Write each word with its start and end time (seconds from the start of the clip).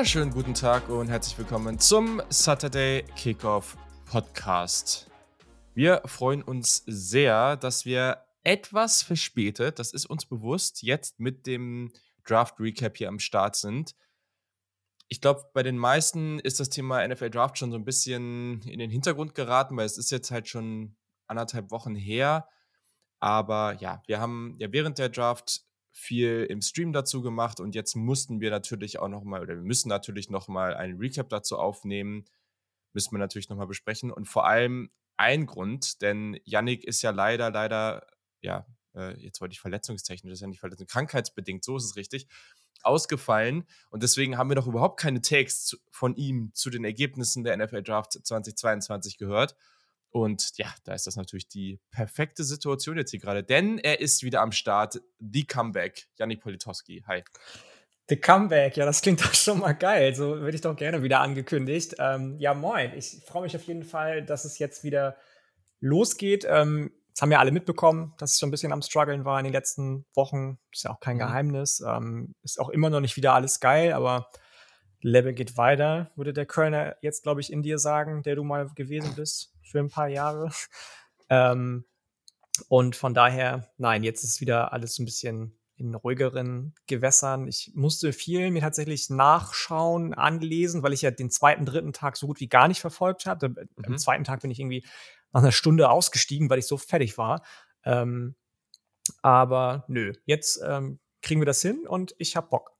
wunderschönen 0.00 0.32
guten 0.32 0.54
Tag 0.54 0.88
und 0.88 1.08
herzlich 1.08 1.36
willkommen 1.36 1.78
zum 1.78 2.22
Saturday 2.30 3.04
Kickoff 3.16 3.76
Podcast. 4.06 5.10
Wir 5.74 6.00
freuen 6.06 6.40
uns 6.40 6.82
sehr, 6.86 7.58
dass 7.58 7.84
wir 7.84 8.24
etwas 8.42 9.02
verspätet, 9.02 9.78
das 9.78 9.92
ist 9.92 10.06
uns 10.06 10.24
bewusst, 10.24 10.82
jetzt 10.82 11.20
mit 11.20 11.46
dem 11.46 11.92
Draft 12.24 12.58
Recap 12.58 12.96
hier 12.96 13.08
am 13.08 13.18
Start 13.18 13.56
sind. 13.56 13.94
Ich 15.08 15.20
glaube, 15.20 15.50
bei 15.52 15.62
den 15.62 15.76
meisten 15.76 16.38
ist 16.38 16.60
das 16.60 16.70
Thema 16.70 17.06
NFL 17.06 17.28
Draft 17.28 17.58
schon 17.58 17.70
so 17.70 17.76
ein 17.76 17.84
bisschen 17.84 18.62
in 18.62 18.78
den 18.78 18.90
Hintergrund 18.90 19.34
geraten, 19.34 19.76
weil 19.76 19.84
es 19.84 19.98
ist 19.98 20.10
jetzt 20.10 20.30
halt 20.30 20.48
schon 20.48 20.96
anderthalb 21.26 21.70
Wochen 21.70 21.94
her. 21.94 22.48
Aber 23.18 23.76
ja, 23.80 24.02
wir 24.06 24.18
haben 24.18 24.56
ja 24.60 24.72
während 24.72 24.96
der 24.96 25.10
Draft 25.10 25.60
viel 25.92 26.46
im 26.48 26.62
Stream 26.62 26.92
dazu 26.92 27.22
gemacht 27.22 27.60
und 27.60 27.74
jetzt 27.74 27.94
mussten 27.96 28.40
wir 28.40 28.50
natürlich 28.50 28.98
auch 28.98 29.08
nochmal, 29.08 29.42
oder 29.42 29.54
wir 29.54 29.62
müssen 29.62 29.88
natürlich 29.88 30.30
nochmal 30.30 30.74
einen 30.74 30.98
Recap 30.98 31.28
dazu 31.28 31.58
aufnehmen. 31.58 32.24
Müssen 32.92 33.12
wir 33.12 33.18
natürlich 33.18 33.48
nochmal 33.48 33.66
besprechen. 33.66 34.10
Und 34.10 34.26
vor 34.26 34.46
allem 34.46 34.90
ein 35.16 35.46
Grund, 35.46 36.02
denn 36.02 36.40
Yannick 36.44 36.84
ist 36.84 37.02
ja 37.02 37.10
leider, 37.10 37.50
leider, 37.50 38.06
ja, 38.40 38.66
äh, 38.94 39.16
jetzt 39.20 39.40
wollte 39.40 39.52
ich 39.52 39.60
verletzungstechnisch, 39.60 40.30
das 40.30 40.38
ist 40.38 40.42
ja 40.42 40.48
nicht 40.48 40.60
verletzung, 40.60 40.86
krankheitsbedingt, 40.86 41.64
so 41.64 41.76
ist 41.76 41.84
es 41.84 41.96
richtig, 41.96 42.26
ausgefallen. 42.82 43.64
Und 43.90 44.02
deswegen 44.02 44.38
haben 44.38 44.50
wir 44.50 44.54
doch 44.54 44.66
überhaupt 44.66 44.98
keine 44.98 45.20
Takes 45.20 45.78
von 45.90 46.16
ihm 46.16 46.52
zu 46.54 46.70
den 46.70 46.84
Ergebnissen 46.84 47.44
der 47.44 47.56
NFL 47.56 47.82
Draft 47.82 48.12
2022 48.12 49.18
gehört. 49.18 49.56
Und 50.10 50.56
ja, 50.56 50.74
da 50.84 50.94
ist 50.94 51.06
das 51.06 51.16
natürlich 51.16 51.48
die 51.48 51.80
perfekte 51.90 52.42
Situation 52.42 52.96
jetzt 52.96 53.10
hier 53.10 53.20
gerade, 53.20 53.44
denn 53.44 53.78
er 53.78 54.00
ist 54.00 54.22
wieder 54.22 54.40
am 54.42 54.52
Start. 54.52 55.00
The 55.20 55.44
Comeback. 55.44 56.08
Yannick 56.18 56.40
Politowski. 56.40 57.04
Hi. 57.06 57.22
The 58.08 58.16
Comeback, 58.16 58.76
ja, 58.76 58.84
das 58.84 59.02
klingt 59.02 59.20
doch 59.24 59.34
schon 59.34 59.60
mal 59.60 59.72
geil. 59.72 60.14
So 60.14 60.40
würde 60.40 60.56
ich 60.56 60.60
doch 60.60 60.74
gerne 60.74 61.02
wieder 61.02 61.20
angekündigt. 61.20 61.94
Ähm, 61.98 62.36
ja, 62.40 62.54
moin. 62.54 62.92
Ich 62.96 63.22
freue 63.24 63.42
mich 63.42 63.54
auf 63.54 63.62
jeden 63.62 63.84
Fall, 63.84 64.24
dass 64.24 64.44
es 64.44 64.58
jetzt 64.58 64.82
wieder 64.82 65.16
losgeht. 65.78 66.44
Ähm, 66.48 66.90
das 67.12 67.22
haben 67.22 67.30
ja 67.30 67.38
alle 67.38 67.52
mitbekommen, 67.52 68.14
dass 68.18 68.32
ich 68.32 68.38
so 68.38 68.46
ein 68.46 68.50
bisschen 68.50 68.72
am 68.72 68.82
Struggeln 68.82 69.24
war 69.24 69.38
in 69.38 69.44
den 69.44 69.52
letzten 69.52 70.06
Wochen. 70.14 70.58
Ist 70.72 70.84
ja 70.84 70.90
auch 70.90 71.00
kein 71.00 71.16
mhm. 71.16 71.20
Geheimnis. 71.20 71.84
Ähm, 71.86 72.34
ist 72.42 72.58
auch 72.58 72.70
immer 72.70 72.90
noch 72.90 73.00
nicht 73.00 73.16
wieder 73.16 73.34
alles 73.34 73.60
geil, 73.60 73.92
aber 73.92 74.28
Level 75.02 75.32
geht 75.32 75.56
weiter, 75.56 76.10
würde 76.16 76.32
der 76.32 76.46
Kölner 76.46 76.96
jetzt, 77.00 77.22
glaube 77.22 77.40
ich, 77.40 77.52
in 77.52 77.62
dir 77.62 77.78
sagen, 77.78 78.22
der 78.22 78.34
du 78.34 78.44
mal 78.44 78.68
gewesen 78.74 79.14
bist 79.14 79.49
für 79.70 79.78
ein 79.78 79.90
paar 79.90 80.08
Jahre. 80.08 80.50
Ähm, 81.28 81.84
und 82.68 82.96
von 82.96 83.14
daher, 83.14 83.70
nein, 83.78 84.02
jetzt 84.02 84.24
ist 84.24 84.40
wieder 84.40 84.72
alles 84.72 84.98
ein 84.98 85.04
bisschen 85.04 85.56
in 85.76 85.94
ruhigeren 85.94 86.74
Gewässern. 86.86 87.48
Ich 87.48 87.72
musste 87.74 88.12
viel 88.12 88.50
mir 88.50 88.60
tatsächlich 88.60 89.08
nachschauen, 89.08 90.12
anlesen, 90.12 90.82
weil 90.82 90.92
ich 90.92 91.02
ja 91.02 91.10
den 91.10 91.30
zweiten, 91.30 91.64
dritten 91.64 91.94
Tag 91.94 92.18
so 92.18 92.26
gut 92.26 92.40
wie 92.40 92.48
gar 92.48 92.68
nicht 92.68 92.80
verfolgt 92.80 93.24
habe. 93.24 93.48
Mhm. 93.48 93.84
Am 93.84 93.98
zweiten 93.98 94.24
Tag 94.24 94.42
bin 94.42 94.50
ich 94.50 94.60
irgendwie 94.60 94.84
nach 95.32 95.40
einer 95.40 95.52
Stunde 95.52 95.88
ausgestiegen, 95.88 96.50
weil 96.50 96.58
ich 96.58 96.66
so 96.66 96.76
fertig 96.76 97.16
war. 97.16 97.42
Ähm, 97.84 98.34
aber 99.22 99.84
nö, 99.88 100.12
jetzt 100.26 100.60
ähm, 100.62 101.00
kriegen 101.22 101.40
wir 101.40 101.46
das 101.46 101.62
hin 101.62 101.86
und 101.86 102.14
ich 102.18 102.36
habe 102.36 102.48
Bock. 102.48 102.72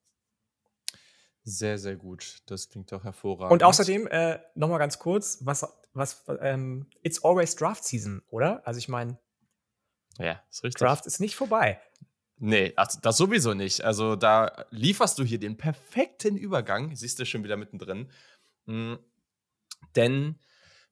Sehr, 1.42 1.78
sehr 1.78 1.96
gut. 1.96 2.42
Das 2.46 2.68
klingt 2.68 2.92
doch 2.92 3.02
hervorragend. 3.02 3.52
Und 3.52 3.62
außerdem, 3.62 4.06
äh, 4.08 4.40
nochmal 4.54 4.78
ganz 4.78 4.98
kurz, 4.98 5.38
was, 5.40 5.66
was, 5.92 6.24
ähm, 6.40 6.86
it's 7.02 7.24
always 7.24 7.54
Draft 7.56 7.84
Season, 7.84 8.22
oder? 8.28 8.66
Also 8.66 8.78
ich 8.78 8.88
meine, 8.88 9.18
ja, 10.18 10.42
ist 10.50 10.62
richtig. 10.62 10.80
Draft 10.80 11.06
ist 11.06 11.20
nicht 11.20 11.36
vorbei. 11.36 11.80
Nee, 12.36 12.72
also 12.76 12.98
das 13.02 13.16
sowieso 13.16 13.54
nicht. 13.54 13.82
Also 13.82 14.16
da 14.16 14.64
lieferst 14.70 15.18
du 15.18 15.24
hier 15.24 15.38
den 15.38 15.56
perfekten 15.56 16.36
Übergang. 16.36 16.94
Siehst 16.96 17.18
du 17.18 17.26
schon 17.26 17.44
wieder 17.44 17.56
mittendrin. 17.56 18.10
Mhm. 18.64 18.98
Denn 19.94 20.38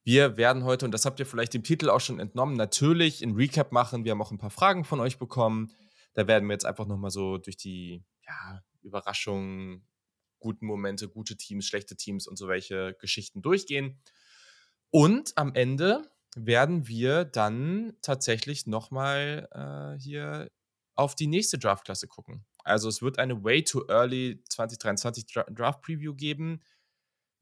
wir 0.05 0.37
werden 0.37 0.65
heute, 0.65 0.84
und 0.84 0.93
das 0.93 1.05
habt 1.05 1.21
ihr 1.21 1.27
vielleicht 1.27 1.55
dem 1.55 1.62
Titel 1.62 1.91
auch 1.91 2.01
schon 2.01 2.21
entnommen, 2.21 2.56
natürlich 2.56 3.22
ein 3.22 3.34
Recap 3.34 3.72
machen. 3.72 4.05
Wir 4.05 4.12
haben 4.12 4.22
auch 4.22 4.31
ein 4.31 4.39
paar 4.39 4.51
Fragen 4.51 4.84
von 4.84 5.01
euch 5.01 5.19
bekommen. 5.19 5.71
Da 6.15 6.27
werden 6.27 6.49
wir 6.49 6.53
jetzt 6.53 6.67
einfach 6.67 6.87
nochmal 6.87 7.11
so 7.11 7.39
durch 7.39 7.56
die 7.56 8.03
ja, 8.27 8.62
Überraschungen, 8.83 9.87
guten 10.39 10.67
Momente, 10.67 11.09
gute 11.09 11.37
Teams, 11.37 11.67
schlechte 11.67 11.97
Teams 11.97 12.27
und 12.27 12.37
so 12.37 12.49
welche 12.49 12.95
Geschichten 13.01 13.43
durchgehen. 13.43 14.01
Und 14.91 15.37
am 15.37 15.54
Ende 15.54 16.10
werden 16.37 16.87
wir 16.87 17.25
dann 17.25 17.94
tatsächlich 18.03 18.66
nochmal 18.66 19.49
äh, 19.53 20.00
hier 20.00 20.49
auf 20.94 21.15
die 21.15 21.26
nächste 21.26 21.59
Draftklasse 21.59 22.09
gucken. 22.09 22.44
Also 22.65 22.88
es 22.88 23.03
wird 23.03 23.19
eine 23.19 23.44
Way 23.44 23.65
Too 23.65 23.84
Early 23.88 24.43
2023 24.48 25.27
Draft 25.27 25.82
Preview 25.82 26.15
geben. 26.15 26.62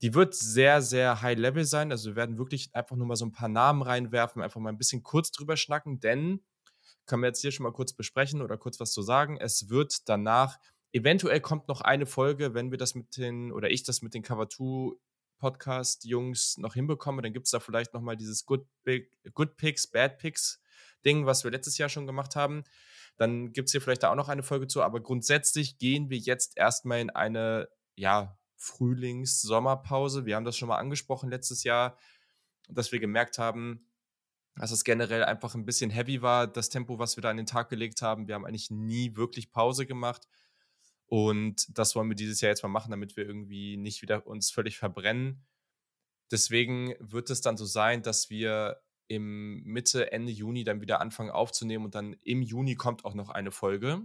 Die 0.02 0.14
wird 0.14 0.34
sehr, 0.34 0.82
sehr 0.82 1.22
high 1.22 1.38
level 1.38 1.64
sein. 1.64 1.90
Also 1.90 2.10
wir 2.10 2.16
werden 2.16 2.38
wirklich 2.38 2.74
einfach 2.74 2.96
nur 2.96 3.06
mal 3.06 3.16
so 3.16 3.24
ein 3.24 3.32
paar 3.32 3.48
Namen 3.48 3.82
reinwerfen, 3.82 4.42
einfach 4.42 4.60
mal 4.60 4.70
ein 4.70 4.78
bisschen 4.78 5.02
kurz 5.02 5.30
drüber 5.30 5.56
schnacken, 5.56 6.00
denn 6.00 6.44
können 7.06 7.22
wir 7.22 7.28
jetzt 7.28 7.40
hier 7.40 7.52
schon 7.52 7.64
mal 7.64 7.72
kurz 7.72 7.92
besprechen 7.92 8.42
oder 8.42 8.58
kurz 8.58 8.78
was 8.78 8.92
zu 8.92 9.00
sagen. 9.02 9.38
Es 9.38 9.68
wird 9.68 10.08
danach 10.08 10.58
Eventuell 10.96 11.40
kommt 11.40 11.68
noch 11.68 11.82
eine 11.82 12.06
Folge, 12.06 12.54
wenn 12.54 12.70
wir 12.70 12.78
das 12.78 12.94
mit 12.94 13.18
den, 13.18 13.52
oder 13.52 13.70
ich 13.70 13.82
das 13.82 14.00
mit 14.00 14.14
den 14.14 14.22
Cover 14.22 14.48
2 14.48 14.96
Podcast-Jungs 15.38 16.58
noch 16.58 16.74
hinbekomme, 16.74 17.22
dann 17.22 17.32
gibt 17.32 17.46
es 17.46 17.50
da 17.50 17.60
vielleicht 17.60 17.94
nochmal 17.94 18.16
dieses 18.16 18.46
Good, 18.46 18.66
Big, 18.84 19.10
Good 19.34 19.56
Picks, 19.56 19.86
Bad 19.86 20.18
Picks 20.18 20.60
Ding, 21.04 21.26
was 21.26 21.44
wir 21.44 21.50
letztes 21.50 21.78
Jahr 21.78 21.88
schon 21.88 22.06
gemacht 22.06 22.36
haben. 22.36 22.64
Dann 23.16 23.52
gibt 23.52 23.68
es 23.68 23.72
hier 23.72 23.80
vielleicht 23.80 24.02
da 24.02 24.10
auch 24.10 24.16
noch 24.16 24.28
eine 24.28 24.42
Folge 24.42 24.66
zu, 24.66 24.82
aber 24.82 25.00
grundsätzlich 25.00 25.78
gehen 25.78 26.10
wir 26.10 26.18
jetzt 26.18 26.56
erstmal 26.56 27.00
in 27.00 27.10
eine, 27.10 27.68
ja, 27.94 28.38
Frühlings-Sommerpause. 28.56 30.26
Wir 30.26 30.36
haben 30.36 30.44
das 30.44 30.56
schon 30.56 30.68
mal 30.68 30.78
angesprochen 30.78 31.30
letztes 31.30 31.62
Jahr, 31.62 31.98
dass 32.68 32.90
wir 32.90 33.00
gemerkt 33.00 33.38
haben, 33.38 33.86
dass 34.56 34.70
es 34.70 34.84
generell 34.84 35.24
einfach 35.24 35.54
ein 35.54 35.66
bisschen 35.66 35.90
heavy 35.90 36.22
war, 36.22 36.46
das 36.46 36.70
Tempo, 36.70 36.98
was 36.98 37.16
wir 37.16 37.22
da 37.22 37.30
an 37.30 37.36
den 37.36 37.46
Tag 37.46 37.68
gelegt 37.68 38.00
haben. 38.02 38.26
Wir 38.26 38.34
haben 38.34 38.46
eigentlich 38.46 38.70
nie 38.70 39.14
wirklich 39.14 39.50
Pause 39.50 39.86
gemacht. 39.86 40.26
Und 41.06 41.66
das 41.78 41.94
wollen 41.94 42.08
wir 42.08 42.16
dieses 42.16 42.40
Jahr 42.40 42.50
jetzt 42.50 42.62
mal 42.62 42.68
machen, 42.68 42.90
damit 42.90 43.16
wir 43.16 43.26
irgendwie 43.26 43.76
nicht 43.76 44.02
wieder 44.02 44.26
uns 44.26 44.50
völlig 44.50 44.78
verbrennen. 44.78 45.46
Deswegen 46.30 46.94
wird 46.98 47.30
es 47.30 47.40
dann 47.40 47.56
so 47.56 47.64
sein, 47.64 48.02
dass 48.02 48.28
wir 48.30 48.80
im 49.08 49.62
Mitte, 49.62 50.10
Ende 50.10 50.32
Juni 50.32 50.64
dann 50.64 50.80
wieder 50.80 51.00
anfangen 51.00 51.30
aufzunehmen 51.30 51.84
und 51.84 51.94
dann 51.94 52.14
im 52.24 52.42
Juni 52.42 52.74
kommt 52.74 53.04
auch 53.04 53.14
noch 53.14 53.30
eine 53.30 53.52
Folge. 53.52 54.02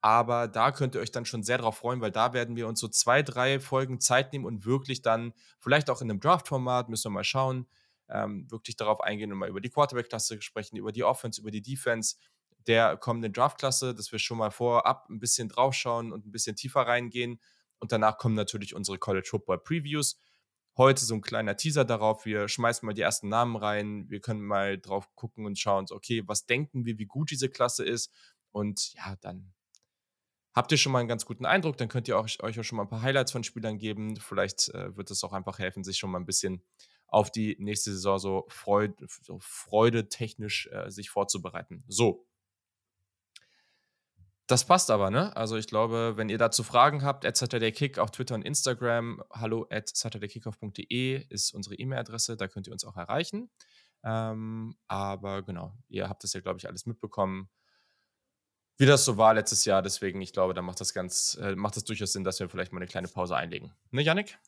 Aber 0.00 0.48
da 0.48 0.72
könnt 0.72 0.96
ihr 0.96 1.00
euch 1.00 1.12
dann 1.12 1.24
schon 1.24 1.44
sehr 1.44 1.58
drauf 1.58 1.78
freuen, 1.78 2.00
weil 2.00 2.10
da 2.10 2.34
werden 2.34 2.56
wir 2.56 2.68
uns 2.68 2.80
so 2.80 2.88
zwei, 2.88 3.22
drei 3.22 3.58
Folgen 3.60 4.00
Zeit 4.00 4.32
nehmen 4.32 4.44
und 4.44 4.66
wirklich 4.66 5.00
dann, 5.02 5.32
vielleicht 5.60 5.88
auch 5.88 6.02
in 6.02 6.10
einem 6.10 6.20
Draft-Format, 6.20 6.88
müssen 6.88 7.04
wir 7.04 7.14
mal 7.14 7.24
schauen, 7.24 7.66
ähm, 8.10 8.50
wirklich 8.50 8.76
darauf 8.76 9.00
eingehen 9.00 9.32
und 9.32 9.38
mal 9.38 9.48
über 9.48 9.62
die 9.62 9.70
Quarterback-Klasse 9.70 10.42
sprechen, 10.42 10.76
über 10.76 10.92
die 10.92 11.04
Offense, 11.04 11.40
über 11.40 11.50
die 11.50 11.62
Defense, 11.62 12.16
der 12.66 12.96
kommenden 12.96 13.32
Draftklasse, 13.32 13.94
dass 13.94 14.12
wir 14.12 14.18
schon 14.18 14.38
mal 14.38 14.50
vorab 14.50 15.08
ein 15.10 15.20
bisschen 15.20 15.48
draufschauen 15.48 16.12
und 16.12 16.26
ein 16.26 16.32
bisschen 16.32 16.56
tiefer 16.56 16.82
reingehen. 16.82 17.40
Und 17.78 17.92
danach 17.92 18.18
kommen 18.18 18.34
natürlich 18.34 18.74
unsere 18.74 18.98
College 18.98 19.28
Football 19.30 19.58
Previews. 19.58 20.18
Heute 20.76 21.04
so 21.04 21.14
ein 21.14 21.20
kleiner 21.20 21.56
Teaser 21.56 21.84
darauf. 21.84 22.24
Wir 22.24 22.48
schmeißen 22.48 22.84
mal 22.84 22.94
die 22.94 23.02
ersten 23.02 23.28
Namen 23.28 23.56
rein. 23.56 24.08
Wir 24.08 24.20
können 24.20 24.42
mal 24.42 24.78
drauf 24.78 25.14
gucken 25.14 25.46
und 25.46 25.58
schauen, 25.58 25.86
okay, 25.90 26.22
was 26.26 26.46
denken 26.46 26.84
wir, 26.84 26.98
wie 26.98 27.06
gut 27.06 27.30
diese 27.30 27.48
Klasse 27.48 27.84
ist. 27.84 28.10
Und 28.50 28.94
ja, 28.94 29.14
dann 29.20 29.52
habt 30.54 30.72
ihr 30.72 30.78
schon 30.78 30.92
mal 30.92 31.00
einen 31.00 31.08
ganz 31.08 31.26
guten 31.26 31.46
Eindruck. 31.46 31.76
Dann 31.76 31.88
könnt 31.88 32.08
ihr 32.08 32.18
euch, 32.18 32.42
auch 32.42 32.64
schon 32.64 32.76
mal 32.76 32.84
ein 32.84 32.88
paar 32.88 33.02
Highlights 33.02 33.32
von 33.32 33.44
Spielern 33.44 33.78
geben. 33.78 34.16
Vielleicht 34.16 34.70
äh, 34.70 34.96
wird 34.96 35.10
es 35.10 35.22
auch 35.22 35.32
einfach 35.32 35.58
helfen, 35.58 35.84
sich 35.84 35.98
schon 35.98 36.10
mal 36.10 36.18
ein 36.18 36.26
bisschen 36.26 36.62
auf 37.06 37.30
die 37.30 37.56
nächste 37.60 37.92
Saison 37.92 38.18
so, 38.18 38.46
Freude, 38.48 39.06
so 39.22 39.38
freudetechnisch 39.40 40.68
äh, 40.72 40.90
sich 40.90 41.10
vorzubereiten. 41.10 41.84
So, 41.86 42.26
das 44.46 44.66
passt 44.66 44.90
aber, 44.90 45.10
ne? 45.10 45.34
Also 45.36 45.56
ich 45.56 45.66
glaube, 45.66 46.14
wenn 46.16 46.28
ihr 46.28 46.36
dazu 46.38 46.62
Fragen 46.62 47.02
habt, 47.02 47.24
at 47.24 47.36
SaturdayKick 47.36 47.98
auf 47.98 48.10
Twitter 48.10 48.34
und 48.34 48.42
Instagram, 48.42 49.22
hallo 49.32 49.66
at 49.70 49.88
saturdaykickoff.de 49.88 51.26
ist 51.30 51.54
unsere 51.54 51.76
E-Mail-Adresse, 51.76 52.36
da 52.36 52.46
könnt 52.46 52.66
ihr 52.66 52.72
uns 52.72 52.84
auch 52.84 52.96
erreichen. 52.96 53.50
Ähm, 54.04 54.76
aber 54.86 55.42
genau, 55.42 55.72
ihr 55.88 56.08
habt 56.10 56.24
das 56.24 56.34
ja, 56.34 56.40
glaube 56.40 56.58
ich, 56.58 56.68
alles 56.68 56.84
mitbekommen, 56.84 57.48
wie 58.76 58.86
das 58.86 59.04
so 59.04 59.16
war 59.16 59.32
letztes 59.32 59.64
Jahr. 59.64 59.80
Deswegen, 59.80 60.20
ich 60.20 60.32
glaube, 60.34 60.52
da 60.52 60.60
macht 60.60 60.80
das 60.80 60.92
ganz, 60.92 61.38
äh, 61.40 61.54
macht 61.56 61.76
das 61.76 61.84
durchaus 61.84 62.12
Sinn, 62.12 62.24
dass 62.24 62.38
wir 62.38 62.48
vielleicht 62.50 62.72
mal 62.72 62.80
eine 62.80 62.86
kleine 62.86 63.08
Pause 63.08 63.36
einlegen. 63.36 63.72
Ne, 63.92 64.02
Yannick? 64.02 64.38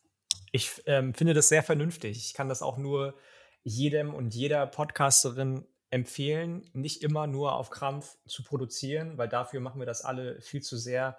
Ich 0.51 0.83
ähm, 0.85 1.15
finde 1.15 1.33
das 1.33 1.49
sehr 1.49 1.63
vernünftig. 1.63 2.17
Ich 2.17 2.33
kann 2.33 2.49
das 2.49 2.61
auch 2.61 2.77
nur 2.77 3.15
jedem 3.63 4.13
und 4.13 4.35
jeder 4.35 4.67
Podcasterin 4.67 5.65
empfehlen, 5.89 6.69
nicht 6.73 7.03
immer 7.03 7.27
nur 7.27 7.53
auf 7.53 7.69
Krampf 7.69 8.17
zu 8.25 8.43
produzieren, 8.43 9.17
weil 9.17 9.29
dafür 9.29 9.59
machen 9.59 9.79
wir 9.79 9.85
das 9.85 10.03
alle 10.03 10.41
viel 10.41 10.61
zu 10.61 10.77
sehr 10.77 11.17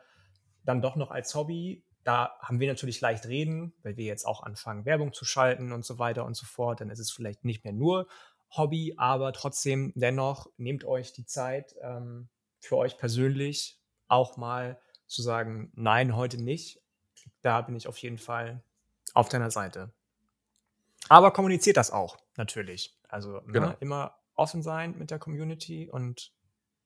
dann 0.65 0.83
doch 0.83 0.97
noch 0.97 1.11
als 1.11 1.35
Hobby. 1.35 1.85
Da 2.05 2.37
haben 2.41 2.61
wir 2.61 2.69
natürlich 2.69 3.01
leicht 3.01 3.27
reden, 3.27 3.73
weil 3.83 3.97
wir 3.97 4.05
jetzt 4.05 4.27
auch 4.27 4.43
anfangen, 4.43 4.85
Werbung 4.85 5.13
zu 5.13 5.25
schalten 5.25 5.73
und 5.73 5.85
so 5.85 5.99
weiter 5.99 6.25
und 6.25 6.37
so 6.37 6.47
fort. 6.47 6.81
Dann 6.81 6.91
ist 6.91 6.99
es 6.99 7.11
vielleicht 7.11 7.45
nicht 7.45 7.65
mehr 7.65 7.73
nur 7.73 8.07
Hobby, 8.51 8.95
aber 8.97 9.33
trotzdem 9.33 9.93
dennoch 9.95 10.51
nehmt 10.57 10.85
euch 10.85 11.13
die 11.13 11.27
Zeit 11.27 11.75
ähm, 11.83 12.29
für 12.61 12.77
euch 12.77 12.99
persönlich 12.99 13.79
auch 14.09 14.37
mal 14.37 14.81
zu 15.07 15.23
sagen, 15.23 15.73
nein, 15.75 16.17
heute 16.17 16.43
nicht. 16.43 16.81
da 17.43 17.63
bin 17.63 17.77
ich 17.77 17.89
auf 17.89 17.97
jeden 17.99 18.19
Fall 18.19 18.63
auf 19.15 19.29
deiner 19.29 19.51
Seite. 19.51 19.93
Aber 21.09 21.31
kommuniziert 21.31 21.77
das 21.77 21.91
auch, 21.91 22.19
natürlich. 22.37 22.97
Also 23.09 23.41
ne, 23.41 23.53
genau. 23.53 23.69
ne, 23.69 23.77
immer 23.81 24.19
offen 24.39 24.63
sein 24.63 24.97
mit 24.99 25.11
der 25.11 25.19
Community 25.19 25.91
und 25.91 26.33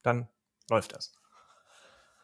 dann 0.02 0.28
läuft 0.70 0.94
das. 0.94 1.12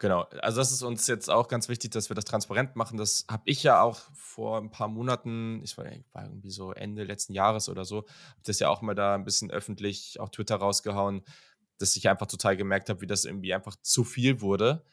Genau, 0.00 0.22
also 0.42 0.60
das 0.60 0.70
ist 0.70 0.82
uns 0.82 1.08
jetzt 1.08 1.28
auch 1.28 1.48
ganz 1.48 1.68
wichtig, 1.68 1.90
dass 1.90 2.08
wir 2.08 2.14
das 2.14 2.24
transparent 2.24 2.76
machen. 2.76 2.98
Das 2.98 3.24
habe 3.28 3.42
ich 3.46 3.64
ja 3.64 3.82
auch 3.82 3.98
vor 4.14 4.58
ein 4.58 4.70
paar 4.70 4.86
Monaten, 4.86 5.60
ich 5.64 5.76
war, 5.76 5.86
irgendwie 5.86 6.50
so 6.50 6.72
Ende 6.72 7.02
letzten 7.02 7.32
Jahres 7.32 7.68
oder 7.68 7.84
so, 7.84 7.98
habe 7.98 8.42
das 8.44 8.60
ja 8.60 8.68
auch 8.68 8.80
mal 8.80 8.94
da 8.94 9.16
ein 9.16 9.24
bisschen 9.24 9.50
öffentlich 9.50 10.20
auf 10.20 10.30
Twitter 10.30 10.56
rausgehauen, 10.56 11.22
dass 11.78 11.96
ich 11.96 12.08
einfach 12.08 12.26
total 12.26 12.56
gemerkt 12.56 12.90
habe, 12.90 13.00
wie 13.00 13.08
das 13.08 13.24
irgendwie 13.24 13.52
einfach 13.52 13.74
zu 13.82 14.04
viel 14.04 14.40
wurde. 14.40 14.84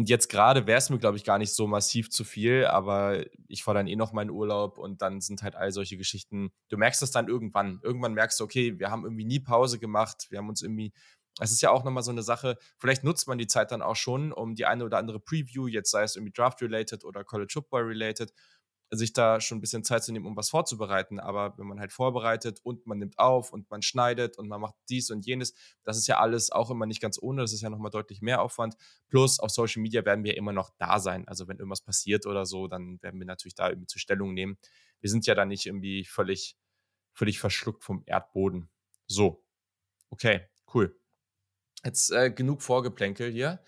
Und 0.00 0.08
jetzt 0.08 0.30
gerade 0.30 0.66
wäre 0.66 0.78
es 0.78 0.88
mir, 0.88 0.98
glaube 0.98 1.18
ich, 1.18 1.24
gar 1.24 1.36
nicht 1.36 1.52
so 1.52 1.66
massiv 1.66 2.08
zu 2.08 2.24
viel, 2.24 2.64
aber 2.64 3.22
ich 3.48 3.62
fahre 3.62 3.76
dann 3.76 3.86
eh 3.86 3.96
noch 3.96 4.14
meinen 4.14 4.30
Urlaub 4.30 4.78
und 4.78 5.02
dann 5.02 5.20
sind 5.20 5.42
halt 5.42 5.56
all 5.56 5.72
solche 5.72 5.98
Geschichten. 5.98 6.52
Du 6.70 6.78
merkst 6.78 7.02
es 7.02 7.10
dann 7.10 7.28
irgendwann. 7.28 7.80
Irgendwann 7.82 8.14
merkst 8.14 8.40
du, 8.40 8.44
okay, 8.44 8.78
wir 8.78 8.90
haben 8.90 9.04
irgendwie 9.04 9.26
nie 9.26 9.40
Pause 9.40 9.78
gemacht, 9.78 10.28
wir 10.30 10.38
haben 10.38 10.48
uns 10.48 10.62
irgendwie 10.62 10.94
es 11.38 11.52
ist 11.52 11.60
ja 11.60 11.70
auch 11.70 11.84
nochmal 11.84 12.02
so 12.02 12.10
eine 12.10 12.22
Sache, 12.22 12.56
vielleicht 12.78 13.04
nutzt 13.04 13.28
man 13.28 13.36
die 13.36 13.46
Zeit 13.46 13.72
dann 13.72 13.82
auch 13.82 13.94
schon, 13.94 14.32
um 14.32 14.54
die 14.54 14.64
eine 14.64 14.84
oder 14.84 14.96
andere 14.96 15.20
Preview, 15.20 15.66
jetzt 15.68 15.90
sei 15.90 16.02
es 16.02 16.16
irgendwie 16.16 16.32
Draft-related 16.32 17.04
oder 17.04 17.22
College 17.22 17.52
Football-related, 17.52 18.32
sich 18.90 19.12
da 19.12 19.40
schon 19.40 19.58
ein 19.58 19.60
bisschen 19.60 19.84
Zeit 19.84 20.02
zu 20.02 20.12
nehmen, 20.12 20.26
um 20.26 20.36
was 20.36 20.50
vorzubereiten. 20.50 21.20
Aber 21.20 21.56
wenn 21.58 21.66
man 21.66 21.78
halt 21.78 21.92
vorbereitet 21.92 22.60
und 22.62 22.86
man 22.86 22.98
nimmt 22.98 23.18
auf 23.18 23.52
und 23.52 23.70
man 23.70 23.82
schneidet 23.82 24.36
und 24.36 24.48
man 24.48 24.60
macht 24.60 24.74
dies 24.88 25.10
und 25.10 25.24
jenes, 25.26 25.54
das 25.84 25.96
ist 25.96 26.08
ja 26.08 26.18
alles 26.18 26.50
auch 26.50 26.70
immer 26.70 26.86
nicht 26.86 27.00
ganz 27.00 27.18
ohne. 27.20 27.42
Das 27.42 27.52
ist 27.52 27.60
ja 27.60 27.70
nochmal 27.70 27.90
deutlich 27.90 28.20
mehr 28.20 28.42
Aufwand. 28.42 28.76
Plus 29.08 29.38
auf 29.38 29.50
Social 29.50 29.82
Media 29.82 30.04
werden 30.04 30.24
wir 30.24 30.36
immer 30.36 30.52
noch 30.52 30.70
da 30.78 30.98
sein. 30.98 31.26
Also 31.28 31.46
wenn 31.46 31.58
irgendwas 31.58 31.82
passiert 31.82 32.26
oder 32.26 32.46
so, 32.46 32.66
dann 32.66 33.00
werden 33.02 33.20
wir 33.20 33.26
natürlich 33.26 33.54
da 33.54 33.68
irgendwie 33.68 33.86
zur 33.86 34.00
Stellung 34.00 34.34
nehmen. 34.34 34.58
Wir 35.00 35.10
sind 35.10 35.26
ja 35.26 35.34
da 35.34 35.44
nicht 35.44 35.66
irgendwie 35.66 36.04
völlig, 36.04 36.56
völlig 37.12 37.38
verschluckt 37.38 37.84
vom 37.84 38.02
Erdboden. 38.06 38.68
So. 39.06 39.44
Okay, 40.10 40.48
cool. 40.74 40.98
Jetzt 41.84 42.10
äh, 42.10 42.30
genug 42.30 42.62
Vorgeplänkel 42.62 43.30
hier. 43.30 43.62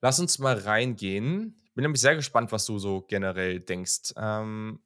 Lass 0.00 0.18
uns 0.20 0.38
mal 0.38 0.56
reingehen. 0.56 1.60
Ich 1.64 1.74
bin 1.74 1.82
nämlich 1.82 2.00
sehr 2.00 2.16
gespannt, 2.16 2.52
was 2.52 2.64
du 2.66 2.78
so 2.78 3.02
generell 3.02 3.60
denkst. 3.60 4.14
Ähm, 4.16 4.80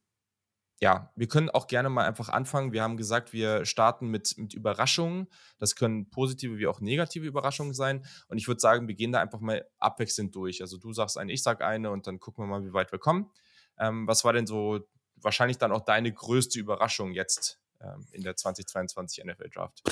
ja, 0.80 1.12
wir 1.14 1.28
können 1.28 1.50
auch 1.50 1.66
gerne 1.66 1.88
mal 1.88 2.04
einfach 2.04 2.28
anfangen. 2.28 2.72
Wir 2.72 2.82
haben 2.82 2.96
gesagt, 2.96 3.32
wir 3.32 3.64
starten 3.64 4.08
mit, 4.08 4.36
mit 4.36 4.54
Überraschungen. 4.54 5.28
Das 5.58 5.76
können 5.76 6.10
positive 6.10 6.58
wie 6.58 6.66
auch 6.66 6.80
negative 6.80 7.26
Überraschungen 7.26 7.74
sein. 7.74 8.04
Und 8.28 8.38
ich 8.38 8.48
würde 8.48 8.60
sagen, 8.60 8.88
wir 8.88 8.94
gehen 8.94 9.12
da 9.12 9.20
einfach 9.20 9.40
mal 9.40 9.64
abwechselnd 9.78 10.34
durch. 10.34 10.60
Also 10.60 10.76
du 10.76 10.92
sagst 10.92 11.16
eine, 11.16 11.32
ich 11.32 11.42
sag 11.42 11.62
eine 11.62 11.90
und 11.90 12.06
dann 12.06 12.18
gucken 12.18 12.44
wir 12.44 12.48
mal, 12.48 12.64
wie 12.64 12.72
weit 12.72 12.92
wir 12.92 12.98
kommen. 12.98 13.30
Ähm, 13.78 14.06
was 14.06 14.24
war 14.24 14.32
denn 14.32 14.46
so 14.46 14.80
wahrscheinlich 15.16 15.58
dann 15.58 15.72
auch 15.72 15.84
deine 15.84 16.12
größte 16.12 16.58
Überraschung 16.58 17.12
jetzt 17.12 17.60
ähm, 17.80 18.06
in 18.10 18.22
der 18.22 18.36
2022 18.36 19.24
NFL 19.24 19.48
Draft? 19.50 19.82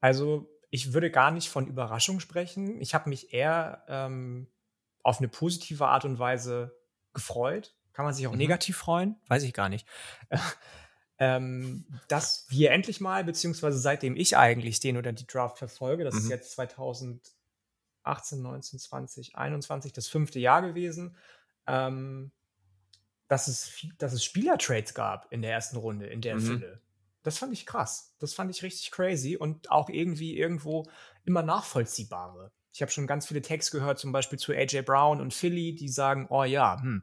Also 0.00 0.48
ich 0.70 0.92
würde 0.92 1.10
gar 1.10 1.30
nicht 1.30 1.48
von 1.48 1.66
Überraschung 1.66 2.20
sprechen. 2.20 2.80
Ich 2.80 2.94
habe 2.94 3.08
mich 3.08 3.32
eher 3.32 3.84
ähm, 3.88 4.48
auf 5.02 5.18
eine 5.18 5.28
positive 5.28 5.86
Art 5.86 6.04
und 6.04 6.18
Weise 6.18 6.76
gefreut. 7.14 7.74
Kann 7.92 8.04
man 8.04 8.14
sich 8.14 8.26
auch 8.26 8.32
mhm. 8.32 8.38
negativ 8.38 8.76
freuen? 8.76 9.16
Weiß 9.28 9.42
ich 9.42 9.54
gar 9.54 9.68
nicht. 9.68 9.86
ähm, 11.18 11.86
dass 12.08 12.46
wir 12.48 12.70
endlich 12.70 13.00
mal, 13.00 13.24
beziehungsweise 13.24 13.78
seitdem 13.78 14.16
ich 14.16 14.36
eigentlich 14.36 14.80
den 14.80 14.96
oder 14.96 15.12
die 15.12 15.26
Draft 15.26 15.58
verfolge, 15.58 16.04
das 16.04 16.14
mhm. 16.14 16.20
ist 16.20 16.28
jetzt 16.28 16.52
2018, 16.52 18.42
19, 18.42 18.78
20, 18.78 19.36
21, 19.36 19.92
das 19.92 20.08
fünfte 20.08 20.38
Jahr 20.38 20.62
gewesen, 20.62 21.16
ähm, 21.66 22.30
dass, 23.26 23.48
es, 23.48 23.86
dass 23.98 24.12
es 24.12 24.24
Spielertrades 24.24 24.94
gab 24.94 25.32
in 25.32 25.42
der 25.42 25.52
ersten 25.52 25.76
Runde, 25.76 26.06
in 26.06 26.20
der 26.20 26.36
mhm. 26.36 26.40
Fülle. 26.40 26.82
Das 27.28 27.36
fand 27.36 27.52
ich 27.52 27.66
krass. 27.66 28.14
Das 28.20 28.32
fand 28.32 28.50
ich 28.50 28.62
richtig 28.62 28.90
crazy 28.90 29.36
und 29.36 29.70
auch 29.70 29.90
irgendwie 29.90 30.38
irgendwo 30.38 30.86
immer 31.26 31.42
nachvollziehbare. 31.42 32.52
Ich 32.72 32.80
habe 32.80 32.90
schon 32.90 33.06
ganz 33.06 33.26
viele 33.26 33.42
Texte 33.42 33.76
gehört, 33.76 33.98
zum 33.98 34.12
Beispiel 34.12 34.38
zu 34.38 34.52
AJ 34.54 34.80
Brown 34.80 35.20
und 35.20 35.34
Philly, 35.34 35.74
die 35.74 35.90
sagen, 35.90 36.26
oh 36.30 36.44
ja, 36.44 36.80
hm, 36.80 37.02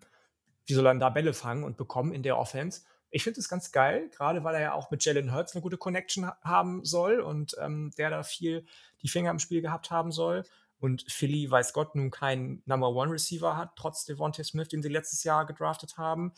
wie 0.66 0.74
soll 0.74 0.88
er 0.88 0.96
da 0.96 1.12
Bälle 1.12 1.36
fangen 1.36 1.64
und 1.64 1.78
bekommen 1.78 2.12
in 2.12 2.24
der 2.24 2.40
Offense? 2.40 2.82
Ich 3.12 3.24
finde 3.24 3.38
das 3.38 3.50
ganz 3.50 3.72
geil, 3.72 4.10
gerade 4.10 4.44
weil 4.44 4.56
er 4.56 4.62
ja 4.62 4.74
auch 4.74 4.90
mit 4.90 5.06
Jalen 5.06 5.32
Hurts 5.32 5.54
eine 5.54 5.62
gute 5.62 5.78
Connection 5.78 6.26
ha 6.26 6.40
haben 6.44 6.84
soll 6.84 7.20
und 7.20 7.56
ähm, 7.60 7.92
der 8.00 8.10
da 8.10 8.24
viel 8.24 8.66
die 9.04 9.08
Finger 9.08 9.30
im 9.30 9.38
Spiel 9.38 9.62
gehabt 9.62 9.92
haben 9.92 10.12
soll. 10.12 10.44
Und 10.80 11.06
Philly, 11.08 11.52
weiß 11.52 11.74
Gott, 11.74 11.94
nun 11.94 12.10
keinen 12.10 12.64
Number 12.66 12.90
One 12.90 13.12
Receiver 13.12 13.56
hat, 13.56 13.76
trotz 13.76 14.06
Devontae 14.06 14.44
Smith, 14.44 14.70
den 14.70 14.82
sie 14.82 14.90
letztes 14.90 15.24
Jahr 15.24 15.46
gedraftet 15.46 16.00
haben. 16.00 16.34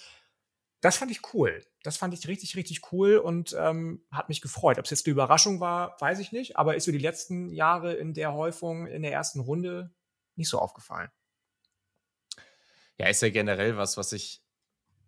Das 0.82 0.98
fand 0.98 1.10
ich 1.10 1.34
cool. 1.34 1.64
Das 1.88 1.96
fand 1.96 2.14
ich 2.14 2.28
richtig, 2.28 2.58
richtig 2.58 2.92
cool 2.92 3.16
und 3.16 3.56
ähm, 3.58 4.04
hat 4.12 4.28
mich 4.28 4.42
gefreut. 4.42 4.78
Ob 4.78 4.84
es 4.84 4.92
jetzt 4.92 5.08
eine 5.08 5.14
Überraschung 5.14 5.62
war, 5.62 5.96
weiß 6.02 6.20
ich 6.20 6.34
nicht, 6.34 6.58
aber 6.58 6.76
ist 6.76 6.86
mir 6.86 6.92
die 6.92 7.00
letzten 7.00 7.54
Jahre 7.54 7.94
in 7.94 8.14
der 8.14 8.34
Häufung 8.34 8.88
in 8.88 9.04
der 9.04 9.14
ersten 9.14 9.40
Runde 9.40 9.96
nicht 10.36 10.50
so 10.50 10.60
aufgefallen. 10.60 11.10
Ja, 12.98 13.08
ist 13.08 13.22
ja 13.22 13.30
generell 13.30 13.78
was, 13.78 13.96
was 13.96 14.12
ich 14.12 14.44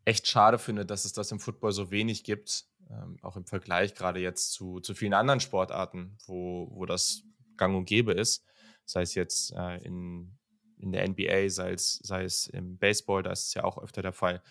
echt 0.05 0.25
schade 0.27 0.57
finde, 0.57 0.85
dass 0.85 1.03
es 1.03 1.11
das 1.11 1.33
im 1.33 1.41
Football 1.41 1.73
so 1.73 1.91
wenig 1.91 2.23
gibt. 2.23 2.63
Ähm, 2.89 3.17
auch 3.23 3.35
im 3.35 3.45
Vergleich 3.45 3.93
gerade 3.93 4.21
jetzt 4.21 4.53
zu, 4.53 4.79
zu 4.79 4.93
vielen 4.93 5.13
anderen 5.13 5.41
Sportarten, 5.41 6.17
wo, 6.27 6.69
wo 6.71 6.85
das 6.85 7.23
gang 7.57 7.75
und 7.75 7.87
gäbe 7.87 8.13
ist. 8.13 8.45
Sei 8.85 9.01
es 9.01 9.15
jetzt 9.15 9.51
äh, 9.51 9.83
in, 9.83 10.39
in 10.77 10.93
der 10.93 11.05
NBA, 11.09 11.49
sei 11.49 11.73
es, 11.73 11.95
sei 12.03 12.23
es 12.23 12.47
im 12.47 12.77
Baseball, 12.77 13.21
da 13.21 13.33
ist 13.33 13.47
es 13.47 13.53
ja 13.53 13.65
auch 13.65 13.77
öfter 13.77 14.01
der 14.01 14.13
Fall. 14.13 14.41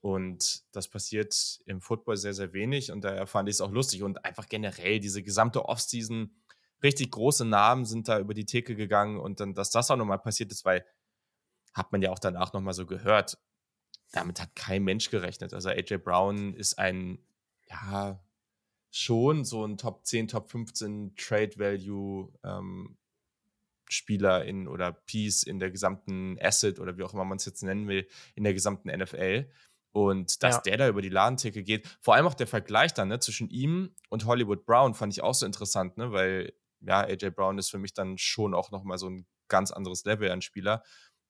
Und 0.00 0.62
das 0.72 0.88
passiert 0.88 1.60
im 1.66 1.80
Football 1.80 2.16
sehr, 2.16 2.34
sehr 2.34 2.52
wenig. 2.52 2.92
Und 2.92 3.02
daher 3.02 3.26
fand 3.26 3.48
ich 3.48 3.56
es 3.56 3.60
auch 3.60 3.70
lustig. 3.70 4.02
Und 4.02 4.24
einfach 4.24 4.48
generell 4.48 5.00
diese 5.00 5.22
gesamte 5.22 5.64
Offseason, 5.64 6.34
richtig 6.82 7.10
große 7.10 7.44
Namen 7.44 7.84
sind 7.84 8.08
da 8.08 8.18
über 8.18 8.34
die 8.34 8.44
Theke 8.44 8.76
gegangen. 8.76 9.18
Und 9.18 9.40
dann, 9.40 9.54
dass 9.54 9.70
das 9.70 9.90
auch 9.90 9.96
nochmal 9.96 10.18
passiert 10.18 10.52
ist, 10.52 10.64
weil 10.64 10.84
hat 11.74 11.92
man 11.92 12.02
ja 12.02 12.10
auch 12.10 12.18
danach 12.18 12.52
nochmal 12.52 12.74
so 12.74 12.86
gehört. 12.86 13.38
Damit 14.12 14.40
hat 14.40 14.54
kein 14.54 14.84
Mensch 14.84 15.10
gerechnet. 15.10 15.52
Also 15.52 15.68
AJ 15.68 15.98
Brown 15.98 16.54
ist 16.54 16.78
ein, 16.78 17.18
ja, 17.68 18.22
schon 18.90 19.44
so 19.44 19.64
ein 19.64 19.76
Top 19.76 20.06
10, 20.06 20.28
Top 20.28 20.50
15 20.50 21.14
Trade 21.16 21.58
Value 21.58 22.32
ähm, 22.44 22.96
Spieler 23.88 24.44
in 24.44 24.68
oder 24.68 24.92
Piece 24.92 25.42
in 25.42 25.58
der 25.58 25.70
gesamten 25.70 26.38
Asset 26.40 26.80
oder 26.80 26.96
wie 26.96 27.02
auch 27.02 27.12
immer 27.12 27.24
man 27.24 27.36
es 27.36 27.44
jetzt 27.44 27.62
nennen 27.62 27.88
will, 27.88 28.08
in 28.34 28.44
der 28.44 28.54
gesamten 28.54 28.88
NFL. 28.88 29.48
Und 29.96 30.42
dass 30.42 30.56
ja. 30.56 30.60
der 30.60 30.76
da 30.76 30.88
über 30.88 31.00
die 31.00 31.08
Ladentheke 31.08 31.62
geht, 31.62 31.88
vor 32.02 32.14
allem 32.14 32.26
auch 32.26 32.34
der 32.34 32.46
Vergleich 32.46 32.92
dann 32.92 33.08
ne, 33.08 33.18
zwischen 33.18 33.48
ihm 33.48 33.94
und 34.10 34.26
Hollywood 34.26 34.66
Brown 34.66 34.92
fand 34.92 35.14
ich 35.14 35.22
auch 35.22 35.32
so 35.32 35.46
interessant, 35.46 35.96
ne, 35.96 36.12
weil 36.12 36.52
ja, 36.80 37.00
AJ 37.00 37.30
Brown 37.30 37.56
ist 37.56 37.70
für 37.70 37.78
mich 37.78 37.94
dann 37.94 38.18
schon 38.18 38.52
auch 38.52 38.70
nochmal 38.70 38.98
so 38.98 39.08
ein 39.08 39.26
ganz 39.48 39.70
anderes 39.70 40.04
Level 40.04 40.30
an 40.30 40.42
Spieler. 40.42 40.82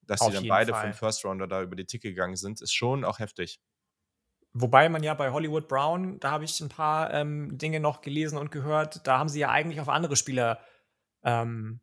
Dass 0.02 0.20
Auf 0.20 0.30
die 0.30 0.34
dann 0.34 0.48
beide 0.48 0.72
Fall. 0.72 0.82
vom 0.82 0.94
First 0.94 1.24
Rounder 1.24 1.46
da 1.46 1.62
über 1.62 1.76
die 1.76 1.84
Theke 1.84 2.08
gegangen 2.08 2.34
sind, 2.34 2.60
ist 2.60 2.74
schon 2.74 3.04
auch 3.04 3.20
heftig. 3.20 3.60
Wobei 4.52 4.88
man 4.88 5.04
ja 5.04 5.14
bei 5.14 5.30
Hollywood 5.30 5.68
Brown, 5.68 6.18
da 6.18 6.32
habe 6.32 6.42
ich 6.42 6.60
ein 6.60 6.68
paar 6.68 7.14
ähm, 7.14 7.56
Dinge 7.56 7.78
noch 7.78 8.00
gelesen 8.00 8.36
und 8.36 8.50
gehört, 8.50 9.06
da 9.06 9.20
haben 9.20 9.28
sie 9.28 9.38
ja 9.38 9.50
eigentlich 9.50 9.80
auf 9.80 9.88
andere 9.88 10.16
Spieler 10.16 10.58
ähm, 11.22 11.78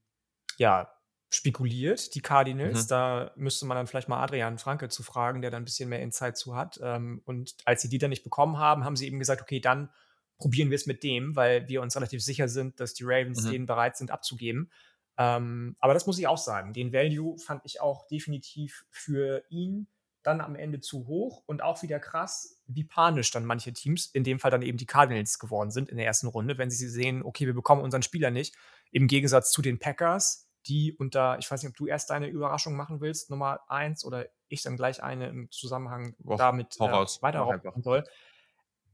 ja, 0.58 0.94
spekuliert, 1.36 2.16
die 2.16 2.22
Cardinals. 2.22 2.84
Mhm. 2.84 2.88
Da 2.90 3.32
müsste 3.36 3.66
man 3.66 3.75
dann 3.75 3.88
vielleicht 3.88 4.10
mal 4.10 4.22
Adrian 4.22 4.58
Franke 4.58 4.90
zu 4.90 5.04
fragen, 5.04 5.42
der 5.42 5.52
da 5.52 5.58
ein 5.58 5.66
bisschen 5.66 5.90
mehr 5.90 6.02
Insight 6.02 6.38
zu 6.38 6.56
hat. 6.56 6.80
Ähm, 6.82 7.22
und 7.25 7.56
als 7.66 7.82
sie 7.82 7.90
die 7.90 7.98
dann 7.98 8.10
nicht 8.10 8.24
bekommen 8.24 8.58
haben, 8.58 8.86
haben 8.86 8.96
sie 8.96 9.08
eben 9.08 9.20
gesagt, 9.20 9.42
okay, 9.42 9.60
dann 9.60 9.90
probieren 10.38 10.70
wir 10.70 10.75
es 10.75 10.86
mit 10.86 11.04
dem, 11.04 11.36
weil 11.36 11.68
wir 11.68 11.82
uns 11.82 11.96
relativ 11.96 12.24
sicher 12.24 12.48
sind, 12.48 12.80
dass 12.80 12.94
die 12.94 13.04
Ravens 13.06 13.44
mhm. 13.44 13.52
den 13.52 13.66
bereit 13.66 13.98
sind 13.98 14.12
abzugeben. 14.12 14.72
Ähm, 15.18 15.75
aber 15.80 15.94
das 15.94 16.08
muss 16.08 16.20
ich 16.20 16.28
auch 16.28 16.38
sagen. 16.38 16.74
Den 16.74 16.92
Value 16.92 17.38
fand 17.38 17.62
ich 17.66 17.82
auch 17.82 18.08
definitiv 18.08 18.86
für 18.90 19.44
ihn 19.50 19.88
dann 20.24 20.42
am 20.42 20.56
Ende 20.56 20.80
zu 20.80 21.06
hoch 21.08 21.44
und 21.46 21.62
auch 21.62 21.82
wieder 21.84 22.00
krass, 22.00 22.62
wie 22.66 22.86
panisch 22.86 23.32
dann 23.32 23.46
manche 23.46 23.74
Teams, 23.74 24.06
in 24.08 24.24
dem 24.24 24.40
Fall 24.40 24.52
dann 24.52 24.62
eben 24.62 24.78
die 24.78 24.86
Cardinals 24.86 25.38
geworden 25.38 25.70
sind 25.70 25.90
in 25.90 25.98
der 25.98 26.06
ersten 26.06 26.28
Runde, 26.28 26.58
wenn 26.58 26.70
sie 26.70 26.88
sehen, 26.88 27.24
okay, 27.24 27.46
wir 27.46 27.54
bekommen 27.54 27.82
unseren 27.82 28.04
Spieler 28.04 28.32
nicht. 28.32 28.56
Im 28.92 29.08
Gegensatz 29.08 29.52
zu 29.52 29.62
den 29.62 29.80
Packers, 29.80 30.48
die 30.67 30.96
unter, 30.98 31.38
ich 31.39 31.50
weiß 31.50 31.62
nicht, 31.62 31.72
ob 31.72 31.75
du 31.77 31.88
erst 31.88 32.10
deine 32.10 32.27
Überraschung 32.27 32.75
machen 32.75 33.01
willst, 33.01 33.29
Nummer 33.29 33.60
eins, 33.70 34.05
oder 34.05 34.27
ich 34.48 34.62
dann 34.62 34.77
gleich 34.77 35.03
eine 35.03 35.27
im 35.27 35.51
Zusammenhang 35.51 36.15
Och, 36.25 36.38
damit 36.38 36.75
äh, 36.77 36.79
weitermachen 36.79 37.84
soll. 37.84 38.03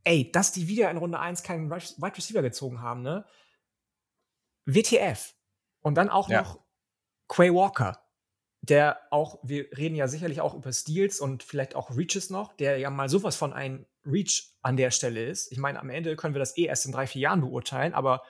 Ey, 0.03 0.31
dass 0.31 0.51
die 0.51 0.67
wieder 0.67 0.89
in 0.89 0.97
Runde 0.97 1.19
1 1.19 1.43
keinen 1.43 1.69
Wide 1.69 2.17
Receiver 2.17 2.41
gezogen 2.41 2.81
haben, 2.81 3.01
ne? 3.01 3.25
WTF. 4.65 5.35
Und 5.81 5.95
dann 5.95 6.09
auch 6.09 6.29
ja. 6.29 6.41
noch 6.41 6.59
Quay 7.27 7.53
Walker, 7.53 8.01
der 8.61 8.99
auch, 9.11 9.39
wir 9.43 9.65
reden 9.77 9.95
ja 9.95 10.07
sicherlich 10.07 10.41
auch 10.41 10.53
über 10.53 10.71
Steals 10.73 11.19
und 11.19 11.43
vielleicht 11.43 11.75
auch 11.75 11.95
Reaches 11.95 12.29
noch, 12.29 12.53
der 12.53 12.77
ja 12.77 12.89
mal 12.89 13.09
sowas 13.09 13.35
von 13.35 13.53
ein 13.53 13.85
Reach 14.05 14.55
an 14.61 14.77
der 14.77 14.91
Stelle 14.91 15.25
ist. 15.25 15.51
Ich 15.51 15.57
meine, 15.57 15.79
am 15.79 15.89
Ende 15.89 16.15
können 16.15 16.33
wir 16.33 16.39
das 16.39 16.57
eh 16.57 16.65
erst 16.65 16.85
in 16.85 16.91
drei, 16.91 17.07
vier 17.07 17.21
Jahren 17.21 17.41
beurteilen, 17.41 17.93
aber 17.93 18.23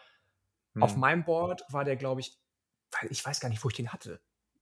hm. 0.73 0.83
auf 0.83 0.95
meinem 0.95 1.23
Board 1.23 1.63
war 1.69 1.85
der, 1.85 1.95
glaube 1.95 2.21
ich, 2.21 2.38
weil 2.91 3.11
ich 3.11 3.25
weiß 3.25 3.39
gar 3.39 3.49
nicht, 3.49 3.63
wo 3.63 3.69
ich 3.69 3.75
den 3.75 3.91
hatte. 3.93 4.21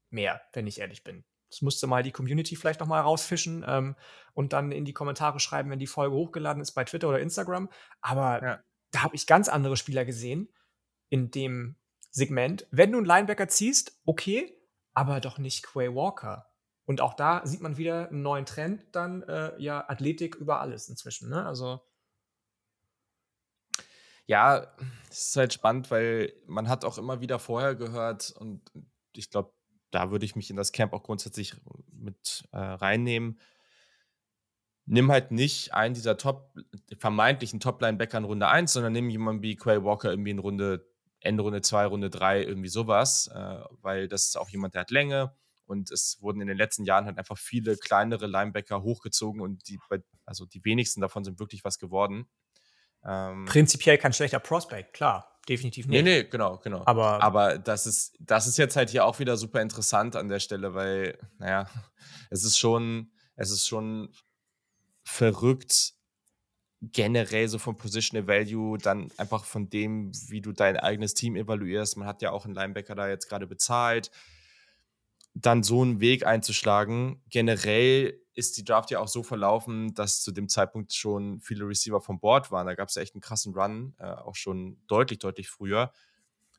Mehr, 0.09 0.41
wenn 0.53 0.67
ich 0.67 0.79
ehrlich 0.79 1.03
bin. 1.03 1.25
Das 1.49 1.61
musste 1.61 1.87
mal 1.87 2.03
die 2.03 2.11
Community 2.11 2.55
vielleicht 2.55 2.79
noch 2.79 2.87
mal 2.87 3.01
rausfischen 3.01 3.63
ähm, 3.67 3.95
und 4.33 4.53
dann 4.53 4.71
in 4.71 4.85
die 4.85 4.93
Kommentare 4.93 5.39
schreiben, 5.39 5.69
wenn 5.69 5.79
die 5.79 5.87
Folge 5.87 6.15
hochgeladen 6.15 6.61
ist 6.61 6.71
bei 6.71 6.83
Twitter 6.83 7.09
oder 7.09 7.19
Instagram. 7.19 7.69
Aber 8.01 8.43
ja. 8.43 8.63
da 8.91 9.03
habe 9.03 9.15
ich 9.15 9.27
ganz 9.27 9.47
andere 9.47 9.77
Spieler 9.77 10.05
gesehen 10.05 10.49
in 11.09 11.31
dem 11.31 11.75
Segment. 12.11 12.67
Wenn 12.71 12.91
du 12.91 12.97
einen 12.97 13.07
Linebacker 13.07 13.47
ziehst, 13.47 13.99
okay, 14.05 14.57
aber 14.93 15.19
doch 15.21 15.37
nicht 15.37 15.63
Quay 15.63 15.93
Walker. 15.93 16.51
Und 16.85 17.01
auch 17.01 17.13
da 17.13 17.45
sieht 17.45 17.61
man 17.61 17.77
wieder 17.77 18.09
einen 18.09 18.21
neuen 18.21 18.45
Trend, 18.45 18.85
dann 18.93 19.23
äh, 19.23 19.51
ja 19.61 19.89
Athletik 19.89 20.35
über 20.35 20.59
alles 20.61 20.89
inzwischen. 20.89 21.29
Ne? 21.29 21.45
Also 21.45 21.81
ja, 24.27 24.67
es 25.09 25.29
ist 25.29 25.37
halt 25.37 25.53
spannend, 25.53 25.89
weil 25.89 26.33
man 26.45 26.67
hat 26.67 26.85
auch 26.85 26.97
immer 26.97 27.21
wieder 27.21 27.39
vorher 27.39 27.75
gehört 27.75 28.31
und 28.31 28.61
ich 29.13 29.29
glaube, 29.31 29.53
da 29.89 30.11
würde 30.11 30.25
ich 30.25 30.35
mich 30.35 30.49
in 30.49 30.57
das 30.57 30.73
Camp 30.73 30.93
auch 30.93 31.03
grundsätzlich 31.03 31.55
mit 31.91 32.47
äh, 32.51 32.57
reinnehmen. 32.57 33.39
Nimm 34.85 35.11
halt 35.11 35.31
nicht 35.31 35.73
einen 35.73 35.93
dieser 35.93 36.17
Top, 36.17 36.53
vermeintlichen 36.99 37.61
Top-Linebacker 37.61 38.17
in 38.17 38.25
Runde 38.25 38.47
1, 38.49 38.73
sondern 38.73 38.93
nimm 38.93 39.09
jemanden 39.09 39.41
wie 39.41 39.55
Quay 39.55 39.83
Walker 39.83 40.09
irgendwie 40.09 40.31
in 40.31 40.39
Runde, 40.39 40.85
Ende 41.21 41.43
Runde 41.43 41.61
2, 41.61 41.85
Runde 41.85 42.09
3, 42.09 42.43
irgendwie 42.43 42.69
sowas, 42.69 43.27
äh, 43.33 43.59
weil 43.81 44.09
das 44.09 44.25
ist 44.27 44.37
auch 44.37 44.49
jemand, 44.49 44.75
der 44.75 44.81
hat 44.81 44.91
Länge 44.91 45.33
und 45.65 45.89
es 45.89 46.21
wurden 46.21 46.41
in 46.41 46.47
den 46.47 46.57
letzten 46.57 46.83
Jahren 46.83 47.05
halt 47.05 47.17
einfach 47.17 47.37
viele 47.37 47.77
kleinere 47.77 48.27
Linebacker 48.27 48.83
hochgezogen 48.83 49.41
und 49.41 49.69
die, 49.69 49.79
also 50.25 50.45
die 50.45 50.63
wenigsten 50.65 50.99
davon 50.99 51.23
sind 51.23 51.39
wirklich 51.39 51.63
was 51.63 51.79
geworden. 51.79 52.27
Ähm, 53.05 53.45
Prinzipiell 53.45 53.97
kein 53.97 54.13
schlechter 54.13 54.39
Prospect, 54.39 54.93
klar, 54.93 55.39
definitiv 55.47 55.87
nicht. 55.87 56.03
Nee, 56.03 56.21
nee, 56.21 56.23
genau, 56.23 56.57
genau. 56.57 56.83
Aber, 56.85 57.21
Aber 57.21 57.57
das, 57.57 57.85
ist, 57.85 58.15
das 58.19 58.47
ist 58.47 58.57
jetzt 58.57 58.75
halt 58.75 58.89
hier 58.89 59.05
auch 59.05 59.19
wieder 59.19 59.37
super 59.37 59.61
interessant 59.61 60.15
an 60.15 60.27
der 60.27 60.39
Stelle, 60.39 60.73
weil, 60.73 61.17
naja, 61.37 61.69
es 62.29 62.43
ist 62.43 62.57
schon, 62.57 63.11
es 63.35 63.51
ist 63.51 63.67
schon 63.67 64.09
verrückt, 65.03 65.93
generell 66.81 67.47
so 67.47 67.57
vom 67.57 67.75
Positional 67.75 68.27
Value, 68.27 68.77
dann 68.77 69.09
einfach 69.17 69.45
von 69.45 69.69
dem, 69.69 70.11
wie 70.27 70.41
du 70.41 70.51
dein 70.51 70.77
eigenes 70.77 71.13
Team 71.13 71.35
evaluierst. 71.35 71.97
Man 71.97 72.07
hat 72.07 72.21
ja 72.21 72.31
auch 72.31 72.45
einen 72.45 72.53
Linebacker 72.53 72.93
da 72.93 73.07
jetzt 73.07 73.27
gerade 73.27 73.47
bezahlt. 73.47 74.11
Dann 75.39 75.61
so 75.61 75.81
einen 75.81 75.99
Weg 75.99 76.25
einzuschlagen. 76.25 77.21
Generell 77.29 78.19
ist 78.33 78.57
die 78.57 78.63
Draft 78.63 78.91
ja 78.91 78.99
auch 78.99 79.07
so 79.07 79.23
verlaufen, 79.23 79.93
dass 79.93 80.21
zu 80.21 80.31
dem 80.31 80.49
Zeitpunkt 80.49 80.93
schon 80.93 81.39
viele 81.41 81.67
Receiver 81.67 82.01
vom 82.01 82.19
Board 82.19 82.51
waren. 82.51 82.65
Da 82.65 82.75
gab 82.75 82.89
es 82.89 82.95
ja 82.95 83.01
echt 83.01 83.13
einen 83.13 83.21
krassen 83.21 83.53
Run, 83.53 83.95
äh, 83.99 84.05
auch 84.05 84.35
schon 84.35 84.79
deutlich, 84.87 85.19
deutlich 85.19 85.49
früher. 85.49 85.91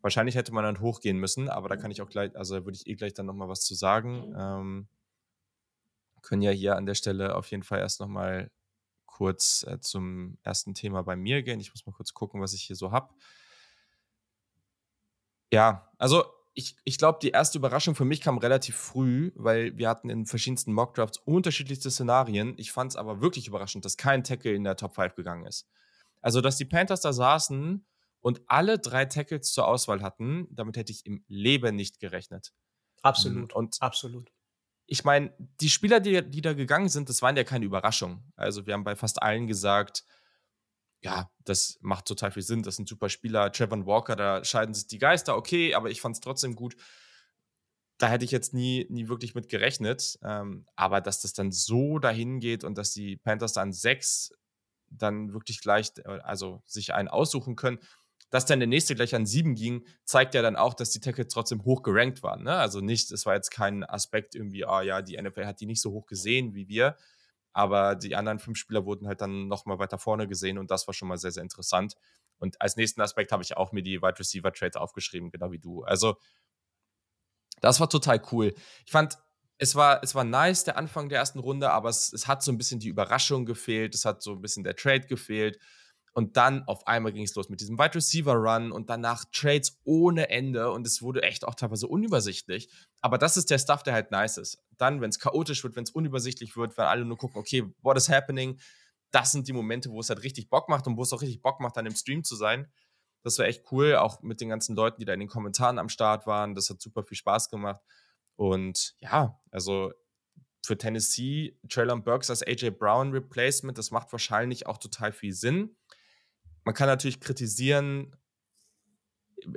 Wahrscheinlich 0.00 0.36
hätte 0.36 0.52
man 0.52 0.64
dann 0.64 0.80
hochgehen 0.80 1.18
müssen, 1.18 1.48
aber 1.48 1.68
da 1.68 1.76
kann 1.76 1.90
ich 1.90 2.02
auch 2.02 2.08
gleich, 2.08 2.36
also 2.36 2.56
da 2.56 2.64
würde 2.64 2.76
ich 2.80 2.86
eh 2.86 2.94
gleich 2.94 3.14
dann 3.14 3.26
nochmal 3.26 3.48
was 3.48 3.62
zu 3.62 3.74
sagen. 3.74 4.32
Ähm, 4.38 4.88
können 6.22 6.42
ja 6.42 6.50
hier 6.50 6.76
an 6.76 6.86
der 6.86 6.94
Stelle 6.94 7.34
auf 7.34 7.50
jeden 7.50 7.62
Fall 7.62 7.80
erst 7.80 8.00
nochmal 8.00 8.50
kurz 9.06 9.64
äh, 9.68 9.80
zum 9.80 10.38
ersten 10.42 10.74
Thema 10.74 11.02
bei 11.02 11.16
mir 11.16 11.42
gehen. 11.42 11.60
Ich 11.60 11.72
muss 11.72 11.86
mal 11.86 11.92
kurz 11.92 12.14
gucken, 12.14 12.40
was 12.40 12.52
ich 12.52 12.62
hier 12.62 12.76
so 12.76 12.92
habe. 12.92 13.14
Ja, 15.50 15.90
also 15.98 16.24
ich, 16.58 16.74
ich 16.82 16.98
glaube, 16.98 17.20
die 17.22 17.30
erste 17.30 17.56
Überraschung 17.56 17.94
für 17.94 18.04
mich 18.04 18.20
kam 18.20 18.36
relativ 18.36 18.74
früh, 18.74 19.30
weil 19.36 19.78
wir 19.78 19.88
hatten 19.88 20.10
in 20.10 20.26
verschiedensten 20.26 20.72
Mockdrafts 20.72 21.18
unterschiedlichste 21.18 21.88
Szenarien. 21.88 22.54
Ich 22.56 22.72
fand 22.72 22.90
es 22.90 22.96
aber 22.96 23.20
wirklich 23.20 23.46
überraschend, 23.46 23.84
dass 23.84 23.96
kein 23.96 24.24
Tackle 24.24 24.54
in 24.54 24.64
der 24.64 24.74
Top 24.74 24.96
5 24.96 25.14
gegangen 25.14 25.46
ist. 25.46 25.68
Also, 26.20 26.40
dass 26.40 26.56
die 26.56 26.64
Panthers 26.64 27.00
da 27.00 27.12
saßen 27.12 27.86
und 28.18 28.42
alle 28.48 28.80
drei 28.80 29.04
Tackles 29.04 29.52
zur 29.52 29.68
Auswahl 29.68 30.02
hatten, 30.02 30.48
damit 30.50 30.76
hätte 30.76 30.90
ich 30.90 31.06
im 31.06 31.22
Leben 31.28 31.76
nicht 31.76 32.00
gerechnet. 32.00 32.52
Absolut. 33.02 33.52
Und 33.52 33.80
absolut. 33.80 34.32
Ich 34.86 35.04
meine, 35.04 35.32
die 35.60 35.70
Spieler, 35.70 36.00
die, 36.00 36.28
die 36.28 36.40
da 36.40 36.54
gegangen 36.54 36.88
sind, 36.88 37.08
das 37.08 37.22
waren 37.22 37.36
ja 37.36 37.44
keine 37.44 37.66
Überraschungen. 37.66 38.32
Also, 38.34 38.66
wir 38.66 38.74
haben 38.74 38.82
bei 38.82 38.96
fast 38.96 39.22
allen 39.22 39.46
gesagt, 39.46 40.04
ja, 41.00 41.30
das 41.44 41.78
macht 41.80 42.06
total 42.06 42.32
viel 42.32 42.42
Sinn. 42.42 42.62
Das 42.62 42.76
sind 42.76 42.88
super 42.88 43.08
Spieler. 43.08 43.52
Trevor 43.52 43.86
Walker, 43.86 44.16
da 44.16 44.44
scheiden 44.44 44.74
sich 44.74 44.86
die 44.86 44.98
Geister, 44.98 45.36
okay, 45.36 45.74
aber 45.74 45.90
ich 45.90 46.00
fand 46.00 46.16
es 46.16 46.20
trotzdem 46.20 46.54
gut. 46.56 46.76
Da 47.98 48.08
hätte 48.08 48.24
ich 48.24 48.30
jetzt 48.30 48.54
nie, 48.54 48.86
nie 48.90 49.08
wirklich 49.08 49.34
mit 49.34 49.48
gerechnet. 49.48 50.18
Ähm, 50.22 50.66
aber 50.76 51.00
dass 51.00 51.20
das 51.20 51.32
dann 51.32 51.52
so 51.52 51.98
dahin 51.98 52.40
geht 52.40 52.64
und 52.64 52.78
dass 52.78 52.92
die 52.92 53.16
Panthers 53.16 53.52
dann 53.52 53.72
sechs 53.72 54.32
dann 54.90 55.32
wirklich 55.32 55.60
gleich, 55.60 55.92
äh, 55.98 56.20
also 56.22 56.62
sich 56.66 56.94
einen 56.94 57.08
aussuchen 57.08 57.56
können, 57.56 57.78
dass 58.30 58.46
dann 58.46 58.60
der 58.60 58.68
nächste 58.68 58.94
gleich 58.94 59.14
an 59.14 59.26
sieben 59.26 59.54
ging, 59.54 59.86
zeigt 60.04 60.34
ja 60.34 60.42
dann 60.42 60.56
auch, 60.56 60.74
dass 60.74 60.90
die 60.90 61.00
Tackles 61.00 61.28
trotzdem 61.28 61.64
hoch 61.64 61.82
gerankt 61.82 62.22
waren. 62.22 62.42
Ne? 62.42 62.54
Also 62.54 62.80
nicht, 62.80 63.10
es 63.10 63.24
war 63.24 63.34
jetzt 63.34 63.50
kein 63.50 63.84
Aspekt 63.84 64.34
irgendwie, 64.34 64.64
ah 64.64 64.82
ja, 64.82 65.00
die 65.00 65.20
NFL 65.20 65.46
hat 65.46 65.60
die 65.60 65.66
nicht 65.66 65.80
so 65.80 65.92
hoch 65.92 66.06
gesehen 66.06 66.54
wie 66.54 66.68
wir, 66.68 66.96
aber 67.52 67.94
die 67.94 68.16
anderen 68.16 68.38
fünf 68.38 68.58
Spieler 68.58 68.84
wurden 68.84 69.06
halt 69.06 69.20
dann 69.20 69.48
nochmal 69.48 69.78
weiter 69.78 69.98
vorne 69.98 70.28
gesehen 70.28 70.58
und 70.58 70.70
das 70.70 70.86
war 70.86 70.94
schon 70.94 71.08
mal 71.08 71.18
sehr, 71.18 71.32
sehr 71.32 71.42
interessant. 71.42 71.94
Und 72.38 72.60
als 72.60 72.76
nächsten 72.76 73.00
Aspekt 73.00 73.32
habe 73.32 73.42
ich 73.42 73.56
auch 73.56 73.72
mir 73.72 73.82
die 73.82 74.00
Wide 74.00 74.18
Receiver 74.18 74.52
Trades 74.52 74.76
aufgeschrieben, 74.76 75.30
genau 75.30 75.50
wie 75.50 75.58
du. 75.58 75.82
Also, 75.84 76.16
das 77.60 77.80
war 77.80 77.88
total 77.90 78.22
cool. 78.32 78.54
Ich 78.86 78.92
fand, 78.92 79.18
es 79.58 79.74
war, 79.74 80.02
es 80.04 80.14
war 80.14 80.24
nice, 80.24 80.64
der 80.64 80.76
Anfang 80.76 81.08
der 81.08 81.18
ersten 81.18 81.40
Runde, 81.40 81.70
aber 81.70 81.88
es, 81.88 82.12
es 82.12 82.28
hat 82.28 82.42
so 82.42 82.52
ein 82.52 82.58
bisschen 82.58 82.78
die 82.78 82.88
Überraschung 82.88 83.44
gefehlt, 83.44 83.94
es 83.94 84.04
hat 84.04 84.22
so 84.22 84.32
ein 84.32 84.40
bisschen 84.40 84.62
der 84.62 84.76
Trade 84.76 85.06
gefehlt. 85.06 85.58
Und 86.18 86.36
dann 86.36 86.64
auf 86.64 86.84
einmal 86.88 87.12
ging 87.12 87.22
es 87.22 87.36
los 87.36 87.48
mit 87.48 87.60
diesem 87.60 87.78
Wide 87.78 87.94
Receiver 87.94 88.34
Run 88.34 88.72
und 88.72 88.90
danach 88.90 89.24
Trades 89.30 89.78
ohne 89.84 90.30
Ende 90.30 90.72
und 90.72 90.84
es 90.84 91.00
wurde 91.00 91.22
echt 91.22 91.44
auch 91.44 91.54
teilweise 91.54 91.86
unübersichtlich. 91.86 92.68
Aber 93.00 93.18
das 93.18 93.36
ist 93.36 93.50
der 93.50 93.58
Stuff, 93.60 93.84
der 93.84 93.94
halt 93.94 94.10
nice 94.10 94.36
ist. 94.36 94.58
Dann, 94.78 95.00
wenn 95.00 95.10
es 95.10 95.20
chaotisch 95.20 95.62
wird, 95.62 95.76
wenn 95.76 95.84
es 95.84 95.92
unübersichtlich 95.92 96.56
wird, 96.56 96.76
wenn 96.76 96.86
alle 96.86 97.04
nur 97.04 97.18
gucken, 97.18 97.38
okay, 97.38 97.72
what 97.82 97.96
is 97.96 98.08
happening? 98.08 98.58
Das 99.12 99.30
sind 99.30 99.46
die 99.46 99.52
Momente, 99.52 99.90
wo 99.90 100.00
es 100.00 100.08
halt 100.08 100.24
richtig 100.24 100.50
Bock 100.50 100.68
macht 100.68 100.88
und 100.88 100.96
wo 100.96 101.02
es 101.02 101.12
auch 101.12 101.22
richtig 101.22 101.40
Bock 101.40 101.60
macht, 101.60 101.76
dann 101.76 101.86
im 101.86 101.94
Stream 101.94 102.24
zu 102.24 102.34
sein. 102.34 102.66
Das 103.22 103.38
war 103.38 103.46
echt 103.46 103.70
cool, 103.70 103.94
auch 103.94 104.20
mit 104.20 104.40
den 104.40 104.48
ganzen 104.48 104.74
Leuten, 104.74 104.98
die 104.98 105.04
da 105.04 105.12
in 105.12 105.20
den 105.20 105.28
Kommentaren 105.28 105.78
am 105.78 105.88
Start 105.88 106.26
waren. 106.26 106.56
Das 106.56 106.68
hat 106.68 106.80
super 106.80 107.04
viel 107.04 107.16
Spaß 107.16 107.48
gemacht. 107.48 107.80
Und 108.34 108.96
ja, 108.98 109.40
also 109.52 109.92
für 110.66 110.76
Tennessee, 110.76 111.56
Traylon 111.68 112.02
Burks 112.02 112.28
als 112.28 112.42
AJ 112.42 112.70
Brown 112.70 113.12
Replacement, 113.12 113.78
das 113.78 113.92
macht 113.92 114.10
wahrscheinlich 114.10 114.66
auch 114.66 114.78
total 114.78 115.12
viel 115.12 115.32
Sinn. 115.32 115.76
Man 116.68 116.74
kann 116.74 116.86
natürlich 116.86 117.20
kritisieren, 117.20 118.14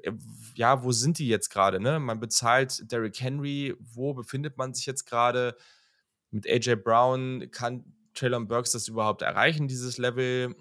äh, 0.01 0.13
ja, 0.55 0.81
wo 0.81 0.93
sind 0.93 1.19
die 1.19 1.27
jetzt 1.27 1.49
gerade? 1.49 1.81
Ne? 1.81 1.99
Man 1.99 2.21
bezahlt 2.21 2.89
Derrick 2.89 3.19
Henry, 3.19 3.75
wo 3.81 4.13
befindet 4.13 4.57
man 4.57 4.73
sich 4.73 4.85
jetzt 4.85 5.03
gerade? 5.03 5.57
Mit 6.29 6.47
AJ 6.47 6.75
Brown 6.75 7.51
kann 7.51 7.83
Traylon 8.13 8.47
Burks 8.47 8.71
das 8.71 8.87
überhaupt 8.87 9.23
erreichen, 9.23 9.67
dieses 9.67 9.97
Level? 9.97 10.55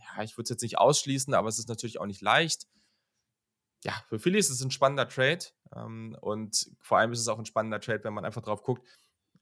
Ja, 0.00 0.24
ich 0.24 0.36
würde 0.36 0.42
es 0.42 0.48
jetzt 0.48 0.62
nicht 0.62 0.78
ausschließen, 0.78 1.32
aber 1.32 1.48
es 1.48 1.60
ist 1.60 1.68
natürlich 1.68 2.00
auch 2.00 2.06
nicht 2.06 2.22
leicht. 2.22 2.66
Ja, 3.84 3.92
für 4.08 4.18
Philly 4.18 4.40
ist 4.40 4.50
es 4.50 4.64
ein 4.64 4.72
spannender 4.72 5.08
Trade 5.08 5.44
ähm, 5.76 6.16
und 6.20 6.72
vor 6.80 6.98
allem 6.98 7.12
ist 7.12 7.20
es 7.20 7.28
auch 7.28 7.38
ein 7.38 7.46
spannender 7.46 7.78
Trade, 7.78 8.02
wenn 8.02 8.14
man 8.14 8.24
einfach 8.24 8.42
drauf 8.42 8.64
guckt, 8.64 8.84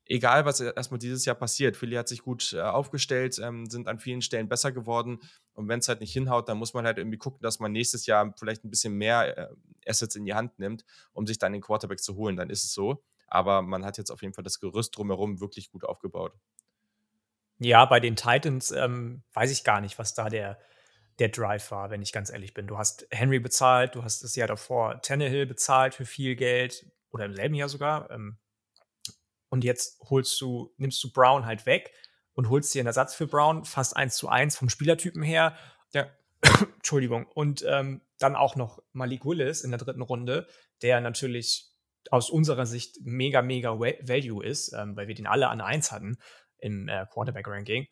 egal 0.06 0.44
was 0.44 0.61
erstmal 0.61 0.99
dieses 0.99 1.25
Jahr 1.25 1.37
passiert, 1.37 1.76
Philly 1.76 1.97
hat 1.97 2.09
sich 2.09 2.23
gut 2.23 2.52
äh, 2.52 2.61
aufgestellt, 2.61 3.38
ähm, 3.38 3.66
sind 3.66 3.88
an 3.88 3.99
vielen 3.99 4.23
Stellen 4.23 4.49
besser 4.49 4.73
geworden. 4.73 5.21
Und 5.54 5.68
wenn 5.68 5.78
es 5.78 5.88
halt 5.88 6.00
nicht 6.00 6.12
hinhaut, 6.12 6.49
dann 6.49 6.59
muss 6.59 6.75
man 6.75 6.85
halt 6.85 6.99
irgendwie 6.99 7.18
gucken, 7.18 7.40
dass 7.42 7.61
man 7.61 7.73
nächstes 7.73 8.06
Jahr 8.06 8.35
vielleicht 8.38 8.64
ein 8.64 8.71
bisschen 8.71 8.94
mehr 8.94 9.37
äh, 9.37 9.49
Assets 9.87 10.16
in 10.16 10.25
die 10.25 10.35
Hand 10.35 10.59
nimmt, 10.59 10.85
um 11.12 11.26
sich 11.26 11.38
dann 11.38 11.52
den 11.52 11.62
Quarterback 11.62 12.00
zu 12.00 12.16
holen. 12.16 12.37
Dann 12.37 12.50
ist 12.50 12.64
es 12.64 12.73
so. 12.73 13.02
Aber 13.26 13.62
man 13.62 13.85
hat 13.85 13.97
jetzt 13.97 14.11
auf 14.11 14.23
jeden 14.23 14.35
Fall 14.35 14.44
das 14.44 14.61
Gerüst 14.61 14.97
drumherum 14.97 15.40
wirklich 15.40 15.71
gut 15.71 15.85
aufgebaut. 15.85 16.35
Ja, 17.59 17.85
bei 17.85 18.00
den 18.00 18.16
Titans 18.16 18.73
ähm, 18.73 19.23
weiß 19.32 19.50
ich 19.50 19.64
gar 19.64 19.80
nicht, 19.80 19.99
was 19.99 20.14
da 20.14 20.28
der, 20.28 20.59
der 21.18 21.28
Drive 21.28 21.71
war, 21.71 21.90
wenn 21.90 22.02
ich 22.02 22.12
ganz 22.12 22.30
ehrlich 22.30 22.54
bin. 22.54 22.66
Du 22.66 22.76
hast 22.76 23.06
Henry 23.11 23.38
bezahlt, 23.38 23.94
du 23.94 24.02
hast 24.02 24.25
das 24.25 24.37
Jahr 24.37 24.49
davor 24.49 25.00
Tannehill 25.00 25.47
bezahlt 25.47 25.94
für 25.94 26.04
viel 26.04 26.35
Geld 26.37 26.87
oder 27.11 27.25
im 27.25 27.35
selben 27.35 27.54
Jahr 27.54 27.68
sogar. 27.68 28.11
Ähm, 28.11 28.37
und 29.52 29.64
jetzt 29.64 30.00
holst 30.09 30.40
du, 30.40 30.73
nimmst 30.78 31.04
du 31.04 31.12
Brown 31.12 31.44
halt 31.44 31.66
weg 31.66 31.92
und 32.32 32.49
holst 32.49 32.75
dir 32.75 32.80
einen 32.80 32.87
Ersatz 32.87 33.14
für 33.14 33.26
Brown, 33.26 33.66
fast 33.66 33.94
eins 33.94 34.16
zu 34.16 34.30
eins 34.30 34.56
vom 34.56 34.71
Spielertypen 34.71 35.23
her. 35.23 35.54
Ja. 35.92 36.06
Entschuldigung. 36.76 37.26
Und 37.26 37.62
ähm, 37.68 38.00
dann 38.18 38.35
auch 38.35 38.56
noch 38.56 38.82
Malik 38.92 39.26
Willis 39.26 39.61
in 39.61 39.71
der 39.71 39.76
dritten 39.76 40.00
Runde, 40.00 40.47
der 40.80 41.02
natürlich 41.02 41.71
aus 42.11 42.30
unserer 42.30 42.64
Sicht 42.64 42.97
mega, 43.02 43.42
mega 43.42 43.78
Value 43.78 44.42
ist, 44.42 44.73
ähm, 44.73 44.97
weil 44.97 45.06
wir 45.06 45.14
den 45.14 45.26
alle 45.26 45.49
an 45.49 45.61
eins 45.61 45.92
hatten 45.92 46.16
im 46.56 46.88
äh, 46.88 47.04
Quarterback-Ranking. 47.12 47.88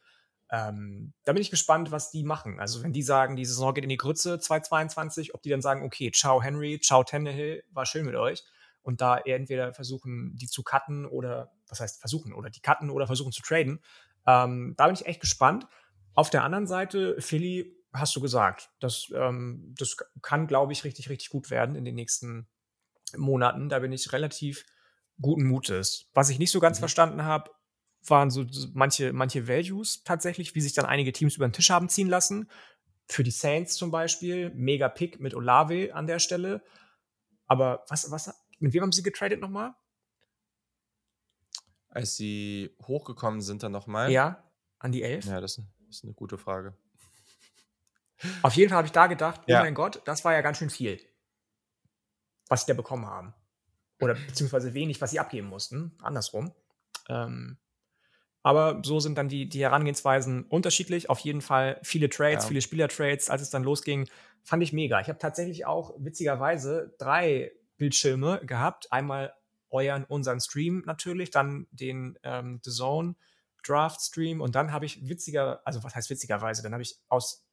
Ähm, 0.51 1.13
da 1.25 1.35
bin 1.35 1.43
ich 1.43 1.51
gespannt, 1.51 1.93
was 1.93 2.11
die 2.11 2.25
machen. 2.25 2.59
Also, 2.59 2.83
wenn 2.83 2.95
die 2.95 3.03
sagen, 3.03 3.37
die 3.37 3.45
Saison 3.45 3.75
geht 3.75 3.85
in 3.85 3.91
die 3.91 3.99
Grütze 3.99 4.39
2022, 4.39 5.35
ob 5.35 5.43
die 5.43 5.51
dann 5.51 5.61
sagen, 5.61 5.85
okay, 5.85 6.11
ciao 6.11 6.43
Henry, 6.43 6.81
ciao 6.81 7.05
Tannehill, 7.05 7.63
war 7.71 7.85
schön 7.85 8.07
mit 8.07 8.15
euch 8.15 8.43
und 8.83 9.01
da 9.01 9.19
entweder 9.19 9.73
versuchen, 9.75 10.37
die 10.37 10.47
zu 10.47 10.63
cutten 10.63 11.07
oder, 11.07 11.53
was 11.69 11.81
heißt 11.81 12.01
versuchen, 12.01 12.33
oder 12.33 12.51
die 12.51 12.61
cutten 12.61 12.91
oder 12.91 13.07
versuchen 13.07 13.33
zu 13.33 13.43
traden. 13.43 13.81
Ähm, 14.27 14.75
da 14.77 14.87
bin 14.87 14.95
ich 14.95 15.07
echt 15.07 15.21
gespannt. 15.21 15.67
Auf 16.15 16.31
der 16.31 16.45
anderen 16.45 16.67
Seite, 16.67 17.17
Philly, 17.21 17.77
hast 17.93 18.15
du 18.17 18.21
gesagt, 18.21 18.71
das, 18.81 19.11
ähm, 19.15 19.75
das 19.79 19.97
kann, 20.23 20.47
glaube 20.47 20.73
ich, 20.73 20.85
richtig, 20.85 21.09
richtig 21.11 21.31
gut 21.31 21.51
werden 21.51 21.75
in 21.75 21.85
den 21.85 21.95
nächsten 21.95 22.49
Monaten. 23.17 23.69
Da 23.69 23.81
bin 23.81 23.93
ich 23.93 24.13
relativ 24.13 24.65
guten 25.21 25.45
Mutes. 25.45 26.09
Was 26.15 26.31
ich 26.31 26.39
nicht 26.39 26.51
so 26.51 26.61
ganz 26.61 26.79
mhm. 26.79 26.83
verstanden 26.83 27.25
habe, 27.25 27.51
waren 28.07 28.31
so 28.31 28.47
manche, 28.73 29.13
manche 29.13 29.47
Values 29.47 30.03
tatsächlich, 30.05 30.55
wie 30.55 30.61
sich 30.61 30.73
dann 30.73 30.87
einige 30.87 31.13
Teams 31.13 31.37
über 31.37 31.47
den 31.47 31.53
Tisch 31.53 31.71
haben 31.71 31.89
ziehen 31.89 32.09
lassen. 32.09 32.49
Für 33.07 33.25
die 33.25 33.31
Saints 33.31 33.75
zum 33.75 33.91
Beispiel, 33.91 34.51
mega 34.55 34.89
Pick 34.89 35.21
mit 35.21 35.35
Olave 35.35 35.95
an 35.95 36.07
der 36.07 36.19
Stelle. 36.19 36.63
Aber 37.47 37.85
was, 37.89 38.11
was, 38.11 38.33
mit 38.61 38.73
wem 38.73 38.83
haben 38.83 38.93
sie 38.93 39.03
getradet 39.03 39.41
nochmal? 39.41 39.75
Als 41.89 42.17
sie 42.17 42.77
hochgekommen 42.83 43.41
sind 43.41 43.63
dann 43.63 43.73
nochmal? 43.73 44.11
Ja, 44.13 44.45
an 44.79 44.93
die 44.93 45.03
11. 45.03 45.27
Ja, 45.27 45.41
das 45.41 45.61
ist 45.89 46.05
eine 46.05 46.13
gute 46.13 46.39
Frage. 46.39 46.77
Auf 48.43 48.55
jeden 48.55 48.69
Fall 48.69 48.79
habe 48.79 48.87
ich 48.87 48.93
da 48.93 49.07
gedacht, 49.07 49.41
oh 49.43 49.51
ja. 49.51 49.61
mein 49.61 49.75
Gott, 49.75 50.03
das 50.05 50.25
war 50.25 50.33
ja 50.33 50.41
ganz 50.41 50.59
schön 50.59 50.71
viel, 50.71 51.01
was 52.49 52.61
sie 52.61 52.69
da 52.69 52.75
bekommen 52.75 53.07
haben. 53.07 53.35
Oder 54.01 54.15
beziehungsweise 54.15 54.73
wenig, 54.73 55.01
was 55.01 55.11
sie 55.11 55.21
abgeben 55.21 55.49
mussten. 55.49 55.93
Andersrum. 56.01 56.53
Ähm, 57.09 57.59
aber 58.43 58.81
so 58.85 59.01
sind 59.01 59.19
dann 59.19 59.29
die, 59.29 59.49
die 59.49 59.63
Herangehensweisen 59.63 60.45
unterschiedlich. 60.45 61.11
Auf 61.11 61.19
jeden 61.19 61.43
Fall 61.43 61.79
viele 61.83 62.09
Trades, 62.09 62.45
ja. 62.45 62.49
viele 62.49 62.63
Spielertrades. 62.63 63.29
Als 63.29 63.43
es 63.43 63.51
dann 63.51 63.63
losging, 63.63 64.09
fand 64.43 64.63
ich 64.63 64.73
mega. 64.73 65.01
Ich 65.01 65.09
habe 65.09 65.19
tatsächlich 65.19 65.67
auch 65.67 65.95
witzigerweise 65.99 66.95
drei 66.99 67.53
Bildschirme 67.81 68.45
gehabt. 68.45 68.93
Einmal 68.93 69.35
euren, 69.71 70.05
unseren 70.05 70.41
Stream 70.41 70.83
natürlich, 70.87 71.31
dann 71.31 71.67
den 71.71 72.19
ähm, 72.23 72.61
The 72.63 72.71
Zone 72.71 73.17
Draft 73.65 74.01
Stream 74.01 74.41
und 74.41 74.55
dann 74.55 74.73
habe 74.73 74.87
ich 74.87 75.09
witziger, 75.09 75.61
also 75.65 75.83
was 75.83 75.95
heißt 75.95 76.11
witzigerweise, 76.11 76.63
dann 76.63 76.73
habe 76.73 76.83
ich 76.83 76.99
aus 77.09 77.47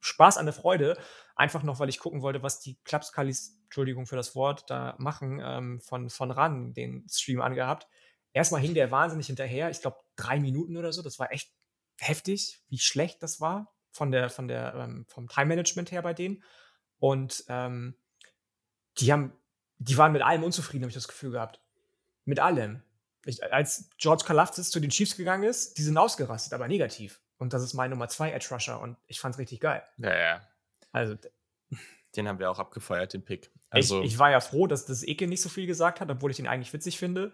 Spaß 0.00 0.38
an 0.38 0.46
der 0.46 0.52
Freude, 0.52 0.96
einfach 1.34 1.62
noch, 1.62 1.80
weil 1.80 1.88
ich 1.88 1.98
gucken 1.98 2.22
wollte, 2.22 2.42
was 2.42 2.60
die 2.60 2.78
Klapskalis, 2.84 3.58
Entschuldigung 3.64 4.06
für 4.06 4.14
das 4.14 4.36
Wort, 4.36 4.64
da 4.68 4.94
machen, 4.98 5.40
ähm, 5.42 5.80
von, 5.80 6.10
von 6.10 6.30
RAN 6.30 6.74
den 6.74 7.06
Stream 7.08 7.40
angehabt. 7.40 7.88
Erstmal 8.32 8.60
hing 8.60 8.74
der 8.74 8.90
wahnsinnig 8.90 9.26
hinterher, 9.26 9.70
ich 9.70 9.80
glaube 9.80 9.98
drei 10.14 10.38
Minuten 10.38 10.76
oder 10.76 10.92
so, 10.92 11.02
das 11.02 11.18
war 11.18 11.32
echt 11.32 11.50
heftig, 11.98 12.62
wie 12.68 12.78
schlecht 12.78 13.22
das 13.22 13.40
war 13.40 13.74
von 13.90 14.12
der, 14.12 14.30
von 14.30 14.46
der, 14.46 14.74
ähm, 14.74 15.06
vom 15.08 15.26
Time-Management 15.28 15.90
her 15.90 16.02
bei 16.02 16.14
denen. 16.14 16.42
Und 16.98 17.44
ähm, 17.48 17.96
die 18.98 19.12
haben, 19.12 19.32
die 19.78 19.96
waren 19.96 20.12
mit 20.12 20.22
allem 20.22 20.42
unzufrieden, 20.42 20.84
habe 20.84 20.90
ich 20.90 20.94
das 20.94 21.08
Gefühl 21.08 21.32
gehabt. 21.32 21.60
Mit 22.24 22.40
allem. 22.40 22.82
Ich, 23.24 23.42
als 23.52 23.90
George 23.98 24.24
Kalafdis 24.24 24.70
zu 24.70 24.80
den 24.80 24.90
Chiefs 24.90 25.16
gegangen 25.16 25.44
ist, 25.44 25.78
die 25.78 25.82
sind 25.82 25.98
ausgerastet, 25.98 26.52
aber 26.52 26.68
negativ. 26.68 27.20
Und 27.38 27.52
das 27.52 27.62
ist 27.62 27.74
mein 27.74 27.90
Nummer 27.90 28.08
2 28.08 28.32
Edge 28.32 28.48
Rusher 28.50 28.80
und 28.80 28.96
ich 29.06 29.20
fand's 29.20 29.38
richtig 29.38 29.60
geil. 29.60 29.82
Ja, 29.98 30.16
ja. 30.16 30.48
Also. 30.92 31.16
Den 32.14 32.28
haben 32.28 32.38
wir 32.38 32.50
auch 32.50 32.58
abgefeiert, 32.58 33.12
den 33.12 33.24
Pick. 33.24 33.50
Also, 33.68 34.00
ich, 34.00 34.12
ich 34.12 34.18
war 34.18 34.30
ja 34.30 34.40
froh, 34.40 34.66
dass 34.66 34.86
das 34.86 35.02
Eke 35.02 35.26
nicht 35.26 35.42
so 35.42 35.48
viel 35.48 35.66
gesagt 35.66 36.00
hat, 36.00 36.10
obwohl 36.10 36.30
ich 36.30 36.38
ihn 36.38 36.46
eigentlich 36.46 36.72
witzig 36.72 36.98
finde. 36.98 37.32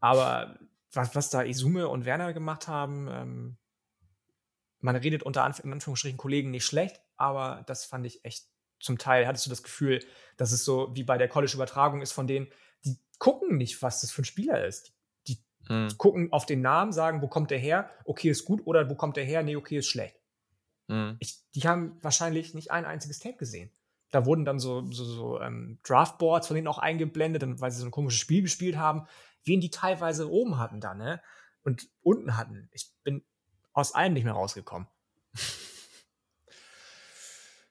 Aber 0.00 0.58
was, 0.92 1.14
was 1.14 1.30
da 1.30 1.42
Isume 1.42 1.88
und 1.88 2.04
Werner 2.04 2.32
gemacht 2.32 2.68
haben, 2.68 3.08
ähm, 3.08 3.56
man 4.80 4.96
redet 4.96 5.22
unter 5.22 5.44
Anf 5.44 5.60
Anführungsstrichen 5.64 6.16
Kollegen 6.16 6.50
nicht 6.50 6.64
schlecht, 6.64 7.00
aber 7.16 7.64
das 7.66 7.84
fand 7.84 8.06
ich 8.06 8.24
echt 8.24 8.46
zum 8.84 8.98
Teil, 8.98 9.26
hattest 9.26 9.46
du 9.46 9.50
das 9.50 9.62
Gefühl, 9.62 10.00
dass 10.36 10.52
es 10.52 10.64
so 10.64 10.94
wie 10.94 11.04
bei 11.04 11.18
der 11.18 11.28
College-Übertragung 11.28 12.02
ist 12.02 12.12
von 12.12 12.26
denen, 12.26 12.48
die 12.84 12.98
gucken 13.18 13.56
nicht, 13.56 13.82
was 13.82 14.00
das 14.00 14.12
für 14.12 14.22
ein 14.22 14.26
Spieler 14.26 14.64
ist. 14.64 14.94
Hm. 15.68 15.88
Gucken 15.96 16.32
auf 16.32 16.46
den 16.46 16.60
Namen, 16.60 16.92
sagen, 16.92 17.22
wo 17.22 17.28
kommt 17.28 17.50
der 17.50 17.58
her? 17.58 17.90
Okay, 18.04 18.28
ist 18.28 18.44
gut. 18.44 18.62
Oder 18.66 18.88
wo 18.90 18.94
kommt 18.94 19.16
der 19.16 19.24
her? 19.24 19.42
Nee, 19.42 19.56
okay, 19.56 19.78
ist 19.78 19.88
schlecht. 19.88 20.20
Hm. 20.88 21.16
Ich, 21.20 21.38
die 21.54 21.66
haben 21.66 21.96
wahrscheinlich 22.02 22.54
nicht 22.54 22.70
ein 22.70 22.84
einziges 22.84 23.18
Tape 23.18 23.36
gesehen. 23.36 23.70
Da 24.10 24.26
wurden 24.26 24.44
dann 24.44 24.58
so, 24.58 24.84
so, 24.92 25.04
so 25.04 25.40
ähm, 25.40 25.78
Draftboards 25.82 26.46
von 26.46 26.54
denen 26.54 26.68
auch 26.68 26.78
eingeblendet, 26.78 27.42
weil 27.60 27.70
sie 27.70 27.80
so 27.80 27.86
ein 27.86 27.90
komisches 27.90 28.20
Spiel 28.20 28.42
gespielt 28.42 28.76
haben, 28.76 29.06
wen 29.44 29.60
die 29.60 29.70
teilweise 29.70 30.30
oben 30.30 30.58
hatten 30.58 30.80
da, 30.80 30.94
ne? 30.94 31.20
Und 31.62 31.88
unten 32.02 32.36
hatten. 32.36 32.68
Ich 32.72 32.92
bin 33.02 33.24
aus 33.72 33.94
allem 33.94 34.12
nicht 34.12 34.24
mehr 34.24 34.34
rausgekommen. 34.34 34.88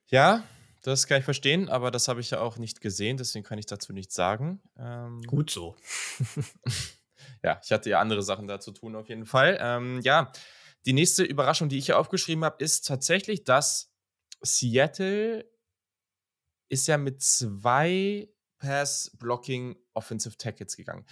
Ja, 0.09 0.43
das 0.83 1.07
kann 1.07 1.19
ich 1.19 1.25
verstehen, 1.25 1.69
aber 1.69 1.91
das 1.91 2.07
habe 2.07 2.19
ich 2.19 2.29
ja 2.29 2.41
auch 2.41 2.57
nicht 2.57 2.81
gesehen, 2.81 3.17
deswegen 3.17 3.45
kann 3.45 3.57
ich 3.57 3.65
dazu 3.65 3.93
nichts 3.93 4.13
sagen. 4.15 4.61
Ähm, 4.77 5.21
Gut 5.23 5.49
so. 5.49 5.75
ja, 7.43 7.59
ich 7.63 7.71
hatte 7.71 7.89
ja 7.89 7.99
andere 7.99 8.21
Sachen 8.21 8.47
da 8.47 8.59
zu 8.59 8.71
tun 8.71 8.95
auf 8.95 9.07
jeden 9.07 9.25
Fall. 9.25 9.57
Ähm, 9.61 10.01
ja, 10.03 10.31
die 10.85 10.93
nächste 10.93 11.23
Überraschung, 11.23 11.69
die 11.69 11.77
ich 11.77 11.85
hier 11.85 11.97
aufgeschrieben 11.97 12.43
habe, 12.43 12.61
ist 12.61 12.85
tatsächlich, 12.85 13.45
dass 13.45 13.93
Seattle 14.41 15.49
ist 16.67 16.87
ja 16.87 16.97
mit 16.97 17.21
zwei 17.21 18.27
Pass-Blocking 18.59 19.77
Offensive 19.93 20.37
Tackles 20.37 20.75
gegangen. 20.75 21.05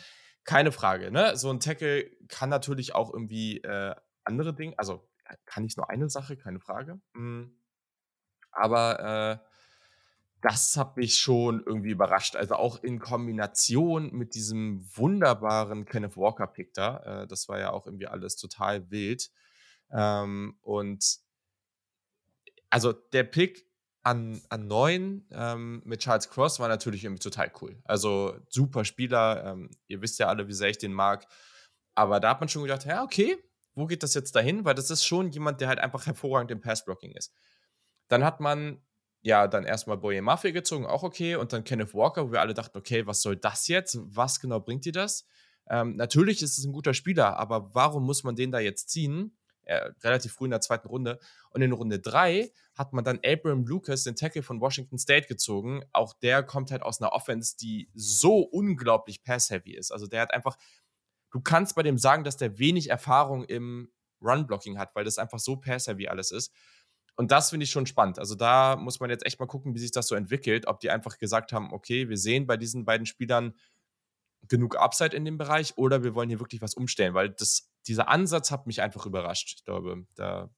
Keine 0.43 0.73
Frage, 0.73 1.12
ne? 1.12 1.38
So 1.38 1.49
ein 1.49 1.62
Tackle 1.62 2.10
kann 2.27 2.49
natürlich 2.49 2.93
auch 2.93 3.13
irgendwie 3.13 3.60
äh, 3.60 3.95
andere 4.25 4.53
Dinge, 4.53 4.77
also 4.77 5.07
kann 5.45 5.63
nicht 5.63 5.77
nur 5.77 5.89
eine 5.89 6.10
Sache, 6.10 6.36
keine 6.36 6.60
Frage. 6.60 6.99
Mhm. 7.13 7.57
Aber 8.51 9.41
äh, 9.41 9.50
das 10.41 10.75
hat 10.75 10.97
mich 10.97 11.17
schon 11.17 11.63
irgendwie 11.65 11.91
überrascht. 11.91 12.36
Also 12.36 12.56
auch 12.56 12.84
in 12.84 12.99
Kombination 12.99 14.12
mit 14.12 14.34
diesem 14.34 14.84
wunderbaren 14.95 15.86
Kenneth 15.86 16.17
Walker-Pick 16.17 16.73
da. 16.73 17.23
Äh, 17.23 17.27
das 17.27 17.47
war 17.47 17.60
ja 17.60 17.71
auch 17.71 17.86
irgendwie 17.86 18.08
alles 18.08 18.36
total 18.36 18.89
wild. 18.89 19.32
Ähm, 19.91 20.58
und 20.62 21.19
also 22.69 22.91
der 22.91 23.23
Pick 23.23 23.67
an, 24.04 24.41
an 24.49 24.67
neun 24.67 25.27
ähm, 25.32 25.84
mit 25.86 26.01
Charles 26.01 26.30
Cross 26.30 26.60
war 26.60 26.67
natürlich 26.67 27.04
irgendwie 27.04 27.21
total 27.21 27.51
cool. 27.62 27.80
Also 27.84 28.36
super 28.49 28.84
Spieler. 28.84 29.45
Ähm, 29.45 29.69
ihr 29.88 30.01
wisst 30.01 30.17
ja 30.17 30.27
alle, 30.27 30.47
wie 30.47 30.54
sehr 30.54 30.69
ich 30.69 30.80
den 30.80 30.93
mag. 30.93 31.27
Aber 31.93 32.19
da 32.19 32.32
hat 32.32 32.39
man 32.39 32.49
schon 32.49 32.63
gedacht, 32.63 32.86
ja, 32.86 33.04
okay, 33.04 33.38
wo 33.75 33.86
geht 33.86 34.01
das 34.01 34.15
jetzt 34.15 34.36
dahin? 34.36 34.65
Weil 34.65 34.73
das 34.73 34.89
ist 34.89 35.06
schon 35.06 35.30
jemand, 35.30 35.62
der 35.62 35.67
halt 35.67 35.80
einfach 35.80 36.06
hervorragend 36.08 36.49
im 36.51 36.62
Passblocking 36.62 37.12
ist. 37.12 37.32
Dann 38.08 38.23
hat 38.23 38.39
man 38.39 38.82
ja, 39.21 39.47
dann 39.47 39.63
erstmal 39.63 39.97
Boye 39.97 40.21
Mafia 40.21 40.51
gezogen, 40.51 40.86
auch 40.86 41.03
okay. 41.03 41.36
Und 41.36 41.53
dann 41.53 41.63
Kenneth 41.63 41.93
Walker, 41.93 42.27
wo 42.27 42.31
wir 42.31 42.41
alle 42.41 42.53
dachten, 42.53 42.77
okay, 42.77 43.05
was 43.05 43.21
soll 43.21 43.36
das 43.36 43.67
jetzt? 43.67 43.99
Was 44.01 44.39
genau 44.39 44.60
bringt 44.60 44.86
dir 44.86 44.93
das? 44.93 45.27
Ähm, 45.69 45.95
natürlich 45.95 46.41
ist 46.41 46.57
es 46.57 46.65
ein 46.65 46.73
guter 46.73 46.93
Spieler, 46.93 47.38
aber 47.38 47.73
warum 47.73 48.05
muss 48.05 48.23
man 48.23 48.36
den 48.36 48.51
da 48.51 48.60
jetzt 48.60 48.89
ziehen? 48.89 49.38
Äh, 49.63 49.91
relativ 50.03 50.34
früh 50.34 50.45
in 50.45 50.51
der 50.51 50.62
zweiten 50.62 50.88
Runde. 50.88 51.19
Und 51.51 51.62
in 51.62 51.71
Runde 51.71 51.99
3 51.99 52.51
hat 52.75 52.93
man 52.93 53.03
dann 53.03 53.19
Abraham 53.23 53.65
Lucas, 53.65 54.03
den 54.03 54.15
Tackle 54.15 54.41
von 54.41 54.60
Washington 54.60 54.97
State, 54.97 55.27
gezogen. 55.27 55.84
Auch 55.93 56.13
der 56.13 56.41
kommt 56.41 56.71
halt 56.71 56.81
aus 56.81 56.99
einer 56.99 57.13
Offense, 57.13 57.55
die 57.57 57.89
so 57.93 58.39
unglaublich 58.39 59.23
pass-heavy 59.23 59.75
ist. 59.75 59.91
Also 59.91 60.07
der 60.07 60.21
hat 60.21 60.34
einfach, 60.34 60.57
du 61.31 61.41
kannst 61.41 61.75
bei 61.75 61.84
dem 61.84 61.99
sagen, 61.99 62.23
dass 62.23 62.38
der 62.38 62.57
wenig 62.57 62.89
Erfahrung 62.89 63.43
im 63.45 63.91
Run-Blocking 64.21 64.77
hat, 64.79 64.95
weil 64.95 65.05
das 65.05 65.19
einfach 65.19 65.39
so 65.39 65.57
pass-heavy 65.57 66.07
alles 66.07 66.31
ist. 66.31 66.51
Und 67.21 67.29
das 67.29 67.51
finde 67.51 67.65
ich 67.65 67.69
schon 67.69 67.86
spannend. 67.86 68.17
Also 68.17 68.34
da 68.34 68.75
muss 68.75 68.99
man 68.99 69.12
jetzt 69.12 69.27
echt 69.27 69.39
mal 69.39 69.45
gucken, 69.45 69.75
wie 69.75 69.79
sich 69.79 69.91
das 69.91 70.07
so 70.07 70.15
entwickelt. 70.15 70.65
Ob 70.65 70.79
die 70.79 70.89
einfach 70.89 71.19
gesagt 71.19 71.53
haben, 71.53 71.71
okay, 71.71 72.10
wir 72.10 72.17
sehen 72.17 72.47
bei 72.47 72.57
diesen 72.57 72.84
beiden 72.84 73.05
Spielern 73.05 73.53
genug 74.47 74.75
Upside 74.75 75.15
in 75.15 75.23
dem 75.23 75.38
Bereich 75.38 75.77
oder 75.77 76.03
wir 76.03 76.15
wollen 76.15 76.29
hier 76.29 76.39
wirklich 76.39 76.63
was 76.63 76.73
umstellen, 76.73 77.13
weil 77.13 77.29
das, 77.29 77.69
dieser 77.86 78.10
Ansatz 78.10 78.49
hat 78.49 78.65
mich 78.65 78.81
einfach 78.81 79.05
überrascht. 79.05 79.53
Ich 79.57 79.65
glaube, 79.65 80.07
da 80.15 80.49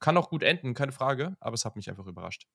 kann 0.00 0.18
auch 0.18 0.28
gut 0.28 0.42
enden, 0.42 0.74
keine 0.74 0.92
Frage, 0.92 1.34
aber 1.40 1.54
es 1.54 1.64
hat 1.64 1.76
mich 1.76 1.88
einfach 1.88 2.06
überrascht. 2.06 2.46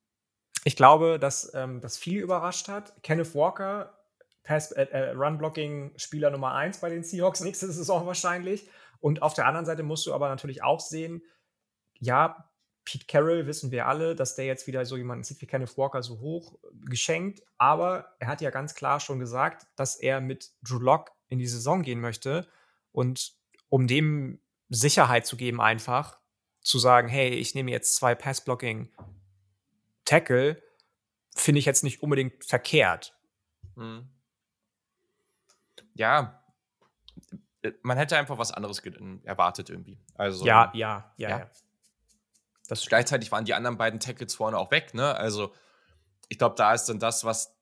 Ich 0.63 0.75
glaube, 0.75 1.17
dass 1.17 1.51
ähm, 1.55 1.81
das 1.81 1.97
viel 1.97 2.21
überrascht 2.21 2.67
hat. 2.67 3.01
Kenneth 3.01 3.33
Walker, 3.33 3.97
Pass, 4.43 4.71
äh, 4.71 4.83
äh, 4.83 5.09
Run-Blocking-Spieler 5.13 6.29
Nummer 6.29 6.53
1 6.53 6.77
bei 6.77 6.89
den 6.89 7.01
Seahawks 7.01 7.41
nächste 7.41 7.71
Saison 7.71 8.05
wahrscheinlich. 8.05 8.69
Und 8.99 9.23
auf 9.23 9.33
der 9.33 9.47
anderen 9.47 9.65
Seite 9.65 9.81
musst 9.81 10.05
du 10.05 10.13
aber 10.13 10.29
natürlich 10.29 10.61
auch 10.61 10.79
sehen, 10.79 11.23
ja, 11.99 12.46
Pete 12.87 13.05
Carroll 13.05 13.47
wissen 13.47 13.69
wir 13.71 13.85
alle, 13.85 14.15
dass 14.15 14.35
der 14.35 14.45
jetzt 14.45 14.65
wieder 14.65 14.85
so 14.85 14.95
jemanden 14.95 15.25
sieht 15.25 15.41
wie 15.41 15.45
Kenneth 15.45 15.77
Walker 15.77 16.01
so 16.01 16.21
hoch 16.21 16.57
geschenkt. 16.85 17.43
Aber 17.57 18.15
er 18.19 18.29
hat 18.29 18.39
ja 18.39 18.49
ganz 18.49 18.75
klar 18.75 19.01
schon 19.01 19.19
gesagt, 19.19 19.67
dass 19.75 19.97
er 19.97 20.21
mit 20.21 20.53
Drew 20.61 20.79
Lock 20.79 21.11
in 21.27 21.37
die 21.37 21.47
Saison 21.47 21.81
gehen 21.81 21.99
möchte. 21.99 22.47
Und 22.93 23.33
um 23.67 23.87
dem 23.87 24.39
Sicherheit 24.69 25.25
zu 25.25 25.35
geben, 25.35 25.59
einfach 25.59 26.17
zu 26.61 26.79
sagen, 26.79 27.09
hey, 27.09 27.31
ich 27.31 27.55
nehme 27.55 27.71
jetzt 27.71 27.97
zwei 27.97 28.15
Pass-Blocking 28.15 28.89
Tackle, 30.05 30.63
finde 31.35 31.59
ich 31.59 31.65
jetzt 31.65 31.83
nicht 31.83 32.01
unbedingt 32.01 32.45
verkehrt. 32.45 33.19
Mhm. 33.75 34.07
Ja, 35.93 36.41
äh, 37.63 37.73
man 37.81 37.97
hätte 37.97 38.17
einfach 38.17 38.37
was 38.37 38.53
anderes 38.53 38.81
erwartet 39.25 39.69
irgendwie. 39.69 39.99
Also, 40.15 40.45
ja, 40.45 40.71
ja, 40.73 41.13
ja, 41.17 41.29
ja. 41.29 41.39
ja. 41.39 41.51
Das 42.67 42.85
Gleichzeitig 42.85 43.31
waren 43.31 43.45
die 43.45 43.53
anderen 43.53 43.77
beiden 43.77 43.99
Tackles 43.99 44.35
vorne 44.35 44.57
auch 44.57 44.71
weg, 44.71 44.93
ne? 44.93 45.15
Also, 45.15 45.53
ich 46.29 46.37
glaube, 46.37 46.55
da 46.55 46.73
ist 46.73 46.85
dann 46.85 46.99
das, 46.99 47.23
was, 47.23 47.55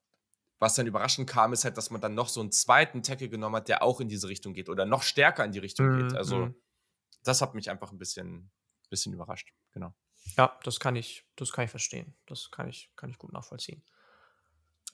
was 0.59 0.75
dann 0.75 0.87
überraschend 0.87 1.29
kam, 1.29 1.53
ist 1.53 1.63
halt, 1.63 1.77
dass 1.77 1.91
man 1.91 2.01
dann 2.01 2.15
noch 2.15 2.27
so 2.27 2.41
einen 2.41 2.51
zweiten 2.51 3.03
Tackle 3.03 3.29
genommen 3.29 3.55
hat, 3.55 3.67
der 3.67 3.83
auch 3.83 4.01
in 4.01 4.07
diese 4.07 4.27
Richtung 4.27 4.53
geht 4.53 4.69
oder 4.69 4.85
noch 4.85 5.03
stärker 5.03 5.45
in 5.45 5.51
die 5.51 5.59
Richtung 5.59 5.87
mhm. 5.87 5.99
geht. 5.99 6.17
Also, 6.17 6.37
mhm. 6.37 6.55
das 7.23 7.41
hat 7.41 7.53
mich 7.53 7.69
einfach 7.69 7.91
ein 7.91 7.99
bisschen, 7.99 8.51
bisschen 8.89 9.13
überrascht. 9.13 9.53
Genau. 9.73 9.93
Ja, 10.37 10.57
das 10.63 10.79
kann 10.79 10.95
ich, 10.95 11.25
das 11.35 11.51
kann 11.51 11.65
ich 11.65 11.71
verstehen. 11.71 12.15
Das 12.25 12.49
kann 12.51 12.67
ich, 12.67 12.89
kann 12.95 13.09
ich 13.09 13.17
gut 13.17 13.31
nachvollziehen. 13.31 13.83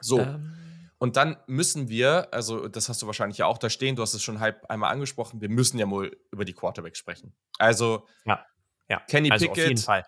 So. 0.01 0.19
Ähm. 0.19 0.89
Und 0.97 1.15
dann 1.15 1.37
müssen 1.47 1.89
wir, 1.89 2.31
also 2.31 2.67
das 2.67 2.87
hast 2.87 3.01
du 3.01 3.07
wahrscheinlich 3.07 3.39
ja 3.39 3.47
auch 3.47 3.57
da 3.57 3.71
stehen, 3.71 3.95
du 3.95 4.03
hast 4.03 4.13
es 4.13 4.21
schon 4.21 4.39
halb 4.39 4.65
einmal 4.65 4.91
angesprochen, 4.91 5.41
wir 5.41 5.49
müssen 5.49 5.79
ja 5.79 5.87
mal 5.87 6.15
über 6.31 6.45
die 6.45 6.53
Quarterbacks 6.53 6.99
sprechen. 6.99 7.35
Also, 7.57 8.07
ja, 8.23 8.45
ja. 8.91 8.99
Kenny 9.07 9.31
also 9.31 9.47
Pickett. 9.47 9.63
Auf 9.63 9.69
jeden 9.69 9.81
Fall. 9.81 10.05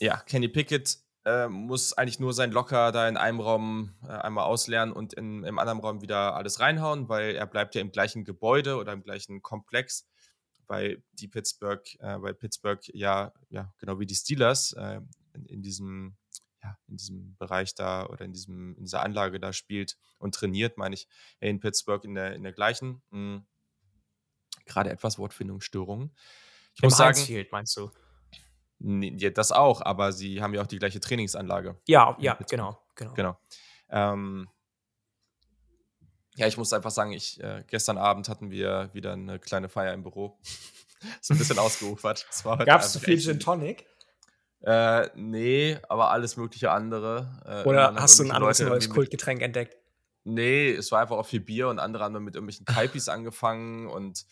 Ja, 0.00 0.16
Kenny 0.18 0.48
Pickett 0.48 0.98
äh, 1.24 1.48
muss 1.48 1.92
eigentlich 1.92 2.18
nur 2.18 2.32
sein 2.32 2.50
Locker 2.50 2.92
da 2.92 3.08
in 3.08 3.16
einem 3.16 3.40
Raum 3.40 3.94
äh, 4.02 4.08
einmal 4.08 4.44
ausleeren 4.44 4.92
und 4.92 5.14
in, 5.14 5.44
im 5.44 5.58
anderen 5.58 5.78
Raum 5.80 6.02
wieder 6.02 6.34
alles 6.34 6.60
reinhauen, 6.60 7.08
weil 7.08 7.36
er 7.36 7.46
bleibt 7.46 7.74
ja 7.74 7.80
im 7.80 7.92
gleichen 7.92 8.24
Gebäude 8.24 8.76
oder 8.76 8.92
im 8.92 9.02
gleichen 9.02 9.42
Komplex, 9.42 10.08
weil 10.66 11.02
die 11.12 11.28
Pittsburgh, 11.28 11.84
äh, 12.00 12.20
weil 12.20 12.34
Pittsburgh 12.34 12.82
ja, 12.92 13.32
ja, 13.48 13.72
genau 13.78 13.98
wie 14.00 14.06
die 14.06 14.16
Steelers 14.16 14.72
äh, 14.72 15.00
in, 15.34 15.46
in, 15.46 15.62
diesem, 15.62 16.16
ja, 16.62 16.76
in 16.88 16.96
diesem 16.96 17.36
Bereich 17.36 17.74
da 17.74 18.06
oder 18.06 18.24
in, 18.24 18.32
diesem, 18.32 18.74
in 18.76 18.84
dieser 18.84 19.02
Anlage 19.02 19.38
da 19.38 19.52
spielt 19.52 19.96
und 20.18 20.34
trainiert, 20.34 20.78
meine 20.78 20.94
ich, 20.94 21.06
in 21.38 21.60
Pittsburgh 21.60 22.04
in 22.04 22.14
der, 22.14 22.34
in 22.34 22.42
der 22.42 22.52
gleichen. 22.52 23.02
Mh, 23.10 23.36
hm, 23.36 23.46
gerade 24.64 24.90
etwas 24.90 25.18
Wortfindungsstörungen. 25.18 26.10
Ich 26.74 26.82
Im 26.82 26.88
muss 26.88 26.98
sagen, 26.98 27.16
Field, 27.16 27.50
meinst 27.52 27.76
du? 27.76 27.90
Ja, 28.86 29.30
das 29.30 29.50
auch, 29.50 29.82
aber 29.82 30.12
sie 30.12 30.40
haben 30.40 30.54
ja 30.54 30.62
auch 30.62 30.66
die 30.66 30.78
gleiche 30.78 31.00
Trainingsanlage. 31.00 31.76
Ja, 31.86 32.16
ja, 32.20 32.38
genau, 32.48 32.78
genau. 32.94 33.14
genau. 33.14 33.38
Ähm, 33.88 34.48
ja, 36.36 36.46
ich 36.46 36.56
muss 36.56 36.72
einfach 36.72 36.92
sagen, 36.92 37.12
ich, 37.12 37.42
äh, 37.42 37.64
gestern 37.66 37.98
Abend 37.98 38.28
hatten 38.28 38.50
wir 38.50 38.90
wieder 38.92 39.14
eine 39.14 39.40
kleine 39.40 39.68
Feier 39.68 39.92
im 39.92 40.02
Büro. 40.02 40.38
so 41.20 41.34
ein 41.34 41.38
bisschen 41.38 41.58
ausgeufert. 41.58 42.26
Gab 42.64 42.80
es 42.80 42.92
zu 42.92 43.00
viel 43.00 43.18
Gin 43.18 43.40
Tonic? 43.40 43.86
Äh, 44.60 45.08
nee, 45.16 45.78
aber 45.88 46.10
alles 46.10 46.36
mögliche 46.36 46.70
andere. 46.70 47.42
Äh, 47.44 47.68
Oder 47.68 47.94
hast 47.96 48.18
du 48.18 48.24
ein 48.24 48.30
anderes 48.30 48.60
Leute 48.60 48.70
neues 48.70 48.88
Kultgetränk 48.88 49.42
entdeckt? 49.42 49.76
Nee, 50.24 50.70
es 50.70 50.92
war 50.92 51.00
einfach 51.00 51.16
auch 51.16 51.26
viel 51.26 51.40
Bier 51.40 51.68
und 51.68 51.78
andere 51.78 52.04
haben 52.04 52.24
mit 52.24 52.34
irgendwelchen 52.34 52.66
Kaipis 52.66 53.08
angefangen 53.08 53.88
und 53.88 54.26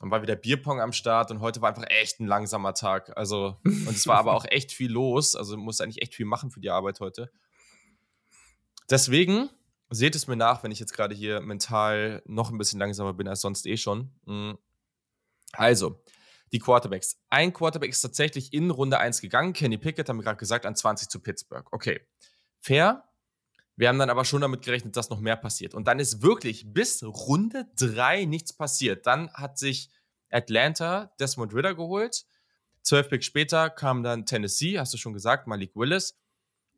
dann 0.00 0.10
war 0.10 0.22
wieder 0.22 0.34
Bierpong 0.34 0.80
am 0.80 0.92
Start 0.92 1.30
und 1.30 1.40
heute 1.40 1.60
war 1.60 1.68
einfach 1.68 1.84
echt 1.88 2.20
ein 2.20 2.26
langsamer 2.26 2.72
Tag. 2.72 3.16
Also, 3.16 3.58
und 3.64 3.90
es 3.90 4.06
war 4.06 4.18
aber 4.18 4.34
auch 4.34 4.46
echt 4.46 4.72
viel 4.72 4.90
los. 4.90 5.36
Also, 5.36 5.58
musste 5.58 5.84
eigentlich 5.84 6.00
echt 6.02 6.14
viel 6.14 6.26
machen 6.26 6.50
für 6.50 6.60
die 6.60 6.70
Arbeit 6.70 7.00
heute. 7.00 7.30
Deswegen 8.88 9.50
seht 9.90 10.14
es 10.14 10.26
mir 10.26 10.36
nach, 10.36 10.62
wenn 10.62 10.72
ich 10.72 10.80
jetzt 10.80 10.94
gerade 10.94 11.14
hier 11.14 11.40
mental 11.40 12.22
noch 12.24 12.50
ein 12.50 12.56
bisschen 12.56 12.80
langsamer 12.80 13.12
bin 13.12 13.28
als 13.28 13.42
sonst 13.42 13.66
eh 13.66 13.76
schon. 13.76 14.10
Mhm. 14.24 14.58
Also, 15.52 16.02
die 16.52 16.60
Quarterbacks. 16.60 17.20
Ein 17.28 17.52
Quarterback 17.52 17.90
ist 17.90 18.00
tatsächlich 18.00 18.54
in 18.54 18.70
Runde 18.70 18.98
1 18.98 19.20
gegangen. 19.20 19.52
Kenny 19.52 19.76
Pickett, 19.76 20.08
haben 20.08 20.18
wir 20.18 20.24
gerade 20.24 20.38
gesagt, 20.38 20.64
an 20.64 20.74
20 20.74 21.08
zu 21.08 21.20
Pittsburgh. 21.20 21.66
Okay. 21.72 22.00
Fair. 22.60 23.04
Wir 23.80 23.88
haben 23.88 23.98
dann 23.98 24.10
aber 24.10 24.26
schon 24.26 24.42
damit 24.42 24.60
gerechnet, 24.60 24.94
dass 24.94 25.08
noch 25.08 25.20
mehr 25.20 25.36
passiert. 25.36 25.74
Und 25.74 25.88
dann 25.88 26.00
ist 26.00 26.20
wirklich 26.20 26.70
bis 26.70 27.02
Runde 27.02 27.64
3 27.76 28.26
nichts 28.26 28.52
passiert. 28.52 29.06
Dann 29.06 29.32
hat 29.32 29.56
sich 29.56 29.88
Atlanta 30.30 31.14
Desmond 31.18 31.54
Ritter 31.54 31.74
geholt. 31.74 32.26
Zwölf 32.82 33.08
Picks 33.08 33.24
später 33.24 33.70
kam 33.70 34.02
dann 34.02 34.26
Tennessee, 34.26 34.78
hast 34.78 34.92
du 34.92 34.98
schon 34.98 35.14
gesagt, 35.14 35.46
Malik 35.46 35.74
Willis. 35.76 36.14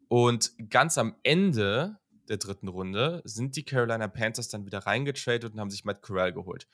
Und 0.06 0.52
ganz 0.70 0.96
am 0.96 1.16
Ende 1.24 1.98
der 2.28 2.36
dritten 2.36 2.68
Runde 2.68 3.20
sind 3.24 3.56
die 3.56 3.64
Carolina 3.64 4.06
Panthers 4.06 4.46
dann 4.46 4.64
wieder 4.64 4.78
reingetradet 4.86 5.52
und 5.52 5.58
haben 5.58 5.70
sich 5.70 5.84
Matt 5.84 6.02
Corral 6.02 6.32
geholt. 6.32 6.68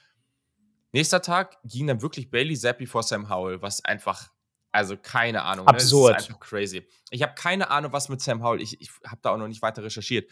Nächster 0.93 1.23
Tag 1.23 1.57
ging 1.65 1.87
dann 1.87 2.03
wirklich 2.03 2.31
Bailey 2.31 2.55
Zappi 2.55 2.85
vor 2.85 3.03
Sam 3.03 3.31
Howell, 3.31 3.63
was 3.63 3.83
einfach 3.83 4.31
also 4.79 4.97
keine 4.97 5.43
Ahnung. 5.43 5.67
Absurd. 5.67 6.13
Ne? 6.13 6.17
Das 6.17 6.23
ist 6.25 6.31
einfach 6.31 6.41
crazy. 6.41 6.89
Ich 7.11 7.23
habe 7.23 7.35
keine 7.35 7.71
Ahnung, 7.71 7.93
was 7.93 8.09
mit 8.09 8.21
Sam 8.21 8.43
Howell. 8.43 8.63
Ich, 8.63 8.81
ich 8.81 8.91
habe 9.05 9.21
da 9.23 9.31
auch 9.31 9.37
noch 9.37 9.49
nicht 9.49 9.61
weiter 9.61 9.83
recherchiert. 9.83 10.31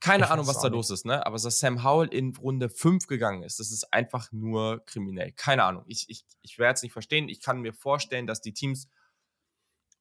Keine 0.00 0.24
ich 0.24 0.30
Ahnung, 0.30 0.46
was 0.46 0.60
da 0.60 0.68
los 0.68 0.90
ist, 0.90 1.06
ne? 1.06 1.24
Aber 1.24 1.38
dass 1.38 1.58
Sam 1.58 1.82
Howell 1.82 2.08
in 2.08 2.34
Runde 2.36 2.68
5 2.68 3.06
gegangen 3.06 3.42
ist, 3.42 3.60
das 3.60 3.70
ist 3.70 3.92
einfach 3.92 4.30
nur 4.30 4.84
kriminell. 4.84 5.32
Keine 5.32 5.64
Ahnung. 5.64 5.84
Ich, 5.86 6.08
ich, 6.08 6.24
ich 6.42 6.58
werde 6.58 6.74
es 6.74 6.82
nicht 6.82 6.92
verstehen. 6.92 7.28
Ich 7.28 7.40
kann 7.40 7.60
mir 7.60 7.72
vorstellen, 7.72 8.26
dass 8.26 8.42
die 8.42 8.52
Teams 8.52 8.88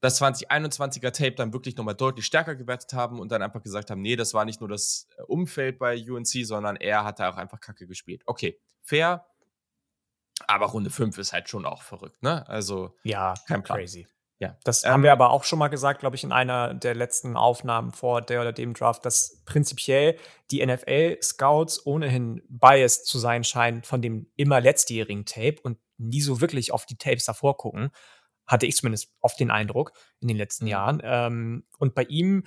das 0.02 0.22
2021er 0.22 1.12
Tape 1.12 1.32
dann 1.32 1.54
wirklich 1.54 1.78
nochmal 1.78 1.96
deutlich 1.96 2.26
stärker 2.26 2.56
gewertet 2.56 2.94
haben 2.94 3.20
und 3.20 3.32
dann 3.32 3.42
einfach 3.42 3.64
gesagt 3.64 3.90
haben, 3.90 4.02
nee, 4.02 4.16
das 4.16 4.34
war 4.34 4.46
nicht 4.46 4.60
nur 4.60 4.70
das 4.70 5.08
äh, 5.18 5.22
Umfeld 5.24 5.80
bei 5.80 5.96
UNC, 5.98 6.46
sondern 6.46 6.76
er 6.76 7.06
hat 7.06 7.20
da 7.20 7.30
auch 7.30 7.38
einfach 7.38 7.60
Kacke 7.62 7.88
gespielt. 7.88 8.22
Okay, 8.26 8.60
fair, 8.82 9.26
aber 10.48 10.68
Runde 10.68 10.90
5 10.90 11.18
ist 11.18 11.34
halt 11.34 11.50
schon 11.50 11.66
auch 11.66 11.82
verrückt, 11.82 12.22
ne? 12.24 12.48
Also, 12.48 12.96
ja, 13.04 13.34
kein 13.48 13.64
Plan. 13.64 13.80
crazy. 13.80 14.08
Ja, 14.40 14.58
das 14.66 14.84
ähm, 14.84 14.92
haben 14.92 15.04
wir 15.04 15.14
aber 15.14 15.32
auch 15.32 15.46
schon 15.46 15.60
mal 15.60 15.70
gesagt, 15.70 16.02
glaube 16.02 16.18
ich, 16.18 16.24
in 16.24 16.34
einer 16.34 16.74
der 16.74 16.94
letzten 16.94 17.38
Aufnahmen 17.38 17.92
vor 17.92 18.22
der 18.22 18.42
oder 18.42 18.52
dem 18.52 18.74
Draft, 18.74 19.06
dass 19.06 19.42
prinzipiell 19.46 20.18
die 20.52 20.66
NFL-Scouts 20.66 21.86
ohnehin 21.86 22.42
biased 22.50 23.06
zu 23.06 23.18
sein 23.18 23.46
scheinen 23.46 23.84
von 23.84 24.02
dem 24.02 24.28
immer 24.36 24.60
letztjährigen 24.60 25.26
Tape 25.26 25.62
und 25.64 25.78
nie 25.98 26.20
so 26.20 26.42
wirklich 26.42 26.74
auf 26.74 26.86
die 26.86 26.98
Tapes 26.98 27.26
davor 27.26 27.56
gucken. 27.56 27.92
Hatte 28.46 28.66
ich 28.66 28.76
zumindest 28.76 29.10
oft 29.22 29.40
den 29.40 29.52
Eindruck 29.52 29.94
in 30.20 30.28
den 30.28 30.38
letzten 30.38 30.66
mhm. 30.66 30.72
Jahren. 30.72 31.02
Ähm, 31.04 31.66
und 31.80 31.96
bei 31.96 32.04
ihm 32.04 32.44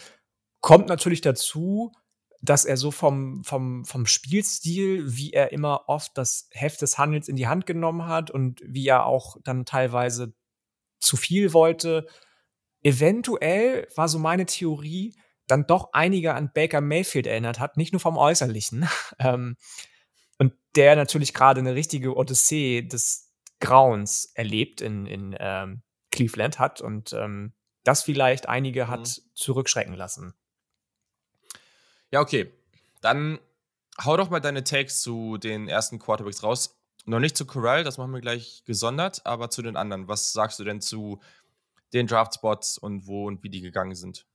kommt 0.60 0.88
natürlich 0.88 1.22
dazu, 1.22 1.92
dass 2.40 2.64
er 2.64 2.76
so 2.76 2.90
vom, 2.90 3.42
vom, 3.42 3.84
vom 3.84 4.06
Spielstil, 4.06 5.16
wie 5.16 5.32
er 5.32 5.52
immer 5.52 5.88
oft 5.88 6.16
das 6.16 6.48
Heft 6.52 6.82
des 6.82 6.98
Handels 6.98 7.28
in 7.28 7.36
die 7.36 7.48
Hand 7.48 7.66
genommen 7.66 8.06
hat 8.06 8.30
und 8.30 8.62
wie 8.64 8.86
er 8.86 9.06
auch 9.06 9.36
dann 9.42 9.64
teilweise 9.64 10.34
zu 11.00 11.16
viel 11.16 11.52
wollte. 11.52 12.06
Eventuell 12.82 13.88
war 13.96 14.08
so 14.08 14.18
meine 14.18 14.46
Theorie, 14.46 15.16
dann 15.48 15.66
doch 15.66 15.90
einige 15.92 16.34
an 16.34 16.52
Baker 16.52 16.80
Mayfield 16.80 17.26
erinnert 17.26 17.58
hat, 17.58 17.76
nicht 17.76 17.92
nur 17.92 18.00
vom 18.00 18.16
Äußerlichen. 18.16 18.88
ähm, 19.18 19.56
und 20.38 20.52
der 20.76 20.94
natürlich 20.94 21.34
gerade 21.34 21.60
eine 21.60 21.74
richtige 21.74 22.16
Odyssee 22.16 22.82
des 22.82 23.32
Grauens 23.60 24.30
erlebt 24.34 24.80
in, 24.80 25.06
in 25.06 25.36
ähm, 25.40 25.82
Cleveland 26.12 26.60
hat 26.60 26.80
und 26.80 27.12
ähm, 27.12 27.54
das 27.82 28.02
vielleicht 28.02 28.48
einige 28.48 28.86
hat 28.86 29.00
mhm. 29.00 29.30
zurückschrecken 29.34 29.94
lassen. 29.94 30.34
Ja, 32.10 32.20
okay. 32.20 32.52
Dann 33.00 33.38
hau 34.04 34.16
doch 34.16 34.30
mal 34.30 34.40
deine 34.40 34.64
Takes 34.64 35.00
zu 35.00 35.38
den 35.38 35.68
ersten 35.68 35.98
Quarterbacks 35.98 36.42
raus. 36.42 36.78
Noch 37.06 37.20
nicht 37.20 37.36
zu 37.36 37.46
Corral, 37.46 37.84
das 37.84 37.98
machen 37.98 38.12
wir 38.12 38.20
gleich 38.20 38.62
gesondert, 38.66 39.24
aber 39.24 39.50
zu 39.50 39.62
den 39.62 39.76
anderen. 39.76 40.08
Was 40.08 40.32
sagst 40.32 40.58
du 40.58 40.64
denn 40.64 40.80
zu 40.80 41.20
den 41.92 42.06
Draftspots 42.06 42.78
und 42.78 43.06
wo 43.06 43.26
und 43.26 43.42
wie 43.42 43.48
die 43.48 43.62
gegangen 43.62 43.94
sind? 43.94 44.26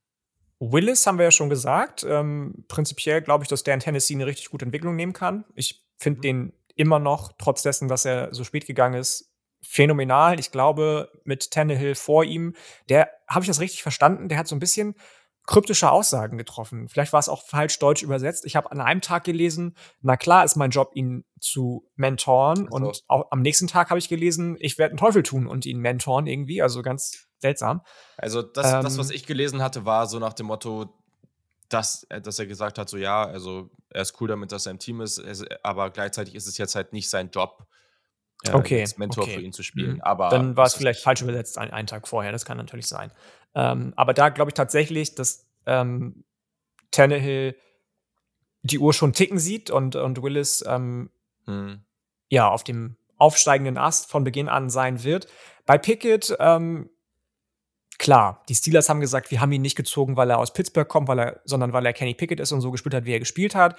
Willis 0.58 1.06
haben 1.06 1.18
wir 1.18 1.24
ja 1.24 1.30
schon 1.30 1.50
gesagt. 1.50 2.04
Ähm, 2.08 2.64
prinzipiell 2.68 3.22
glaube 3.22 3.44
ich, 3.44 3.48
dass 3.48 3.62
der 3.62 3.74
in 3.74 3.80
Tennessee 3.80 4.14
eine 4.14 4.26
richtig 4.26 4.50
gute 4.50 4.64
Entwicklung 4.64 4.96
nehmen 4.96 5.12
kann. 5.12 5.44
Ich 5.54 5.84
finde 5.98 6.18
mhm. 6.18 6.22
den 6.22 6.52
immer 6.74 6.98
noch, 6.98 7.32
trotz 7.38 7.62
dessen, 7.62 7.88
dass 7.88 8.04
er 8.04 8.34
so 8.34 8.44
spät 8.44 8.66
gegangen 8.66 8.98
ist, 8.98 9.32
phänomenal. 9.62 10.38
Ich 10.40 10.50
glaube, 10.50 11.10
mit 11.24 11.50
Tannehill 11.50 11.94
vor 11.94 12.24
ihm, 12.24 12.54
der, 12.88 13.10
habe 13.28 13.44
ich 13.44 13.48
das 13.48 13.60
richtig 13.60 13.82
verstanden? 13.82 14.28
Der 14.28 14.38
hat 14.38 14.48
so 14.48 14.56
ein 14.56 14.60
bisschen 14.60 14.94
kryptische 15.46 15.90
Aussagen 15.90 16.38
getroffen. 16.38 16.88
Vielleicht 16.88 17.12
war 17.12 17.20
es 17.20 17.28
auch 17.28 17.42
falsch 17.46 17.78
deutsch 17.78 18.02
übersetzt. 18.02 18.46
Ich 18.46 18.56
habe 18.56 18.70
an 18.70 18.80
einem 18.80 19.00
Tag 19.00 19.24
gelesen, 19.24 19.76
na 20.00 20.16
klar 20.16 20.44
ist 20.44 20.56
mein 20.56 20.70
Job, 20.70 20.92
ihn 20.94 21.24
zu 21.38 21.86
mentoren. 21.96 22.68
So. 22.70 22.76
Und 22.76 23.04
auch 23.08 23.30
am 23.30 23.42
nächsten 23.42 23.66
Tag 23.66 23.90
habe 23.90 23.98
ich 23.98 24.08
gelesen, 24.08 24.56
ich 24.58 24.78
werde 24.78 24.92
einen 24.92 24.98
Teufel 24.98 25.22
tun 25.22 25.46
und 25.46 25.66
ihn 25.66 25.80
mentoren 25.80 26.26
irgendwie. 26.26 26.62
Also 26.62 26.82
ganz 26.82 27.28
seltsam. 27.38 27.82
Also 28.16 28.40
das, 28.40 28.72
ähm, 28.72 28.82
das 28.82 28.96
was 28.96 29.10
ich 29.10 29.26
gelesen 29.26 29.62
hatte, 29.62 29.84
war 29.84 30.06
so 30.06 30.18
nach 30.18 30.32
dem 30.32 30.46
Motto, 30.46 30.94
dass, 31.68 32.06
dass 32.22 32.38
er 32.38 32.46
gesagt 32.46 32.78
hat, 32.78 32.88
so 32.88 32.96
ja, 32.96 33.24
also 33.24 33.70
er 33.90 34.02
ist 34.02 34.20
cool 34.20 34.28
damit, 34.28 34.50
dass 34.50 34.66
er 34.66 34.72
im 34.72 34.78
Team 34.78 35.00
ist, 35.00 35.22
aber 35.62 35.90
gleichzeitig 35.90 36.34
ist 36.34 36.46
es 36.46 36.56
jetzt 36.56 36.74
halt 36.74 36.92
nicht 36.92 37.10
sein 37.10 37.30
Job, 37.30 37.66
äh, 38.44 38.52
okay, 38.52 38.80
als 38.80 38.98
Mentor 38.98 39.24
okay. 39.24 39.34
für 39.34 39.40
ihn 39.40 39.52
zu 39.52 39.62
spielen. 39.62 39.94
Mhm. 39.94 40.02
Aber 40.02 40.28
Dann 40.28 40.56
war 40.56 40.66
es 40.66 40.74
vielleicht 40.74 41.00
falsch 41.00 41.22
übersetzt, 41.22 41.58
ein, 41.58 41.70
einen 41.70 41.86
Tag 41.86 42.08
vorher, 42.08 42.32
das 42.32 42.44
kann 42.44 42.56
natürlich 42.56 42.86
sein. 42.86 43.10
Ähm, 43.54 43.92
aber 43.96 44.14
da 44.14 44.28
glaube 44.28 44.50
ich 44.50 44.54
tatsächlich, 44.54 45.14
dass 45.14 45.46
ähm, 45.66 46.24
Tannehill 46.90 47.56
die 48.62 48.78
Uhr 48.78 48.92
schon 48.92 49.12
ticken 49.12 49.38
sieht 49.38 49.70
und, 49.70 49.94
und 49.96 50.22
Willis 50.22 50.64
ähm, 50.66 51.10
hm. 51.44 51.84
ja 52.30 52.48
auf 52.48 52.64
dem 52.64 52.96
aufsteigenden 53.16 53.78
Ast 53.78 54.10
von 54.10 54.24
Beginn 54.24 54.48
an 54.48 54.70
sein 54.70 55.04
wird. 55.04 55.28
Bei 55.66 55.78
Pickett, 55.78 56.34
ähm, 56.40 56.90
klar, 57.98 58.42
die 58.48 58.54
Steelers 58.54 58.88
haben 58.88 59.00
gesagt, 59.00 59.30
wir 59.30 59.40
haben 59.40 59.52
ihn 59.52 59.62
nicht 59.62 59.76
gezogen, 59.76 60.16
weil 60.16 60.30
er 60.30 60.38
aus 60.38 60.52
Pittsburgh 60.52 60.88
kommt, 60.88 61.08
weil 61.08 61.18
er, 61.20 61.40
sondern 61.44 61.72
weil 61.72 61.86
er 61.86 61.92
Kenny 61.92 62.14
Pickett 62.14 62.40
ist 62.40 62.52
und 62.52 62.60
so 62.60 62.70
gespielt 62.70 62.94
hat, 62.94 63.04
wie 63.04 63.12
er 63.12 63.20
gespielt 63.20 63.54
hat. 63.54 63.78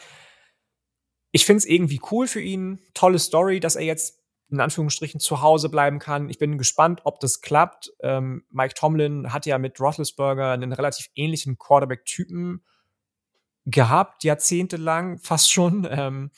Ich 1.31 1.45
finde 1.45 1.59
es 1.59 1.65
irgendwie 1.65 1.99
cool 2.11 2.27
für 2.27 2.41
ihn. 2.41 2.79
Tolle 2.93 3.19
Story, 3.19 3.59
dass 3.59 3.75
er 3.75 3.83
jetzt 3.83 4.24
in 4.49 4.59
Anführungsstrichen 4.59 5.19
zu 5.19 5.41
Hause 5.41 5.69
bleiben 5.69 5.99
kann. 5.99 6.29
Ich 6.29 6.37
bin 6.37 6.57
gespannt, 6.57 7.01
ob 7.03 7.19
das 7.19 7.41
klappt. 7.41 7.91
Ähm, 8.01 8.45
Mike 8.51 8.75
Tomlin 8.75 9.33
hat 9.33 9.45
ja 9.45 9.57
mit 9.57 9.79
Roethlisberger 9.79 10.51
einen 10.51 10.71
relativ 10.71 11.07
ähnlichen 11.15 11.57
Quarterback-Typen 11.57 12.63
gehabt, 13.65 14.23
jahrzehntelang 14.23 15.17
fast 15.17 15.51
schon. 15.51 15.87
Ähm, 15.89 16.31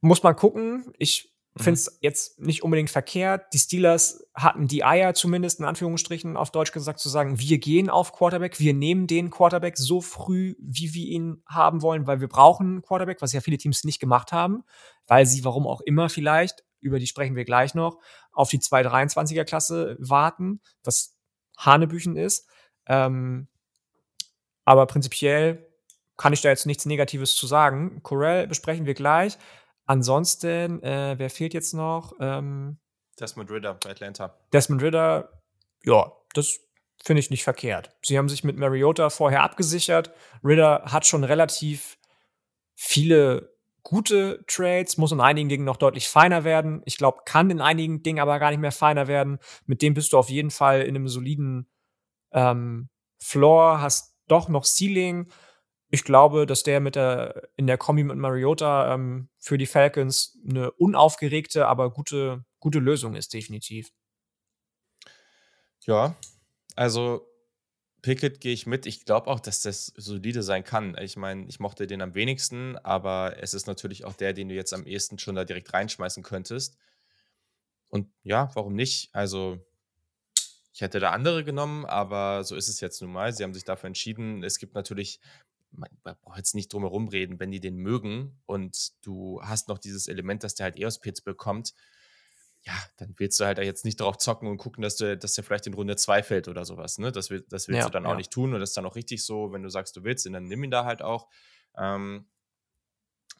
muss 0.00 0.22
man 0.22 0.36
gucken. 0.36 0.92
Ich. 0.98 1.32
Finde 1.62 1.78
es 1.78 1.98
jetzt 2.00 2.38
nicht 2.38 2.62
unbedingt 2.62 2.90
verkehrt. 2.90 3.52
Die 3.52 3.58
Steelers 3.58 4.24
hatten 4.34 4.68
die 4.68 4.84
Eier 4.84 5.14
zumindest 5.14 5.60
in 5.60 5.66
Anführungsstrichen 5.66 6.36
auf 6.36 6.50
Deutsch 6.50 6.72
gesagt 6.72 6.98
zu 6.98 7.08
sagen, 7.08 7.38
wir 7.38 7.58
gehen 7.58 7.90
auf 7.90 8.12
Quarterback, 8.12 8.58
wir 8.60 8.74
nehmen 8.74 9.06
den 9.06 9.30
Quarterback 9.30 9.76
so 9.76 10.00
früh, 10.00 10.54
wie 10.60 10.94
wir 10.94 11.06
ihn 11.06 11.42
haben 11.46 11.82
wollen, 11.82 12.06
weil 12.06 12.20
wir 12.20 12.28
brauchen 12.28 12.66
einen 12.66 12.82
Quarterback, 12.82 13.22
was 13.22 13.32
ja 13.32 13.40
viele 13.40 13.58
Teams 13.58 13.84
nicht 13.84 14.00
gemacht 14.00 14.32
haben, 14.32 14.64
weil 15.06 15.26
sie, 15.26 15.44
warum 15.44 15.66
auch 15.66 15.80
immer 15.80 16.08
vielleicht, 16.08 16.64
über 16.80 16.98
die 16.98 17.06
sprechen 17.06 17.36
wir 17.36 17.44
gleich 17.44 17.74
noch, 17.74 17.98
auf 18.32 18.50
die 18.50 18.58
223er 18.58 19.44
Klasse 19.44 19.96
warten, 19.98 20.60
was 20.82 21.16
Hanebüchen 21.58 22.16
ist. 22.16 22.48
Ähm, 22.86 23.48
aber 24.64 24.86
prinzipiell 24.86 25.66
kann 26.16 26.32
ich 26.32 26.42
da 26.42 26.50
jetzt 26.50 26.66
nichts 26.66 26.84
Negatives 26.84 27.34
zu 27.34 27.46
sagen. 27.46 28.02
Corell 28.02 28.46
besprechen 28.46 28.84
wir 28.84 28.94
gleich. 28.94 29.38
Ansonsten, 29.90 30.80
äh, 30.84 31.18
wer 31.18 31.30
fehlt 31.30 31.52
jetzt 31.52 31.74
noch? 31.74 32.12
Ähm, 32.20 32.78
Desmond 33.18 33.50
Ritter 33.50 33.74
bei 33.74 33.90
Atlanta. 33.90 34.38
Desmond 34.52 34.82
Ritter, 34.82 35.42
ja, 35.82 36.12
das 36.32 36.60
finde 37.02 37.18
ich 37.18 37.30
nicht 37.30 37.42
verkehrt. 37.42 37.90
Sie 38.04 38.16
haben 38.16 38.28
sich 38.28 38.44
mit 38.44 38.56
Mariota 38.56 39.10
vorher 39.10 39.42
abgesichert. 39.42 40.12
Ritter 40.44 40.84
hat 40.84 41.06
schon 41.06 41.24
relativ 41.24 41.98
viele 42.76 43.52
gute 43.82 44.44
Trades, 44.46 44.96
muss 44.96 45.10
in 45.10 45.20
einigen 45.20 45.48
Dingen 45.48 45.64
noch 45.64 45.76
deutlich 45.76 46.08
feiner 46.08 46.44
werden. 46.44 46.82
Ich 46.84 46.96
glaube, 46.96 47.22
kann 47.24 47.50
in 47.50 47.60
einigen 47.60 48.04
Dingen 48.04 48.20
aber 48.20 48.38
gar 48.38 48.50
nicht 48.50 48.60
mehr 48.60 48.70
feiner 48.70 49.08
werden. 49.08 49.40
Mit 49.66 49.82
dem 49.82 49.94
bist 49.94 50.12
du 50.12 50.18
auf 50.18 50.30
jeden 50.30 50.52
Fall 50.52 50.82
in 50.82 50.94
einem 50.94 51.08
soliden 51.08 51.68
ähm, 52.30 52.90
Floor, 53.20 53.80
hast 53.80 54.14
doch 54.28 54.48
noch 54.48 54.64
Ceiling 54.64 55.26
ich 55.90 56.04
glaube, 56.04 56.46
dass 56.46 56.62
der 56.62 56.80
mit 56.80 56.94
der 56.94 57.48
in 57.56 57.66
der 57.66 57.78
Kombi 57.78 58.04
mit 58.04 58.16
Mariota 58.16 58.94
ähm, 58.94 59.28
für 59.38 59.58
die 59.58 59.66
Falcons 59.66 60.38
eine 60.48 60.70
unaufgeregte, 60.72 61.66
aber 61.66 61.90
gute, 61.90 62.44
gute 62.60 62.78
Lösung 62.78 63.16
ist, 63.16 63.34
definitiv. 63.34 63.90
Ja, 65.86 66.14
also 66.76 67.26
Pickett 68.02 68.40
gehe 68.40 68.52
ich 68.52 68.66
mit. 68.66 68.86
Ich 68.86 69.04
glaube 69.04 69.28
auch, 69.28 69.40
dass 69.40 69.62
das 69.62 69.92
solide 69.96 70.42
sein 70.42 70.64
kann. 70.64 70.96
Ich 71.00 71.16
meine, 71.16 71.46
ich 71.48 71.60
mochte 71.60 71.86
den 71.86 72.02
am 72.02 72.14
wenigsten, 72.14 72.76
aber 72.78 73.36
es 73.40 73.52
ist 73.52 73.66
natürlich 73.66 74.04
auch 74.04 74.14
der, 74.14 74.32
den 74.32 74.48
du 74.48 74.54
jetzt 74.54 74.72
am 74.72 74.86
ehesten 74.86 75.18
schon 75.18 75.34
da 75.34 75.44
direkt 75.44 75.72
reinschmeißen 75.72 76.22
könntest. 76.22 76.78
Und 77.88 78.08
ja, 78.22 78.50
warum 78.54 78.74
nicht? 78.74 79.14
Also, 79.14 79.58
ich 80.72 80.80
hätte 80.80 81.00
da 81.00 81.10
andere 81.10 81.44
genommen, 81.44 81.84
aber 81.84 82.44
so 82.44 82.54
ist 82.54 82.68
es 82.68 82.80
jetzt 82.80 83.02
nun 83.02 83.12
mal. 83.12 83.32
Sie 83.32 83.42
haben 83.42 83.54
sich 83.54 83.64
dafür 83.64 83.88
entschieden. 83.88 84.44
Es 84.44 84.58
gibt 84.58 84.74
natürlich 84.74 85.20
man, 85.72 85.88
man 86.04 86.16
braucht 86.20 86.38
jetzt 86.38 86.54
nicht 86.54 86.72
drum 86.72 86.82
herum 86.82 87.08
reden, 87.08 87.38
wenn 87.40 87.50
die 87.50 87.60
den 87.60 87.76
mögen 87.76 88.40
und 88.46 88.92
du 89.02 89.40
hast 89.42 89.68
noch 89.68 89.78
dieses 89.78 90.08
Element, 90.08 90.44
dass 90.44 90.54
der 90.54 90.64
halt 90.64 90.76
EOS-Pits 90.76 91.22
bekommt, 91.22 91.74
ja, 92.62 92.74
dann 92.96 93.14
willst 93.16 93.40
du 93.40 93.44
halt 93.44 93.58
jetzt 93.58 93.84
nicht 93.84 94.00
darauf 94.00 94.18
zocken 94.18 94.48
und 94.48 94.58
gucken, 94.58 94.82
dass, 94.82 94.96
du, 94.96 95.16
dass 95.16 95.34
der 95.34 95.44
vielleicht 95.44 95.66
in 95.66 95.74
Runde 95.74 95.96
2 95.96 96.22
fällt 96.22 96.48
oder 96.48 96.64
sowas. 96.64 96.98
Ne? 96.98 97.10
Das, 97.10 97.30
will, 97.30 97.44
das 97.48 97.68
willst 97.68 97.78
ja, 97.78 97.84
du 97.86 97.90
dann 97.90 98.04
ja. 98.04 98.10
auch 98.10 98.16
nicht 98.16 98.30
tun 98.30 98.52
und 98.52 98.60
das 98.60 98.70
ist 98.70 98.76
dann 98.76 98.86
auch 98.86 98.96
richtig 98.96 99.24
so, 99.24 99.52
wenn 99.52 99.62
du 99.62 99.70
sagst, 99.70 99.96
du 99.96 100.04
willst, 100.04 100.26
dann 100.26 100.44
nimm 100.44 100.64
ihn 100.64 100.70
da 100.70 100.84
halt 100.84 101.00
auch. 101.00 101.28
Ähm, 101.76 102.26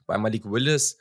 bei 0.07 0.17
Malik 0.17 0.45
Willis, 0.47 0.97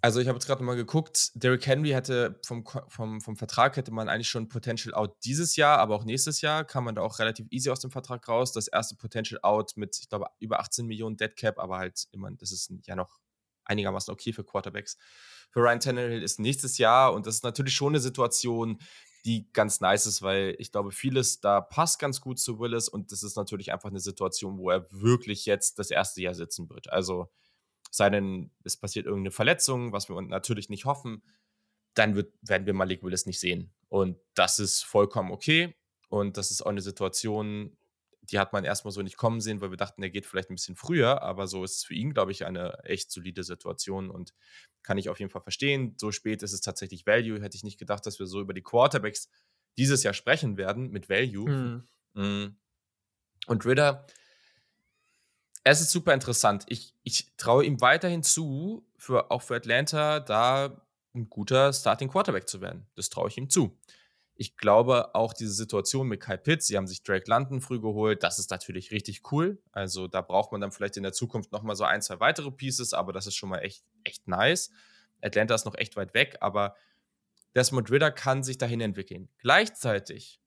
also 0.00 0.20
ich 0.20 0.28
habe 0.28 0.36
jetzt 0.36 0.46
gerade 0.46 0.62
mal 0.62 0.76
geguckt, 0.76 1.30
Derrick 1.34 1.66
Henry 1.66 1.90
hätte 1.90 2.38
vom, 2.44 2.64
vom, 2.88 3.20
vom 3.20 3.36
Vertrag 3.36 3.76
hätte 3.76 3.90
man 3.90 4.08
eigentlich 4.08 4.28
schon 4.28 4.48
Potential 4.48 4.94
Out 4.94 5.16
dieses 5.24 5.56
Jahr, 5.56 5.78
aber 5.78 5.96
auch 5.96 6.04
nächstes 6.04 6.40
Jahr 6.40 6.64
kam 6.64 6.84
man 6.84 6.94
da 6.94 7.02
auch 7.02 7.18
relativ 7.18 7.46
easy 7.50 7.70
aus 7.70 7.80
dem 7.80 7.90
Vertrag 7.90 8.26
raus. 8.28 8.52
Das 8.52 8.68
erste 8.68 8.96
Potential 8.96 9.40
Out 9.42 9.76
mit, 9.76 9.98
ich 10.00 10.08
glaube, 10.08 10.26
über 10.38 10.60
18 10.60 10.86
Millionen 10.86 11.16
Dead 11.16 11.34
Cap, 11.34 11.58
aber 11.58 11.78
halt 11.78 12.06
immer, 12.12 12.30
das 12.30 12.52
ist 12.52 12.72
ja 12.86 12.94
noch 12.94 13.18
einigermaßen 13.64 14.12
okay 14.12 14.32
für 14.32 14.44
Quarterbacks. 14.44 14.96
Für 15.50 15.60
Ryan 15.60 15.80
Tannehill 15.80 16.22
ist 16.22 16.38
nächstes 16.38 16.78
Jahr 16.78 17.12
und 17.12 17.26
das 17.26 17.36
ist 17.36 17.44
natürlich 17.44 17.74
schon 17.74 17.92
eine 17.92 18.00
Situation, 18.00 18.78
die 19.24 19.50
ganz 19.52 19.80
nice 19.80 20.06
ist, 20.06 20.22
weil 20.22 20.54
ich 20.58 20.70
glaube, 20.70 20.92
vieles 20.92 21.40
da 21.40 21.60
passt 21.60 21.98
ganz 21.98 22.20
gut 22.20 22.38
zu 22.38 22.58
Willis 22.60 22.88
und 22.88 23.12
das 23.12 23.22
ist 23.22 23.36
natürlich 23.36 23.72
einfach 23.72 23.90
eine 23.90 24.00
Situation, 24.00 24.58
wo 24.58 24.70
er 24.70 24.86
wirklich 24.90 25.44
jetzt 25.44 25.78
das 25.78 25.90
erste 25.90 26.22
Jahr 26.22 26.34
sitzen 26.34 26.70
wird. 26.70 26.90
Also 26.90 27.28
sei 27.90 28.10
denn, 28.10 28.50
es 28.64 28.76
passiert 28.76 29.06
irgendeine 29.06 29.30
Verletzung, 29.30 29.92
was 29.92 30.08
wir 30.08 30.20
natürlich 30.20 30.68
nicht 30.68 30.84
hoffen, 30.84 31.22
dann 31.94 32.14
wird, 32.14 32.32
werden 32.42 32.66
wir 32.66 32.74
Malik 32.74 33.02
Willis 33.02 33.26
nicht 33.26 33.40
sehen. 33.40 33.72
Und 33.88 34.18
das 34.34 34.58
ist 34.58 34.84
vollkommen 34.84 35.30
okay. 35.30 35.74
Und 36.08 36.36
das 36.36 36.50
ist 36.50 36.62
auch 36.62 36.70
eine 36.70 36.80
Situation, 36.80 37.76
die 38.22 38.38
hat 38.38 38.52
man 38.52 38.64
erstmal 38.64 38.92
so 38.92 39.02
nicht 39.02 39.16
kommen 39.16 39.40
sehen, 39.40 39.60
weil 39.60 39.70
wir 39.70 39.76
dachten, 39.76 40.02
er 40.02 40.10
geht 40.10 40.26
vielleicht 40.26 40.50
ein 40.50 40.54
bisschen 40.54 40.76
früher, 40.76 41.22
aber 41.22 41.46
so 41.46 41.64
ist 41.64 41.76
es 41.76 41.84
für 41.84 41.94
ihn, 41.94 42.12
glaube 42.12 42.32
ich, 42.32 42.44
eine 42.44 42.84
echt 42.84 43.10
solide 43.10 43.42
Situation 43.42 44.10
und 44.10 44.34
kann 44.82 44.98
ich 44.98 45.08
auf 45.08 45.18
jeden 45.18 45.30
Fall 45.30 45.42
verstehen. 45.42 45.94
So 45.98 46.12
spät 46.12 46.42
ist 46.42 46.52
es 46.52 46.60
tatsächlich 46.60 47.06
Value. 47.06 47.40
Hätte 47.40 47.56
ich 47.56 47.64
nicht 47.64 47.78
gedacht, 47.78 48.04
dass 48.06 48.18
wir 48.18 48.26
so 48.26 48.40
über 48.40 48.54
die 48.54 48.62
Quarterbacks 48.62 49.30
dieses 49.76 50.02
Jahr 50.02 50.14
sprechen 50.14 50.56
werden 50.56 50.90
mit 50.90 51.08
Value. 51.08 51.84
Mhm. 52.14 52.56
Und 53.46 53.66
Ritter, 53.66 54.06
es 55.70 55.80
ist 55.80 55.90
super 55.90 56.14
interessant. 56.14 56.64
Ich, 56.68 56.94
ich 57.02 57.32
traue 57.36 57.64
ihm 57.64 57.80
weiterhin 57.80 58.22
zu, 58.22 58.86
für, 58.96 59.30
auch 59.30 59.42
für 59.42 59.56
Atlanta, 59.56 60.20
da 60.20 60.82
ein 61.14 61.28
guter 61.28 61.72
Starting 61.72 62.08
Quarterback 62.08 62.48
zu 62.48 62.60
werden. 62.60 62.86
Das 62.94 63.10
traue 63.10 63.28
ich 63.28 63.36
ihm 63.38 63.50
zu. 63.50 63.76
Ich 64.34 64.56
glaube 64.56 65.14
auch 65.16 65.32
diese 65.32 65.52
Situation 65.52 66.06
mit 66.06 66.20
Kyle 66.20 66.38
Pitts, 66.38 66.68
sie 66.68 66.76
haben 66.76 66.86
sich 66.86 67.02
Drake 67.02 67.28
London 67.28 67.60
früh 67.60 67.80
geholt, 67.80 68.22
das 68.22 68.38
ist 68.38 68.52
natürlich 68.52 68.92
richtig 68.92 69.32
cool. 69.32 69.60
Also 69.72 70.06
da 70.06 70.20
braucht 70.20 70.52
man 70.52 70.60
dann 70.60 70.70
vielleicht 70.70 70.96
in 70.96 71.02
der 71.02 71.12
Zukunft 71.12 71.50
nochmal 71.50 71.74
so 71.74 71.82
ein, 71.82 72.02
zwei 72.02 72.20
weitere 72.20 72.52
Pieces, 72.52 72.92
aber 72.92 73.12
das 73.12 73.26
ist 73.26 73.34
schon 73.34 73.48
mal 73.48 73.58
echt, 73.58 73.82
echt 74.04 74.28
nice. 74.28 74.70
Atlanta 75.20 75.56
ist 75.56 75.64
noch 75.64 75.74
echt 75.74 75.96
weit 75.96 76.14
weg, 76.14 76.36
aber 76.40 76.76
Desmond 77.56 77.90
Ritter 77.90 78.12
kann 78.12 78.44
sich 78.44 78.58
dahin 78.58 78.80
entwickeln. 78.80 79.28
Gleichzeitig 79.38 80.40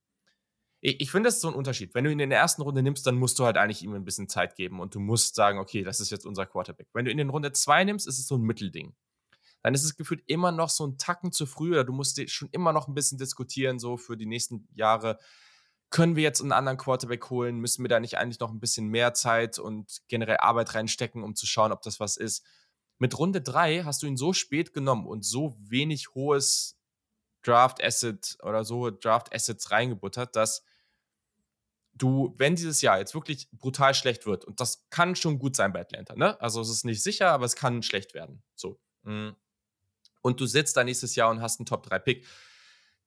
ich, 0.82 1.00
ich 1.00 1.12
finde, 1.12 1.28
das 1.28 1.36
ist 1.36 1.42
so 1.42 1.48
ein 1.48 1.54
Unterschied. 1.54 1.94
Wenn 1.94 2.04
du 2.04 2.12
ihn 2.12 2.20
in 2.20 2.30
der 2.30 2.40
ersten 2.40 2.62
Runde 2.62 2.84
nimmst, 2.84 3.06
dann 3.06 3.16
musst 3.16 3.40
du 3.40 3.46
halt 3.46 3.58
eigentlich 3.58 3.84
ihm 3.84 3.94
ein 3.94 4.04
bisschen 4.04 4.28
Zeit 4.28 4.56
geben 4.56 4.80
und 4.80 4.96
du 4.96 5.00
musst 5.00 5.36
sagen, 5.36 5.60
okay, 5.60 5.84
das 5.84 6.00
ist 6.00 6.10
jetzt 6.10 6.26
unser 6.26 6.46
Quarterback. 6.46 6.88
Wenn 6.94 7.06
du 7.06 7.12
ihn 7.12 7.20
in 7.20 7.30
Runde 7.30 7.54
zwei 7.54 7.84
nimmst, 7.84 8.08
ist 8.08 8.20
es 8.20 8.28
so 8.28 8.36
ein 8.36 8.42
Mittelding. 8.42 8.94
Dann 9.64 9.76
ist 9.76 9.84
es 9.84 9.96
gefühlt 9.96 10.24
immer 10.26 10.52
noch 10.52 10.70
so 10.70 10.86
ein 10.88 10.98
Tacken 10.98 11.32
zu 11.32 11.46
früh 11.46 11.72
oder 11.72 11.84
du 11.84 11.94
musst 11.94 12.20
schon 12.32 12.50
immer 12.52 12.74
noch 12.74 12.88
ein 12.88 12.96
bisschen 12.96 13.20
diskutieren, 13.20 13.78
so 13.78 13.96
für 13.96 14.18
die 14.18 14.26
nächsten 14.26 14.68
Jahre. 14.74 15.20
Können 15.92 16.16
wir 16.16 16.24
jetzt 16.24 16.42
einen 16.42 16.52
anderen 16.52 16.78
Quarterback 16.78 17.30
holen? 17.30 17.58
Müssen 17.58 17.84
wir 17.84 17.90
da 17.90 18.00
nicht 18.00 18.18
eigentlich 18.18 18.40
noch 18.40 18.52
ein 18.52 18.60
bisschen 18.60 18.88
mehr 18.88 19.14
Zeit 19.14 19.60
und 19.60 20.02
generell 20.08 20.38
Arbeit 20.38 20.74
reinstecken, 20.74 21.24
um 21.24 21.36
zu 21.36 21.46
schauen, 21.46 21.72
ob 21.72 21.84
das 21.84 22.00
was 22.00 22.18
ist? 22.18 22.44
Mit 22.98 23.18
Runde 23.20 23.42
drei 23.42 23.84
hast 23.84 24.02
du 24.02 24.08
ihn 24.08 24.18
so 24.18 24.34
spät 24.34 24.74
genommen 24.74 25.06
und 25.06 25.26
so 25.26 25.56
wenig 25.60 26.16
hohes 26.16 26.78
Draft 27.44 27.84
Asset 27.84 28.38
oder 28.42 28.64
so 28.64 28.90
Draft 28.90 29.34
Assets 29.34 29.72
reingebuttert, 29.72 30.36
dass 30.36 30.64
du, 32.02 32.34
wenn 32.38 32.56
dieses 32.56 32.82
Jahr 32.82 33.00
jetzt 33.00 33.14
wirklich 33.14 33.50
brutal 33.52 33.94
schlecht 33.94 34.26
wird, 34.26 34.46
und 34.46 34.60
das 34.60 34.88
kann 34.90 35.16
schon 35.16 35.40
gut 35.40 35.56
sein 35.56 35.74
bei 35.74 35.82
Atlanta, 35.82 36.16
ne? 36.16 36.40
Also 36.42 36.62
es 36.62 36.70
ist 36.70 36.86
nicht 36.86 37.04
sicher, 37.04 37.30
aber 37.32 37.46
es 37.46 37.56
kann 37.56 37.84
schlecht 37.84 38.14
werden. 38.14 38.42
So. 38.56 38.80
Mm. 39.04 39.30
Und 40.22 40.40
du 40.40 40.46
sitzt 40.46 40.78
da 40.78 40.84
nächstes 40.84 41.16
Jahr 41.16 41.30
und 41.30 41.42
hast 41.42 41.60
einen 41.60 41.66
Top-3-Pick, 41.66 42.26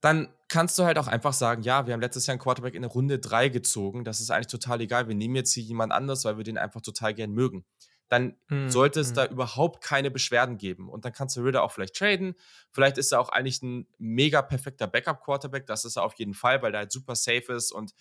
dann 0.01 0.29
kannst 0.49 0.79
du 0.79 0.85
halt 0.85 0.99
auch 0.99 1.07
einfach 1.07 1.33
sagen, 1.33 1.63
ja, 1.63 1.87
wir 1.87 1.95
haben 1.95 2.01
letztes 2.01 2.27
Jahr 2.27 2.35
einen 2.35 2.41
Quarterback 2.41 2.75
in 2.75 2.83
der 2.83 2.91
Runde 2.91 3.19
3 3.19 3.49
gezogen. 3.49 4.05
Das 4.05 4.21
ist 4.21 4.31
eigentlich 4.31 4.49
total 4.49 4.83
egal. 4.83 5.09
Wir 5.09 5.15
nehmen 5.15 5.35
jetzt 5.35 5.55
hier 5.55 5.63
jemand 5.63 5.93
anders, 5.93 6.27
weil 6.27 6.37
wir 6.37 6.45
den 6.45 6.59
einfach 6.59 6.83
total 6.83 7.15
gern 7.15 7.33
mögen. 7.33 7.65
Dann 8.11 8.37
hm, 8.49 8.69
sollte 8.69 9.01
es 9.01 9.09
hm. 9.09 9.15
da 9.15 9.27
überhaupt 9.27 9.83
keine 9.83 10.11
Beschwerden 10.11 10.59
geben. 10.59 10.91
Und 10.91 11.07
dann 11.07 11.15
kannst 11.15 11.37
du 11.37 11.41
Ritter 11.41 11.63
auch 11.63 11.73
vielleicht 11.73 11.97
traden. 11.97 12.35
Vielleicht 12.71 12.99
ist 12.99 13.13
er 13.13 13.21
auch 13.21 13.31
eigentlich 13.31 13.63
ein 13.63 13.87
mega 13.97 14.43
perfekter 14.43 14.87
Backup-Quarterback. 14.87 15.67
Das 15.67 15.87
ist 15.87 15.97
er 15.97 16.03
auf 16.03 16.15
jeden 16.19 16.35
Fall, 16.35 16.61
weil 16.61 16.73
der 16.73 16.81
halt 16.81 16.93
super 16.93 17.15
safe 17.15 17.55
ist 17.55 17.73
und 17.73 17.95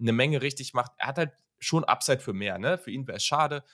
eine 0.00 0.12
Menge 0.12 0.42
richtig 0.42 0.74
macht. 0.74 0.92
Er 0.96 1.08
hat 1.08 1.18
halt 1.18 1.32
schon 1.58 1.84
Upside 1.84 2.20
für 2.20 2.32
mehr, 2.32 2.58
ne? 2.58 2.78
Für 2.78 2.90
ihn 2.90 3.06
wäre 3.06 3.18
es 3.18 3.24
schade. 3.24 3.64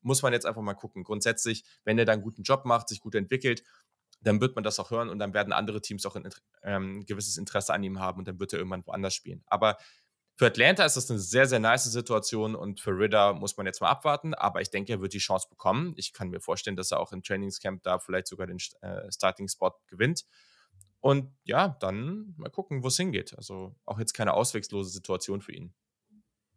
Muss 0.00 0.22
man 0.22 0.32
jetzt 0.32 0.46
einfach 0.46 0.62
mal 0.62 0.74
gucken. 0.74 1.04
Grundsätzlich, 1.04 1.64
wenn 1.84 1.98
er 1.98 2.04
dann 2.04 2.14
einen 2.14 2.22
guten 2.22 2.42
Job 2.42 2.64
macht, 2.64 2.88
sich 2.88 3.00
gut 3.00 3.14
entwickelt, 3.14 3.62
dann 4.20 4.40
wird 4.40 4.54
man 4.54 4.64
das 4.64 4.78
auch 4.78 4.90
hören 4.90 5.10
und 5.10 5.18
dann 5.18 5.34
werden 5.34 5.52
andere 5.52 5.80
Teams 5.80 6.06
auch 6.06 6.16
ein 6.16 6.28
ähm, 6.62 7.04
gewisses 7.06 7.36
Interesse 7.36 7.74
an 7.74 7.82
ihm 7.82 8.00
haben 8.00 8.18
und 8.18 8.28
dann 8.28 8.40
wird 8.40 8.52
er 8.52 8.58
irgendwann 8.58 8.86
woanders 8.86 9.14
spielen. 9.14 9.42
Aber 9.46 9.76
für 10.36 10.46
Atlanta 10.46 10.84
ist 10.84 10.96
das 10.96 11.10
eine 11.10 11.20
sehr, 11.20 11.46
sehr 11.46 11.60
nice 11.60 11.84
Situation 11.84 12.56
und 12.56 12.80
für 12.80 12.90
Ritter 12.90 13.34
muss 13.34 13.56
man 13.56 13.66
jetzt 13.66 13.80
mal 13.80 13.90
abwarten, 13.90 14.34
aber 14.34 14.60
ich 14.60 14.70
denke, 14.70 14.92
er 14.92 15.00
wird 15.00 15.12
die 15.12 15.18
Chance 15.18 15.46
bekommen. 15.48 15.94
Ich 15.96 16.12
kann 16.12 16.28
mir 16.30 16.40
vorstellen, 16.40 16.76
dass 16.76 16.90
er 16.90 16.98
auch 16.98 17.12
im 17.12 17.22
Trainingscamp 17.22 17.82
da 17.84 17.98
vielleicht 18.00 18.26
sogar 18.26 18.48
den 18.48 18.58
äh, 18.80 19.12
Starting-Spot 19.12 19.72
gewinnt. 19.86 20.24
Und 21.04 21.30
ja, 21.44 21.68
dann 21.80 22.32
mal 22.38 22.48
gucken, 22.48 22.82
wo 22.82 22.88
es 22.88 22.96
hingeht. 22.96 23.36
Also 23.36 23.76
auch 23.84 23.98
jetzt 23.98 24.14
keine 24.14 24.32
auswegslose 24.32 24.88
Situation 24.88 25.42
für 25.42 25.52
ihn. 25.52 25.74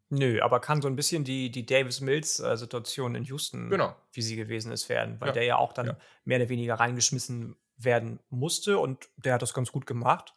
Nö, 0.07 0.39
aber 0.39 0.61
kann 0.61 0.81
so 0.81 0.87
ein 0.87 0.95
bisschen 0.95 1.25
die, 1.25 1.51
die 1.51 1.65
Davis-Mills-Situation 1.65 3.15
in 3.15 3.25
Houston, 3.25 3.69
genau. 3.69 3.93
wie 4.13 4.21
sie 4.21 4.37
gewesen 4.37 4.71
ist, 4.71 4.87
werden, 4.87 5.19
weil 5.19 5.27
ja. 5.27 5.33
der 5.33 5.43
ja 5.43 5.57
auch 5.57 5.73
dann 5.73 5.87
ja. 5.87 5.97
mehr 6.23 6.39
oder 6.39 6.47
weniger 6.47 6.75
reingeschmissen 6.75 7.57
werden 7.75 8.21
musste 8.29 8.79
und 8.79 9.09
der 9.17 9.33
hat 9.33 9.41
das 9.41 9.53
ganz 9.53 9.73
gut 9.73 9.85
gemacht. 9.85 10.33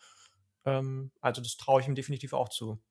Ähm, 0.64 1.12
also 1.20 1.40
das 1.40 1.56
traue 1.56 1.80
ich 1.80 1.86
ihm 1.86 1.94
definitiv 1.94 2.32
auch 2.32 2.48
zu. 2.48 2.82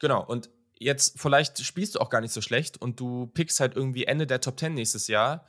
Genau, 0.00 0.22
und 0.22 0.50
jetzt 0.78 1.18
vielleicht 1.18 1.64
spielst 1.64 1.94
du 1.94 2.00
auch 2.00 2.10
gar 2.10 2.20
nicht 2.20 2.34
so 2.34 2.42
schlecht 2.42 2.76
und 2.76 3.00
du 3.00 3.28
pickst 3.28 3.58
halt 3.58 3.74
irgendwie 3.74 4.04
Ende 4.04 4.26
der 4.26 4.42
Top 4.42 4.60
10 4.60 4.74
nächstes 4.74 5.06
Jahr 5.06 5.46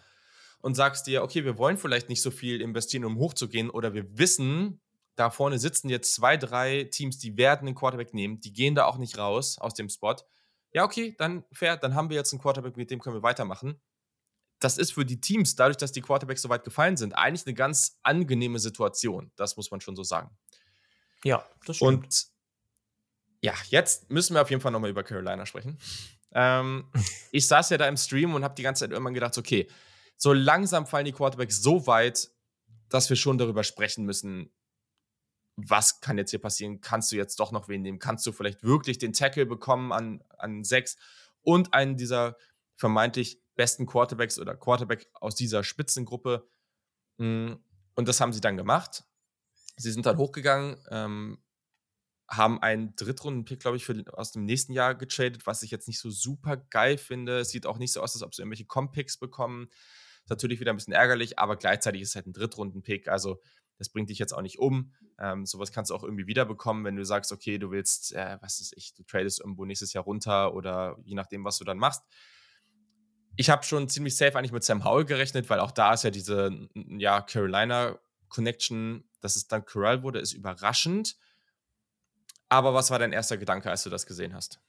und 0.61 0.75
sagst 0.75 1.07
dir, 1.07 1.23
okay, 1.23 1.43
wir 1.43 1.57
wollen 1.57 1.77
vielleicht 1.77 2.07
nicht 2.07 2.21
so 2.21 2.31
viel 2.31 2.61
investieren, 2.61 3.03
um 3.03 3.17
hochzugehen, 3.17 3.69
oder 3.69 3.93
wir 3.93 4.17
wissen, 4.17 4.79
da 5.15 5.29
vorne 5.29 5.59
sitzen 5.59 5.89
jetzt 5.89 6.13
zwei, 6.15 6.37
drei 6.37 6.85
Teams, 6.85 7.19
die 7.19 7.37
werden 7.37 7.65
den 7.65 7.75
Quarterback 7.75 8.13
nehmen, 8.13 8.39
die 8.39 8.53
gehen 8.53 8.75
da 8.75 8.85
auch 8.85 8.97
nicht 8.97 9.17
raus 9.17 9.57
aus 9.59 9.73
dem 9.73 9.89
Spot. 9.89 10.15
Ja, 10.71 10.83
okay, 10.83 11.15
dann 11.17 11.43
fair, 11.51 11.77
dann 11.77 11.93
haben 11.93 12.09
wir 12.09 12.17
jetzt 12.17 12.33
einen 12.33 12.41
Quarterback, 12.41 12.77
mit 12.77 12.89
dem 12.89 12.99
können 12.99 13.15
wir 13.15 13.23
weitermachen. 13.23 13.79
Das 14.59 14.77
ist 14.77 14.93
für 14.93 15.05
die 15.05 15.19
Teams, 15.21 15.55
dadurch, 15.55 15.77
dass 15.77 15.91
die 15.91 16.01
Quarterbacks 16.01 16.41
so 16.41 16.49
weit 16.49 16.63
gefallen 16.63 16.97
sind, 16.97 17.13
eigentlich 17.13 17.45
eine 17.45 17.53
ganz 17.53 17.99
angenehme 18.01 18.59
Situation. 18.59 19.31
Das 19.35 19.57
muss 19.57 19.69
man 19.71 19.81
schon 19.81 19.95
so 19.95 20.03
sagen. 20.03 20.35
Ja, 21.23 21.45
das 21.65 21.77
stimmt. 21.77 22.05
Und 22.05 22.25
ja, 23.41 23.53
jetzt 23.69 24.09
müssen 24.09 24.35
wir 24.35 24.41
auf 24.41 24.49
jeden 24.49 24.61
Fall 24.61 24.71
nochmal 24.71 24.89
über 24.89 25.03
Carolina 25.03 25.45
sprechen. 25.45 25.77
Ähm, 26.31 26.89
ich 27.31 27.45
saß 27.47 27.69
ja 27.69 27.77
da 27.77 27.87
im 27.87 27.97
Stream 27.97 28.33
und 28.33 28.43
habe 28.43 28.55
die 28.55 28.63
ganze 28.63 28.85
Zeit 28.85 28.91
irgendwann 28.91 29.13
gedacht, 29.13 29.37
okay, 29.37 29.69
so 30.17 30.33
langsam 30.33 30.87
fallen 30.87 31.05
die 31.05 31.11
Quarterbacks 31.11 31.61
so 31.61 31.85
weit, 31.85 32.29
dass 32.89 33.09
wir 33.09 33.17
schon 33.17 33.37
darüber 33.37 33.63
sprechen 33.63 34.05
müssen, 34.05 34.49
was 35.55 36.01
kann 36.01 36.17
jetzt 36.17 36.31
hier 36.31 36.41
passieren? 36.41 36.81
Kannst 36.81 37.11
du 37.11 37.15
jetzt 37.15 37.39
doch 37.39 37.51
noch 37.51 37.67
wen 37.67 37.81
nehmen? 37.81 37.99
Kannst 37.99 38.25
du 38.25 38.31
vielleicht 38.31 38.63
wirklich 38.63 38.97
den 38.97 39.13
Tackle 39.13 39.45
bekommen 39.45 39.91
an, 39.91 40.23
an 40.37 40.63
sechs 40.63 40.97
und 41.41 41.73
einen 41.73 41.97
dieser 41.97 42.37
vermeintlich 42.75 43.41
besten 43.55 43.85
Quarterbacks 43.85 44.39
oder 44.39 44.55
Quarterback 44.55 45.09
aus 45.13 45.35
dieser 45.35 45.63
Spitzengruppe? 45.63 46.47
Hm, 47.19 47.63
und 47.95 48.07
das 48.07 48.19
haben 48.19 48.33
sie 48.33 48.41
dann 48.41 48.57
gemacht. 48.57 49.03
Sie 49.77 49.91
sind 49.91 50.05
dann 50.05 50.17
hochgegangen, 50.17 50.77
ähm, 50.89 51.37
haben 52.27 52.61
einen 52.61 52.95
Drittrunden-Pick, 52.95 53.59
glaube 53.59 53.77
ich, 53.77 53.85
für, 53.85 54.03
aus 54.13 54.31
dem 54.31 54.45
nächsten 54.45 54.73
Jahr 54.73 54.95
getradet, 54.95 55.45
was 55.45 55.61
ich 55.61 55.71
jetzt 55.71 55.87
nicht 55.87 55.99
so 55.99 56.09
super 56.09 56.57
geil 56.57 56.97
finde. 56.97 57.39
Es 57.39 57.49
sieht 57.49 57.65
auch 57.65 57.77
nicht 57.77 57.93
so 57.93 58.01
aus, 58.01 58.15
als 58.15 58.23
ob 58.23 58.33
sie 58.33 58.41
irgendwelche 58.41 58.65
Comp-Picks 58.65 59.17
bekommen. 59.17 59.67
Ist 60.23 60.29
natürlich 60.29 60.59
wieder 60.59 60.71
ein 60.71 60.77
bisschen 60.77 60.93
ärgerlich, 60.93 61.37
aber 61.37 61.57
gleichzeitig 61.57 62.01
ist 62.01 62.09
es 62.09 62.15
halt 62.15 62.27
ein 62.27 62.33
Drittrunden-Pick. 62.33 63.07
Also 63.07 63.41
das 63.83 63.89
bringt 63.89 64.09
dich 64.09 64.17
jetzt 64.17 64.33
auch 64.33 64.41
nicht 64.41 64.59
um. 64.59 64.93
Ähm, 65.19 65.45
sowas 65.45 65.71
kannst 65.71 65.91
du 65.91 65.95
auch 65.95 66.03
irgendwie 66.03 66.25
wiederbekommen, 66.25 66.85
wenn 66.85 66.95
du 66.95 67.03
sagst, 67.03 67.31
okay, 67.31 67.57
du 67.57 67.69
willst, 67.69 68.13
äh, 68.13 68.37
was 68.41 68.61
ist 68.61 68.73
ich, 68.77 68.93
du 68.93 69.03
tradest 69.03 69.41
irgendwo 69.41 69.65
nächstes 69.65 69.91
Jahr 69.93 70.05
runter 70.05 70.53
oder 70.53 70.97
je 71.03 71.15
nachdem, 71.15 71.43
was 71.43 71.57
du 71.57 71.65
dann 71.65 71.77
machst. 71.77 72.03
Ich 73.35 73.49
habe 73.49 73.63
schon 73.63 73.89
ziemlich 73.89 74.15
safe 74.15 74.37
eigentlich 74.37 74.51
mit 74.51 74.63
Sam 74.63 74.85
Howell 74.85 75.05
gerechnet, 75.05 75.49
weil 75.49 75.59
auch 75.59 75.71
da 75.71 75.93
ist 75.93 76.03
ja 76.03 76.11
diese 76.11 76.69
ja, 76.73 77.21
Carolina 77.21 77.99
Connection, 78.29 79.03
dass 79.21 79.35
es 79.35 79.47
dann 79.47 79.65
Corral 79.65 80.01
wurde, 80.03 80.19
ist 80.19 80.33
überraschend. 80.33 81.17
Aber 82.49 82.73
was 82.73 82.91
war 82.91 82.99
dein 82.99 83.11
erster 83.11 83.37
Gedanke, 83.37 83.69
als 83.69 83.83
du 83.83 83.89
das 83.89 84.05
gesehen 84.05 84.33
hast? 84.33 84.59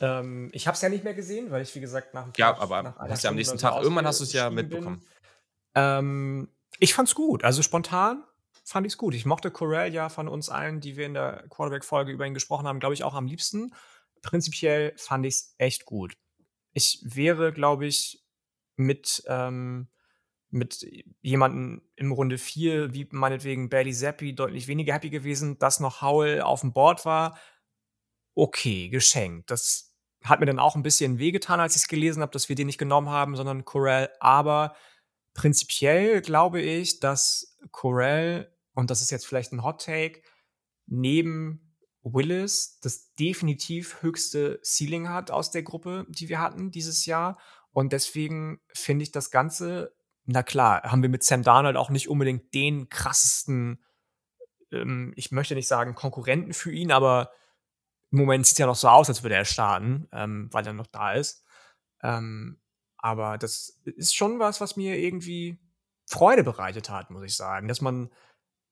Ähm, 0.00 0.50
ich 0.52 0.66
habe 0.66 0.74
es 0.74 0.80
ja 0.82 0.88
nicht 0.88 1.04
mehr 1.04 1.14
gesehen, 1.14 1.50
weil 1.50 1.62
ich, 1.62 1.74
wie 1.74 1.80
gesagt, 1.80 2.14
nach 2.14 2.24
dem 2.24 2.32
Ja, 2.36 2.58
aber 2.58 2.94
hast 2.98 3.22
ja 3.22 3.30
am 3.30 3.36
nächsten 3.36 3.58
Tag, 3.58 3.80
irgendwann 3.82 4.06
hast 4.06 4.20
du 4.20 4.24
es 4.24 4.32
ja 4.32 4.50
mitbekommen. 4.50 5.02
Ähm, 5.74 6.48
ich 6.78 6.94
fand's 6.94 7.14
gut. 7.14 7.44
Also 7.44 7.62
spontan 7.62 8.24
fand 8.64 8.86
ich's 8.86 8.96
gut. 8.96 9.14
Ich 9.14 9.26
mochte 9.26 9.50
Corell 9.50 9.92
ja 9.92 10.08
von 10.08 10.28
uns 10.28 10.48
allen, 10.48 10.80
die 10.80 10.96
wir 10.96 11.06
in 11.06 11.14
der 11.14 11.44
Quarterback-Folge 11.48 12.12
über 12.12 12.26
ihn 12.26 12.34
gesprochen 12.34 12.66
haben, 12.66 12.80
glaube 12.80 12.94
ich, 12.94 13.04
auch 13.04 13.14
am 13.14 13.26
liebsten. 13.26 13.74
Prinzipiell 14.22 14.92
fand 14.96 15.26
ich's 15.26 15.54
echt 15.58 15.84
gut. 15.84 16.16
Ich 16.72 17.00
wäre, 17.02 17.52
glaube 17.52 17.86
ich, 17.86 18.22
mit, 18.76 19.22
ähm, 19.26 19.88
mit 20.50 20.86
jemandem 21.20 21.82
im 21.96 22.12
Runde 22.12 22.38
4, 22.38 22.94
wie 22.94 23.08
meinetwegen 23.10 23.68
Bailey 23.68 23.92
Zappi, 23.92 24.34
deutlich 24.34 24.68
weniger 24.68 24.94
happy 24.94 25.10
gewesen, 25.10 25.58
dass 25.58 25.80
noch 25.80 26.02
Howell 26.02 26.42
auf 26.42 26.60
dem 26.60 26.72
Board 26.72 27.04
war. 27.04 27.38
Okay, 28.34 28.88
geschenkt. 28.88 29.50
Das 29.50 29.94
hat 30.24 30.40
mir 30.40 30.46
dann 30.46 30.58
auch 30.58 30.76
ein 30.76 30.82
bisschen 30.82 31.18
wehgetan, 31.18 31.60
als 31.60 31.74
ich 31.74 31.82
es 31.82 31.88
gelesen 31.88 32.22
habe, 32.22 32.32
dass 32.32 32.48
wir 32.48 32.56
den 32.56 32.66
nicht 32.66 32.78
genommen 32.78 33.08
haben, 33.08 33.34
sondern 33.36 33.64
Corell. 33.64 34.08
Aber 34.20 34.76
Prinzipiell 35.34 36.20
glaube 36.20 36.60
ich, 36.60 37.00
dass 37.00 37.58
Corell, 37.70 38.52
und 38.74 38.90
das 38.90 39.00
ist 39.00 39.10
jetzt 39.10 39.26
vielleicht 39.26 39.52
ein 39.52 39.62
Hot 39.62 39.84
Take, 39.84 40.22
neben 40.86 41.74
Willis 42.02 42.80
das 42.80 43.12
definitiv 43.14 44.02
höchste 44.02 44.60
Ceiling 44.64 45.08
hat 45.08 45.30
aus 45.30 45.50
der 45.50 45.62
Gruppe, 45.62 46.06
die 46.08 46.28
wir 46.28 46.40
hatten 46.40 46.70
dieses 46.70 47.06
Jahr. 47.06 47.38
Und 47.70 47.92
deswegen 47.92 48.60
finde 48.74 49.04
ich 49.04 49.12
das 49.12 49.30
Ganze, 49.30 49.94
na 50.24 50.42
klar, 50.42 50.82
haben 50.82 51.02
wir 51.02 51.08
mit 51.08 51.22
Sam 51.22 51.42
Darnold 51.42 51.76
auch 51.76 51.90
nicht 51.90 52.08
unbedingt 52.08 52.52
den 52.54 52.88
krassesten, 52.88 53.82
ähm, 54.70 55.12
ich 55.16 55.30
möchte 55.30 55.54
nicht 55.54 55.68
sagen 55.68 55.94
Konkurrenten 55.94 56.52
für 56.52 56.72
ihn, 56.72 56.92
aber 56.92 57.30
im 58.10 58.18
Moment 58.18 58.46
sieht 58.46 58.54
es 58.54 58.58
ja 58.58 58.66
noch 58.66 58.76
so 58.76 58.88
aus, 58.88 59.08
als 59.08 59.22
würde 59.22 59.36
er 59.36 59.44
starten, 59.44 60.08
ähm, 60.12 60.48
weil 60.52 60.66
er 60.66 60.74
noch 60.74 60.86
da 60.86 61.12
ist. 61.12 61.44
Ähm, 62.02 62.60
aber 63.02 63.36
das 63.36 63.80
ist 63.84 64.14
schon 64.14 64.38
was, 64.38 64.60
was 64.60 64.76
mir 64.76 64.96
irgendwie 64.96 65.58
Freude 66.06 66.44
bereitet 66.44 66.88
hat, 66.88 67.10
muss 67.10 67.24
ich 67.24 67.36
sagen. 67.36 67.68
Dass 67.68 67.80
man, 67.80 68.10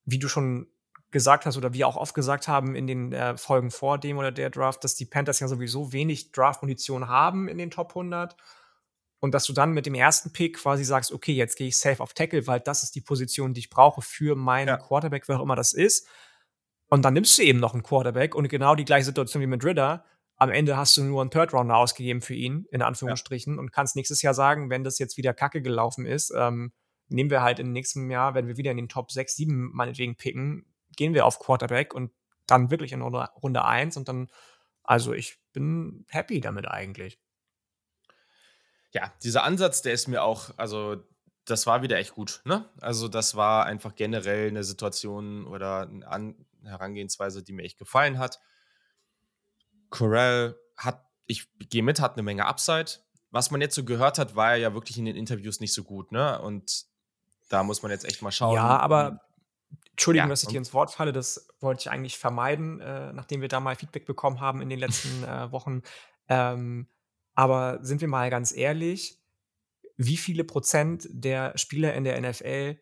wie 0.05 0.19
du 0.19 0.29
schon 0.29 0.69
gesagt 1.11 1.45
hast 1.45 1.57
oder 1.57 1.73
wir 1.73 1.89
auch 1.89 1.97
oft 1.97 2.15
gesagt 2.15 2.47
haben 2.47 2.77
in 2.77 2.87
den 2.87 3.13
äh, 3.13 3.37
Folgen 3.37 3.73
vor 3.73 3.99
dem 3.99 4.19
oder 4.19 4.31
der 4.31 4.49
Draft, 4.51 4.85
dass 4.85 4.95
die 4.95 5.05
Panthers 5.05 5.41
ja 5.41 5.49
sowieso 5.49 5.93
wenig 5.93 6.31
Draft-Munition 6.31 7.09
haben 7.09 7.49
in 7.49 7.59
den 7.59 7.73
Top 7.73 7.91
100 7.91 8.37
und 9.19 9.35
dass 9.35 9.45
du 9.45 9.53
dann 9.53 9.73
mit 9.73 9.87
dem 9.87 9.95
ersten 9.95 10.33
Pick 10.33 10.59
quasi 10.59 10.85
sagst, 10.85 11.13
okay, 11.13 11.33
jetzt 11.33 11.57
gehe 11.57 11.69
ich 11.69 11.79
safe 11.79 12.01
auf 12.01 12.15
Tackle, 12.15 12.47
weil 12.47 12.61
das 12.61 12.85
ist 12.85 12.95
die 12.95 13.01
Position, 13.01 13.53
die 13.53 13.61
ich 13.61 13.71
brauche 13.71 14.01
für 14.01 14.37
meinen 14.37 14.69
ja. 14.69 14.77
Quarterback, 14.77 15.29
wer 15.29 15.39
auch 15.39 15.43
immer 15.43 15.57
das 15.57 15.73
ist. 15.73 16.07
Und 16.89 17.05
dann 17.05 17.15
nimmst 17.15 17.37
du 17.37 17.43
eben 17.43 17.59
noch 17.59 17.75
einen 17.75 17.83
Quarterback 17.83 18.37
und 18.37 18.49
genau 18.49 18.77
die 18.77 18.85
gleiche 18.85 19.07
Situation 19.07 19.43
wie 19.43 19.49
mit 19.49 19.65
Ritter 19.65 20.05
am 20.41 20.51
Ende 20.51 20.79
hast 20.79 20.97
du 20.97 21.05
nur 21.05 21.21
einen 21.21 21.31
Third 21.31 21.53
Rounder 21.53 21.77
ausgegeben 21.77 22.23
für 22.23 22.35
ihn, 22.35 22.67
in 22.71 22.81
Anführungsstrichen, 22.81 23.55
ja. 23.55 23.61
und 23.61 23.73
kannst 23.73 23.95
nächstes 23.95 24.23
Jahr 24.23 24.33
sagen, 24.33 24.71
wenn 24.71 24.85
das 24.85 24.99
jetzt 24.99 25.19
wieder 25.19 25.35
kacke 25.35 25.61
gelaufen 25.61 26.07
ist, 26.07 26.33
ähm, 26.35 26.73
nehmen 27.09 27.29
wir 27.29 27.43
halt 27.43 27.59
im 27.59 27.73
nächsten 27.73 28.11
Jahr, 28.11 28.35
wenn 28.35 28.47
wir 28.47 28.57
wieder 28.57 28.71
in 28.71 28.79
den 28.79 28.89
Top 28.89 29.13
6, 29.13 29.37
7 29.37 29.71
meinetwegen 29.75 30.17
picken, 30.17 30.65
gehen 30.97 31.13
wir 31.13 31.27
auf 31.27 31.41
Quarterback 31.41 31.93
und 31.93 32.11
dann 32.47 32.71
wirklich 32.71 32.93
in 32.93 33.03
Runde, 33.03 33.29
Runde 33.43 33.67
1 33.67 33.99
und 33.99 34.09
dann, 34.09 34.31
also 34.83 35.13
ich 35.13 35.39
bin 35.53 36.07
happy 36.09 36.41
damit 36.41 36.67
eigentlich. 36.67 37.21
Ja, 38.93 39.13
dieser 39.23 39.45
Ansatz, 39.45 39.83
der 39.83 39.93
ist 39.93 40.09
mir 40.09 40.23
auch, 40.23 40.53
also 40.57 41.05
das 41.45 41.67
war 41.67 41.83
wieder 41.83 41.99
echt 41.99 42.15
gut, 42.15 42.41
ne? 42.47 42.67
Also 42.81 43.09
das 43.09 43.35
war 43.35 43.67
einfach 43.67 43.95
generell 43.95 44.49
eine 44.49 44.65
Situation 44.65 45.47
oder 45.47 45.91
eine 46.07 46.35
Herangehensweise, 46.65 47.43
die 47.43 47.53
mir 47.53 47.65
echt 47.65 47.79
gefallen 47.79 48.19
hat. 48.19 48.41
Corell 49.91 50.57
hat, 50.77 51.05
ich 51.27 51.47
gehe 51.59 51.83
mit, 51.83 52.01
hat 52.01 52.15
eine 52.15 52.23
Menge 52.23 52.47
Upside. 52.47 52.91
Was 53.31 53.51
man 53.51 53.61
jetzt 53.61 53.75
so 53.75 53.85
gehört 53.85 54.19
hat, 54.19 54.35
war 54.35 54.53
er 54.53 54.57
ja 54.57 54.75
wirklich 54.75 54.99
in 54.99 55.05
den 55.05 55.17
Interviews 55.17 55.61
nicht 55.61 55.73
so 55.73 55.85
gut, 55.85 56.11
ne? 56.11 56.41
Und 56.41 56.85
da 57.49 57.63
muss 57.63 57.83
man 57.83 57.91
jetzt 57.91 58.05
echt 58.05 58.23
mal 58.23 58.33
schauen. 58.33 58.55
Ja, 58.55 58.79
aber 58.79 59.21
Entschuldigung, 59.93 60.29
ja, 60.29 60.33
dass 60.33 60.43
ich 60.43 60.49
dir 60.49 60.59
ins 60.59 60.73
Wort 60.73 60.91
falle, 60.93 61.13
das 61.13 61.49
wollte 61.61 61.83
ich 61.83 61.91
eigentlich 61.91 62.19
vermeiden, 62.19 62.81
äh, 62.81 63.13
nachdem 63.13 63.41
wir 63.41 63.49
da 63.49 63.61
mal 63.61 63.77
Feedback 63.77 64.07
bekommen 64.07 64.41
haben 64.41 64.63
in 64.63 64.69
den 64.69 64.79
letzten 64.79 65.25
äh, 65.25 65.53
Wochen. 65.53 65.83
Ähm, 66.29 66.89
aber 67.35 67.79
sind 67.83 68.01
wir 68.01 68.09
mal 68.09 68.31
ganz 68.31 68.53
ehrlich, 68.53 69.21
wie 69.97 70.17
viele 70.17 70.45
Prozent 70.45 71.07
der 71.11 71.57
Spieler 71.59 71.95
in 71.95 72.05
der 72.05 72.21
NFL 72.21 72.81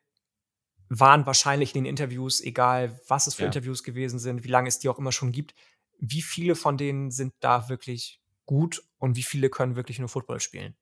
waren 0.88 1.26
wahrscheinlich 1.26 1.74
in 1.74 1.84
den 1.84 1.90
Interviews, 1.90 2.40
egal 2.40 3.00
was 3.08 3.26
es 3.26 3.34
für 3.34 3.42
ja. 3.42 3.46
Interviews 3.46 3.82
gewesen 3.82 4.18
sind, 4.18 4.44
wie 4.44 4.48
lange 4.48 4.68
es 4.68 4.78
die 4.78 4.88
auch 4.88 4.98
immer 4.98 5.12
schon 5.12 5.32
gibt, 5.32 5.54
wie 5.98 6.22
viele 6.22 6.54
von 6.54 6.76
denen 6.76 7.10
sind 7.10 7.34
da 7.40 7.68
wirklich 7.68 8.20
gut 8.46 8.82
und 8.98 9.16
wie 9.16 9.22
viele 9.22 9.50
können 9.50 9.76
wirklich 9.76 9.98
nur 9.98 10.08
Football 10.08 10.40
spielen? 10.40 10.76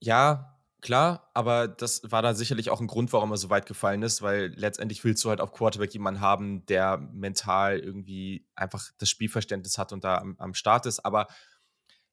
Ja, 0.00 0.58
klar, 0.80 1.30
aber 1.34 1.66
das 1.66 2.02
war 2.04 2.22
da 2.22 2.34
sicherlich 2.34 2.70
auch 2.70 2.80
ein 2.80 2.86
Grund, 2.86 3.12
warum 3.12 3.32
er 3.32 3.36
so 3.36 3.50
weit 3.50 3.66
gefallen 3.66 4.02
ist, 4.02 4.22
weil 4.22 4.52
letztendlich 4.54 5.02
willst 5.02 5.24
du 5.24 5.30
halt 5.30 5.40
auf 5.40 5.52
Quarterback 5.52 5.92
jemanden 5.92 6.20
haben, 6.20 6.64
der 6.66 6.98
mental 6.98 7.80
irgendwie 7.80 8.46
einfach 8.54 8.90
das 8.98 9.10
Spielverständnis 9.10 9.76
hat 9.76 9.92
und 9.92 10.04
da 10.04 10.18
am, 10.18 10.36
am 10.38 10.54
Start 10.54 10.86
ist. 10.86 11.00
Aber 11.00 11.26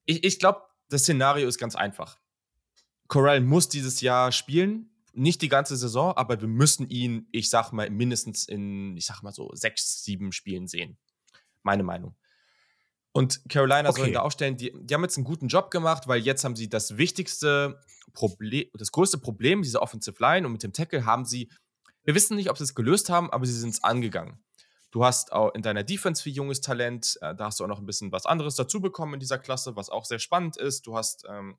ich, 0.05 0.23
ich 0.23 0.39
glaube, 0.39 0.61
das 0.89 1.01
Szenario 1.01 1.47
ist 1.47 1.59
ganz 1.59 1.75
einfach. 1.75 2.17
Corral 3.07 3.41
muss 3.41 3.69
dieses 3.69 4.01
Jahr 4.01 4.31
spielen, 4.31 4.89
nicht 5.13 5.41
die 5.41 5.49
ganze 5.49 5.77
Saison, 5.77 6.13
aber 6.17 6.41
wir 6.41 6.47
müssen 6.47 6.89
ihn, 6.89 7.27
ich 7.31 7.49
sag 7.49 7.71
mal, 7.71 7.89
mindestens 7.89 8.47
in, 8.47 8.97
ich 8.97 9.05
sag 9.05 9.21
mal 9.21 9.31
so, 9.31 9.51
sechs, 9.53 10.03
sieben 10.03 10.31
Spielen 10.31 10.67
sehen. 10.67 10.97
Meine 11.65 11.83
Meinung. 11.83 12.15
Und 13.11 13.41
Carolina 13.49 13.89
okay. 13.89 14.01
sollen 14.01 14.13
da 14.13 14.21
aufstellen, 14.21 14.57
die, 14.57 14.71
die 14.75 14.93
haben 14.93 15.03
jetzt 15.03 15.17
einen 15.17 15.25
guten 15.25 15.47
Job 15.47 15.71
gemacht, 15.71 16.07
weil 16.07 16.21
jetzt 16.21 16.43
haben 16.43 16.55
sie 16.55 16.69
das 16.69 16.97
wichtigste 16.97 17.81
Problem, 18.13 18.69
das 18.73 18.91
größte 18.91 19.17
Problem 19.17 19.61
dieser 19.61 19.81
Offensive 19.81 20.17
Line 20.19 20.45
und 20.45 20.53
mit 20.53 20.63
dem 20.63 20.73
Tackle 20.73 21.05
haben 21.05 21.25
sie, 21.25 21.49
wir 22.03 22.13
wissen 22.13 22.35
nicht, 22.35 22.49
ob 22.49 22.57
sie 22.57 22.65
es 22.65 22.75
gelöst 22.75 23.09
haben, 23.09 23.31
aber 23.31 23.45
sie 23.45 23.57
sind 23.57 23.69
es 23.69 23.83
angegangen. 23.83 24.43
Du 24.91 25.03
hast 25.03 25.31
auch 25.31 25.53
in 25.55 25.61
deiner 25.61 25.83
Defense 25.83 26.21
viel 26.21 26.33
junges 26.33 26.61
Talent, 26.61 27.17
äh, 27.21 27.33
da 27.33 27.45
hast 27.45 27.59
du 27.59 27.63
auch 27.63 27.69
noch 27.69 27.79
ein 27.79 27.85
bisschen 27.85 28.11
was 28.11 28.25
anderes 28.25 28.55
dazu 28.55 28.79
bekommen 28.79 29.15
in 29.15 29.19
dieser 29.19 29.39
Klasse, 29.39 29.75
was 29.75 29.89
auch 29.89 30.05
sehr 30.05 30.19
spannend 30.19 30.57
ist. 30.57 30.85
Du 30.85 30.95
hast, 30.95 31.25
ähm, 31.27 31.57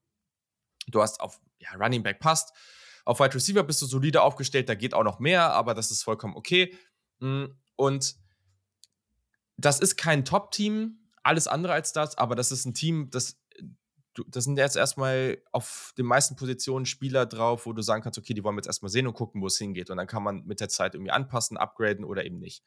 du 0.87 1.03
hast 1.03 1.21
auf 1.21 1.41
ja, 1.59 1.71
Running 1.73 2.03
Back 2.03 2.21
passt. 2.21 2.55
Auf 3.05 3.19
Wide 3.19 3.35
Receiver 3.35 3.63
bist 3.63 3.81
du 3.83 3.87
solide 3.87 4.23
aufgestellt, 4.23 4.69
da 4.69 4.75
geht 4.75 4.95
auch 4.95 5.05
noch 5.05 5.19
mehr, 5.19 5.53
aber 5.53 5.75
das 5.75 5.91
ist 5.91 6.03
vollkommen 6.03 6.37
okay. 6.37 6.77
Mm, 7.19 7.47
und 7.77 8.17
das 9.57 9.81
ist 9.81 9.97
kein 9.97 10.25
Top-Team, 10.25 10.99
alles 11.23 11.49
andere 11.49 11.73
als 11.73 11.93
das, 11.93 12.19
aber 12.19 12.35
das 12.35 12.53
ist 12.53 12.67
ein 12.67 12.75
Team, 12.75 13.11
das 13.11 13.39
du, 14.17 14.25
das 14.29 14.45
sind 14.45 14.59
jetzt 14.59 14.77
erstmal 14.77 15.39
auf 15.53 15.93
den 15.99 16.07
meisten 16.07 16.37
Positionen 16.37 16.87
Spieler 16.87 17.27
drauf, 17.27 17.67
wo 17.67 17.73
du 17.73 17.83
sagen 17.83 18.03
kannst, 18.03 18.19
okay, 18.19 18.35
die 18.35 18.43
wollen 18.43 18.57
wir 18.57 18.61
jetzt 18.61 18.67
erstmal 18.67 18.91
sehen 18.91 19.07
und 19.07 19.15
gucken, 19.15 19.43
wo 19.43 19.47
es 19.47 19.59
hingeht. 19.59 19.91
Und 19.91 19.97
dann 19.99 20.07
kann 20.07 20.23
man 20.23 20.45
mit 20.45 20.61
der 20.61 20.69
Zeit 20.69 20.95
irgendwie 20.95 21.11
anpassen, 21.11 21.57
upgraden 21.57 22.05
oder 22.05 22.25
eben 22.25 22.39
nicht. 22.39 22.63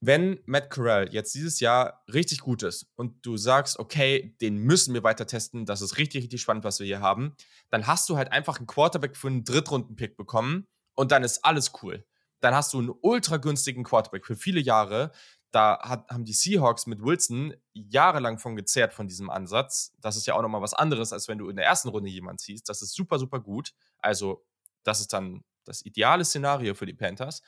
Wenn 0.00 0.40
Matt 0.44 0.70
Corral 0.70 1.08
jetzt 1.12 1.34
dieses 1.34 1.60
Jahr 1.60 2.04
richtig 2.12 2.40
gut 2.40 2.62
ist 2.62 2.86
und 2.94 3.24
du 3.24 3.38
sagst, 3.38 3.78
okay, 3.78 4.36
den 4.40 4.58
müssen 4.58 4.92
wir 4.92 5.02
weiter 5.02 5.26
testen, 5.26 5.64
das 5.64 5.80
ist 5.80 5.96
richtig, 5.96 6.24
richtig 6.24 6.42
spannend, 6.42 6.64
was 6.64 6.78
wir 6.78 6.86
hier 6.86 7.00
haben, 7.00 7.34
dann 7.70 7.86
hast 7.86 8.08
du 8.10 8.16
halt 8.16 8.30
einfach 8.30 8.58
einen 8.58 8.66
Quarterback 8.66 9.16
für 9.16 9.28
einen 9.28 9.44
Drittrunden-Pick 9.44 10.16
bekommen 10.16 10.66
und 10.94 11.10
dann 11.10 11.22
ist 11.22 11.44
alles 11.44 11.72
cool. 11.82 12.04
Dann 12.40 12.54
hast 12.54 12.74
du 12.74 12.78
einen 12.80 12.92
ultra 13.00 13.38
günstigen 13.38 13.84
Quarterback 13.84 14.26
für 14.26 14.36
viele 14.36 14.60
Jahre, 14.60 15.12
da 15.54 15.78
hat, 15.82 16.08
haben 16.10 16.24
die 16.24 16.32
Seahawks 16.32 16.86
mit 16.86 17.02
Wilson 17.02 17.54
jahrelang 17.72 18.38
von 18.38 18.56
gezehrt 18.56 18.92
von 18.92 19.06
diesem 19.06 19.30
Ansatz. 19.30 19.92
Das 20.00 20.16
ist 20.16 20.26
ja 20.26 20.34
auch 20.34 20.42
nochmal 20.42 20.62
was 20.62 20.74
anderes, 20.74 21.12
als 21.12 21.28
wenn 21.28 21.38
du 21.38 21.48
in 21.48 21.56
der 21.56 21.64
ersten 21.64 21.88
Runde 21.88 22.10
jemanden 22.10 22.38
ziehst. 22.38 22.68
Das 22.68 22.82
ist 22.82 22.94
super, 22.94 23.18
super 23.18 23.40
gut. 23.40 23.72
Also, 23.98 24.44
das 24.82 25.00
ist 25.00 25.12
dann 25.12 25.44
das 25.64 25.84
ideale 25.84 26.24
Szenario 26.24 26.74
für 26.74 26.86
die 26.86 26.94
Panthers. 26.94 27.42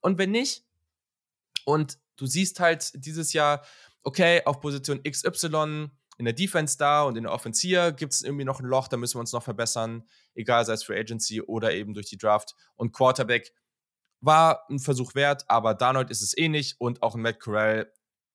Und 0.00 0.18
wenn 0.18 0.30
nicht, 0.30 0.64
und 1.64 1.98
du 2.16 2.26
siehst 2.26 2.60
halt 2.60 2.92
dieses 2.94 3.32
Jahr, 3.32 3.64
okay, 4.04 4.42
auf 4.44 4.60
Position 4.60 5.02
XY 5.02 5.90
in 6.18 6.24
der 6.24 6.34
Defense 6.34 6.78
da 6.78 7.02
und 7.02 7.16
in 7.16 7.24
der 7.24 7.32
Offensive 7.32 7.94
gibt 7.94 8.12
es 8.12 8.22
irgendwie 8.22 8.44
noch 8.44 8.60
ein 8.60 8.66
Loch, 8.66 8.88
da 8.88 8.96
müssen 8.96 9.16
wir 9.16 9.20
uns 9.20 9.32
noch 9.32 9.42
verbessern, 9.42 10.08
egal 10.34 10.64
sei 10.64 10.72
es 10.72 10.82
Free 10.82 10.98
Agency 10.98 11.42
oder 11.42 11.72
eben 11.72 11.94
durch 11.94 12.06
die 12.06 12.18
Draft. 12.18 12.54
Und 12.76 12.92
Quarterback, 12.92 13.52
war 14.20 14.68
ein 14.68 14.78
Versuch 14.78 15.14
wert, 15.14 15.44
aber 15.48 15.74
Darnold 15.74 16.10
ist 16.10 16.22
es 16.22 16.36
eh 16.36 16.48
nicht 16.48 16.80
und 16.80 17.02
auch 17.02 17.14
ein 17.14 17.22
Matt 17.22 17.40
Corral, 17.40 17.92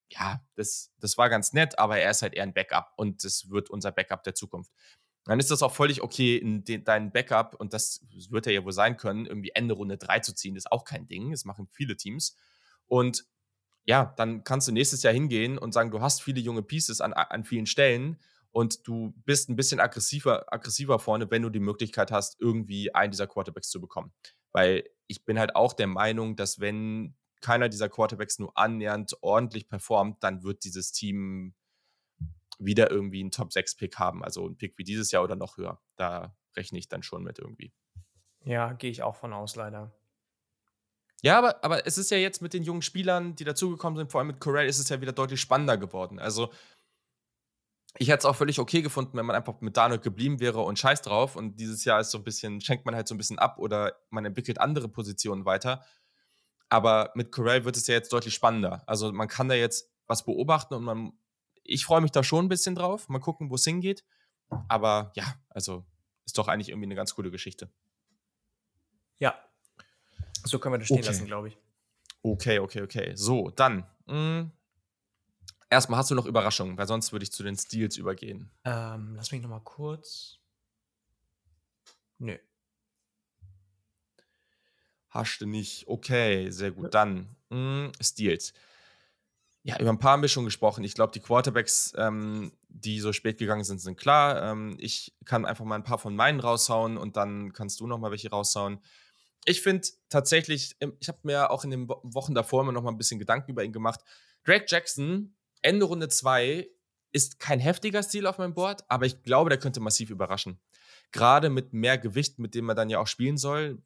ja, 0.10 0.42
das, 0.56 0.92
das 1.00 1.18
war 1.18 1.30
ganz 1.30 1.54
nett, 1.54 1.80
aber 1.80 1.98
er 2.00 2.12
ist 2.12 2.22
halt 2.22 2.34
eher 2.34 2.44
ein 2.44 2.54
Backup 2.54 2.94
und 2.98 3.24
das 3.24 3.50
wird 3.50 3.70
unser 3.70 3.92
Backup 3.92 4.24
der 4.24 4.36
Zukunft. 4.36 4.72
Dann 5.26 5.40
ist 5.40 5.52
das 5.52 5.64
auch 5.64 5.74
völlig 5.74 6.02
okay, 6.02 6.36
in 6.36 6.64
deinen 6.84 7.12
Backup, 7.12 7.56
und 7.58 7.74
das 7.74 8.06
wird 8.30 8.46
er 8.46 8.54
ja 8.54 8.66
wohl 8.66 8.74
sein 8.74 8.98
können, 8.98 9.26
irgendwie 9.26 9.52
Ende 9.54 9.74
Runde 9.74 9.98
3 9.98 10.20
zu 10.20 10.36
ziehen, 10.36 10.56
ist 10.56 10.72
auch 10.72 10.84
kein 10.84 11.08
Ding. 11.08 11.32
Das 11.32 11.46
machen 11.46 11.68
viele 11.72 11.96
Teams. 11.96 12.36
Und 12.88 13.26
ja, 13.86 14.14
dann 14.18 14.44
kannst 14.44 14.68
du 14.68 14.72
nächstes 14.74 15.04
Jahr 15.04 15.14
hingehen 15.14 15.58
und 15.58 15.74
sagen, 15.74 15.92
du 15.92 16.02
hast 16.02 16.22
viele 16.22 16.42
junge 16.42 16.62
Pieces 16.62 17.00
an, 17.02 17.14
an 17.14 17.44
vielen 17.46 17.66
Stellen 17.66 18.18
und 18.52 18.88
du 18.88 19.14
bist 19.26 19.50
ein 19.50 19.56
bisschen 19.56 19.80
aggressiver, 19.80 20.52
aggressiver 20.54 21.00
vorne, 21.00 21.32
wenn 21.32 21.42
du 21.42 21.50
die 21.50 21.60
Möglichkeit 21.60 22.12
hast, 22.12 22.40
irgendwie 22.40 22.94
einen 22.94 23.12
dieser 23.12 23.28
Quarterbacks 23.28 23.70
zu 23.70 23.80
bekommen. 23.80 24.14
Weil 24.54 24.90
ich 25.08 25.26
bin 25.26 25.38
halt 25.38 25.56
auch 25.56 25.74
der 25.74 25.88
Meinung, 25.88 26.36
dass 26.36 26.60
wenn 26.60 27.16
keiner 27.42 27.68
dieser 27.70 27.90
Quarterbacks 27.90 28.40
nur 28.40 28.58
annähernd 28.58 29.18
ordentlich 29.22 29.68
performt, 29.68 30.24
dann 30.24 30.44
wird 30.44 30.64
dieses 30.64 30.94
Team 30.94 31.54
wieder 32.58 32.90
irgendwie 32.90 33.20
einen 33.20 33.32
Top-6-Pick 33.32 33.98
haben. 34.00 34.24
Also 34.24 34.48
ein 34.48 34.56
Pick 34.56 34.78
wie 34.78 34.84
dieses 34.84 35.12
Jahr 35.12 35.24
oder 35.24 35.36
noch 35.36 35.58
höher. 35.58 35.82
Da 35.98 36.36
rechne 36.56 36.80
ich 36.80 36.88
dann 36.88 37.04
schon 37.04 37.24
mit 37.24 37.40
irgendwie. 37.40 37.74
Ja, 38.46 38.74
gehe 38.74 38.92
ich 38.92 39.04
auch 39.04 39.16
von 39.16 39.34
aus, 39.34 39.56
leider. 39.56 39.94
Ja, 41.22 41.38
aber, 41.38 41.64
aber 41.64 41.88
es 41.88 41.98
ist 41.98 42.12
ja 42.12 42.18
jetzt 42.18 42.42
mit 42.42 42.54
den 42.54 42.64
jungen 42.64 42.82
Spielern, 42.82 43.36
die 43.36 43.46
dazugekommen 43.46 43.98
sind, 43.98 44.12
vor 44.12 44.20
allem 44.20 44.28
mit 44.28 44.42
Corral, 44.42 44.66
ist 44.66 44.80
es 44.80 44.90
ja 44.90 45.00
wieder 45.00 45.14
deutlich 45.14 45.40
spannender 45.40 45.78
geworden. 45.78 46.20
Also 46.20 46.52
ich 48.00 48.08
hätte 48.08 48.20
es 48.20 48.26
auch 48.26 48.36
völlig 48.36 48.60
okay 48.60 48.82
gefunden, 48.82 49.18
wenn 49.18 49.26
man 49.26 49.36
einfach 49.36 49.62
mit 49.62 49.78
Daniel 49.78 50.00
geblieben 50.00 50.40
wäre 50.40 50.62
und 50.62 50.80
scheiß 50.80 51.02
drauf. 51.02 51.36
Und 51.36 51.60
dieses 51.60 51.86
Jahr 51.86 52.00
ist 52.00 52.12
so 52.12 52.18
ein 52.18 52.24
bisschen, 52.24 52.60
schenkt 52.60 52.86
man 52.86 52.96
halt 52.96 53.08
so 53.08 53.14
ein 53.14 53.18
bisschen 53.18 53.38
ab 53.38 53.60
oder 53.60 53.96
man 54.10 54.26
entwickelt 54.26 54.60
andere 54.60 54.90
Positionen 54.90 55.46
weiter. 55.46 55.84
Aber 56.70 57.12
mit 57.14 57.32
Corell 57.32 57.66
wird 57.66 57.78
es 57.78 57.86
ja 57.86 57.94
jetzt 57.94 58.12
deutlich 58.12 58.34
spannender. 58.34 58.84
Also 58.88 59.12
man 59.12 59.28
kann 59.28 59.48
da 59.48 59.54
jetzt 59.54 59.92
was 60.08 60.26
beobachten 60.26 60.74
und 60.74 60.84
man, 60.84 61.14
ich 61.64 61.86
freue 61.86 62.02
mich 62.02 62.12
da 62.12 62.24
schon 62.24 62.46
ein 62.46 62.50
bisschen 62.50 62.74
drauf. 62.74 63.10
Mal 63.10 63.20
gucken, 63.20 63.52
wo 63.52 63.56
es 63.56 63.64
hingeht. 63.64 64.04
Aber 64.68 65.12
ja, 65.16 65.26
also 65.50 65.86
ist 66.26 66.38
doch 66.38 66.48
eigentlich 66.48 66.70
irgendwie 66.70 66.88
eine 66.88 66.96
ganz 66.96 67.14
coole 67.14 67.30
Geschichte. 67.30 67.72
Ja. 69.20 69.36
So 70.44 70.58
können 70.58 70.74
wir 70.74 70.80
das 70.80 70.88
stehen 70.88 70.98
okay. 70.98 71.08
lassen, 71.08 71.26
glaube 71.26 71.50
ich. 71.50 71.58
Okay, 72.24 72.60
okay, 72.60 72.82
okay. 72.82 73.12
So, 73.16 73.52
dann. 73.52 73.86
Mh, 74.08 74.14
hm, 74.14 74.52
Erstmal 75.74 75.98
hast 75.98 76.12
du 76.12 76.16
noch 76.16 76.28
Überraschungen, 76.28 76.78
weil 76.78 76.86
sonst 76.86 77.12
würde 77.14 77.24
ich 77.24 77.32
zu 77.32 77.42
den 77.42 77.58
Steals 77.58 77.98
übergehen. 77.98 78.52
Ähm, 78.64 79.16
lass 79.16 79.32
mich 79.32 79.42
noch 79.42 79.50
mal 79.50 79.60
kurz. 79.60 80.38
Nö. 82.20 82.38
Du 85.40 85.48
nicht. 85.48 85.88
Okay, 85.88 86.52
sehr 86.52 86.70
gut. 86.70 86.94
Dann 86.94 87.36
mh, 87.50 87.86
hm, 87.86 87.92
Steals. 88.00 88.54
Ja, 89.64 89.80
über 89.80 89.90
ein 89.90 89.98
paar 89.98 90.12
haben 90.12 90.22
wir 90.22 90.30
schon 90.30 90.46
gesprochen. 90.46 90.84
Ich 90.84 90.94
glaube, 90.94 91.12
die 91.12 91.22
Quarterbacks, 91.22 91.94
ähm, 91.98 92.52
die 92.70 93.00
so 93.00 93.12
spät 93.12 93.40
gegangen 93.40 93.64
sind, 93.64 93.80
sind 93.80 93.98
klar. 93.98 94.44
Ähm, 94.44 94.76
ich 94.78 95.16
kann 95.26 95.44
einfach 95.44 95.66
mal 95.66 95.74
ein 95.74 95.84
paar 95.84 95.98
von 95.98 96.16
meinen 96.16 96.40
raushauen 96.40 96.98
und 96.98 97.18
dann 97.18 97.52
kannst 97.52 97.80
du 97.80 97.88
noch 97.88 97.98
mal 97.98 98.12
welche 98.12 98.30
raushauen. 98.30 98.80
Ich 99.46 99.62
finde 99.62 99.88
tatsächlich, 100.10 100.76
ich 101.00 101.08
habe 101.08 101.20
mir 101.24 101.50
auch 101.50 101.64
in 101.64 101.72
den 101.72 101.90
Wochen 101.90 102.36
davor 102.36 102.62
immer 102.62 102.72
noch 102.74 102.84
mal 102.84 102.92
ein 102.92 102.98
bisschen 103.00 103.18
Gedanken 103.18 103.50
über 103.50 103.64
ihn 103.64 103.74
gemacht. 103.74 104.02
Drake 104.44 104.66
Jackson 104.68 105.36
Ende 105.64 105.86
Runde 105.86 106.10
2 106.10 106.70
ist 107.12 107.40
kein 107.40 107.60
heftiger 107.60 108.04
Stil 108.04 108.28
auf 108.28 108.38
meinem 108.38 108.54
Board, 108.54 108.84
aber 108.90 109.06
ich 109.06 109.24
glaube, 109.24 109.50
der 109.50 109.60
könnte 109.60 109.80
massiv 109.80 110.10
überraschen. 110.10 110.60
Gerade 111.12 111.50
mit 111.50 111.74
mehr 111.74 111.98
Gewicht, 111.98 112.40
mit 112.40 112.56
dem 112.56 112.70
er 112.70 112.76
dann 112.76 112.90
ja 112.90 113.00
auch 113.00 113.08
spielen 113.08 113.38
soll. 113.38 113.82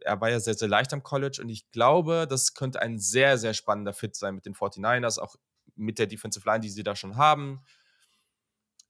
Er 0.00 0.20
war 0.20 0.30
ja 0.30 0.38
sehr, 0.38 0.54
sehr 0.54 0.68
leicht 0.68 0.92
am 0.92 1.02
College 1.02 1.40
und 1.42 1.48
ich 1.48 1.70
glaube, 1.70 2.26
das 2.28 2.54
könnte 2.54 2.80
ein 2.80 2.98
sehr, 2.98 3.36
sehr 3.38 3.54
spannender 3.54 3.92
Fit 3.92 4.16
sein 4.16 4.34
mit 4.34 4.46
den 4.46 4.54
49ers, 4.54 5.18
auch 5.18 5.36
mit 5.74 5.98
der 5.98 6.06
Defensive 6.06 6.46
Line, 6.46 6.60
die 6.60 6.70
sie 6.70 6.82
da 6.82 6.94
schon 6.94 7.16
haben. 7.16 7.60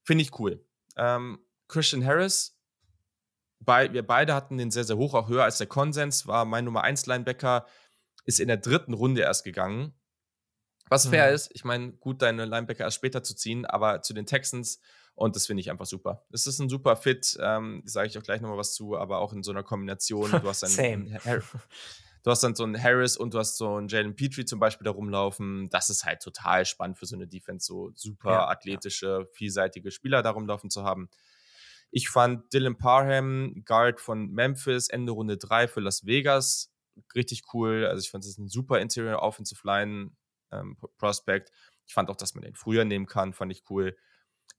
Finde 0.03 0.23
ich 0.23 0.37
cool. 0.39 0.65
Ähm, 0.97 1.39
Christian 1.67 2.05
Harris, 2.05 2.59
bei, 3.59 3.91
wir 3.93 4.05
beide 4.05 4.33
hatten 4.33 4.57
den 4.57 4.71
sehr, 4.71 4.83
sehr 4.83 4.97
hoch, 4.97 5.13
auch 5.13 5.29
höher 5.29 5.43
als 5.43 5.57
der 5.57 5.67
Konsens, 5.67 6.27
war 6.27 6.45
mein 6.45 6.65
Nummer 6.65 6.83
1 6.83 7.05
Linebacker, 7.05 7.65
ist 8.25 8.39
in 8.39 8.47
der 8.47 8.57
dritten 8.57 8.93
Runde 8.93 9.21
erst 9.21 9.43
gegangen. 9.43 9.93
Was 10.89 11.07
fair 11.07 11.29
mhm. 11.29 11.35
ist, 11.35 11.51
ich 11.53 11.63
meine, 11.63 11.91
gut, 11.93 12.21
deine 12.21 12.45
Linebacker 12.45 12.83
erst 12.83 12.97
später 12.97 13.23
zu 13.23 13.35
ziehen, 13.35 13.65
aber 13.65 14.01
zu 14.01 14.13
den 14.13 14.25
Texans 14.25 14.79
und 15.19 15.35
das 15.35 15.47
finde 15.47 15.59
ich 15.59 15.69
einfach 15.69 15.85
super. 15.85 16.25
Es 16.31 16.47
ist 16.47 16.59
ein 16.59 16.69
super 16.69 16.95
Fit, 16.95 17.37
ähm, 17.41 17.81
sage 17.85 18.07
ich 18.07 18.17
auch 18.17 18.23
gleich 18.23 18.39
nochmal 18.39 18.57
was 18.57 18.73
zu, 18.73 18.97
aber 18.97 19.19
auch 19.19 19.33
in 19.33 19.43
so 19.43 19.51
einer 19.51 19.63
Kombination. 19.63 20.31
Du 20.31 20.43
hast 20.43 20.63
einen 20.79 21.17
du 22.23 22.31
hast 22.31 22.41
dann 22.41 22.55
so 22.55 22.63
einen 22.63 22.81
Harris 22.81 23.17
und 23.17 23.33
du 23.33 23.39
hast 23.39 23.57
so 23.57 23.75
einen 23.75 23.89
Jalen 23.89 24.15
Petrie 24.15 24.45
zum 24.45 24.61
Beispiel 24.61 24.85
da 24.85 24.91
rumlaufen. 24.91 25.69
Das 25.71 25.89
ist 25.89 26.05
halt 26.05 26.21
total 26.21 26.65
spannend 26.65 26.97
für 26.97 27.05
so 27.05 27.17
eine 27.17 27.27
Defense, 27.27 27.65
so 27.65 27.91
super 27.95 28.31
ja, 28.31 28.47
athletische, 28.47 29.25
ja. 29.25 29.25
vielseitige 29.33 29.91
Spieler 29.91 30.21
da 30.21 30.29
rumlaufen 30.29 30.69
zu 30.69 30.85
haben. 30.85 31.09
Ich 31.91 32.09
fand 32.09 32.53
Dylan 32.53 32.77
Parham, 32.77 33.63
Guard 33.65 33.99
von 33.99 34.31
Memphis, 34.31 34.87
Ende 34.87 35.11
Runde 35.11 35.37
3 35.37 35.67
für 35.67 35.81
Las 35.81 36.05
Vegas, 36.05 36.71
richtig 37.13 37.43
cool. 37.53 37.85
Also 37.85 38.01
ich 38.01 38.09
fand 38.09 38.23
es 38.23 38.37
ein 38.37 38.47
super 38.47 38.79
Interior 38.79 39.21
Offensive 39.21 39.59
Line 39.65 40.11
ähm, 40.51 40.77
Prospect. 40.97 41.51
Ich 41.85 41.93
fand 41.93 42.09
auch, 42.09 42.15
dass 42.15 42.35
man 42.35 42.43
den 42.43 42.55
früher 42.55 42.85
nehmen 42.85 43.05
kann, 43.05 43.33
fand 43.33 43.51
ich 43.51 43.63
cool. 43.69 43.97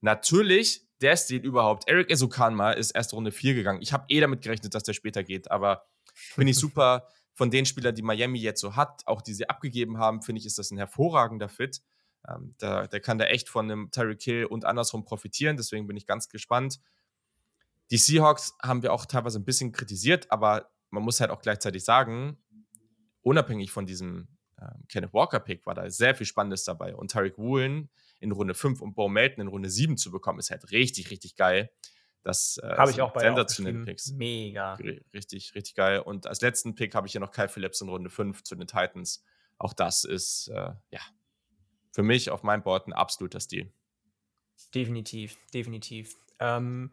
Natürlich, 0.01 0.87
der 1.01 1.17
Stil 1.17 1.45
überhaupt. 1.45 1.89
Eric 1.89 2.11
Esukanma 2.11 2.73
ist 2.73 2.91
erst 2.93 3.13
Runde 3.13 3.33
4 3.33 3.55
gegangen. 3.55 3.83
Ich 3.83 3.93
habe 3.93 4.05
eh 4.09 4.21
damit 4.21 4.43
gerechnet, 4.43 4.75
dass 4.75 4.83
der 4.83 4.93
später 4.93 5.23
geht, 5.23 5.51
aber 5.51 5.87
finde 6.15 6.51
ich 6.51 6.59
super. 6.59 7.09
Von 7.35 7.51
den 7.51 7.65
Spielern, 7.65 7.95
die 7.95 8.03
Miami 8.03 8.39
jetzt 8.39 8.61
so 8.61 8.77
hat, 8.77 9.03
auch 9.07 9.23
die 9.23 9.33
sie 9.33 9.49
abgegeben 9.49 9.99
haben, 9.99 10.21
finde 10.21 10.41
ich, 10.41 10.47
ist 10.47 10.59
das 10.59 10.71
ein 10.73 10.79
hervorragender 10.79 11.49
Fit. 11.49 11.81
Ähm, 12.29 12.55
der, 12.61 12.87
der 12.89 13.01
kann 13.01 13.19
da 13.19 13.27
echt 13.27 13.49
von 13.49 13.71
einem 13.71 13.91
Tyreek 13.91 14.23
Hill 14.23 14.45
und 14.45 14.65
andersrum 14.65 15.05
profitieren. 15.05 15.57
Deswegen 15.57 15.87
bin 15.87 15.97
ich 15.97 16.07
ganz 16.07 16.29
gespannt. 16.29 16.81
Die 17.91 17.97
Seahawks 17.97 18.57
haben 18.63 18.83
wir 18.83 18.93
auch 18.93 19.07
teilweise 19.07 19.39
ein 19.39 19.45
bisschen 19.45 19.73
kritisiert, 19.73 20.31
aber 20.31 20.71
man 20.91 21.03
muss 21.03 21.21
halt 21.21 21.31
auch 21.31 21.41
gleichzeitig 21.41 21.85
sagen, 21.85 22.37
unabhängig 23.23 23.71
von 23.71 23.87
diesem 23.87 24.29
ähm, 24.61 24.85
Kenneth 24.89 25.13
Walker-Pick 25.13 25.67
war 25.67 25.75
da 25.75 25.89
sehr 25.91 26.15
viel 26.15 26.27
Spannendes 26.27 26.65
dabei. 26.65 26.95
Und 26.95 27.11
Tarek 27.11 27.39
Woolen 27.39 27.89
in 28.19 28.33
Runde 28.33 28.55
5 28.55 28.81
und 28.81 28.95
Bo 28.95 29.09
Melton 29.09 29.43
in 29.43 29.49
Runde 29.49 29.71
7 29.71 29.97
zu 29.97 30.11
bekommen, 30.11 30.39
ist 30.39 30.51
halt 30.51 30.71
richtig, 30.71 31.11
richtig 31.11 31.37
geil. 31.37 31.71
Das 32.23 32.61
äh, 32.63 32.77
habe 32.77 32.91
ich 32.91 33.01
auch 33.01 33.13
bei 33.13 33.21
sensationellen 33.21 33.85
Picks. 33.85 34.13
Mega. 34.13 34.75
Richtig, 34.75 35.55
richtig 35.55 35.75
geil. 35.75 36.01
Und 36.01 36.27
als 36.27 36.43
letzten 36.43 36.75
Pick 36.75 36.95
habe 36.95 37.07
ich 37.07 37.13
hier 37.13 37.21
noch 37.21 37.33
Kyle 37.33 37.49
Phillips 37.49 37.81
in 37.81 37.89
Runde 37.89 38.11
5 38.11 38.43
zu 38.43 38.55
den 38.57 38.67
Titans. 38.67 39.25
Auch 39.59 39.73
das 39.73 40.05
ist, 40.05 40.49
äh, 40.49 40.73
ja, 40.91 41.01
für 41.93 42.03
mich 42.03 42.31
auf 42.31 42.43
meinem 42.43 42.63
Board 42.63 42.87
ein 42.87 42.93
absoluter 42.93 43.41
Stil. 43.41 43.73
Definitiv, 44.75 45.39
definitiv. 45.55 46.17
Ähm, 46.39 46.93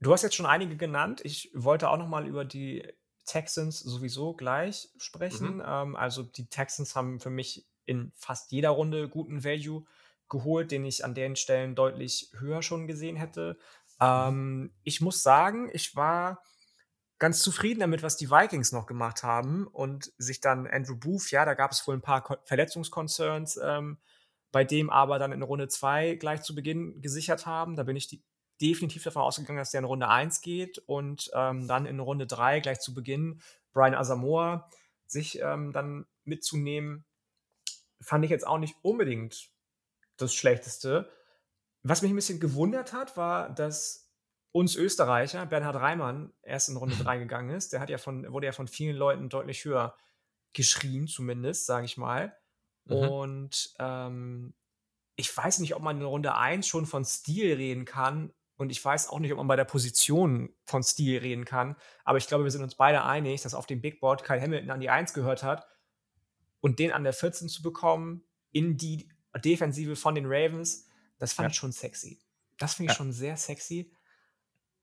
du 0.00 0.12
hast 0.12 0.22
jetzt 0.22 0.34
schon 0.34 0.46
einige 0.46 0.76
genannt. 0.76 1.20
Ich 1.24 1.50
wollte 1.54 1.88
auch 1.88 1.96
noch 1.96 2.08
mal 2.08 2.26
über 2.26 2.44
die 2.44 2.84
Texans 3.24 3.80
sowieso 3.80 4.34
gleich 4.34 4.88
sprechen. 4.96 5.56
Mhm. 5.56 5.64
Ähm, 5.66 5.96
also 5.96 6.22
die 6.22 6.46
Texans 6.46 6.94
haben 6.94 7.20
für 7.20 7.30
mich 7.30 7.66
in 7.86 8.12
fast 8.16 8.52
jeder 8.52 8.70
Runde 8.70 9.08
guten 9.08 9.44
Value 9.44 9.84
geholt, 10.28 10.70
den 10.70 10.84
ich 10.84 11.04
an 11.04 11.14
den 11.14 11.36
Stellen 11.36 11.74
deutlich 11.74 12.30
höher 12.38 12.62
schon 12.62 12.86
gesehen 12.86 13.16
hätte. 13.16 13.58
Mhm. 14.00 14.06
Ähm, 14.06 14.74
ich 14.82 15.00
muss 15.00 15.22
sagen, 15.22 15.70
ich 15.72 15.94
war 15.96 16.42
ganz 17.18 17.40
zufrieden 17.40 17.80
damit, 17.80 18.02
was 18.02 18.16
die 18.16 18.30
Vikings 18.30 18.72
noch 18.72 18.86
gemacht 18.86 19.22
haben 19.22 19.66
und 19.66 20.12
sich 20.18 20.40
dann 20.40 20.66
Andrew 20.66 20.96
Booth, 20.96 21.30
ja, 21.30 21.44
da 21.44 21.54
gab 21.54 21.70
es 21.70 21.86
wohl 21.86 21.94
ein 21.94 22.02
paar 22.02 22.40
Verletzungskoncerns 22.44 23.58
ähm, 23.62 23.98
bei 24.54 24.62
dem 24.62 24.88
aber 24.88 25.18
dann 25.18 25.32
in 25.32 25.42
Runde 25.42 25.66
2 25.66 26.14
gleich 26.14 26.42
zu 26.42 26.54
Beginn 26.54 27.02
gesichert 27.02 27.44
haben. 27.44 27.74
Da 27.74 27.82
bin 27.82 27.96
ich 27.96 28.06
die, 28.06 28.22
definitiv 28.60 29.02
davon 29.02 29.22
ausgegangen, 29.22 29.58
dass 29.58 29.70
der 29.70 29.80
in 29.80 29.84
Runde 29.84 30.08
1 30.08 30.40
geht 30.40 30.78
und 30.78 31.30
ähm, 31.34 31.66
dann 31.66 31.86
in 31.86 32.00
Runde 32.00 32.26
3 32.26 32.60
gleich 32.60 32.80
zu 32.80 32.94
Beginn 32.94 33.40
Brian 33.72 33.94
Asamoah 33.94 34.70
sich 35.06 35.40
ähm, 35.40 35.72
dann 35.72 36.06
mitzunehmen, 36.24 37.04
fand 38.00 38.24
ich 38.24 38.30
jetzt 38.30 38.46
auch 38.46 38.58
nicht 38.58 38.76
unbedingt 38.82 39.50
das 40.16 40.34
Schlechteste. 40.34 41.10
Was 41.82 42.02
mich 42.02 42.10
ein 42.10 42.16
bisschen 42.16 42.40
gewundert 42.40 42.92
hat, 42.92 43.16
war, 43.16 43.50
dass 43.50 44.10
uns 44.52 44.76
Österreicher, 44.76 45.46
Bernhard 45.46 45.76
Reimann, 45.76 46.32
erst 46.42 46.68
in 46.68 46.76
Runde 46.76 46.96
3 47.02 47.18
gegangen 47.18 47.50
ist. 47.50 47.72
Der 47.72 47.80
hat 47.80 47.90
ja 47.90 47.98
von, 47.98 48.32
wurde 48.32 48.46
ja 48.46 48.52
von 48.52 48.68
vielen 48.68 48.96
Leuten 48.96 49.28
deutlich 49.28 49.64
höher 49.64 49.96
geschrien, 50.52 51.08
zumindest, 51.08 51.66
sage 51.66 51.84
ich 51.86 51.96
mal. 51.96 52.36
Mhm. 52.84 52.96
Und 52.96 53.74
ähm, 53.78 54.54
ich 55.16 55.36
weiß 55.36 55.58
nicht, 55.58 55.74
ob 55.74 55.82
man 55.82 55.98
in 55.98 56.06
Runde 56.06 56.34
1 56.36 56.66
schon 56.66 56.86
von 56.86 57.04
Stil 57.04 57.54
reden 57.54 57.84
kann. 57.84 58.32
Und 58.56 58.70
ich 58.70 58.84
weiß 58.84 59.08
auch 59.08 59.18
nicht, 59.18 59.32
ob 59.32 59.38
man 59.38 59.48
bei 59.48 59.56
der 59.56 59.64
Position 59.64 60.54
von 60.64 60.82
Stil 60.82 61.18
reden 61.18 61.44
kann. 61.44 61.76
Aber 62.04 62.18
ich 62.18 62.26
glaube, 62.26 62.44
wir 62.44 62.50
sind 62.50 62.62
uns 62.62 62.76
beide 62.76 63.04
einig, 63.04 63.42
dass 63.42 63.54
auf 63.54 63.66
dem 63.66 63.80
Big 63.80 64.00
Board 64.00 64.22
Kyle 64.22 64.40
Hamilton 64.40 64.70
an 64.70 64.80
die 64.80 64.90
1 64.90 65.12
gehört 65.12 65.42
hat. 65.42 65.66
Und 66.60 66.78
den 66.78 66.92
an 66.92 67.04
der 67.04 67.12
14 67.12 67.48
zu 67.48 67.62
bekommen, 67.62 68.22
in 68.52 68.76
die 68.76 69.08
Defensive 69.44 69.96
von 69.96 70.14
den 70.14 70.26
Ravens, 70.26 70.86
das 71.18 71.32
fand 71.32 71.46
ja. 71.46 71.50
ich 71.50 71.56
schon 71.56 71.72
sexy. 71.72 72.20
Das 72.58 72.74
finde 72.74 72.92
ich 72.92 72.96
ja. 72.96 73.04
schon 73.04 73.12
sehr 73.12 73.36
sexy. 73.36 73.92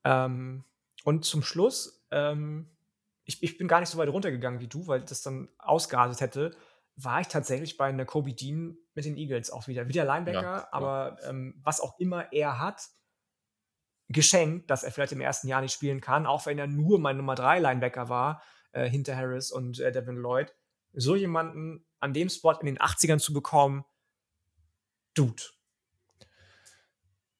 Ähm, 0.04 0.64
und 1.04 1.24
zum 1.24 1.42
Schluss, 1.42 2.04
ähm, 2.10 2.70
ich, 3.24 3.42
ich 3.42 3.56
bin 3.56 3.68
gar 3.68 3.80
nicht 3.80 3.88
so 3.88 3.98
weit 3.98 4.10
runtergegangen 4.10 4.60
wie 4.60 4.68
du, 4.68 4.86
weil 4.86 5.00
das 5.00 5.22
dann 5.22 5.48
ausgeartet 5.58 6.20
hätte 6.20 6.56
war 6.96 7.20
ich 7.20 7.28
tatsächlich 7.28 7.76
bei 7.76 7.86
einer 7.86 8.04
Kobe 8.04 8.32
Dean 8.32 8.76
mit 8.94 9.04
den 9.04 9.16
Eagles 9.16 9.50
auch 9.50 9.66
wieder. 9.66 9.88
Wieder 9.88 10.04
Linebacker, 10.04 10.42
ja, 10.42 10.68
aber 10.70 11.16
ähm, 11.24 11.54
was 11.62 11.80
auch 11.80 11.98
immer 11.98 12.32
er 12.32 12.60
hat, 12.60 12.88
geschenkt, 14.08 14.70
dass 14.70 14.82
er 14.82 14.92
vielleicht 14.92 15.12
im 15.12 15.20
ersten 15.20 15.48
Jahr 15.48 15.60
nicht 15.60 15.72
spielen 15.72 16.00
kann, 16.00 16.26
auch 16.26 16.46
wenn 16.46 16.58
er 16.58 16.66
nur 16.66 16.98
mein 16.98 17.16
Nummer 17.16 17.34
3 17.34 17.60
Linebacker 17.60 18.08
war, 18.08 18.42
äh, 18.72 18.88
hinter 18.88 19.16
Harris 19.16 19.50
und 19.50 19.80
äh, 19.80 19.92
Devin 19.92 20.16
Lloyd. 20.16 20.52
So 20.92 21.16
jemanden 21.16 21.86
an 22.00 22.12
dem 22.12 22.28
Spot 22.28 22.52
in 22.60 22.66
den 22.66 22.78
80ern 22.78 23.18
zu 23.18 23.32
bekommen, 23.32 23.84
Dude. 25.14 25.42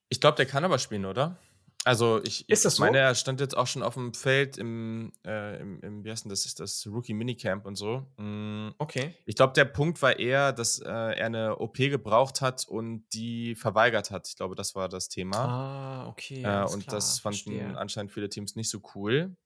Ich 0.09 0.21
glaube, 0.21 0.37
der 0.37 0.47
kann 0.47 0.65
aber 0.65 0.79
spielen, 0.79 1.07
oder? 1.07 1.39
Also 1.85 2.23
ich, 2.23 2.49
ist 2.49 2.65
das 2.65 2.77
so? 2.77 2.85
meine, 2.85 2.99
er 2.99 3.15
stand 3.15 3.41
jetzt 3.41 3.57
auch 3.57 3.67
schon 3.67 3.83
auf 3.83 3.95
dem 3.95 4.15
Feld 4.15 4.57
im, 4.57 5.13
äh, 5.27 5.61
im, 5.61 5.81
im 5.81 6.05
wie 6.05 6.11
heißt 6.11 6.25
denn 6.25 6.31
das, 6.31 6.47
ist 6.47 6.61
das 6.61 6.87
Rookie 6.87 7.13
Minicamp 7.13 7.67
und 7.67 7.75
so. 7.75 8.07
Mhm. 8.19 8.75
Okay. 8.79 9.15
Ich 9.27 9.35
glaube, 9.35 9.53
der 9.55 9.65
Punkt 9.65 10.01
war 10.01 10.19
eher, 10.19 10.53
dass 10.53 10.79
äh, 10.79 10.89
er 10.89 11.27
eine 11.27 11.59
OP 11.59 11.77
gebraucht 11.77 12.41
hat 12.41 12.67
und 12.69 13.05
die 13.13 13.57
verweigert 13.57 14.11
hat. 14.11 14.29
Ich 14.29 14.37
glaube, 14.37 14.55
das 14.55 14.75
war 14.75 14.89
das 14.89 15.09
Thema. 15.09 15.37
Ah, 15.37 16.09
okay. 16.09 16.43
Äh, 16.43 16.65
und 16.73 16.85
klar, 16.85 16.97
das 16.97 17.19
fanden 17.19 17.39
verstehe. 17.39 17.77
anscheinend 17.77 18.13
viele 18.13 18.29
Teams 18.29 18.55
nicht 18.55 18.71
so 18.71 18.81
cool. 18.95 19.37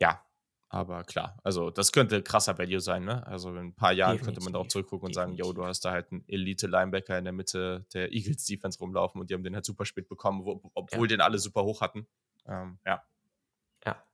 Ja, 0.00 0.24
aber 0.72 1.02
klar, 1.02 1.36
also 1.42 1.70
das 1.70 1.90
könnte 1.90 2.22
krasser 2.22 2.56
Value 2.56 2.80
sein, 2.80 3.04
ne? 3.04 3.26
Also 3.26 3.50
in 3.50 3.56
ein 3.58 3.74
paar 3.74 3.92
Jahren 3.92 4.12
Definitiv. 4.12 4.26
könnte 4.26 4.44
man 4.44 4.52
darauf 4.52 4.68
zurückgucken 4.68 5.06
und 5.06 5.16
Definitiv. 5.16 5.44
sagen, 5.44 5.48
yo, 5.48 5.52
du 5.52 5.66
hast 5.66 5.84
da 5.84 5.90
halt 5.90 6.12
einen 6.12 6.24
Elite-Linebacker 6.28 7.18
in 7.18 7.24
der 7.24 7.32
Mitte 7.32 7.86
der 7.92 8.12
Eagles-Defense 8.12 8.78
rumlaufen 8.78 9.20
und 9.20 9.28
die 9.28 9.34
haben 9.34 9.42
den 9.42 9.56
halt 9.56 9.64
super 9.64 9.84
spät 9.84 10.08
bekommen, 10.08 10.44
wo, 10.44 10.70
obwohl 10.74 11.10
ja. 11.10 11.16
den 11.16 11.20
alle 11.22 11.40
super 11.40 11.64
hoch 11.64 11.80
hatten. 11.80 12.06
Ähm, 12.46 12.78
ja. 12.86 13.02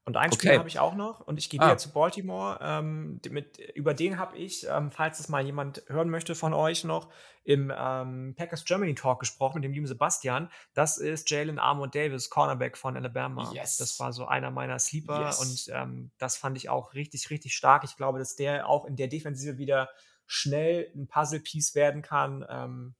Und 0.06 0.16
einen 0.16 0.32
okay. 0.32 0.38
Spieler 0.38 0.58
habe 0.60 0.68
ich 0.68 0.78
auch 0.78 0.94
noch 0.94 1.20
und 1.20 1.36
ich 1.36 1.50
gehe 1.50 1.58
ah. 1.60 1.66
wieder 1.66 1.78
zu 1.78 1.92
Baltimore. 1.92 2.60
Ähm, 2.62 3.20
mit, 3.28 3.58
über 3.74 3.92
den 3.92 4.18
habe 4.18 4.38
ich, 4.38 4.64
ähm, 4.68 4.92
falls 4.92 5.18
es 5.18 5.28
mal 5.28 5.44
jemand 5.44 5.82
hören 5.88 6.10
möchte 6.10 6.36
von 6.36 6.54
euch 6.54 6.84
noch, 6.84 7.08
im 7.42 7.72
ähm, 7.76 8.34
Packers 8.36 8.64
Germany 8.64 8.94
Talk 8.94 9.18
gesprochen 9.18 9.56
mit 9.56 9.64
dem 9.64 9.72
lieben 9.72 9.88
Sebastian. 9.88 10.48
Das 10.74 10.98
ist 10.98 11.28
Jalen 11.28 11.58
Armor 11.58 11.88
Davis, 11.88 12.30
Cornerback 12.30 12.78
von 12.78 12.96
Alabama. 12.96 13.50
Yes. 13.52 13.78
Das 13.78 13.98
war 13.98 14.12
so 14.12 14.26
einer 14.26 14.52
meiner 14.52 14.78
Sleeper 14.78 15.26
yes. 15.26 15.40
und 15.40 15.74
ähm, 15.74 16.12
das 16.18 16.36
fand 16.36 16.56
ich 16.56 16.68
auch 16.68 16.94
richtig, 16.94 17.28
richtig 17.30 17.56
stark. 17.56 17.82
Ich 17.82 17.96
glaube, 17.96 18.20
dass 18.20 18.36
der 18.36 18.68
auch 18.68 18.84
in 18.84 18.94
der 18.94 19.08
Defensive 19.08 19.58
wieder 19.58 19.90
schnell 20.24 20.88
ein 20.94 21.08
Puzzle-Piece 21.08 21.74
werden 21.74 22.02
kann. 22.02 22.46
Ähm, 22.48 22.94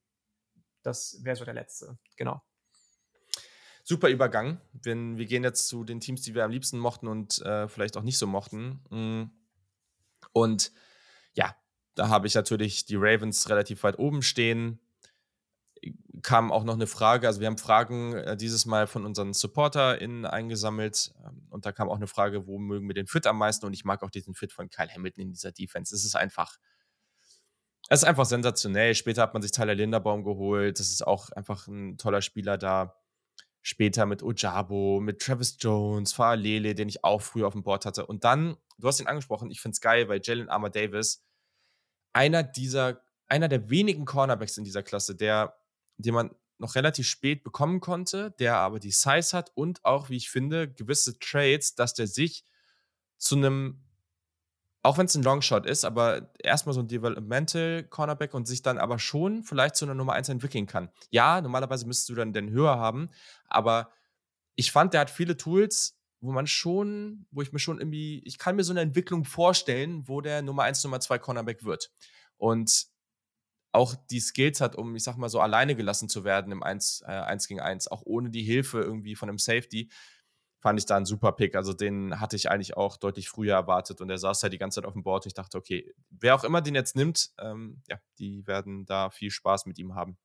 das 0.83 1.19
wäre 1.23 1.37
so 1.37 1.45
der 1.45 1.53
letzte, 1.53 1.97
genau 2.17 2.41
super 3.87 4.09
Übergang. 4.09 4.59
Wenn, 4.73 5.17
wir 5.17 5.25
gehen 5.25 5.43
jetzt 5.43 5.69
zu 5.69 5.85
den 5.85 6.01
Teams, 6.01 6.21
die 6.21 6.35
wir 6.35 6.43
am 6.43 6.51
liebsten 6.51 6.77
mochten 6.77 7.07
und 7.07 7.41
äh, 7.43 7.69
vielleicht 7.69 7.95
auch 7.95 8.03
nicht 8.03 8.17
so 8.17 8.27
mochten. 8.27 8.81
Mm. 8.89 9.31
Und 10.33 10.73
ja, 11.33 11.55
da 11.95 12.09
habe 12.09 12.27
ich 12.27 12.35
natürlich 12.35 12.85
die 12.85 12.97
Ravens 12.97 13.47
relativ 13.49 13.83
weit 13.83 13.97
oben 13.97 14.23
stehen. 14.23 14.79
Kam 16.21 16.51
auch 16.51 16.65
noch 16.65 16.73
eine 16.73 16.87
Frage, 16.87 17.27
also 17.27 17.39
wir 17.39 17.47
haben 17.47 17.57
Fragen 17.57 18.13
äh, 18.13 18.35
dieses 18.35 18.65
Mal 18.65 18.87
von 18.87 19.05
unseren 19.05 19.33
SupporterInnen 19.33 20.25
eingesammelt 20.25 21.13
ähm, 21.23 21.47
und 21.49 21.65
da 21.65 21.71
kam 21.71 21.87
auch 21.87 21.95
eine 21.95 22.07
Frage, 22.07 22.45
wo 22.45 22.57
mögen 22.57 22.87
wir 22.87 22.95
den 22.95 23.07
Fit 23.07 23.25
am 23.25 23.37
meisten 23.37 23.65
und 23.65 23.73
ich 23.73 23.85
mag 23.85 24.03
auch 24.03 24.09
diesen 24.09 24.33
Fit 24.33 24.51
von 24.51 24.69
Kyle 24.69 24.89
Hamilton 24.89 25.21
in 25.21 25.31
dieser 25.31 25.51
Defense. 25.51 25.95
Es 25.95 26.03
ist 26.03 26.15
einfach, 26.15 26.57
es 27.89 28.01
ist 28.01 28.07
einfach 28.07 28.25
sensationell. 28.25 28.95
Später 28.95 29.21
hat 29.21 29.33
man 29.33 29.43
sich 29.43 29.51
Tyler 29.51 29.75
Linderbaum 29.75 30.23
geholt, 30.23 30.79
das 30.79 30.89
ist 30.89 31.05
auch 31.05 31.29
einfach 31.29 31.67
ein 31.67 31.97
toller 31.97 32.23
Spieler 32.23 32.57
da 32.57 32.95
später 33.67 34.05
mit 34.05 34.23
Ojabo, 34.23 35.01
mit 35.01 35.19
Travis 35.19 35.57
Jones, 35.59 36.13
Faalele, 36.13 36.73
den 36.73 36.87
ich 36.87 37.03
auch 37.03 37.21
früher 37.21 37.47
auf 37.47 37.53
dem 37.53 37.63
Board 37.63 37.85
hatte. 37.85 38.05
Und 38.05 38.23
dann, 38.23 38.55
du 38.77 38.87
hast 38.87 39.01
ihn 39.01 39.07
angesprochen, 39.07 39.51
ich 39.51 39.59
finde 39.59 39.73
es 39.73 39.81
geil, 39.81 40.07
weil 40.07 40.21
Jalen 40.23 40.47
Armour 40.47 40.69
Davis, 40.69 41.25
einer 42.13 42.43
dieser, 42.43 43.01
einer 43.27 43.49
der 43.49 43.69
wenigen 43.69 44.05
Cornerbacks 44.05 44.57
in 44.57 44.63
dieser 44.63 44.83
Klasse, 44.83 45.15
der, 45.15 45.59
den 45.97 46.13
man 46.13 46.33
noch 46.59 46.75
relativ 46.75 47.09
spät 47.09 47.43
bekommen 47.43 47.81
konnte, 47.81 48.31
der 48.39 48.55
aber 48.55 48.79
die 48.79 48.91
Size 48.91 49.35
hat 49.35 49.51
und 49.53 49.83
auch, 49.83 50.09
wie 50.09 50.15
ich 50.15 50.29
finde, 50.29 50.71
gewisse 50.71 51.19
Trades, 51.19 51.75
dass 51.75 51.93
der 51.93 52.07
sich 52.07 52.45
zu 53.17 53.35
einem 53.35 53.83
auch 54.83 54.97
wenn 54.97 55.05
es 55.07 55.15
ein 55.15 55.23
Longshot 55.23 55.65
ist, 55.65 55.85
aber 55.85 56.31
erstmal 56.39 56.73
so 56.73 56.81
ein 56.81 56.87
Developmental 56.87 57.83
Cornerback 57.83 58.33
und 58.33 58.47
sich 58.47 58.61
dann 58.61 58.77
aber 58.77 58.99
schon 58.99 59.43
vielleicht 59.43 59.75
zu 59.75 59.85
einer 59.85 59.95
Nummer 59.95 60.13
1 60.13 60.29
entwickeln 60.29 60.65
kann. 60.65 60.89
Ja, 61.09 61.41
normalerweise 61.41 61.85
müsstest 61.85 62.09
du 62.09 62.15
dann 62.15 62.33
den 62.33 62.49
höher 62.49 62.77
haben, 62.77 63.09
aber 63.47 63.91
ich 64.55 64.71
fand, 64.71 64.93
der 64.93 65.01
hat 65.01 65.09
viele 65.09 65.37
Tools, 65.37 65.97
wo 66.19 66.31
man 66.31 66.47
schon, 66.47 67.27
wo 67.31 67.41
ich 67.41 67.51
mir 67.51 67.59
schon 67.59 67.79
irgendwie, 67.79 68.23
ich 68.25 68.37
kann 68.37 68.55
mir 68.55 68.63
so 68.63 68.73
eine 68.73 68.81
Entwicklung 68.81 69.23
vorstellen, 69.23 70.07
wo 70.07 70.21
der 70.21 70.41
Nummer 70.41 70.63
1, 70.63 70.83
Nummer 70.83 70.99
2 70.99 71.19
Cornerback 71.19 71.63
wird. 71.63 71.91
Und 72.37 72.87
auch 73.71 73.93
die 74.09 74.19
Skills 74.19 74.59
hat, 74.61 74.75
um, 74.75 74.95
ich 74.95 75.03
sag 75.03 75.17
mal, 75.17 75.29
so 75.29 75.39
alleine 75.39 75.75
gelassen 75.75 76.09
zu 76.09 76.23
werden 76.23 76.51
im 76.51 76.63
1, 76.63 77.03
äh, 77.05 77.11
1 77.11 77.47
gegen 77.47 77.59
1, 77.59 77.87
auch 77.89 78.01
ohne 78.05 78.31
die 78.31 78.43
Hilfe 78.43 78.79
irgendwie 78.79 79.15
von 79.15 79.29
einem 79.29 79.37
Safety 79.37 79.89
fand 80.59 80.79
ich 80.79 80.85
da 80.85 80.97
ein 80.97 81.05
super 81.05 81.31
Pick. 81.31 81.55
Also 81.55 81.73
den 81.73 82.19
hatte 82.19 82.35
ich 82.35 82.49
eigentlich 82.49 82.75
auch 82.75 82.97
deutlich 82.97 83.29
früher 83.29 83.55
erwartet 83.55 84.01
und 84.01 84.09
er 84.09 84.17
saß 84.17 84.41
ja 84.41 84.49
die 84.49 84.57
ganze 84.57 84.75
Zeit 84.81 84.87
auf 84.87 84.93
dem 84.93 85.03
Board. 85.03 85.25
Ich 85.25 85.33
dachte, 85.33 85.57
okay, 85.57 85.93
wer 86.09 86.35
auch 86.35 86.43
immer 86.43 86.61
den 86.61 86.75
jetzt 86.75 86.95
nimmt, 86.95 87.31
ähm, 87.39 87.81
ja, 87.87 87.99
die 88.19 88.45
werden 88.47 88.85
da 88.85 89.09
viel 89.09 89.31
Spaß 89.31 89.65
mit 89.65 89.77
ihm 89.79 89.95
haben. 89.95 90.17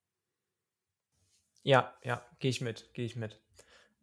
Ja, 1.63 1.95
ja, 2.03 2.23
gehe 2.39 2.51
ich 2.51 2.61
mit, 2.61 2.93
gehe 2.95 3.05
ich 3.05 3.17
mit. 3.17 3.41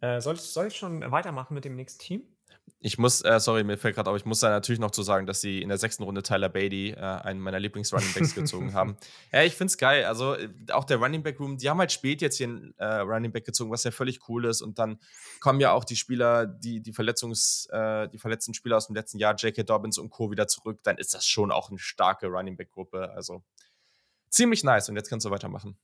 Äh, 0.01 0.21
soll, 0.21 0.37
soll 0.37 0.67
ich 0.67 0.77
schon 0.77 1.11
weitermachen 1.11 1.53
mit 1.53 1.65
dem 1.65 1.75
nächsten 1.75 1.99
Team? 1.99 2.38
Ich 2.79 2.97
muss, 2.97 3.21
äh, 3.21 3.39
sorry, 3.39 3.63
mir 3.63 3.77
fällt 3.77 3.95
gerade 3.95 4.09
auf, 4.09 4.17
ich 4.17 4.25
muss 4.25 4.39
da 4.39 4.49
natürlich 4.49 4.79
noch 4.79 4.91
zu 4.91 5.03
sagen, 5.03 5.25
dass 5.25 5.41
sie 5.41 5.61
in 5.61 5.69
der 5.69 5.77
sechsten 5.77 6.03
Runde 6.03 6.23
Tyler 6.23 6.49
Beatty, 6.49 6.91
äh, 6.91 6.95
einen 6.97 7.39
meiner 7.39 7.59
Lieblings-Runningbacks, 7.59 8.35
gezogen 8.35 8.73
haben. 8.73 8.97
Ja, 9.31 9.43
ich 9.43 9.53
finde 9.53 9.71
es 9.71 9.77
geil. 9.77 10.05
Also 10.05 10.35
äh, 10.35 10.49
auch 10.71 10.85
der 10.85 10.97
Running 10.97 11.23
Back 11.23 11.39
Room, 11.39 11.57
die 11.57 11.69
haben 11.69 11.79
halt 11.79 11.91
spät 11.91 12.21
jetzt 12.21 12.37
hier 12.37 12.47
einen 12.47 12.73
äh, 12.77 12.85
Running 12.85 13.31
Back 13.31 13.45
gezogen, 13.45 13.71
was 13.71 13.83
ja 13.83 13.91
völlig 13.91 14.27
cool 14.29 14.45
ist. 14.45 14.61
Und 14.61 14.79
dann 14.79 14.99
kommen 15.39 15.59
ja 15.59 15.71
auch 15.71 15.83
die 15.83 15.95
Spieler, 15.95 16.45
die, 16.45 16.81
die, 16.81 16.93
Verletzungs, 16.93 17.67
äh, 17.71 18.07
die 18.09 18.17
verletzten 18.17 18.53
Spieler 18.53 18.77
aus 18.77 18.87
dem 18.87 18.95
letzten 18.95 19.19
Jahr, 19.19 19.35
J.K. 19.35 19.63
Dobbins 19.63 19.97
und 19.97 20.09
Co. 20.09 20.31
wieder 20.31 20.47
zurück. 20.47 20.79
Dann 20.83 20.97
ist 20.97 21.13
das 21.13 21.27
schon 21.27 21.51
auch 21.51 21.69
eine 21.69 21.79
starke 21.79 22.27
Running 22.27 22.57
Back-Gruppe. 22.57 23.11
Also 23.11 23.43
ziemlich 24.29 24.63
nice. 24.63 24.89
Und 24.89 24.95
jetzt 24.95 25.09
kannst 25.09 25.25
du 25.25 25.31
weitermachen. 25.31 25.77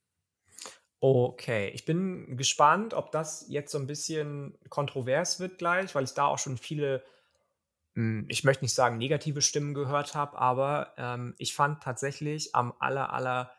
Okay, 1.08 1.70
ich 1.70 1.86
bin 1.86 2.36
gespannt, 2.36 2.96
ob 2.96 3.12
das 3.12 3.46
jetzt 3.48 3.72
so 3.72 3.78
ein 3.78 3.86
bisschen 3.86 4.58
kontrovers 4.70 5.40
wird 5.40 5.60
gleich, 5.60 5.94
weil 5.94 6.04
ich 6.04 6.16
da 6.16 6.26
auch 6.26 6.40
schon 6.40 6.58
viele, 6.58 7.04
hm, 7.94 8.26
ich 8.28 8.44
möchte 8.44 8.64
nicht 8.64 8.74
sagen 8.74 8.98
negative 8.98 9.44
Stimmen 9.44 9.76
gehört 9.76 10.16
habe, 10.16 10.36
aber 10.40 10.96
ähm, 10.98 11.36
ich 11.38 11.54
fand 11.54 11.84
tatsächlich 11.84 12.56
am 12.56 12.74
aller, 12.80 13.14
aller 13.14 13.52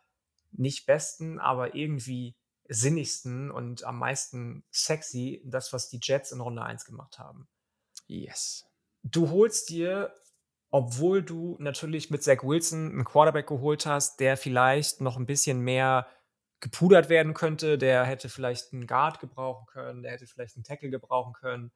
nicht 0.51 0.87
besten, 0.87 1.39
aber 1.39 1.77
irgendwie 1.77 2.35
sinnigsten 2.69 3.53
und 3.53 3.85
am 3.85 4.01
meisten 4.01 4.65
sexy 4.73 5.41
das, 5.45 5.73
was 5.73 5.89
die 5.89 6.01
Jets 6.03 6.33
in 6.33 6.41
Runde 6.41 6.65
1 6.65 6.85
gemacht 6.85 7.21
haben. 7.21 7.47
Yes. 8.09 8.67
Du 9.05 9.31
holst 9.31 9.71
dir, 9.71 10.13
obwohl 10.71 11.23
du 11.23 11.55
natürlich 11.61 12.11
mit 12.11 12.25
Zach 12.25 12.43
Wilson 12.43 12.91
einen 12.91 13.05
Quarterback 13.05 13.47
geholt 13.47 13.87
hast, 13.87 14.19
der 14.19 14.37
vielleicht 14.37 15.01
noch 15.01 15.17
ein 15.17 15.27
bisschen 15.27 15.61
mehr 15.61 16.09
gepudert 16.61 17.09
werden 17.09 17.35
könnte. 17.35 17.79
Der 17.79 18.05
hätte 18.05 18.29
vielleicht 18.29 18.73
einen 18.73 18.87
Guard 18.87 19.21
gebrauchen 19.21 19.67
können, 19.67 20.03
der 20.03 20.13
hätte 20.13 20.27
vielleicht 20.27 20.57
einen 20.57 20.65
Tackle 20.65 20.91
gebrauchen 20.91 21.33
können. 21.33 21.73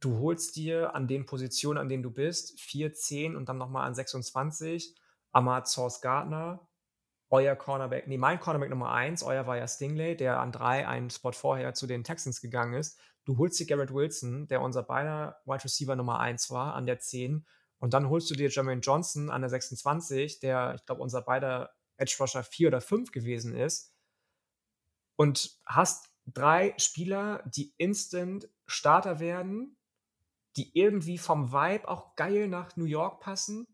Du 0.00 0.18
holst 0.18 0.56
dir 0.56 0.94
an 0.94 1.08
den 1.08 1.26
Positionen, 1.26 1.78
an 1.78 1.88
denen 1.88 2.02
du 2.02 2.10
bist, 2.10 2.58
4, 2.60 2.94
10 2.94 3.36
und 3.36 3.48
dann 3.48 3.58
nochmal 3.58 3.86
an 3.86 3.94
26 3.94 4.94
Ahmad 5.32 5.68
Source 5.68 6.00
Gardner 6.00 6.66
euer 7.30 7.54
Cornerback, 7.54 8.08
nee, 8.08 8.18
mein 8.18 8.40
Cornerback 8.40 8.70
Nummer 8.70 8.90
1, 8.90 9.22
euer 9.22 9.46
war 9.46 9.56
ja 9.56 9.68
Stingley, 9.68 10.16
der 10.16 10.40
an 10.40 10.50
3 10.50 10.86
einen 10.88 11.10
Spot 11.10 11.32
vorher 11.32 11.74
zu 11.74 11.86
den 11.86 12.02
Texans 12.02 12.40
gegangen 12.40 12.74
ist. 12.74 12.98
Du 13.24 13.38
holst 13.38 13.60
dir 13.60 13.66
Garrett 13.66 13.94
Wilson, 13.94 14.48
der 14.48 14.60
unser 14.60 14.82
beider 14.82 15.38
Wide 15.44 15.62
Receiver 15.62 15.94
Nummer 15.94 16.18
1 16.18 16.50
war, 16.50 16.74
an 16.74 16.86
der 16.86 16.98
10. 16.98 17.46
Und 17.78 17.94
dann 17.94 18.08
holst 18.08 18.30
du 18.30 18.34
dir 18.34 18.48
Jermaine 18.48 18.80
Johnson 18.80 19.30
an 19.30 19.42
der 19.42 19.50
26, 19.50 20.40
der, 20.40 20.74
ich 20.74 20.84
glaube, 20.84 21.02
unser 21.02 21.22
beider 21.22 21.70
Edge 22.00 22.16
Rusher 22.18 22.42
4 22.42 22.68
oder 22.68 22.80
5 22.80 23.12
gewesen 23.12 23.54
ist. 23.54 23.94
Und 25.16 25.60
hast 25.66 26.08
drei 26.26 26.74
Spieler, 26.78 27.42
die 27.46 27.74
instant 27.76 28.48
Starter 28.66 29.20
werden, 29.20 29.76
die 30.56 30.76
irgendwie 30.76 31.18
vom 31.18 31.52
Vibe 31.52 31.88
auch 31.88 32.16
geil 32.16 32.48
nach 32.48 32.76
New 32.76 32.84
York 32.84 33.20
passen 33.20 33.66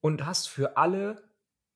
und 0.00 0.26
hast 0.26 0.48
für 0.48 0.76
alle 0.76 1.30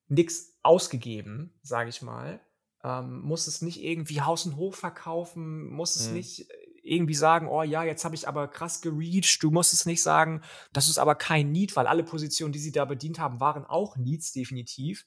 nichts 0.07 0.57
ausgegeben, 0.63 1.53
sage 1.61 1.89
ich 1.89 2.01
mal. 2.01 2.41
Ähm, 2.83 3.21
muss 3.21 3.47
es 3.47 3.61
nicht 3.61 3.83
irgendwie 3.83 4.21
Haus 4.21 4.45
und 4.45 4.55
Hof 4.55 4.75
verkaufen, 4.75 5.67
muss 5.69 5.95
es 5.95 6.07
mhm. 6.07 6.13
nicht 6.13 6.49
äh, 6.49 6.58
irgendwie 6.83 7.13
sagen, 7.13 7.47
oh 7.47 7.63
ja, 7.63 7.83
jetzt 7.83 8.05
habe 8.05 8.15
ich 8.15 8.27
aber 8.27 8.47
krass 8.47 8.81
gereached. 8.81 9.43
Du 9.43 9.51
musst 9.51 9.73
es 9.73 9.85
nicht 9.85 10.03
sagen, 10.03 10.41
das 10.73 10.89
ist 10.89 10.97
aber 10.97 11.15
kein 11.15 11.51
Need, 11.51 11.75
weil 11.75 11.87
alle 11.87 12.03
Positionen, 12.03 12.53
die 12.53 12.59
sie 12.59 12.71
da 12.71 12.85
bedient 12.85 13.19
haben, 13.19 13.39
waren 13.39 13.65
auch 13.65 13.97
Needs, 13.97 14.31
definitiv. 14.31 15.05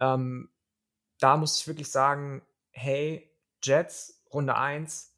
Ähm, 0.00 0.50
da 1.18 1.36
muss 1.36 1.58
ich 1.58 1.66
wirklich 1.66 1.90
sagen, 1.90 2.42
hey, 2.70 3.30
Jets, 3.62 4.22
Runde 4.32 4.56
1. 4.56 5.14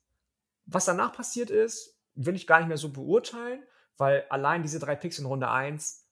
Was 0.67 0.85
danach 0.85 1.13
passiert 1.13 1.51
ist, 1.51 1.99
will 2.15 2.35
ich 2.35 2.47
gar 2.47 2.59
nicht 2.59 2.69
mehr 2.69 2.79
so 2.79 2.91
beurteilen, 2.91 3.63
weil 3.97 4.27
allein 4.29 4.63
diese 4.63 4.79
drei 4.79 4.97
Picks 4.97 5.19
in 5.19 5.27
Runde 5.27 5.51
1, 5.51 6.07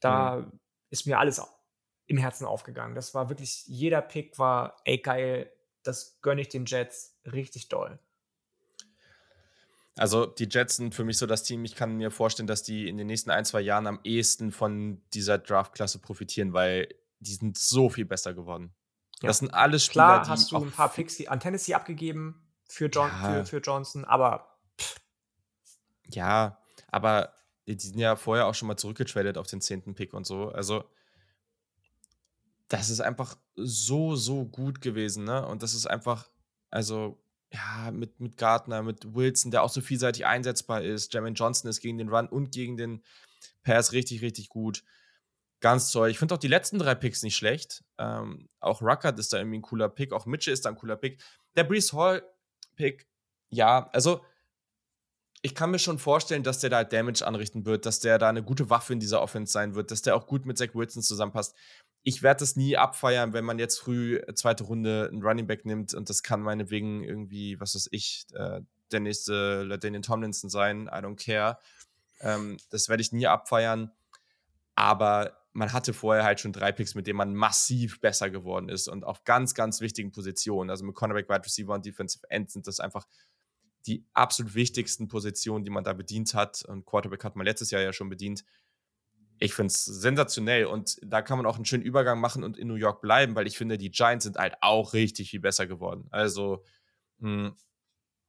da 0.00 0.36
mhm. 0.36 0.60
ist 0.90 1.06
mir 1.06 1.18
alles 1.18 1.40
im 2.06 2.18
Herzen 2.18 2.46
aufgegangen. 2.46 2.94
Das 2.94 3.14
war 3.14 3.28
wirklich, 3.28 3.64
jeder 3.66 4.02
Pick 4.02 4.38
war, 4.38 4.76
ey 4.84 4.98
geil, 4.98 5.52
das 5.82 6.20
gönne 6.20 6.40
ich 6.40 6.48
den 6.48 6.66
Jets 6.66 7.18
richtig 7.24 7.68
doll. 7.68 7.98
Also 9.96 10.26
die 10.26 10.48
Jets 10.50 10.76
sind 10.76 10.94
für 10.94 11.04
mich 11.04 11.18
so 11.18 11.26
das 11.26 11.42
Team, 11.42 11.64
ich 11.64 11.74
kann 11.74 11.96
mir 11.96 12.10
vorstellen, 12.10 12.46
dass 12.46 12.62
die 12.62 12.88
in 12.88 12.96
den 12.96 13.06
nächsten 13.06 13.30
ein, 13.30 13.44
zwei 13.44 13.60
Jahren 13.60 13.86
am 13.86 14.00
ehesten 14.04 14.50
von 14.50 15.02
dieser 15.12 15.38
Draftklasse 15.38 15.98
profitieren, 15.98 16.52
weil 16.52 16.88
die 17.20 17.34
sind 17.34 17.58
so 17.58 17.90
viel 17.90 18.06
besser 18.06 18.32
geworden. 18.32 18.74
Ja. 19.20 19.28
Das 19.28 19.38
sind 19.38 19.52
alles 19.52 19.84
Spieler, 19.84 20.22
Klar, 20.22 20.28
hast 20.28 20.50
du 20.50 20.56
ein 20.56 20.70
paar 20.70 20.88
Picks 20.88 21.24
an 21.26 21.40
Tennessee 21.40 21.74
abgegeben 21.74 22.42
für, 22.66 22.86
John, 22.86 23.08
ja. 23.08 23.44
für, 23.44 23.46
für 23.46 23.58
Johnson, 23.58 24.04
aber 24.04 24.56
pff. 24.80 24.96
Ja, 26.08 26.58
aber 26.88 27.34
die 27.66 27.78
sind 27.78 27.98
ja 27.98 28.16
vorher 28.16 28.46
auch 28.46 28.54
schon 28.54 28.68
mal 28.68 28.76
zurückgetradet 28.76 29.38
auf 29.38 29.46
den 29.46 29.60
zehnten 29.60 29.94
Pick 29.94 30.14
und 30.14 30.26
so. 30.26 30.48
Also 30.48 30.84
das 32.68 32.88
ist 32.88 33.00
einfach 33.00 33.36
so, 33.54 34.16
so 34.16 34.46
gut 34.46 34.80
gewesen, 34.80 35.24
ne? 35.24 35.46
Und 35.46 35.62
das 35.62 35.74
ist 35.74 35.86
einfach, 35.86 36.30
also, 36.70 37.21
ja, 37.52 37.90
mit, 37.90 38.18
mit 38.20 38.36
Gardner, 38.36 38.82
mit 38.82 39.14
Wilson, 39.14 39.50
der 39.50 39.62
auch 39.62 39.68
so 39.68 39.80
vielseitig 39.80 40.26
einsetzbar 40.26 40.82
ist. 40.82 41.12
Jermaine 41.12 41.34
Johnson 41.34 41.68
ist 41.68 41.80
gegen 41.80 41.98
den 41.98 42.08
Run 42.08 42.28
und 42.28 42.50
gegen 42.52 42.76
den 42.76 43.02
Pass 43.62 43.92
richtig, 43.92 44.22
richtig 44.22 44.48
gut. 44.48 44.82
Ganz 45.60 45.92
toll. 45.92 46.10
Ich 46.10 46.18
finde 46.18 46.34
auch 46.34 46.38
die 46.38 46.48
letzten 46.48 46.78
drei 46.78 46.94
Picks 46.94 47.22
nicht 47.22 47.36
schlecht. 47.36 47.84
Ähm, 47.98 48.48
auch 48.58 48.82
Ruckert 48.82 49.18
ist 49.18 49.32
da 49.32 49.38
irgendwie 49.38 49.58
ein 49.58 49.62
cooler 49.62 49.88
Pick. 49.88 50.12
Auch 50.12 50.26
Mitchell 50.26 50.54
ist 50.54 50.64
da 50.64 50.70
ein 50.70 50.76
cooler 50.76 50.96
Pick. 50.96 51.22
Der 51.54 51.64
Brees 51.64 51.92
Hall-Pick, 51.92 53.06
ja, 53.50 53.88
also 53.92 54.24
ich 55.42 55.54
kann 55.54 55.72
mir 55.72 55.78
schon 55.78 55.98
vorstellen, 55.98 56.44
dass 56.44 56.60
der 56.60 56.70
da 56.70 56.84
Damage 56.84 57.26
anrichten 57.26 57.66
wird, 57.66 57.84
dass 57.84 57.98
der 57.98 58.18
da 58.18 58.28
eine 58.28 58.44
gute 58.44 58.70
Waffe 58.70 58.92
in 58.92 59.00
dieser 59.00 59.20
Offense 59.20 59.52
sein 59.52 59.74
wird, 59.74 59.90
dass 59.90 60.02
der 60.02 60.16
auch 60.16 60.26
gut 60.26 60.46
mit 60.46 60.56
Zach 60.56 60.74
Wilson 60.74 61.02
zusammenpasst 61.02 61.54
ich 62.04 62.22
werde 62.22 62.40
das 62.40 62.56
nie 62.56 62.76
abfeiern, 62.76 63.32
wenn 63.32 63.44
man 63.44 63.58
jetzt 63.58 63.78
früh 63.78 64.16
äh, 64.16 64.34
zweite 64.34 64.64
Runde 64.64 65.08
einen 65.10 65.22
Running 65.22 65.46
Back 65.46 65.64
nimmt 65.64 65.94
und 65.94 66.08
das 66.08 66.22
kann 66.22 66.40
meinetwegen 66.40 67.04
irgendwie, 67.04 67.58
was 67.60 67.74
weiß 67.74 67.88
ich, 67.92 68.26
äh, 68.34 68.60
der 68.90 69.00
nächste 69.00 69.78
Daniel 69.78 70.02
Tomlinson 70.02 70.50
sein. 70.50 70.86
I 70.86 70.96
don't 70.96 71.16
care. 71.16 71.58
Ähm, 72.20 72.58
das 72.70 72.88
werde 72.88 73.00
ich 73.00 73.12
nie 73.12 73.26
abfeiern. 73.26 73.90
Aber 74.74 75.38
man 75.52 75.72
hatte 75.72 75.92
vorher 75.92 76.24
halt 76.24 76.40
schon 76.40 76.52
drei 76.52 76.72
Picks, 76.72 76.94
mit 76.94 77.06
denen 77.06 77.18
man 77.18 77.34
massiv 77.34 78.00
besser 78.00 78.30
geworden 78.30 78.68
ist 78.68 78.88
und 78.88 79.04
auf 79.04 79.24
ganz, 79.24 79.54
ganz 79.54 79.80
wichtigen 79.80 80.12
Positionen. 80.12 80.70
Also 80.70 80.84
mit 80.84 80.94
Cornerback, 80.94 81.28
Wide 81.28 81.44
Receiver 81.44 81.74
und 81.74 81.84
Defensive 81.84 82.24
End 82.30 82.50
sind 82.50 82.66
das 82.66 82.80
einfach 82.80 83.06
die 83.86 84.04
absolut 84.12 84.54
wichtigsten 84.54 85.08
Positionen, 85.08 85.64
die 85.64 85.70
man 85.70 85.84
da 85.84 85.92
bedient 85.92 86.34
hat. 86.34 86.64
Und 86.66 86.86
Quarterback 86.86 87.24
hat 87.24 87.36
man 87.36 87.44
letztes 87.44 87.70
Jahr 87.70 87.82
ja 87.82 87.92
schon 87.92 88.08
bedient 88.08 88.44
ich 89.42 89.54
finde 89.54 89.72
es 89.72 89.84
sensationell 89.84 90.66
und 90.66 90.98
da 91.02 91.20
kann 91.20 91.36
man 91.36 91.46
auch 91.46 91.56
einen 91.56 91.64
schönen 91.64 91.82
Übergang 91.82 92.20
machen 92.20 92.44
und 92.44 92.56
in 92.56 92.68
New 92.68 92.76
York 92.76 93.00
bleiben, 93.00 93.34
weil 93.34 93.46
ich 93.46 93.58
finde, 93.58 93.76
die 93.76 93.90
Giants 93.90 94.24
sind 94.24 94.36
halt 94.36 94.54
auch 94.60 94.92
richtig 94.92 95.30
viel 95.30 95.40
besser 95.40 95.66
geworden. 95.66 96.06
Also 96.10 96.64
mh, 97.18 97.48
hm, 97.48 97.56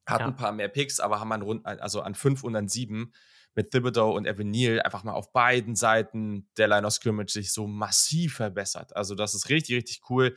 hatten 0.07 0.23
ja. 0.23 0.27
ein 0.27 0.35
paar 0.35 0.51
mehr 0.51 0.69
Picks, 0.69 0.99
aber 0.99 1.19
haben 1.19 1.31
an 1.31 1.43
rund, 1.43 1.65
also 1.65 2.01
an 2.01 2.15
fünf 2.15 2.43
und 2.43 2.55
an 2.55 2.67
sieben 2.67 3.13
mit 3.55 3.69
Thibodeau 3.69 4.15
und 4.15 4.25
Evan 4.25 4.49
Neal 4.49 4.81
einfach 4.81 5.03
mal 5.03 5.13
auf 5.13 5.31
beiden 5.31 5.75
Seiten 5.75 6.49
der 6.57 6.67
Line 6.67 6.87
of 6.87 6.93
Scrimmage 6.93 7.31
sich 7.31 7.53
so 7.53 7.67
massiv 7.67 8.35
verbessert. 8.35 8.95
Also 8.95 9.13
das 9.13 9.35
ist 9.35 9.49
richtig, 9.49 9.75
richtig 9.75 10.01
cool. 10.09 10.35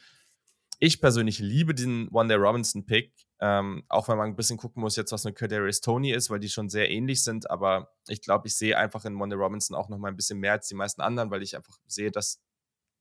Ich 0.79 1.01
persönlich 1.01 1.39
liebe 1.39 1.75
den 1.75 2.09
One 2.11 2.29
Day 2.29 2.37
Robinson 2.37 2.85
Pick. 2.85 3.26
Ähm, 3.39 3.85
auch 3.89 4.09
wenn 4.09 4.17
man 4.17 4.31
ein 4.31 4.37
bisschen 4.37 4.57
gucken 4.57 4.81
muss, 4.81 4.97
jetzt 4.97 5.13
was 5.13 5.27
eine 5.27 5.35
Kadarius 5.35 5.83
Tony 5.83 6.13
ist, 6.13 6.31
weil 6.31 6.41
die 6.41 6.49
schon 6.49 6.71
sehr 6.71 6.91
ähnlich 6.91 7.23
sind. 7.23 7.51
Aber 7.51 7.95
ich 8.09 8.23
glaube, 8.23 8.49
ich 8.49 8.57
sehe 8.57 8.77
einfach 8.79 9.05
in 9.05 9.19
Wanda 9.19 9.37
Robinson 9.37 9.77
auch 9.77 9.89
noch 9.89 9.99
mal 9.99 10.09
ein 10.09 10.17
bisschen 10.17 10.39
mehr 10.39 10.53
als 10.53 10.69
die 10.69 10.75
meisten 10.75 11.03
anderen, 11.03 11.31
weil 11.31 11.43
ich 11.43 11.55
einfach 11.55 11.79
sehe, 11.87 12.11
dass 12.11 12.43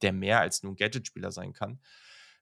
der 0.02 0.12
mehr 0.12 0.42
als 0.42 0.62
nur 0.62 0.74
ein 0.74 0.76
Gadget-Spieler 0.76 1.32
sein 1.32 1.54
kann. 1.54 1.80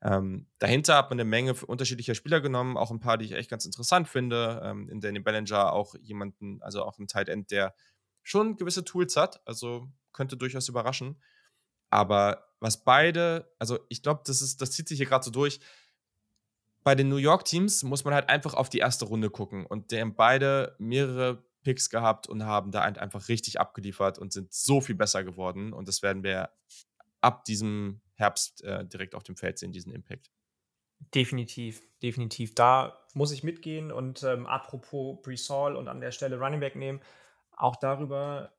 Ähm, 0.02 0.48
dahinter 0.60 0.98
hat 0.98 1.10
man 1.12 1.20
eine 1.20 1.30
Menge 1.30 1.54
unterschiedlicher 1.54 2.16
Spieler 2.16 2.42
genommen, 2.42 2.78
auch 2.78 2.92
ein 2.92 3.00
paar, 3.00 3.18
die 3.18 3.26
ich 3.26 3.32
echt 3.34 3.50
ganz 3.50 3.66
interessant 3.66 4.10
finde. 4.10 4.62
Ähm, 4.64 4.90
in 4.90 5.00
Danny 5.00 5.20
Bellinger 5.20 5.72
auch 5.72 5.96
jemanden, 6.02 6.62
also 6.62 6.84
auch 6.84 6.98
ein 7.00 7.08
Tight 7.08 7.30
End, 7.30 7.52
der 7.52 7.74
schon 8.22 8.58
gewisse 8.58 8.84
Tools 8.84 9.16
hat, 9.16 9.42
also 9.48 9.88
könnte 10.12 10.36
durchaus 10.36 10.68
überraschen. 10.68 11.22
Aber 11.90 12.48
was 12.60 12.84
beide, 12.84 13.54
also 13.60 13.80
ich 13.88 14.02
glaube, 14.02 14.24
das 14.26 14.58
das 14.58 14.72
zieht 14.72 14.88
sich 14.88 14.98
hier 14.98 15.06
gerade 15.06 15.24
so 15.24 15.32
durch 15.32 15.60
bei 16.84 16.96
den 16.96 17.10
New 17.10 17.18
York 17.18 17.46
Teams 17.46 17.84
muss 17.84 18.04
man 18.04 18.14
halt 18.14 18.30
einfach 18.30 18.54
auf 18.54 18.70
die 18.70 18.80
erste 18.80 19.06
Runde 19.06 19.30
gucken. 19.30 19.66
Und 19.66 19.92
die 19.92 20.00
haben 20.00 20.16
beide 20.16 20.76
mehrere 20.80 21.44
Picks 21.64 21.90
gehabt 21.90 22.28
und 22.28 22.46
haben 22.46 22.72
da 22.72 22.82
einfach 22.82 23.30
richtig 23.30 23.60
abgeliefert 23.60 24.20
und 24.20 24.34
sind 24.34 24.54
so 24.54 24.82
viel 24.82 24.96
besser 24.96 25.24
geworden. 25.24 25.74
Und 25.74 25.88
das 25.88 26.02
werden 26.02 26.24
wir 26.24 26.50
ab 27.22 27.46
diesem 27.46 28.02
Herbst 28.16 28.64
äh, 28.64 28.86
direkt 28.86 29.16
auf 29.16 29.24
dem 29.24 29.38
Feld 29.38 29.58
sehen, 29.58 29.72
diesen 29.72 29.94
Impact. 29.94 30.30
Definitiv, 31.14 31.82
definitiv. 32.02 32.54
Da 32.56 32.98
muss 33.14 33.32
ich 33.32 33.44
mitgehen. 33.44 33.92
Und 33.92 34.24
ähm, 34.24 34.46
apropos 34.46 35.22
Brisol 35.22 35.76
und 35.76 35.88
an 35.88 36.02
der 36.02 36.12
Stelle 36.12 36.38
Running 36.38 36.60
Back 36.60 36.76
nehmen, 36.76 37.02
auch 37.52 37.76
darüber, 37.76 38.54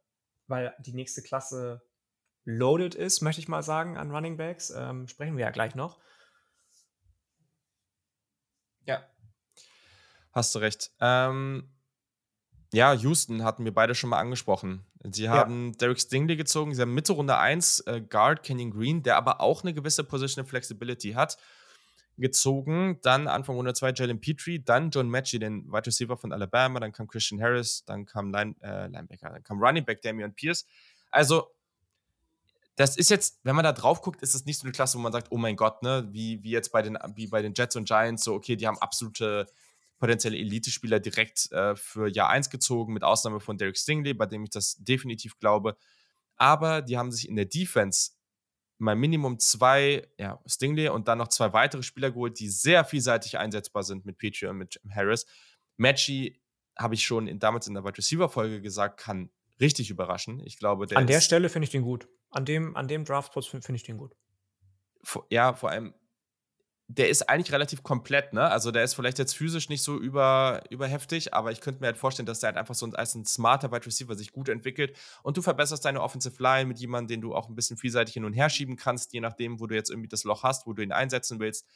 weil 0.47 0.75
die 0.79 0.93
nächste 0.93 1.23
Klasse 1.23 1.83
loaded 2.45 2.95
ist, 2.95 3.23
möchte 3.23 3.41
ich 3.41 3.49
mal 3.49 3.63
sagen, 3.63 3.97
an 3.97 4.11
Running 4.11 4.37
Backs, 4.37 4.71
ähm, 4.71 5.09
sprechen 5.09 5.37
wir 5.37 5.45
ja 5.45 5.51
gleich 5.51 5.75
noch. 5.75 5.99
Hast 10.35 10.55
du 10.55 10.59
recht. 10.59 10.91
Ähm, 11.01 11.69
ja, 12.73 12.93
Houston 12.93 13.45
hatten 13.45 13.65
wir 13.65 13.73
beide 13.73 13.95
schon 13.95 14.11
mal 14.11 14.19
angesprochen. 14.19 14.85
Sie 15.05 15.29
haben 15.29 15.69
ja. 15.69 15.73
Derek 15.79 16.01
Stingley 16.01 16.35
gezogen, 16.35 16.75
sie 16.75 16.83
haben 16.83 16.93
Mitte 16.93 17.13
Runde 17.13 17.37
1 17.39 17.81
äh, 17.81 18.01
Guard 18.01 18.43
Kenyon 18.43 18.73
Green, 18.73 19.03
der 19.05 19.17
aber 19.17 19.41
auch 19.41 19.63
eine 19.63 19.73
gewisse 19.73 20.03
Positional 20.03 20.49
Flexibility 20.49 21.13
hat, 21.13 21.37
gezogen. 22.17 22.99
Dann 23.03 23.29
Anfang 23.29 23.55
Runde 23.55 23.75
2 23.75 23.93
Jalen 23.93 24.21
Petrie, 24.21 24.59
dann 24.59 24.91
John 24.91 25.09
Matchy, 25.09 25.39
den 25.39 25.71
Wide 25.71 25.87
Receiver 25.87 26.17
von 26.17 26.33
Alabama, 26.33 26.81
dann 26.81 26.91
kam 26.91 27.07
Christian 27.07 27.41
Harris, 27.41 27.85
dann 27.85 28.07
kam 28.07 28.33
Line, 28.33 28.57
äh, 28.61 28.89
Linebacker, 28.89 29.31
dann 29.31 29.45
kam 29.45 29.63
Running 29.63 29.85
Back 29.85 30.03
Damian 30.03 30.35
Pierce. 30.35 30.67
Also 31.13 31.55
das 32.75 32.97
ist 32.97 33.09
jetzt, 33.09 33.39
wenn 33.45 33.55
man 33.55 33.63
da 33.63 33.73
drauf 33.73 34.03
guckt, 34.03 34.21
ist 34.21 34.35
es 34.35 34.47
nicht 34.47 34.59
so 34.59 34.65
eine 34.65 34.73
Klasse, 34.73 34.99
wo 34.99 35.03
man 35.03 35.13
sagt, 35.13 35.29
oh 35.31 35.37
mein 35.37 35.55
Gott, 35.55 35.85
ne, 35.85 36.09
wie, 36.11 36.43
wie 36.43 36.51
jetzt 36.51 36.73
bei 36.73 36.83
den, 36.83 36.99
wie 37.15 37.29
bei 37.29 37.41
den 37.41 37.55
Jets 37.55 37.77
und 37.77 37.87
Giants, 37.87 38.25
so, 38.25 38.35
okay, 38.35 38.57
die 38.57 38.67
haben 38.67 38.79
absolute 38.79 39.47
potenzielle 40.05 40.37
Elite-Spieler 40.37 41.01
direkt 41.01 41.51
äh, 41.51 41.75
für 41.77 42.09
Jahr 42.11 42.29
1 42.29 42.51
gezogen, 42.51 42.93
mit 42.93 43.03
Ausnahme 43.03 43.41
von 43.41 43.57
Derek 43.57 43.79
Stingley, 43.79 44.13
bei 44.13 44.27
dem 44.27 44.45
ich 44.45 44.51
das 44.51 44.77
definitiv 44.77 45.39
glaube. 45.39 45.79
Aber 46.37 46.83
die 46.83 46.99
haben 46.99 47.11
sich 47.11 47.27
in 47.27 47.37
der 47.37 47.47
Defense 47.47 48.11
mal 48.77 48.97
Minimum 48.97 49.39
zwei, 49.39 50.07
ja, 50.19 50.43
Stingley 50.45 50.91
und 50.91 51.09
dann 51.09 51.17
noch 51.17 51.29
zwei 51.29 51.55
weitere 51.55 51.83
Spieler 51.83 52.11
geholt, 52.11 52.39
die 52.39 52.51
sehr 52.51 52.85
vielseitig 52.85 53.39
einsetzbar 53.39 53.83
sind 53.83 54.05
mit 54.05 54.19
Petrie 54.19 54.49
und 54.49 54.59
mit 54.59 54.79
Harris. 54.91 55.25
Matchy 55.79 56.39
habe 56.79 56.93
ich 56.93 57.03
schon 57.03 57.27
in, 57.27 57.39
damals 57.39 57.67
in 57.67 57.73
der 57.73 57.83
Wide 57.83 57.97
Receiver-Folge 57.97 58.61
gesagt, 58.61 59.01
kann 59.01 59.31
richtig 59.59 59.89
überraschen. 59.89 60.39
Ich 60.45 60.59
glaube, 60.59 60.87
der 60.87 60.99
An 60.99 61.07
der 61.07 61.23
Stelle 61.23 61.49
finde 61.49 61.65
ich 61.65 61.71
den 61.71 61.83
gut. 61.83 62.09
An 62.29 62.45
dem, 62.45 62.77
an 62.77 62.89
dem 62.89 63.07
Draftplatz 63.07 63.47
finde 63.47 63.65
find 63.65 63.77
ich 63.77 63.85
den 63.85 63.97
gut. 63.97 64.15
Ja, 65.31 65.55
vor 65.55 65.71
allem, 65.71 65.95
der 66.89 67.09
ist 67.09 67.29
eigentlich 67.31 67.53
relativ 67.53 67.83
komplett, 67.83 68.35
ne? 68.35 68.51
Also 68.51 68.71
der 68.71 68.85
ist 68.85 68.95
vielleicht 68.95 69.19
jetzt 69.19 69.35
physisch 69.35 69.71
nicht 69.71 69.83
so 69.83 69.99
über, 69.99 70.63
überheftig, 70.69 71.33
aber 71.33 71.51
ich 71.51 71.61
könnte 71.63 71.81
mir 71.81 71.87
halt 71.87 71.97
vorstellen, 71.97 72.27
dass 72.27 72.41
der 72.41 72.49
halt 72.49 72.59
einfach 72.59 72.75
so 72.75 72.87
als 72.93 73.15
ein 73.15 73.25
smarter 73.25 73.73
Wide 73.73 73.87
Receiver 73.87 74.15
sich 74.15 74.33
gut 74.33 74.51
entwickelt 74.51 74.97
und 75.23 75.37
du 75.37 75.43
verbesserst 75.43 75.85
deine 75.85 76.03
Offensive 76.03 76.43
Line 76.43 76.67
mit 76.67 76.79
jemandem, 76.79 77.09
den 77.09 77.21
du 77.23 77.35
auch 77.35 77.49
ein 77.49 77.55
bisschen 77.55 77.79
vielseitig 77.79 78.15
hin 78.15 78.27
und 78.27 78.35
her 78.35 78.51
schieben 78.51 78.77
kannst, 78.77 79.15
je 79.15 79.21
nachdem, 79.21 79.61
wo 79.61 79.67
du 79.67 79.75
jetzt 79.75 79.91
irgendwie 79.91 80.09
das 80.09 80.25
Loch 80.25 80.43
hast, 80.43 80.67
wo 80.67 80.75
du 80.75 80.83
ihn 80.83 80.93
einsetzen 80.93 81.41
willst. 81.41 81.67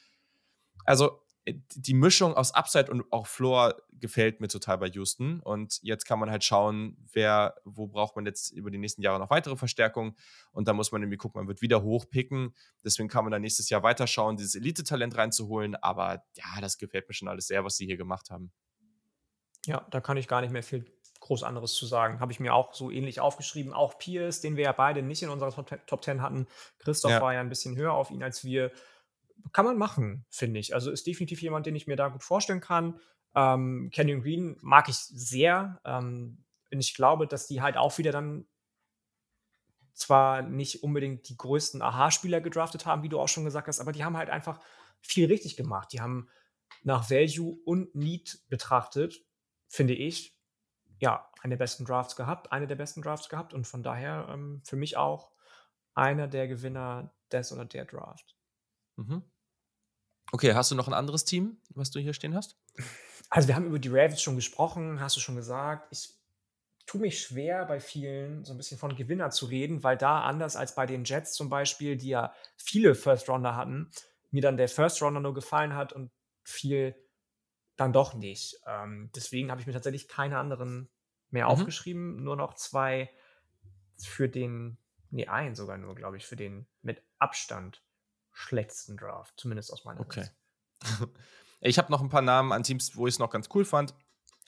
Also 0.85 1.23
die 1.53 1.95
Mischung 1.95 2.35
aus 2.35 2.53
Upside 2.53 2.91
und 2.91 3.05
auch 3.13 3.27
Floor 3.27 3.75
gefällt 3.93 4.41
mir 4.41 4.49
total 4.49 4.79
bei 4.79 4.89
Houston. 4.89 5.41
Und 5.41 5.81
jetzt 5.83 6.05
kann 6.05 6.19
man 6.19 6.31
halt 6.31 6.45
schauen, 6.45 6.97
wer, 7.13 7.57
wo 7.65 7.87
braucht 7.87 8.17
man 8.17 8.27
jetzt 8.27 8.51
über 8.53 8.71
die 8.71 8.79
nächsten 8.79 9.03
Jahre 9.03 9.19
noch 9.19 9.31
weitere 9.31 9.57
Verstärkungen. 9.57 10.17
Und 10.53 10.69
da 10.69 10.73
muss 10.73 10.93
man 10.93 11.03
irgendwie 11.03 11.17
gucken, 11.17 11.41
man 11.41 11.49
wird 11.49 11.63
wieder 11.63 11.83
hochpicken. 11.83 12.55
Deswegen 12.85 13.09
kann 13.09 13.25
man 13.25 13.31
dann 13.31 13.43
nächstes 13.43 13.69
Jahr 13.71 13.83
weiterschauen, 13.83 14.37
dieses 14.37 14.55
Elite-Talent 14.55 15.17
reinzuholen. 15.17 15.77
Aber 15.77 16.25
ja, 16.35 16.61
das 16.61 16.79
gefällt 16.79 17.09
mir 17.09 17.15
schon 17.15 17.29
alles 17.29 17.47
sehr, 17.47 17.65
was 17.65 17.77
sie 17.77 17.87
hier 17.87 17.97
gemacht 17.97 18.31
haben. 18.31 18.53
Ja, 19.67 19.87
da 19.91 20.01
kann 20.01 20.17
ich 20.17 20.29
gar 20.29 20.41
nicht 20.41 20.53
mehr 20.53 20.63
viel 20.63 20.85
groß 21.21 21.43
anderes 21.43 21.75
zu 21.75 21.87
sagen. 21.87 22.21
Habe 22.21 22.33
ich 22.33 22.41
mir 22.41 22.55
auch 22.55 22.75
so 22.75 22.91
ähnlich 22.91 23.21
aufgeschrieben. 23.21 23.73
Auch 23.73 23.99
Pierce, 23.99 24.41
den 24.41 24.57
wir 24.57 24.65
ja 24.65 24.73
beide 24.73 25.03
nicht 25.03 25.23
in 25.23 25.29
unserer 25.29 25.53
Top 25.87 26.05
10 26.05 26.23
hatten. 26.23 26.47
Christoph 26.79 27.11
ja. 27.11 27.21
war 27.21 27.35
ja 27.35 27.41
ein 27.41 27.49
bisschen 27.49 27.77
höher 27.77 27.93
auf 27.93 28.11
ihn 28.11 28.23
als 28.23 28.45
wir 28.45 28.71
kann 29.53 29.65
man 29.65 29.79
machen, 29.79 30.25
finde 30.31 30.61
ich. 30.61 30.75
Also 30.75 30.91
ist 30.91 31.07
definitiv 31.07 31.43
jemand, 31.43 31.67
den 31.67 31.77
ich 31.77 31.87
mir 31.87 31.97
da 31.97 32.09
gut 32.09 32.25
vorstellen 32.25 32.61
kann. 32.61 33.01
Ähm, 33.35 33.91
Canyon 33.95 34.23
Green 34.23 34.57
mag 34.61 34.89
ich 34.89 34.97
sehr. 34.97 35.81
Ähm, 35.85 36.45
und 36.71 36.81
ich 36.81 36.95
glaube, 36.95 37.27
dass 37.27 37.47
die 37.47 37.63
halt 37.63 37.77
auch 37.77 37.99
wieder 37.99 38.13
dann 38.13 38.47
zwar 39.95 40.43
nicht 40.43 40.83
unbedingt 40.83 41.29
die 41.29 41.37
größten 41.37 41.83
Aha-Spieler 41.83 42.41
gedraftet 42.41 42.87
haben, 42.87 43.03
wie 43.03 43.09
du 43.09 43.19
auch 43.19 43.29
schon 43.29 43.45
gesagt 43.45 43.69
hast, 43.69 43.81
aber 43.81 43.93
die 43.93 44.05
haben 44.05 44.17
halt 44.17 44.31
einfach 44.31 44.61
viel 45.01 45.27
richtig 45.27 45.57
gemacht. 45.57 45.93
Die 45.93 46.01
haben 46.01 46.29
nach 46.83 47.11
Value 47.11 47.59
und 47.65 47.95
Need 47.95 48.41
betrachtet, 48.49 49.25
finde 49.67 49.95
ich, 49.95 50.39
ja, 51.01 51.31
eine 51.43 51.53
der 51.53 51.59
besten 51.59 51.85
Drafts 51.85 52.17
gehabt, 52.17 52.53
eine 52.53 52.67
der 52.67 52.77
besten 52.77 53.03
Drafts 53.03 53.29
gehabt 53.29 53.55
und 53.55 53.67
von 53.67 53.83
daher 53.83 54.29
ähm, 54.31 54.63
für 54.65 54.77
mich 54.77 54.97
auch 54.97 55.33
einer 55.95 56.29
der 56.29 56.49
Gewinner 56.49 57.13
des 57.33 57.53
oder 57.53 57.65
der 57.65 57.85
Draft. 57.85 58.38
Mhm. 58.99 59.23
Okay, 60.33 60.55
hast 60.55 60.71
du 60.71 60.75
noch 60.75 60.89
ein 60.89 60.95
anderes 60.95 61.25
Team, 61.25 61.57
was 61.71 61.91
du 61.91 62.01
hier 62.01 62.13
stehen 62.13 62.35
hast? 62.35 62.59
Also 63.31 63.49
wir 63.49 63.57
haben 63.57 63.67
über 63.67 63.79
die 63.79 63.89
Ravens 63.89 64.21
schon 64.21 64.37
gesprochen, 64.37 65.01
hast 65.01 65.17
du 65.17 65.21
schon 65.21 65.37
gesagt. 65.37 65.89
Ich 65.91 66.15
tue 66.87 67.01
mich 67.01 67.21
schwer 67.21 67.65
bei 67.65 67.81
vielen 67.81 68.45
so 68.45 68.53
ein 68.53 68.57
bisschen 68.57 68.79
von 68.79 68.97
Gewinner 68.97 69.31
zu 69.31 69.47
reden, 69.47 69.83
weil 69.83 69.97
da 69.97 70.23
anders 70.23 70.57
als 70.57 70.75
bei 70.75 70.87
den 70.87 71.05
Jets 71.05 71.33
zum 71.33 71.49
Beispiel, 71.49 71.97
die 71.97 72.09
ja 72.09 72.35
viele 72.57 72.95
First 72.95 73.29
Rounder 73.29 73.57
hatten, 73.57 73.91
mir 74.31 74.43
dann 74.43 74.57
der 74.57 74.69
First 74.69 75.01
Rounder 75.03 75.21
nur 75.21 75.35
gefallen 75.35 75.75
hat 75.75 75.93
und 75.93 76.11
viel 76.45 76.95
dann 77.77 77.93
doch 77.93 78.15
nicht. 78.15 78.61
Ähm, 78.67 79.11
deswegen 79.15 79.51
habe 79.51 79.61
ich 79.61 79.67
mir 79.67 79.73
tatsächlich 79.73 80.09
keine 80.09 80.39
anderen 80.39 80.91
mehr 81.31 81.45
mhm. 81.45 81.53
aufgeschrieben, 81.53 82.23
nur 82.23 82.37
noch 82.37 82.55
zwei 82.55 83.11
für 83.99 84.29
den, 84.29 84.79
nee, 85.11 85.27
einen 85.27 85.55
sogar 85.55 85.79
nur, 85.79 85.95
glaube 85.95 86.17
ich, 86.17 86.27
für 86.27 86.37
den 86.37 86.67
mit 86.83 87.03
Abstand 87.19 87.83
schlechtesten 88.39 88.97
Draft, 88.97 89.35
zumindest 89.37 89.73
aus 89.73 89.85
meiner 89.85 90.01
okay. 90.01 90.23
Sicht. 90.23 91.09
Ich 91.61 91.77
habe 91.77 91.91
noch 91.91 92.01
ein 92.01 92.09
paar 92.09 92.23
Namen 92.23 92.53
an 92.53 92.63
Teams, 92.63 92.95
wo 92.95 93.09
ich 93.09 93.15
es 93.15 93.19
noch 93.19 93.31
ganz 93.31 93.49
cool 93.53 93.65
fand. 93.65 93.93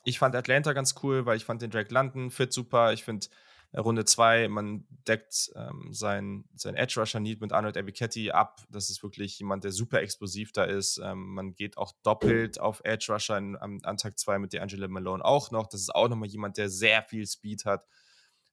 Ich 0.04 0.20
fand 0.20 0.36
Atlanta 0.36 0.72
ganz 0.74 0.94
cool, 1.02 1.26
weil 1.26 1.36
ich 1.36 1.44
fand 1.44 1.60
den 1.60 1.72
Drake 1.72 1.92
London 1.92 2.30
fit 2.30 2.52
super. 2.52 2.92
Ich 2.92 3.02
finde 3.02 3.26
äh, 3.72 3.80
Runde 3.80 4.04
2, 4.04 4.46
man 4.46 4.86
deckt 5.08 5.50
ähm, 5.56 5.88
sein, 5.90 6.44
sein 6.54 6.76
Edge 6.76 7.00
Rusher 7.00 7.18
Need 7.18 7.40
mit 7.40 7.52
Arnold 7.52 7.76
Ebiketti 7.76 8.30
ab. 8.30 8.62
Das 8.70 8.90
ist 8.90 9.02
wirklich 9.02 9.38
jemand, 9.40 9.64
der 9.64 9.72
super 9.72 10.00
explosiv 10.00 10.52
da 10.52 10.62
ist. 10.62 11.00
Ähm, 11.02 11.34
man 11.34 11.54
geht 11.56 11.76
auch 11.76 11.92
doppelt 12.04 12.60
auf 12.60 12.80
Edge 12.84 13.12
Rusher 13.12 13.38
in, 13.38 13.56
an, 13.56 13.80
an 13.82 13.96
Tag 13.96 14.16
2 14.16 14.38
mit 14.38 14.52
D'Angelo 14.52 14.86
Malone 14.86 15.24
auch 15.24 15.50
noch. 15.50 15.66
Das 15.66 15.80
ist 15.80 15.92
auch 15.92 16.08
nochmal 16.08 16.28
jemand, 16.28 16.58
der 16.58 16.70
sehr 16.70 17.02
viel 17.02 17.26
Speed 17.26 17.64
hat. 17.64 17.84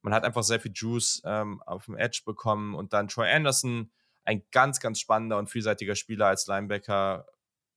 Man 0.02 0.16
hat 0.16 0.24
einfach 0.24 0.44
sehr 0.44 0.60
viel 0.60 0.72
Juice 0.74 1.22
ähm, 1.26 1.62
auf 1.64 1.86
dem 1.86 1.96
Edge 1.96 2.24
bekommen 2.26 2.74
und 2.74 2.94
dann 2.94 3.08
Troy 3.08 3.30
Anderson 3.30 3.92
ein 4.28 4.44
ganz, 4.52 4.82
ganz 4.82 5.00
spannender 5.00 5.38
und 5.38 5.50
vielseitiger 5.50 5.96
Spieler 5.96 6.28
als 6.28 6.48
Linebacker 6.48 7.26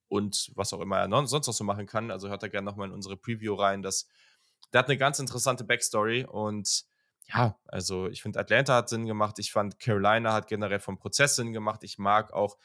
und 0.09 0.51
was 0.57 0.73
auch 0.73 0.81
immer 0.81 0.99
er 0.99 1.09
sonst 1.29 1.47
noch 1.47 1.55
so 1.55 1.63
machen 1.63 1.87
kann. 1.87 2.11
Also 2.11 2.29
hört 2.29 2.43
da 2.43 2.49
gerne 2.49 2.65
nochmal 2.65 2.89
in 2.89 2.95
unsere 2.95 3.17
Preview 3.17 3.55
rein. 3.55 3.83
Das, 3.83 4.09
der 4.73 4.81
hat 4.81 4.89
eine 4.89 4.99
ganz 4.99 5.21
interessante 5.21 5.63
Backstory 5.63 6.25
und 6.25 6.85
ja, 7.33 7.57
also 7.69 8.09
ich 8.09 8.21
finde 8.21 8.41
Atlanta 8.41 8.75
hat 8.75 8.89
Sinn 8.89 9.07
gemacht. 9.07 9.39
Ich 9.39 9.53
fand 9.53 9.79
Carolina 9.79 10.33
hat 10.33 10.49
generell 10.49 10.81
vom 10.81 10.99
Prozess 10.99 11.37
Sinn 11.37 11.53
gemacht. 11.53 11.85
Ich 11.85 11.99
mag 11.99 12.33
auch 12.33 12.59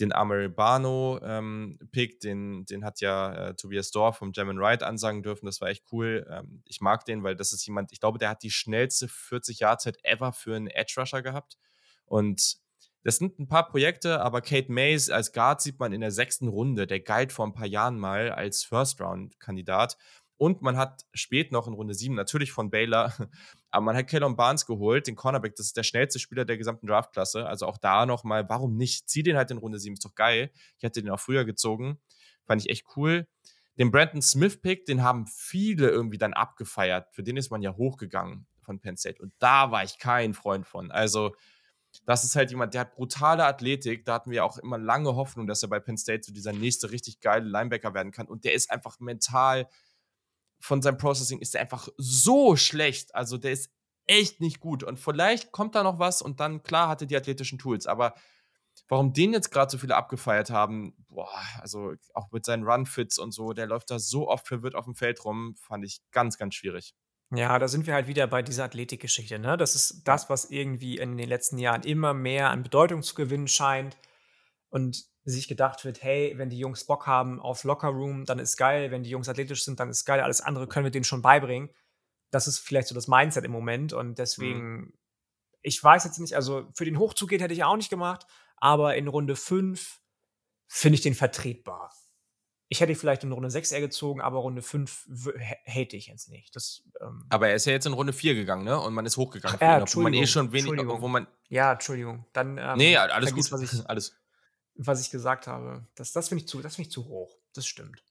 den 0.00 0.14
Ameribano-Pick, 0.14 2.12
ähm, 2.12 2.18
den, 2.22 2.64
den 2.64 2.86
hat 2.86 3.02
ja 3.02 3.48
äh, 3.48 3.54
Tobias 3.54 3.90
Dorf 3.90 4.16
vom 4.16 4.32
German 4.32 4.56
Ride 4.56 4.86
ansagen 4.86 5.22
dürfen. 5.22 5.44
Das 5.44 5.60
war 5.60 5.68
echt 5.68 5.84
cool. 5.92 6.26
Ähm, 6.30 6.62
ich 6.64 6.80
mag 6.80 7.04
den, 7.04 7.22
weil 7.22 7.36
das 7.36 7.52
ist 7.52 7.66
jemand, 7.66 7.92
ich 7.92 8.00
glaube, 8.00 8.18
der 8.18 8.30
hat 8.30 8.42
die 8.42 8.50
schnellste 8.50 9.08
40-Jahr-Zeit 9.08 9.98
ever 10.04 10.32
für 10.32 10.56
einen 10.56 10.68
Edge-Rusher 10.68 11.20
gehabt. 11.20 11.58
Und 12.06 12.58
das 13.02 13.16
sind 13.16 13.38
ein 13.38 13.48
paar 13.48 13.68
Projekte, 13.68 14.20
aber 14.20 14.40
Kate 14.42 14.70
Mays 14.70 15.08
als 15.08 15.32
Guard 15.32 15.62
sieht 15.62 15.78
man 15.78 15.92
in 15.92 16.00
der 16.00 16.10
sechsten 16.10 16.48
Runde. 16.48 16.86
Der 16.86 17.00
galt 17.00 17.32
vor 17.32 17.46
ein 17.46 17.54
paar 17.54 17.66
Jahren 17.66 17.98
mal 17.98 18.30
als 18.30 18.64
First-Round-Kandidat. 18.64 19.96
Und 20.36 20.62
man 20.62 20.78
hat 20.78 21.04
spät 21.12 21.52
noch 21.52 21.66
in 21.66 21.74
Runde 21.74 21.92
7 21.92 22.14
natürlich 22.14 22.50
von 22.50 22.70
Baylor, 22.70 23.12
aber 23.70 23.84
man 23.84 23.96
hat 23.96 24.06
Kellon 24.08 24.36
Barnes 24.36 24.64
geholt, 24.64 25.06
den 25.06 25.14
Cornerback, 25.14 25.54
das 25.54 25.66
ist 25.66 25.76
der 25.76 25.82
schnellste 25.82 26.18
Spieler 26.18 26.46
der 26.46 26.56
gesamten 26.56 26.86
Draftklasse. 26.86 27.46
Also 27.46 27.66
auch 27.66 27.76
da 27.76 28.06
nochmal, 28.06 28.48
warum 28.48 28.76
nicht? 28.76 29.08
Zieh 29.08 29.22
den 29.22 29.36
halt 29.36 29.50
in 29.50 29.58
Runde 29.58 29.78
7, 29.78 29.94
ist 29.94 30.04
doch 30.04 30.14
geil. 30.14 30.50
Ich 30.78 30.82
hätte 30.82 31.02
den 31.02 31.10
auch 31.10 31.20
früher 31.20 31.44
gezogen. 31.44 31.98
Fand 32.46 32.62
ich 32.64 32.70
echt 32.70 32.86
cool. 32.96 33.28
Den 33.78 33.90
Brandon 33.90 34.22
Smith-Pick, 34.22 34.86
den 34.86 35.02
haben 35.02 35.26
viele 35.26 35.88
irgendwie 35.88 36.18
dann 36.18 36.32
abgefeiert. 36.32 37.08
Für 37.12 37.22
den 37.22 37.36
ist 37.36 37.50
man 37.50 37.62
ja 37.62 37.76
hochgegangen 37.76 38.46
von 38.60 38.80
Penn 38.80 38.96
State. 38.96 39.22
Und 39.22 39.32
da 39.38 39.70
war 39.70 39.84
ich 39.84 39.98
kein 39.98 40.34
Freund 40.34 40.66
von. 40.66 40.90
Also, 40.90 41.34
das 42.06 42.24
ist 42.24 42.36
halt 42.36 42.50
jemand, 42.50 42.74
der 42.74 42.82
hat 42.82 42.94
brutale 42.94 43.44
Athletik. 43.44 44.04
Da 44.04 44.14
hatten 44.14 44.30
wir 44.30 44.44
auch 44.44 44.58
immer 44.58 44.78
lange 44.78 45.14
Hoffnung, 45.14 45.46
dass 45.46 45.62
er 45.62 45.68
bei 45.68 45.80
Penn 45.80 45.96
State 45.96 46.22
so 46.24 46.32
dieser 46.32 46.52
nächste 46.52 46.90
richtig 46.90 47.20
geile 47.20 47.48
Linebacker 47.48 47.94
werden 47.94 48.12
kann. 48.12 48.28
Und 48.28 48.44
der 48.44 48.54
ist 48.54 48.70
einfach 48.70 49.00
mental, 49.00 49.68
von 50.60 50.82
seinem 50.82 50.98
Processing 50.98 51.38
ist 51.40 51.54
er 51.54 51.62
einfach 51.62 51.88
so 51.96 52.56
schlecht. 52.56 53.14
Also 53.14 53.38
der 53.38 53.52
ist 53.52 53.70
echt 54.06 54.40
nicht 54.40 54.60
gut. 54.60 54.82
Und 54.82 54.98
vielleicht 54.98 55.52
kommt 55.52 55.74
da 55.74 55.82
noch 55.82 55.98
was 55.98 56.22
und 56.22 56.40
dann, 56.40 56.62
klar, 56.62 56.88
hatte 56.88 57.06
die 57.06 57.16
athletischen 57.16 57.58
Tools. 57.58 57.86
Aber 57.86 58.14
warum 58.88 59.12
den 59.12 59.32
jetzt 59.32 59.50
gerade 59.50 59.70
so 59.70 59.78
viele 59.78 59.96
abgefeiert 59.96 60.50
haben, 60.50 60.94
boah, 61.08 61.30
also 61.60 61.94
auch 62.14 62.30
mit 62.32 62.44
seinen 62.44 62.64
Run-Fits 62.64 63.18
und 63.18 63.32
so, 63.32 63.52
der 63.52 63.66
läuft 63.66 63.90
da 63.90 63.98
so 63.98 64.28
oft 64.28 64.46
verwirrt 64.46 64.74
auf 64.74 64.84
dem 64.84 64.94
Feld 64.94 65.24
rum, 65.24 65.54
fand 65.56 65.84
ich 65.84 66.00
ganz, 66.10 66.38
ganz 66.38 66.54
schwierig. 66.54 66.94
Ja, 67.32 67.58
da 67.60 67.68
sind 67.68 67.86
wir 67.86 67.94
halt 67.94 68.08
wieder 68.08 68.26
bei 68.26 68.42
dieser 68.42 68.64
Athletikgeschichte, 68.64 69.38
ne? 69.38 69.56
Das 69.56 69.76
ist 69.76 70.02
das, 70.04 70.28
was 70.28 70.50
irgendwie 70.50 70.98
in 70.98 71.16
den 71.16 71.28
letzten 71.28 71.58
Jahren 71.58 71.82
immer 71.82 72.12
mehr 72.12 72.50
an 72.50 72.64
Bedeutung 72.64 73.02
zu 73.02 73.14
gewinnen 73.14 73.46
scheint 73.46 73.96
und 74.68 75.04
sich 75.24 75.46
gedacht 75.46 75.84
wird, 75.84 76.02
hey, 76.02 76.34
wenn 76.36 76.50
die 76.50 76.58
Jungs 76.58 76.84
Bock 76.86 77.06
haben 77.06 77.40
auf 77.40 77.62
Lockerroom, 77.62 78.24
dann 78.24 78.40
ist 78.40 78.56
geil, 78.56 78.90
wenn 78.90 79.04
die 79.04 79.10
Jungs 79.10 79.28
athletisch 79.28 79.64
sind, 79.64 79.78
dann 79.78 79.90
ist 79.90 80.04
geil, 80.04 80.20
alles 80.20 80.40
andere 80.40 80.66
können 80.66 80.84
wir 80.84 80.90
denen 80.90 81.04
schon 81.04 81.22
beibringen. 81.22 81.70
Das 82.32 82.48
ist 82.48 82.58
vielleicht 82.58 82.88
so 82.88 82.94
das 82.94 83.06
Mindset 83.06 83.44
im 83.44 83.52
Moment 83.52 83.92
und 83.92 84.18
deswegen, 84.18 84.72
mhm. 84.72 84.92
ich 85.62 85.82
weiß 85.82 86.04
jetzt 86.04 86.18
nicht, 86.18 86.34
also 86.34 86.68
für 86.74 86.84
den 86.84 86.98
Hochzug 86.98 87.28
geht 87.28 87.42
hätte 87.42 87.54
ich 87.54 87.62
auch 87.62 87.76
nicht 87.76 87.90
gemacht, 87.90 88.26
aber 88.56 88.96
in 88.96 89.06
Runde 89.06 89.36
5 89.36 90.00
finde 90.66 90.94
ich 90.94 91.02
den 91.02 91.14
vertretbar. 91.14 91.92
Ich 92.72 92.80
hätte 92.80 92.94
vielleicht 92.94 93.24
in 93.24 93.32
Runde 93.32 93.50
6 93.50 93.72
eher 93.72 93.80
gezogen, 93.80 94.20
aber 94.20 94.38
Runde 94.38 94.62
5 94.62 95.08
hätte 95.64 95.96
ich 95.96 96.06
jetzt 96.06 96.28
nicht. 96.30 96.54
Das, 96.54 96.84
ähm 97.00 97.26
aber 97.28 97.48
er 97.48 97.56
ist 97.56 97.64
ja 97.64 97.72
jetzt 97.72 97.84
in 97.84 97.92
Runde 97.92 98.12
4 98.12 98.36
gegangen, 98.36 98.62
ne? 98.62 98.78
Und 98.78 98.94
man 98.94 99.04
ist 99.04 99.16
hochgegangen. 99.16 99.58
Ach, 99.60 99.80
ja, 99.80 99.84
wo 99.92 100.00
man 100.00 100.14
eh 100.14 100.24
schon 100.24 100.52
wenig, 100.52 100.70
wo 100.86 101.08
man. 101.08 101.26
Ja, 101.48 101.72
Entschuldigung. 101.72 102.26
Dann. 102.32 102.58
Ähm, 102.58 102.78
nee, 102.78 102.96
alles 102.96 103.34
gut. 103.34 103.50
Was 103.50 103.62
ich, 103.62 103.70
alles. 103.90 104.16
Was 104.76 105.04
ich 105.04 105.10
gesagt 105.10 105.48
habe. 105.48 105.84
Das, 105.96 106.12
das 106.12 106.28
finde 106.28 106.44
ich, 106.44 106.48
zu, 106.48 106.60
find 106.60 106.78
ich 106.78 106.92
zu 106.92 107.06
hoch. 107.06 107.36
Das 107.54 107.66
stimmt. 107.66 108.04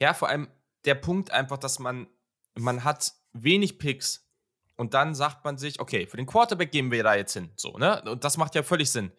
Ja, 0.00 0.14
vor 0.14 0.28
allem 0.28 0.46
der 0.84 0.94
Punkt 0.94 1.32
einfach, 1.32 1.58
dass 1.58 1.80
man, 1.80 2.06
man 2.54 2.84
hat 2.84 3.14
wenig 3.32 3.80
Picks 3.80 4.30
und 4.76 4.94
dann 4.94 5.16
sagt 5.16 5.44
man 5.44 5.58
sich, 5.58 5.80
okay, 5.80 6.06
für 6.06 6.18
den 6.18 6.26
Quarterback 6.26 6.70
gehen 6.70 6.92
wir 6.92 7.02
da 7.02 7.16
jetzt 7.16 7.32
hin. 7.32 7.50
So, 7.56 7.76
ne? 7.78 8.00
Und 8.02 8.22
das 8.22 8.36
macht 8.36 8.54
ja 8.54 8.62
völlig 8.62 8.90
Sinn 8.92 9.10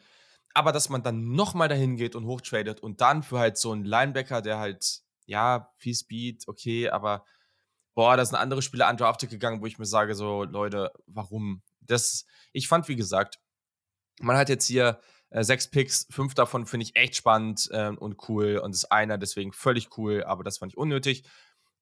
aber 0.57 0.71
dass 0.71 0.89
man 0.89 1.03
dann 1.03 1.33
nochmal 1.33 1.67
dahin 1.67 1.97
geht 1.97 2.15
und 2.15 2.25
hochtradet 2.25 2.79
und 2.79 2.99
dann 2.99 3.21
für 3.21 3.37
halt 3.37 3.57
so 3.57 3.71
einen 3.71 3.85
Linebacker, 3.85 4.41
der 4.41 4.57
halt, 4.57 5.01
ja, 5.27 5.71
viel 5.77 5.93
Speed, 5.93 6.47
okay, 6.47 6.89
aber 6.89 7.23
boah, 7.93 8.17
da 8.17 8.25
sind 8.25 8.37
andere 8.37 8.63
Spieler 8.63 8.89
undrafted 8.89 9.29
gegangen, 9.29 9.61
wo 9.61 9.67
ich 9.67 9.77
mir 9.77 9.85
sage, 9.85 10.15
so, 10.15 10.45
Leute, 10.45 10.91
warum? 11.05 11.61
Das, 11.81 12.25
ich 12.53 12.67
fand, 12.67 12.87
wie 12.87 12.95
gesagt, 12.95 13.39
man 14.19 14.35
hat 14.35 14.49
jetzt 14.49 14.65
hier 14.65 14.99
äh, 15.29 15.43
sechs 15.43 15.69
Picks, 15.69 16.07
fünf 16.09 16.33
davon 16.33 16.65
finde 16.65 16.85
ich 16.85 16.95
echt 16.95 17.15
spannend 17.15 17.69
äh, 17.71 17.89
und 17.89 18.27
cool 18.27 18.57
und 18.57 18.73
ist 18.73 18.91
einer 18.91 19.19
deswegen 19.19 19.53
völlig 19.53 19.95
cool, 19.99 20.23
aber 20.23 20.43
das 20.43 20.57
fand 20.57 20.73
ich 20.73 20.77
unnötig. 20.77 21.23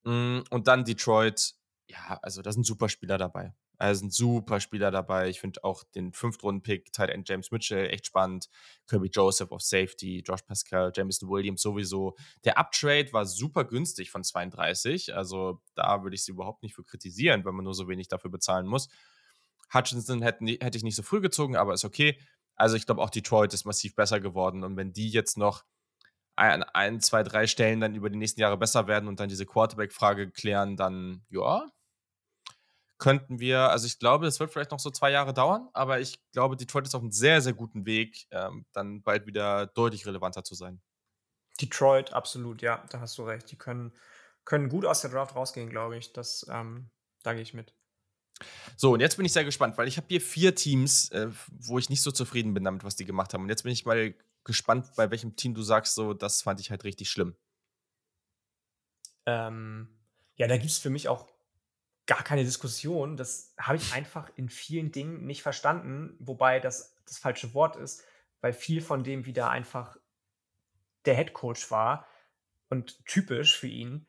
Mm, 0.04 0.40
und 0.50 0.68
dann 0.68 0.84
Detroit, 0.84 1.54
ja, 1.88 2.20
also 2.22 2.42
da 2.42 2.52
sind 2.52 2.66
super 2.66 2.90
Spieler 2.90 3.18
dabei. 3.18 3.54
Also 3.78 4.02
sind 4.02 4.14
super 4.14 4.60
Spieler 4.60 4.92
dabei. 4.92 5.30
Ich 5.30 5.40
finde 5.40 5.64
auch 5.64 5.84
den 5.84 6.14
Fünftrunden-Pick, 6.14 6.92
Tight 6.92 7.10
End 7.10 7.28
James 7.28 7.52
Mitchell, 7.52 7.90
echt 7.90 8.08
spannend. 8.08 8.50
Kirby 8.88 9.10
Joseph 9.10 9.52
auf 9.52 9.62
Safety, 9.62 10.24
Josh 10.26 10.44
Pascal, 10.44 10.92
Jameson 10.96 11.30
Williams 11.30 11.62
sowieso. 11.62 12.16
Der 12.44 12.58
Uptrade 12.58 13.12
war 13.14 13.26
super 13.26 13.66
günstig 13.66 14.12
von 14.12 14.24
32. 14.24 15.16
Also 15.16 15.62
da 15.76 16.04
würde 16.04 16.16
ich 16.16 16.24
sie 16.24 16.32
überhaupt 16.32 16.64
nicht 16.64 16.76
für 16.76 16.84
kritisieren, 16.84 17.46
wenn 17.46 17.56
man 17.56 17.66
nur 17.66 17.74
so 17.74 17.88
wenig 17.88 18.08
dafür 18.08 18.32
bezahlen 18.32 18.68
muss. 18.68 18.88
Hutchinson 19.74 20.22
hätte, 20.22 20.46
hätte 20.46 20.78
ich 20.78 20.84
nicht 20.84 20.96
so 20.96 21.04
früh 21.04 21.22
gezogen, 21.22 21.56
aber 21.56 21.74
ist 21.74 21.86
okay. 21.86 22.20
Also 22.56 22.76
ich 22.76 22.86
glaube 22.86 23.02
auch 23.02 23.10
Detroit 23.10 23.54
ist 23.54 23.66
massiv 23.66 23.96
besser 23.96 24.20
geworden. 24.20 24.64
Und 24.64 24.78
wenn 24.78 24.94
die 24.94 25.10
jetzt 25.10 25.38
noch 25.38 25.64
an 26.36 26.64
ein, 26.64 27.00
zwei, 27.00 27.24
drei 27.24 27.48
Stellen 27.48 27.80
dann 27.80 27.96
über 27.96 28.10
die 28.10 28.18
nächsten 28.18 28.42
Jahre 28.42 28.58
besser 28.58 28.88
werden 28.88 29.08
und 29.08 29.20
dann 29.20 29.30
diese 29.30 29.46
Quarterback-Frage 29.46 30.32
klären, 30.32 30.76
dann 30.76 31.24
ja, 31.30 31.66
könnten 33.06 33.40
wir, 33.40 33.70
also 33.70 33.86
ich 33.86 34.00
glaube, 34.00 34.26
es 34.26 34.40
wird 34.40 34.52
vielleicht 34.52 34.72
noch 34.72 34.80
so 34.80 34.90
zwei 34.90 35.12
Jahre 35.12 35.32
dauern, 35.32 35.70
aber 35.74 36.00
ich 36.00 36.18
glaube, 36.32 36.58
Detroit 36.58 36.88
ist 36.88 36.96
auf 36.96 37.04
einem 37.04 37.12
sehr, 37.12 37.40
sehr 37.40 37.54
guten 37.54 37.86
Weg, 37.86 38.26
ähm, 38.32 38.66
dann 38.74 39.04
bald 39.04 39.28
wieder 39.28 39.68
deutlich 39.68 40.08
relevanter 40.08 40.44
zu 40.44 40.56
sein. 40.56 40.82
Detroit, 41.62 42.14
absolut, 42.14 42.64
ja, 42.64 42.84
da 42.90 43.02
hast 43.02 43.16
du 43.20 43.22
recht. 43.22 43.52
Die 43.52 43.60
können, 43.60 43.94
können 44.44 44.70
gut 44.70 44.88
aus 44.88 45.02
der 45.02 45.12
Draft 45.12 45.36
rausgehen, 45.36 45.70
glaube 45.70 45.98
ich. 45.98 46.14
Das, 46.14 46.48
ähm, 46.50 46.90
da 47.22 47.34
gehe 47.34 47.44
ich 47.44 47.54
mit. 47.54 47.76
So, 48.76 48.94
und 48.94 49.02
jetzt 49.02 49.18
bin 49.18 49.26
ich 49.28 49.34
sehr 49.34 49.46
gespannt, 49.46 49.78
weil 49.78 49.88
ich 49.88 49.98
habe 49.98 50.08
hier 50.10 50.20
vier 50.20 50.56
Teams, 50.56 51.12
äh, 51.12 51.30
wo 51.52 51.78
ich 51.78 51.92
nicht 51.92 52.02
so 52.02 52.10
zufrieden 52.10 52.56
bin 52.56 52.64
damit, 52.64 52.84
was 52.84 52.96
die 52.96 53.06
gemacht 53.06 53.36
haben. 53.36 53.44
Und 53.44 53.50
jetzt 53.50 53.62
bin 53.62 53.72
ich 53.72 53.86
mal 53.86 54.16
gespannt, 54.46 54.88
bei 54.96 55.12
welchem 55.12 55.36
Team 55.36 55.54
du 55.54 55.62
sagst, 55.62 55.94
so, 55.94 56.16
das 56.16 56.42
fand 56.42 56.60
ich 56.60 56.72
halt 56.72 56.84
richtig 56.84 57.12
schlimm. 57.12 57.36
Ähm, 59.28 59.96
ja, 60.38 60.48
da 60.48 60.58
gibt 60.58 60.72
es 60.72 60.80
für 60.80 60.90
mich 60.90 61.08
auch 61.08 61.35
gar 62.06 62.24
keine 62.24 62.44
Diskussion. 62.44 63.18
Das 63.18 63.54
habe 63.58 63.78
ich 63.78 63.94
einfach 63.94 64.30
in 64.36 64.50
vielen 64.50 64.92
Dingen 64.92 65.26
nicht 65.26 65.42
verstanden, 65.42 66.16
wobei 66.20 66.60
das 66.60 66.96
das 67.06 67.18
falsche 67.18 67.54
Wort 67.54 67.76
ist, 67.76 68.04
weil 68.42 68.54
viel 68.54 68.82
von 68.82 69.04
dem 69.04 69.26
wieder 69.26 69.50
einfach 69.50 69.98
der 71.06 71.16
Head 71.16 71.34
Coach 71.34 71.70
war 71.72 72.08
und 72.70 73.04
typisch 73.06 73.58
für 73.58 73.68
ihn. 73.68 74.08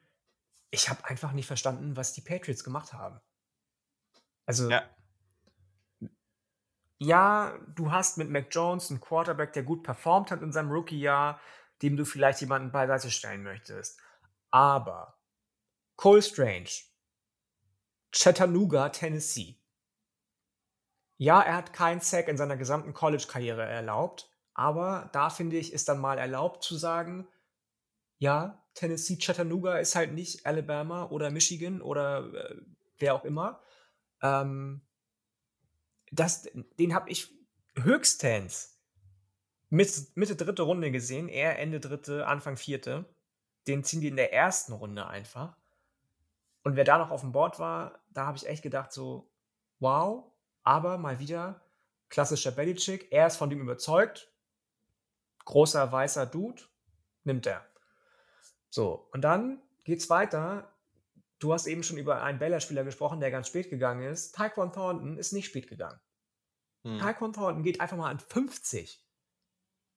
Ich 0.71 0.89
habe 0.89 1.05
einfach 1.05 1.33
nicht 1.33 1.47
verstanden, 1.47 1.97
was 1.97 2.13
die 2.13 2.23
Patriots 2.23 2.65
gemacht 2.65 2.93
haben. 2.93 3.21
Also, 4.47 4.71
ja. 4.71 4.89
ja, 6.99 7.59
du 7.75 7.93
hast 7.93 8.19
mit 8.19 8.31
Mac 8.31 8.49
Jones 8.51 8.91
einen 8.91 9.01
Quarterback, 9.01 9.53
der 9.53 9.63
gut 9.63 9.83
performt 9.83 10.31
hat 10.31 10.43
in 10.43 10.53
seinem 10.53 10.71
Rookie-Jahr, 10.71 11.41
dem 11.83 11.97
du 11.97 12.05
vielleicht 12.05 12.41
jemanden 12.41 12.73
beiseite 12.73 13.11
stellen 13.11 13.43
möchtest. 13.43 14.01
Aber 14.51 15.19
Cole 15.97 16.23
Strange, 16.23 16.71
Chattanooga, 18.13 18.89
Tennessee. 18.91 19.59
Ja, 21.19 21.41
er 21.41 21.57
hat 21.57 21.73
keinen 21.73 22.01
Sack 22.01 22.29
in 22.29 22.37
seiner 22.37 22.57
gesamten 22.57 22.93
College-Karriere 22.93 23.65
erlaubt, 23.65 24.31
aber 24.55 25.11
da 25.13 25.31
finde 25.31 25.57
ich, 25.57 25.73
ist 25.73 25.89
dann 25.89 25.99
mal 25.99 26.19
erlaubt 26.19 26.63
zu 26.63 26.77
sagen, 26.77 27.27
ja, 28.19 28.63
Tennessee, 28.75 29.17
Chattanooga 29.17 29.79
ist 29.79 29.95
halt 29.95 30.13
nicht 30.13 30.47
Alabama 30.47 31.07
oder 31.11 31.31
Michigan 31.31 31.81
oder 31.81 32.33
äh, 32.35 32.57
wer 32.99 33.15
auch 33.15 33.25
immer. 33.25 33.63
Ähm, 34.23 34.83
das, 36.11 36.49
den 36.79 36.95
habe 36.95 37.11
ich 37.11 37.31
höchstens 37.75 38.79
Mitte, 39.69 40.07
Mitte 40.15 40.37
dritte 40.37 40.63
Runde 40.63 40.91
gesehen, 40.91 41.29
eher 41.29 41.59
Ende 41.59 41.81
dritte, 41.81 42.27
Anfang 42.27 42.57
vierte. 42.57 43.05
Den 43.67 43.83
ziehen 43.83 44.01
die 44.01 44.09
in 44.09 44.17
der 44.17 44.33
ersten 44.33 44.73
Runde 44.73 45.07
einfach. 45.07 45.57
Und 46.67 46.75
wer 46.75 46.83
da 46.83 46.99
noch 46.99 47.13
auf 47.13 47.21
dem 47.21 47.31
Board 47.31 47.61
war, 47.61 48.01
da 48.11 48.27
habe 48.27 48.37
ich 48.37 48.49
echt 48.49 48.65
gedacht, 48.65 48.91
so, 48.91 49.31
wow, 49.79 50.33
aber 50.65 50.99
mal 50.99 51.21
wieder 51.21 51.63
klassischer 52.09 52.51
Belichick. 52.51 53.13
Er 53.13 53.29
ist 53.29 53.37
von 53.37 53.51
dem 53.51 53.61
überzeugt. 53.61 54.33
Großer 55.45 55.93
weißer 55.93 56.27
Dude, 56.27 56.61
nimmt 57.23 57.47
er. 57.47 57.65
So, 58.69 59.09
und 59.13 59.21
dann 59.21 59.63
geht's 59.85 60.11
weiter. 60.11 60.75
Du 61.39 61.53
hast 61.53 61.69
eben 61.69 61.85
schon 61.85 61.99
über 61.99 62.21
einen 62.25 62.41
Baylor-Spieler 62.41 62.83
gesprochen, 62.83 63.21
der 63.21 63.31
ganz 63.31 63.47
spät 63.47 63.71
gegangen 63.71 64.03
ist. 64.03 64.35
Taekwon 64.35 64.73
Thornton 64.73 65.19
ist 65.19 65.33
nicht 65.33 65.47
spät 65.47 65.69
gegangen. 65.69 66.01
Hm. 66.83 66.99
Taekwon 66.99 67.33
Thornton 67.33 67.63
geht 67.63 67.81
einfach 67.81 67.97
mal 67.97 68.11
an 68.11 68.19
50. 68.19 69.07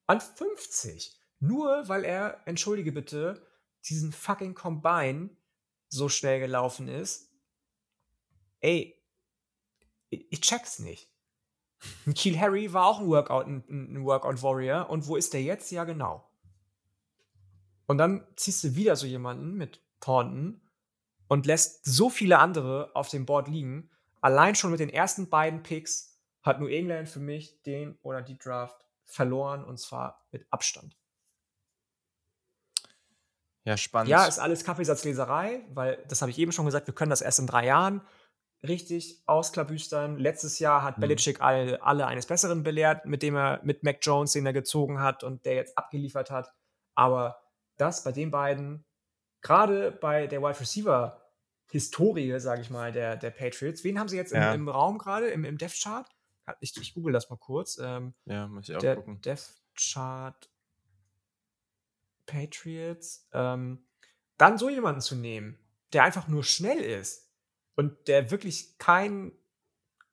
An 0.06 0.20
50. 0.20 1.20
Nur 1.40 1.88
weil 1.88 2.04
er, 2.04 2.42
entschuldige 2.44 2.92
bitte, 2.92 3.44
diesen 3.86 4.12
fucking 4.12 4.54
Combine 4.54 5.30
so 5.90 6.08
schnell 6.08 6.40
gelaufen 6.40 6.88
ist. 6.88 7.30
Ey, 8.60 8.96
ich 10.08 10.40
check's 10.40 10.78
nicht. 10.78 11.10
Kiel 12.14 12.38
Harry 12.38 12.72
war 12.72 12.86
auch 12.86 13.00
ein 13.00 13.08
Workout, 13.08 13.46
ein, 13.46 13.64
ein 13.68 14.04
Workout 14.04 14.42
Warrior. 14.42 14.88
Und 14.88 15.06
wo 15.06 15.16
ist 15.16 15.34
der 15.34 15.42
jetzt? 15.42 15.70
Ja, 15.70 15.84
genau. 15.84 16.30
Und 17.86 17.98
dann 17.98 18.26
ziehst 18.36 18.62
du 18.64 18.76
wieder 18.76 18.96
so 18.96 19.06
jemanden 19.06 19.54
mit 19.54 19.82
Thornton 20.00 20.60
und 21.28 21.46
lässt 21.46 21.84
so 21.84 22.08
viele 22.08 22.38
andere 22.38 22.90
auf 22.94 23.08
dem 23.08 23.26
Board 23.26 23.48
liegen. 23.48 23.90
Allein 24.20 24.54
schon 24.54 24.70
mit 24.70 24.80
den 24.80 24.90
ersten 24.90 25.28
beiden 25.28 25.62
Picks 25.62 26.20
hat 26.42 26.60
New 26.60 26.66
England 26.66 27.08
für 27.08 27.20
mich 27.20 27.62
den 27.62 27.98
oder 28.02 28.22
die 28.22 28.38
Draft 28.38 28.86
verloren 29.04 29.64
und 29.64 29.78
zwar 29.78 30.26
mit 30.30 30.46
Abstand. 30.50 30.99
Ja, 33.70 33.76
spannend. 33.76 34.10
Ja, 34.10 34.26
ist 34.26 34.40
alles 34.40 34.64
Kaffeesatzleserei, 34.64 35.60
weil 35.72 36.04
das 36.08 36.22
habe 36.22 36.32
ich 36.32 36.38
eben 36.40 36.50
schon 36.50 36.66
gesagt, 36.66 36.88
wir 36.88 36.94
können 36.94 37.10
das 37.10 37.20
erst 37.20 37.38
in 37.38 37.46
drei 37.46 37.66
Jahren 37.66 38.00
richtig 38.64 39.22
ausklabüstern. 39.26 40.18
Letztes 40.18 40.58
Jahr 40.58 40.82
hat 40.82 40.98
mhm. 40.98 41.02
Belichick 41.02 41.40
alle, 41.40 41.80
alle 41.80 42.08
eines 42.08 42.26
Besseren 42.26 42.64
belehrt, 42.64 43.06
mit 43.06 43.22
dem 43.22 43.36
er 43.36 43.60
mit 43.62 43.84
Mac 43.84 43.98
Jones, 44.02 44.32
den 44.32 44.44
er 44.44 44.52
gezogen 44.52 45.00
hat 45.00 45.22
und 45.22 45.44
der 45.44 45.54
jetzt 45.54 45.78
abgeliefert 45.78 46.32
hat. 46.32 46.52
Aber 46.96 47.40
das 47.76 48.02
bei 48.02 48.10
den 48.10 48.32
beiden, 48.32 48.84
gerade 49.40 49.92
bei 49.92 50.26
der 50.26 50.42
Wide 50.42 50.58
Receiver 50.58 51.22
Historie, 51.70 52.40
sage 52.40 52.62
ich 52.62 52.70
mal, 52.70 52.90
der, 52.90 53.14
der 53.14 53.30
Patriots. 53.30 53.84
Wen 53.84 54.00
haben 54.00 54.08
sie 54.08 54.16
jetzt 54.16 54.32
ja. 54.32 54.52
im, 54.52 54.62
im, 54.62 54.68
Raum 54.68 54.98
gerade, 54.98 55.28
im, 55.28 55.44
im 55.44 55.58
Death 55.58 55.80
Chart? 55.80 56.08
Ich, 56.58 56.76
ich 56.76 56.92
google 56.92 57.12
das 57.12 57.30
mal 57.30 57.36
kurz. 57.36 57.78
Ähm, 57.80 58.14
ja, 58.24 58.48
muss 58.48 58.68
ich 58.68 58.74
auch 58.74 58.80
der 58.80 58.96
gucken. 58.96 59.20
Death 59.20 59.62
Chart 59.76 60.50
Patriots, 62.30 63.28
ähm, 63.32 63.84
dann 64.38 64.58
so 64.58 64.70
jemanden 64.70 65.00
zu 65.00 65.16
nehmen, 65.16 65.58
der 65.92 66.04
einfach 66.04 66.28
nur 66.28 66.44
schnell 66.44 66.78
ist 66.78 67.30
und 67.76 68.08
der 68.08 68.30
wirklich 68.30 68.78
kein, 68.78 69.32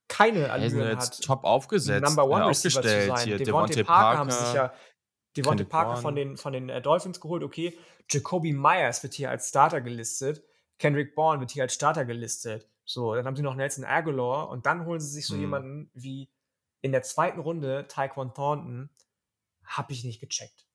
keine 0.08 0.50
Allüren 0.50 0.98
hat, 0.98 1.22
top 1.22 1.44
aufgesetzt, 1.44 2.04
Number 2.04 2.24
One 2.24 2.40
ja, 2.40 2.50
aufgestellt 2.50 3.10
zu 3.10 3.16
sein. 3.16 3.26
hier. 3.26 3.38
Devontae 3.38 3.84
Parker, 3.84 3.84
Parker 3.84 4.18
haben 4.18 4.30
sich 4.30 4.52
ja 4.54 4.72
Devontae 5.36 5.64
Parker 5.64 5.96
von 5.96 6.16
den, 6.16 6.36
von 6.36 6.52
den 6.52 6.68
äh, 6.68 6.82
Dolphins 6.82 7.20
geholt, 7.20 7.42
okay. 7.42 7.78
Jacoby 8.10 8.52
Myers 8.52 9.02
wird 9.02 9.14
hier 9.14 9.30
als 9.30 9.48
Starter 9.48 9.80
gelistet. 9.80 10.42
Kendrick 10.78 11.14
Bourne 11.14 11.40
wird 11.40 11.50
hier 11.50 11.64
als 11.64 11.74
Starter 11.74 12.04
gelistet. 12.04 12.68
So, 12.84 13.14
dann 13.14 13.26
haben 13.26 13.36
sie 13.36 13.42
noch 13.42 13.54
Nelson 13.54 13.84
Aguilar 13.84 14.48
und 14.48 14.64
dann 14.64 14.86
holen 14.86 15.00
sie 15.00 15.10
sich 15.10 15.26
so 15.26 15.34
hm. 15.34 15.40
jemanden 15.40 15.90
wie 15.92 16.30
in 16.80 16.92
der 16.92 17.02
zweiten 17.02 17.38
Runde 17.40 17.86
Taekwon 17.86 18.32
Thornton. 18.32 18.88
Hab 19.64 19.90
ich 19.90 20.04
nicht 20.04 20.20
gecheckt. 20.20 20.67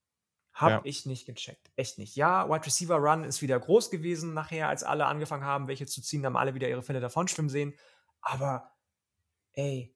Hab 0.54 0.70
ja. 0.70 0.82
ich 0.84 1.06
nicht 1.06 1.26
gecheckt. 1.26 1.72
Echt 1.76 1.97
nicht. 1.97 2.16
Ja, 2.16 2.47
Wide 2.47 2.66
Receiver 2.66 2.97
Run 2.97 3.24
ist 3.24 3.41
wieder 3.41 3.60
groß 3.60 3.89
gewesen 3.89 4.34
nachher, 4.34 4.70
als 4.70 4.84
alle 4.84 5.08
angefangen 5.08 5.43
haben, 5.43 5.68
welche 5.68 5.88
zu 5.88 6.01
ziehen, 6.01 6.26
haben 6.26 6.38
alle 6.38 6.54
wieder 6.54 6.70
ihre 6.70 6.84
Fälle 6.84 6.99
davon 6.99 7.28
schwimmen 7.28 7.49
sehen. 7.49 7.74
Aber, 8.22 8.72
ey, 9.54 9.95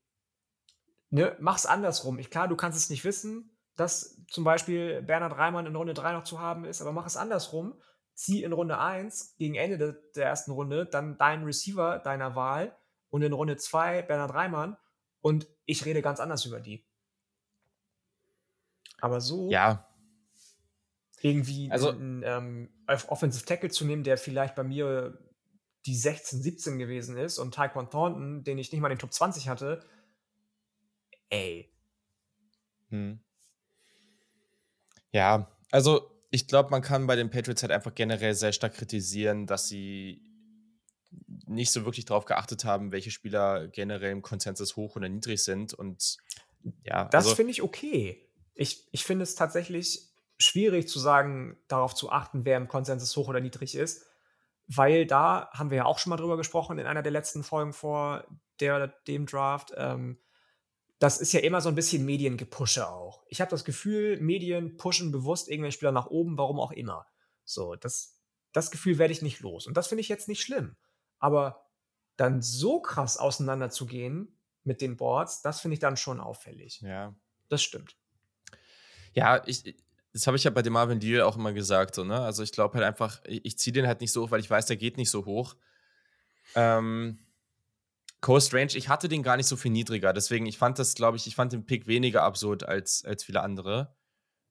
ne, 1.12 1.36
mach's 1.40 1.68
andersrum. 1.68 2.18
Ich, 2.18 2.32
klar, 2.32 2.48
du 2.48 2.56
kannst 2.56 2.78
es 2.78 2.90
nicht 2.90 3.04
wissen, 3.04 3.56
dass 3.76 4.20
zum 4.28 4.44
Beispiel 4.44 5.04
Bernhard 5.04 5.38
Reimann 5.38 5.68
in 5.68 5.76
Runde 5.76 5.94
3 5.94 6.14
noch 6.14 6.24
zu 6.24 6.40
haben 6.40 6.66
ist, 6.66 6.82
aber 6.82 6.92
mach 6.92 7.06
es 7.06 7.18
andersrum. 7.18 7.80
Zieh 8.16 8.44
in 8.44 8.52
Runde 8.52 8.80
1 8.80 9.36
gegen 9.38 9.54
Ende 9.54 9.78
de, 9.78 9.96
der 10.16 10.26
ersten 10.26 10.52
Runde 10.52 10.88
dann 10.88 11.20
deinen 11.20 11.44
Receiver 11.44 12.00
deiner 12.00 12.36
Wahl 12.36 12.76
und 13.10 13.22
in 13.22 13.32
Runde 13.32 13.58
2 13.58 14.02
Bernhard 14.02 14.34
Reimann 14.34 14.76
und 15.22 15.48
ich 15.66 15.86
rede 15.86 16.02
ganz 16.02 16.20
anders 16.20 16.44
über 16.46 16.60
die. 16.60 16.84
Aber 19.00 19.22
so. 19.22 19.52
Ja, 19.52 19.88
irgendwie 21.22 21.72
also, 21.72 21.90
einen 21.90 22.24
ähm, 22.24 22.70
Offensive 23.08 23.46
Tackle 23.46 23.70
zu 23.70 23.86
nehmen, 23.86 24.04
der 24.04 24.18
vielleicht 24.18 24.56
bei 24.56 24.64
mir 24.64 25.18
die 25.86 25.96
16, 25.96 26.42
17 26.42 26.80
gewesen 26.80 27.18
ist 27.18 27.40
und 27.40 27.54
Taekwon 27.54 27.90
Thornton, 27.90 28.44
den 28.44 28.58
ich 28.58 28.72
nicht 28.72 28.82
mal 28.82 28.90
in 28.90 28.96
den 28.96 29.00
Top 29.00 29.14
20 29.14 29.48
hatte, 29.48 29.86
ey. 31.30 31.72
Hm. 32.90 33.20
Ja, 35.12 35.50
also 35.72 36.12
ich 36.30 36.48
glaube, 36.48 36.70
man 36.70 36.82
kann 36.82 37.08
bei 37.08 37.16
den 37.16 37.30
Patriots 37.30 37.62
halt 37.62 37.72
einfach 37.72 37.96
generell 37.96 38.36
sehr 38.36 38.52
stark 38.52 38.74
kritisieren, 38.74 39.48
dass 39.48 39.68
sie 39.68 40.22
nicht 41.46 41.72
so 41.72 41.86
wirklich 41.86 42.06
darauf 42.06 42.26
geachtet 42.26 42.66
haben, 42.66 42.92
welche 42.92 43.12
Spieler 43.12 43.68
generell 43.70 44.12
im 44.12 44.22
Konsensus 44.22 44.76
hoch 44.76 44.98
oder 44.98 45.08
niedrig 45.08 45.42
sind. 45.44 45.74
Und 45.74 46.18
ja. 46.84 47.06
Das 47.06 47.26
also, 47.26 47.36
finde 47.36 47.52
ich 47.52 47.62
okay. 47.62 48.30
Ich, 48.56 48.88
ich 48.92 49.06
finde 49.06 49.24
es 49.24 49.36
tatsächlich 49.36 50.10
schwierig 50.38 50.88
zu 50.88 51.00
sagen, 51.00 51.58
darauf 51.68 51.96
zu 51.96 52.12
achten, 52.12 52.46
wer 52.46 52.58
im 52.58 52.68
Konsensus 52.68 53.16
hoch 53.16 53.28
oder 53.28 53.40
niedrig 53.40 53.76
ist, 53.76 54.06
weil 54.68 55.06
da 55.06 55.50
haben 55.54 55.70
wir 55.70 55.78
ja 55.78 55.86
auch 55.86 56.00
schon 56.00 56.12
mal 56.12 56.18
drüber 56.18 56.38
gesprochen 56.38 56.78
in 56.78 56.86
einer 56.86 57.02
der 57.02 57.12
letzten 57.12 57.44
Folgen 57.44 57.74
vor 57.74 58.26
der 58.60 58.76
oder 58.76 58.88
dem 58.88 59.26
Draft. 59.26 59.74
Ähm, 59.76 60.20
das 61.00 61.20
ist 61.20 61.32
ja 61.32 61.42
immer 61.42 61.62
so 61.62 61.70
ein 61.70 61.76
bisschen 61.76 62.06
Mediengepusche 62.06 62.90
auch. 62.90 63.24
Ich 63.28 63.40
habe 63.40 63.52
das 63.52 63.66
Gefühl, 63.66 64.20
Medien 64.20 64.78
pushen 64.78 65.12
bewusst 65.12 65.48
irgendwelche 65.48 65.78
Spieler 65.78 65.92
nach 65.92 66.08
oben, 66.08 66.38
warum 66.38 66.60
auch 66.60 66.72
immer. 66.72 67.06
So, 67.44 67.76
das, 67.76 68.20
das 68.52 68.72
Gefühl 68.72 68.98
werde 68.98 69.14
ich 69.14 69.22
nicht 69.22 69.40
los. 69.40 69.68
Und 69.68 69.78
das 69.78 69.88
finde 69.88 70.02
ich 70.02 70.10
jetzt 70.10 70.28
nicht 70.28 70.42
schlimm. 70.42 70.76
Aber 71.20 71.68
dann 72.16 72.42
so 72.42 72.82
krass 72.82 73.18
auseinanderzugehen 73.18 74.40
mit 74.64 74.82
den 74.82 74.98
Boards, 74.98 75.42
das 75.44 75.62
finde 75.62 75.76
ich 75.76 75.80
dann 75.80 75.98
schon 75.98 76.20
auffällig. 76.20 76.82
Ja. 76.82 77.16
Das 77.48 77.62
stimmt. 77.62 77.96
Ja, 79.14 79.44
ich, 79.46 79.76
das 80.18 80.26
habe 80.26 80.36
ich 80.36 80.44
ja 80.44 80.50
bei 80.50 80.64
dem 80.64 80.74
Marvin 80.74 81.00
Deal 81.00 81.22
auch 81.22 81.38
immer 81.38 81.54
gesagt, 81.54 81.94
so, 81.94 82.04
ne? 82.04 82.20
Also 82.20 82.42
ich 82.42 82.52
glaube 82.52 82.74
halt 82.74 82.84
einfach, 82.84 83.22
ich, 83.28 83.56
ziehe 83.60 83.72
den 83.72 83.86
halt 83.86 84.02
nicht 84.02 84.12
so 84.12 84.24
hoch, 84.24 84.32
weil 84.32 84.40
ich 84.40 84.50
weiß, 84.50 84.66
der 84.66 84.76
geht 84.76 84.98
nicht 84.98 85.12
so 85.12 85.26
hoch. 85.26 85.56
Ähm, 86.56 87.20
Coast 88.20 88.52
Range, 88.52 88.72
ich 88.74 88.90
hatte 88.90 89.10
den 89.10 89.22
gar 89.22 89.38
nicht 89.38 89.46
so 89.46 89.56
viel 89.56 89.70
niedriger. 89.70 90.14
Deswegen, 90.14 90.48
ich 90.48 90.58
fand 90.58 90.80
das, 90.80 90.96
glaube 90.96 91.18
ich, 91.18 91.28
ich 91.28 91.36
fand 91.36 91.54
den 91.54 91.68
Pick 91.68 91.86
weniger 91.86 92.24
absurd 92.24 92.64
als, 92.64 93.06
als 93.06 93.24
viele 93.24 93.42
andere. 93.42 93.96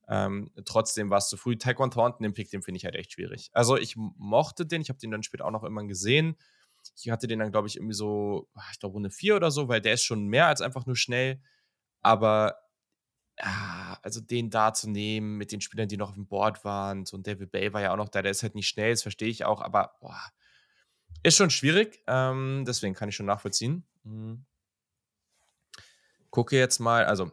Ähm, 0.06 0.52
trotzdem 0.64 1.10
war 1.10 1.18
es 1.18 1.28
zu 1.28 1.36
früh. 1.36 1.58
Taekwon 1.58 1.90
Thornton, 1.90 2.22
den 2.22 2.32
Pick, 2.32 2.48
den 2.50 2.62
finde 2.62 2.78
ich 2.78 2.84
halt 2.84 2.94
echt 2.94 3.14
schwierig. 3.14 3.50
Also 3.52 3.76
ich 3.76 3.96
mochte 3.96 4.66
den, 4.66 4.82
ich 4.82 4.88
habe 4.88 5.00
den 5.00 5.10
dann 5.10 5.24
später 5.24 5.46
auch 5.46 5.50
noch 5.50 5.64
immer 5.64 5.82
gesehen. 5.82 6.36
Ich 6.94 7.10
hatte 7.10 7.26
den 7.26 7.40
dann, 7.40 7.50
glaube 7.50 7.66
ich, 7.66 7.74
irgendwie 7.74 7.94
so, 7.96 8.48
ah, 8.54 8.62
ich 8.70 8.78
glaube, 8.78 8.92
Runde 8.92 9.10
4 9.10 9.34
oder 9.34 9.50
so, 9.50 9.66
weil 9.66 9.80
der 9.80 9.94
ist 9.94 10.04
schon 10.04 10.28
mehr 10.28 10.46
als 10.46 10.60
einfach 10.60 10.86
nur 10.86 10.94
schnell. 10.94 11.40
Aber 12.02 12.54
also 13.38 14.20
den 14.20 14.50
da 14.50 14.72
zu 14.72 14.88
nehmen 14.88 15.36
mit 15.36 15.52
den 15.52 15.60
Spielern, 15.60 15.88
die 15.88 15.96
noch 15.96 16.10
auf 16.10 16.14
dem 16.14 16.26
Board 16.26 16.64
waren, 16.64 17.04
so 17.04 17.16
ein 17.16 17.22
David 17.22 17.50
Bay 17.50 17.72
war 17.72 17.82
ja 17.82 17.92
auch 17.92 17.96
noch 17.96 18.08
da, 18.08 18.22
der 18.22 18.30
ist 18.30 18.42
halt 18.42 18.54
nicht 18.54 18.68
schnell, 18.68 18.92
das 18.92 19.02
verstehe 19.02 19.28
ich 19.28 19.44
auch, 19.44 19.60
aber 19.60 19.96
boah, 20.00 20.20
ist 21.22 21.36
schon 21.36 21.50
schwierig, 21.50 22.02
ähm, 22.06 22.64
deswegen 22.66 22.94
kann 22.94 23.08
ich 23.08 23.16
schon 23.16 23.26
nachvollziehen. 23.26 23.84
Mhm. 24.04 24.44
Gucke 26.30 26.56
jetzt 26.56 26.78
mal, 26.78 27.04
also 27.04 27.30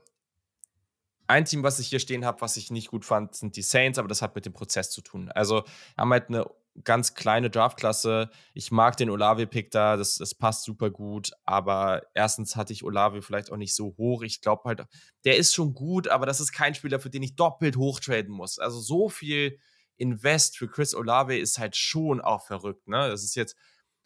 ein 1.28 1.46
Team, 1.46 1.64
was 1.64 1.80
ich 1.80 1.88
hier 1.88 2.00
stehen 2.00 2.26
habe, 2.26 2.42
was 2.42 2.58
ich 2.58 2.70
nicht 2.70 2.90
gut 2.90 3.06
fand, 3.06 3.36
sind 3.36 3.56
die 3.56 3.62
Saints, 3.62 3.98
aber 3.98 4.08
das 4.08 4.22
hat 4.22 4.36
mit 4.36 4.46
dem 4.46 4.54
Prozess 4.54 4.92
zu 4.92 5.02
tun. 5.02 5.30
Also 5.32 5.64
haben 5.98 6.12
halt 6.12 6.30
eine 6.30 6.46
ganz 6.84 7.14
kleine 7.14 7.50
Draftklasse. 7.50 8.30
Ich 8.54 8.72
mag 8.72 8.98
den 8.98 9.10
Olave-Pick 9.10 9.72
da, 9.72 9.96
das, 9.96 10.16
das 10.16 10.34
passt 10.34 10.64
super 10.64 10.90
gut, 10.90 11.32
aber 11.46 12.04
erstens 12.14 12.56
hatte 12.56 12.74
ich 12.74 12.84
Olave 12.84 13.22
vielleicht 13.22 13.52
auch 13.52 13.58
nicht 13.58 13.76
so 13.76 13.96
hoch. 13.98 14.24
Ich 14.24 14.42
glaube 14.42 14.64
halt, 14.66 14.86
der 15.24 15.38
ist 15.38 15.54
schon 15.54 15.74
gut, 15.74 16.08
aber 16.08 16.26
das 16.26 16.40
ist 16.40 16.52
kein 16.52 16.74
Spieler, 16.76 17.00
für 17.00 17.10
den 17.10 17.24
ich 17.24 17.36
doppelt 17.36 17.78
hochtraden 17.78 18.32
muss. 18.32 18.60
Also 18.60 18.80
so 18.80 19.10
viel 19.10 19.60
Invest 19.98 20.58
für 20.58 20.68
Chris 20.68 20.96
Olave 20.96 21.38
ist 21.38 21.60
halt 21.60 21.76
schon 21.76 22.22
auch 22.22 22.46
verrückt. 22.46 22.88
Ne? 22.88 23.10
Das 23.10 23.24
ist 23.24 23.36
jetzt 23.36 23.56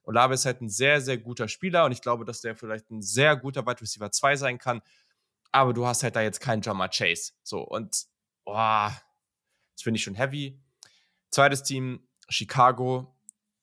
Olave 0.07 0.33
ist 0.33 0.45
halt 0.45 0.61
ein 0.61 0.69
sehr, 0.69 1.01
sehr 1.01 1.17
guter 1.17 1.49
Spieler 1.49 1.83
und 1.83 1.91
ich 1.91 2.01
glaube, 2.01 2.23
dass 2.23 2.39
der 2.39 2.55
vielleicht 2.55 2.89
ein 2.89 3.01
sehr 3.01 3.35
guter 3.35 3.65
Wide 3.65 3.81
Receiver 3.81 4.09
2 4.09 4.37
sein 4.37 4.57
kann. 4.57 4.81
Aber 5.51 5.73
du 5.73 5.85
hast 5.85 6.01
halt 6.01 6.15
da 6.15 6.21
jetzt 6.21 6.39
keinen 6.39 6.61
Jammer 6.61 6.87
Chase. 6.87 7.33
So, 7.43 7.59
und 7.59 8.05
boah, 8.45 8.97
das 9.75 9.83
finde 9.83 9.97
ich 9.97 10.03
schon 10.03 10.15
heavy. 10.15 10.61
Zweites 11.29 11.63
Team, 11.63 12.06
Chicago. 12.29 13.13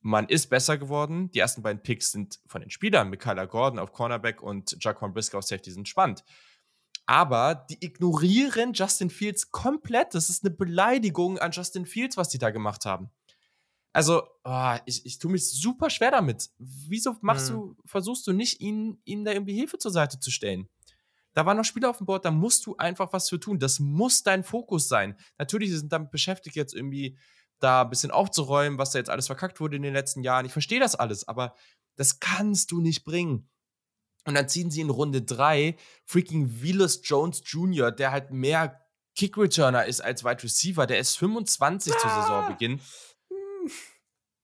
Man 0.00 0.28
ist 0.28 0.48
besser 0.48 0.76
geworden. 0.76 1.30
Die 1.30 1.38
ersten 1.38 1.62
beiden 1.62 1.82
Picks 1.82 2.12
sind 2.12 2.38
von 2.46 2.60
den 2.60 2.70
Spielern. 2.70 3.08
Michaela 3.08 3.46
Gordon 3.46 3.78
auf 3.78 3.92
Cornerback 3.92 4.42
und 4.42 4.76
Jaquan 4.80 5.14
Briscoe 5.14 5.38
auf 5.38 5.44
Safety 5.44 5.70
sind 5.70 5.88
spannend. 5.88 6.24
Aber 7.06 7.54
die 7.54 7.84
ignorieren 7.84 8.72
Justin 8.72 9.10
Fields 9.10 9.50
komplett. 9.50 10.14
Das 10.14 10.28
ist 10.28 10.44
eine 10.44 10.54
Beleidigung 10.54 11.38
an 11.38 11.52
Justin 11.52 11.86
Fields, 11.86 12.16
was 12.16 12.28
die 12.28 12.38
da 12.38 12.50
gemacht 12.50 12.84
haben. 12.84 13.10
Also, 13.92 14.24
oh, 14.42 14.74
ich, 14.86 15.06
ich 15.06 15.18
tue 15.18 15.30
mich 15.30 15.48
super 15.48 15.88
schwer 15.88 16.10
damit. 16.10 16.50
Wieso 16.58 17.16
machst 17.20 17.50
mhm. 17.50 17.54
du, 17.54 17.76
versuchst 17.84 18.26
du 18.26 18.32
nicht, 18.32 18.60
ihnen, 18.60 19.00
ihnen 19.04 19.24
da 19.24 19.32
irgendwie 19.32 19.54
Hilfe 19.54 19.78
zur 19.78 19.92
Seite 19.92 20.18
zu 20.18 20.30
stellen? 20.30 20.68
Da 21.32 21.46
waren 21.46 21.56
noch 21.56 21.64
Spieler 21.64 21.90
auf 21.90 21.98
dem 21.98 22.06
Board, 22.06 22.24
da 22.24 22.30
musst 22.30 22.66
du 22.66 22.76
einfach 22.76 23.12
was 23.12 23.28
für 23.28 23.38
tun. 23.38 23.58
Das 23.58 23.78
muss 23.78 24.22
dein 24.22 24.44
Fokus 24.44 24.88
sein. 24.88 25.16
Natürlich 25.38 25.70
sind 25.70 25.92
damit 25.92 26.10
beschäftigt, 26.10 26.56
jetzt 26.56 26.74
irgendwie 26.74 27.18
da 27.64 27.82
ein 27.82 27.90
bisschen 27.90 28.10
aufzuräumen, 28.10 28.78
was 28.78 28.92
da 28.92 28.98
jetzt 28.98 29.10
alles 29.10 29.26
verkackt 29.26 29.60
wurde 29.60 29.76
in 29.76 29.82
den 29.82 29.94
letzten 29.94 30.22
Jahren. 30.22 30.46
Ich 30.46 30.52
verstehe 30.52 30.80
das 30.80 30.94
alles, 30.94 31.26
aber 31.26 31.54
das 31.96 32.20
kannst 32.20 32.70
du 32.70 32.80
nicht 32.80 33.04
bringen. 33.04 33.48
Und 34.26 34.34
dann 34.34 34.48
ziehen 34.48 34.70
sie 34.70 34.80
in 34.80 34.90
Runde 34.90 35.22
3 35.22 35.76
freaking 36.04 36.62
Willis 36.62 37.00
Jones 37.04 37.42
Jr., 37.44 37.90
der 37.90 38.12
halt 38.12 38.30
mehr 38.30 38.80
Kick-Returner 39.16 39.84
ist 39.84 40.00
als 40.00 40.24
Wide 40.24 40.42
Receiver. 40.42 40.86
Der 40.86 40.98
ist 40.98 41.18
25 41.18 41.92
ah. 41.92 41.98
zu 41.98 42.08
Saisonbeginn 42.08 42.80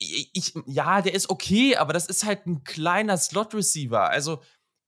ich, 0.00 0.54
ja, 0.66 1.02
der 1.02 1.14
ist 1.14 1.28
okay, 1.28 1.76
aber 1.76 1.92
das 1.92 2.06
ist 2.06 2.24
halt 2.24 2.46
ein 2.46 2.64
kleiner 2.64 3.18
Slot-Receiver. 3.18 4.08
Also, 4.08 4.42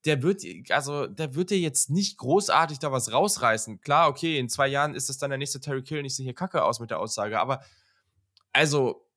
der 0.07 0.23
wird, 0.23 0.43
also, 0.71 1.07
der 1.07 1.35
wird 1.35 1.51
dir 1.51 1.59
jetzt 1.59 1.91
nicht 1.91 2.17
großartig 2.17 2.79
da 2.79 2.91
was 2.91 3.13
rausreißen. 3.13 3.81
Klar, 3.83 4.09
okay, 4.09 4.39
in 4.39 4.49
zwei 4.49 4.69
Jahren 4.69 4.95
ist 4.95 5.11
das 5.11 5.19
dann 5.19 5.31
der 5.31 5.39
nächste 5.39 5.61
Terry 5.61 5.83
Kill 5.83 6.03
nicht 6.03 6.17
so 6.17 6.23
hier 6.23 6.35
kacke 6.35 6.65
aus 6.65 6.81
mit 6.81 6.91
der 6.91 6.99
Aussage, 6.99 7.39
aber 7.39 7.63
also, 8.53 9.09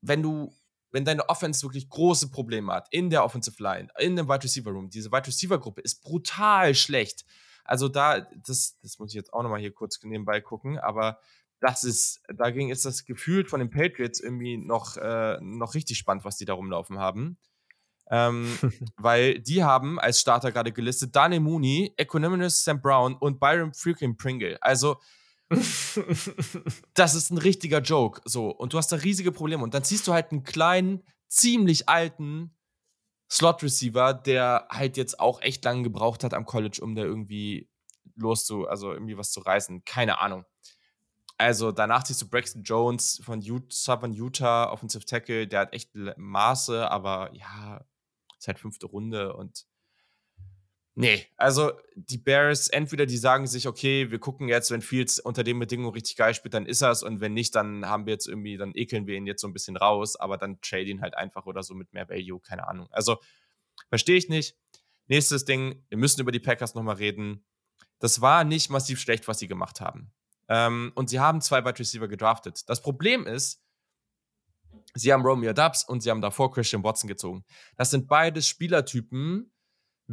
wenn 0.00 0.22
du, 0.22 0.54
wenn 0.90 1.04
deine 1.04 1.28
Offense 1.28 1.62
wirklich 1.62 1.88
große 1.88 2.30
Probleme 2.30 2.72
hat, 2.72 2.88
in 2.90 3.10
der 3.10 3.24
Offensive 3.24 3.62
Line, 3.62 3.88
in 3.98 4.16
dem 4.16 4.28
Wide 4.28 4.44
Receiver 4.44 4.70
Room, 4.70 4.90
diese 4.90 5.10
Wide 5.10 5.26
Receiver 5.26 5.58
Gruppe 5.58 5.80
ist 5.80 6.02
brutal 6.02 6.74
schlecht. 6.74 7.24
Also 7.64 7.88
da, 7.88 8.20
das, 8.20 8.78
das 8.82 8.98
muss 8.98 9.10
ich 9.10 9.14
jetzt 9.14 9.32
auch 9.32 9.42
nochmal 9.42 9.60
hier 9.60 9.72
kurz 9.72 10.02
nebenbei 10.02 10.40
gucken, 10.40 10.78
aber 10.78 11.18
das 11.60 11.84
ist, 11.84 12.20
dagegen 12.28 12.70
ist 12.70 12.84
das 12.84 13.04
gefühlt 13.04 13.48
von 13.48 13.60
den 13.60 13.70
Patriots 13.70 14.18
irgendwie 14.20 14.56
noch, 14.56 14.96
äh, 14.96 15.38
noch 15.40 15.74
richtig 15.74 15.96
spannend, 15.96 16.24
was 16.24 16.36
die 16.36 16.44
da 16.44 16.54
rumlaufen 16.54 16.98
haben. 16.98 17.38
Ähm, 18.10 18.58
weil 18.96 19.38
die 19.38 19.62
haben 19.62 20.00
als 20.00 20.20
Starter 20.20 20.50
gerade 20.50 20.72
gelistet 20.72 21.14
Dane 21.14 21.38
Mooney, 21.38 21.94
Equanimous 21.96 22.64
Sam 22.64 22.82
Brown 22.82 23.14
und 23.14 23.38
Byron 23.38 23.72
freaking 23.72 24.16
Pringle. 24.16 24.58
Also, 24.60 25.00
das 26.94 27.14
ist 27.14 27.30
ein 27.30 27.38
richtiger 27.38 27.80
Joke. 27.80 28.20
So, 28.24 28.50
und 28.50 28.72
du 28.72 28.78
hast 28.78 28.92
da 28.92 28.96
riesige 28.96 29.32
Probleme. 29.32 29.62
Und 29.62 29.74
dann 29.74 29.84
ziehst 29.84 30.06
du 30.06 30.12
halt 30.12 30.32
einen 30.32 30.42
kleinen, 30.44 31.02
ziemlich 31.28 31.88
alten 31.88 32.54
Slot-Receiver, 33.30 34.14
der 34.14 34.66
halt 34.70 34.96
jetzt 34.96 35.18
auch 35.18 35.40
echt 35.40 35.64
lange 35.64 35.82
gebraucht 35.82 36.24
hat 36.24 36.34
am 36.34 36.44
College, 36.44 36.80
um 36.82 36.94
da 36.94 37.02
irgendwie 37.02 37.68
loszu, 38.16 38.68
also 38.68 38.92
irgendwie 38.92 39.16
was 39.16 39.32
zu 39.32 39.40
reißen. 39.40 39.84
Keine 39.84 40.20
Ahnung. 40.20 40.44
Also 41.38 41.72
danach 41.72 42.04
siehst 42.06 42.22
du 42.22 42.28
Braxton 42.28 42.62
Jones 42.62 43.20
von 43.24 43.40
Utah, 43.40 43.66
Southern 43.70 44.12
Utah, 44.12 44.70
Offensive 44.70 45.04
Tackle, 45.04 45.48
der 45.48 45.60
hat 45.60 45.72
echt 45.72 45.90
Maße, 45.94 46.90
aber 46.90 47.30
ja, 47.34 47.84
ist 48.38 48.46
halt 48.46 48.58
fünfte 48.58 48.86
Runde 48.86 49.34
und 49.34 49.66
nee, 50.94 51.26
also 51.36 51.72
die 51.94 52.18
Bears, 52.18 52.68
entweder 52.68 53.06
die 53.06 53.16
sagen 53.16 53.46
sich, 53.46 53.66
okay, 53.66 54.10
wir 54.10 54.18
gucken 54.18 54.48
jetzt, 54.48 54.70
wenn 54.70 54.82
Fields 54.82 55.18
unter 55.18 55.44
den 55.44 55.58
Bedingungen 55.58 55.92
richtig 55.92 56.16
geil 56.16 56.34
spielt, 56.34 56.54
dann 56.54 56.66
ist 56.66 56.82
er's 56.82 57.02
und 57.02 57.20
wenn 57.20 57.34
nicht, 57.34 57.54
dann 57.54 57.86
haben 57.86 58.06
wir 58.06 58.12
jetzt 58.12 58.28
irgendwie, 58.28 58.56
dann 58.56 58.72
ekeln 58.74 59.06
wir 59.06 59.16
ihn 59.16 59.26
jetzt 59.26 59.40
so 59.40 59.48
ein 59.48 59.52
bisschen 59.52 59.76
raus, 59.76 60.16
aber 60.16 60.36
dann 60.38 60.60
trade 60.60 60.84
ihn 60.84 61.00
halt 61.00 61.16
einfach 61.16 61.46
oder 61.46 61.62
so 61.62 61.74
mit 61.74 61.92
mehr 61.92 62.08
Value, 62.08 62.40
keine 62.40 62.66
Ahnung. 62.68 62.88
Also 62.90 63.18
verstehe 63.88 64.16
ich 64.16 64.28
nicht. 64.28 64.56
Nächstes 65.06 65.44
Ding, 65.44 65.84
wir 65.88 65.98
müssen 65.98 66.20
über 66.20 66.32
die 66.32 66.40
Packers 66.40 66.74
nochmal 66.74 66.96
reden. 66.96 67.44
Das 67.98 68.20
war 68.20 68.44
nicht 68.44 68.70
massiv 68.70 69.00
schlecht, 69.00 69.28
was 69.28 69.38
sie 69.38 69.48
gemacht 69.48 69.80
haben. 69.80 70.12
Ähm, 70.48 70.92
und 70.94 71.08
sie 71.08 71.20
haben 71.20 71.40
zwei 71.40 71.64
Wide 71.64 71.78
Receiver 71.78 72.08
gedraftet. 72.08 72.68
Das 72.68 72.82
Problem 72.82 73.26
ist, 73.26 73.62
sie 74.94 75.12
haben 75.12 75.22
Romeo 75.22 75.52
Dubs 75.52 75.84
und 75.84 76.02
sie 76.02 76.10
haben 76.10 76.20
davor 76.20 76.52
Christian 76.52 76.82
Watson 76.82 77.08
gezogen. 77.08 77.44
Das 77.76 77.90
sind 77.90 78.08
beides 78.08 78.48
Spielertypen 78.48 79.51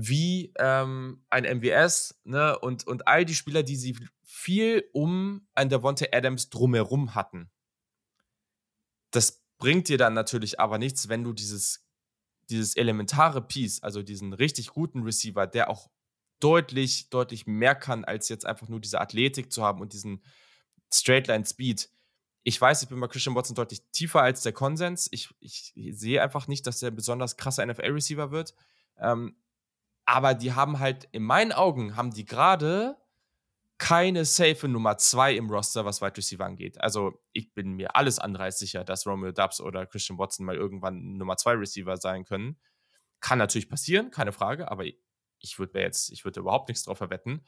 wie 0.01 0.53
ähm, 0.57 1.25
ein 1.29 1.43
MWS 1.43 2.21
ne? 2.23 2.57
und, 2.59 2.87
und 2.87 3.07
all 3.07 3.25
die 3.25 3.35
Spieler, 3.35 3.63
die 3.63 3.75
sie 3.75 3.97
viel 4.23 4.87
um 4.93 5.47
ein 5.55 5.69
Devontae 5.69 6.09
Adams 6.13 6.49
drumherum 6.49 7.15
hatten. 7.15 7.51
Das 9.11 9.43
bringt 9.57 9.89
dir 9.89 9.97
dann 9.97 10.13
natürlich 10.13 10.59
aber 10.59 10.77
nichts, 10.77 11.09
wenn 11.09 11.23
du 11.23 11.33
dieses, 11.33 11.85
dieses 12.49 12.77
elementare 12.77 13.41
Piece, 13.41 13.83
also 13.83 14.01
diesen 14.01 14.31
richtig 14.31 14.69
guten 14.69 15.03
Receiver, 15.03 15.45
der 15.47 15.69
auch 15.69 15.89
deutlich, 16.39 17.09
deutlich 17.09 17.45
mehr 17.45 17.75
kann, 17.75 18.05
als 18.05 18.29
jetzt 18.29 18.45
einfach 18.45 18.69
nur 18.69 18.79
diese 18.79 19.01
Athletik 19.01 19.51
zu 19.51 19.63
haben 19.63 19.81
und 19.81 19.91
diesen 19.91 20.23
Straightline 20.93 21.45
Speed. 21.45 21.89
Ich 22.43 22.59
weiß, 22.59 22.83
ich 22.83 22.87
bin 22.87 23.01
bei 23.01 23.07
Christian 23.09 23.35
Watson 23.35 23.55
deutlich 23.55 23.81
tiefer 23.91 24.21
als 24.21 24.43
der 24.43 24.53
Konsens. 24.53 25.09
Ich, 25.11 25.29
ich 25.41 25.73
sehe 25.75 26.21
einfach 26.21 26.47
nicht, 26.47 26.65
dass 26.65 26.79
der 26.79 26.91
besonders 26.91 27.35
krasser 27.35 27.65
NFL-Receiver 27.65 28.31
wird. 28.31 28.55
Ähm, 28.97 29.35
aber 30.09 30.33
die 30.33 30.53
haben 30.53 30.79
halt, 30.79 31.07
in 31.11 31.21
meinen 31.21 31.51
Augen, 31.51 31.95
haben 31.95 32.09
die 32.09 32.25
gerade 32.25 32.97
keine 33.77 34.25
safe 34.25 34.67
Nummer 34.67 34.97
2 34.97 35.35
im 35.35 35.51
Roster, 35.51 35.85
was 35.85 36.01
Wide 36.01 36.17
Receiver 36.17 36.43
angeht. 36.43 36.81
Also 36.81 37.21
ich 37.31 37.53
bin 37.53 37.73
mir 37.73 37.95
alles 37.95 38.17
andere 38.17 38.45
als 38.45 38.57
sicher, 38.57 38.83
dass 38.83 39.05
Romeo 39.05 39.31
Dubs 39.31 39.61
oder 39.61 39.85
Christian 39.85 40.17
Watson 40.17 40.47
mal 40.47 40.55
irgendwann 40.55 41.15
Nummer 41.17 41.37
2 41.37 41.53
Receiver 41.53 41.95
sein 41.97 42.25
können. 42.25 42.59
Kann 43.19 43.37
natürlich 43.37 43.69
passieren, 43.69 44.09
keine 44.09 44.31
Frage, 44.31 44.71
aber 44.71 44.85
ich 44.85 45.59
würde 45.59 45.79
jetzt, 45.79 46.11
ich 46.11 46.25
würde 46.25 46.39
überhaupt 46.39 46.69
nichts 46.69 46.85
drauf 46.85 46.97
verwetten. 46.97 47.45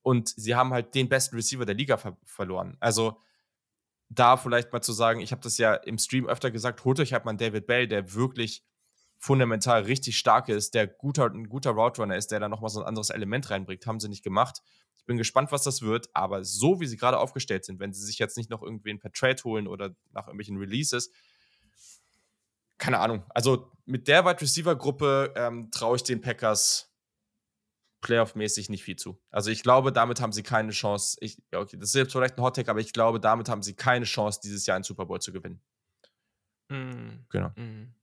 Und 0.00 0.30
sie 0.30 0.54
haben 0.54 0.72
halt 0.72 0.94
den 0.94 1.10
besten 1.10 1.36
Receiver 1.36 1.66
der 1.66 1.74
Liga 1.74 1.98
ver 1.98 2.16
verloren. 2.24 2.78
Also 2.80 3.20
da 4.08 4.38
vielleicht 4.38 4.72
mal 4.72 4.80
zu 4.80 4.92
sagen, 4.94 5.20
ich 5.20 5.30
habe 5.30 5.42
das 5.42 5.58
ja 5.58 5.74
im 5.74 5.98
Stream 5.98 6.26
öfter 6.26 6.50
gesagt, 6.50 6.86
holt 6.86 7.00
euch 7.00 7.12
halt 7.12 7.26
mal 7.26 7.36
David 7.36 7.66
Bell, 7.66 7.86
der 7.86 8.14
wirklich 8.14 8.64
fundamental 9.18 9.82
richtig 9.82 10.16
stark 10.18 10.48
ist, 10.48 10.74
der 10.74 10.86
guter, 10.86 11.26
ein 11.26 11.48
guter 11.48 11.70
Route 11.70 12.00
Runner 12.00 12.16
ist, 12.16 12.30
der 12.30 12.40
da 12.40 12.48
nochmal 12.48 12.70
so 12.70 12.80
ein 12.80 12.86
anderes 12.86 13.10
Element 13.10 13.50
reinbringt. 13.50 13.86
Haben 13.86 14.00
sie 14.00 14.08
nicht 14.08 14.22
gemacht. 14.22 14.62
Ich 14.96 15.04
bin 15.04 15.16
gespannt, 15.16 15.52
was 15.52 15.64
das 15.64 15.82
wird, 15.82 16.08
aber 16.14 16.44
so 16.44 16.80
wie 16.80 16.86
sie 16.86 16.96
gerade 16.96 17.18
aufgestellt 17.18 17.64
sind, 17.64 17.80
wenn 17.80 17.92
sie 17.92 18.04
sich 18.04 18.18
jetzt 18.18 18.36
nicht 18.36 18.50
noch 18.50 18.62
irgendwen 18.62 18.98
per 18.98 19.12
Trade 19.12 19.42
holen 19.44 19.66
oder 19.66 19.96
nach 20.12 20.26
irgendwelchen 20.26 20.58
Releases, 20.58 21.10
keine 22.78 23.00
Ahnung. 23.00 23.24
Also 23.30 23.72
mit 23.86 24.06
der 24.06 24.24
Wide 24.24 24.40
Receiver 24.40 24.76
Gruppe 24.76 25.34
ähm, 25.36 25.70
traue 25.70 25.96
ich 25.96 26.04
den 26.04 26.20
Packers 26.20 26.88
Playoff-mäßig 28.00 28.68
nicht 28.70 28.84
viel 28.84 28.94
zu. 28.94 29.20
Also 29.30 29.50
ich 29.50 29.62
glaube, 29.64 29.92
damit 29.92 30.20
haben 30.20 30.32
sie 30.32 30.44
keine 30.44 30.70
Chance. 30.70 31.16
Ich, 31.20 31.42
okay, 31.52 31.76
das 31.76 31.88
ist 31.88 31.94
jetzt 31.96 32.12
vielleicht 32.12 32.38
ein 32.38 32.42
Hot 32.42 32.54
Take, 32.54 32.70
aber 32.70 32.78
ich 32.78 32.92
glaube, 32.92 33.18
damit 33.18 33.48
haben 33.48 33.62
sie 33.62 33.74
keine 33.74 34.04
Chance, 34.04 34.40
dieses 34.42 34.66
Jahr 34.66 34.76
einen 34.76 34.84
Super 34.84 35.06
Bowl 35.06 35.20
zu 35.20 35.32
gewinnen. 35.32 35.60
Mm. 36.68 37.24
Genau. 37.28 37.48
Mm. 37.56 37.94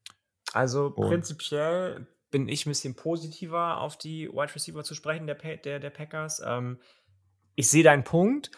Also 0.56 0.88
Und. 0.88 1.08
prinzipiell 1.08 2.08
bin 2.32 2.48
ich 2.48 2.66
ein 2.66 2.70
bisschen 2.70 2.96
positiver 2.96 3.80
auf 3.82 3.98
die 3.98 4.30
Wide 4.30 4.56
Receiver 4.56 4.84
zu 4.84 4.96
sprechen, 4.96 5.28
der, 5.28 5.36
der, 5.36 5.80
der 5.80 5.90
Packers. 5.90 6.42
Ähm, 6.46 6.80
ich 7.56 7.70
sehe 7.70 7.84
deinen 7.84 8.04
Punkt, 8.04 8.52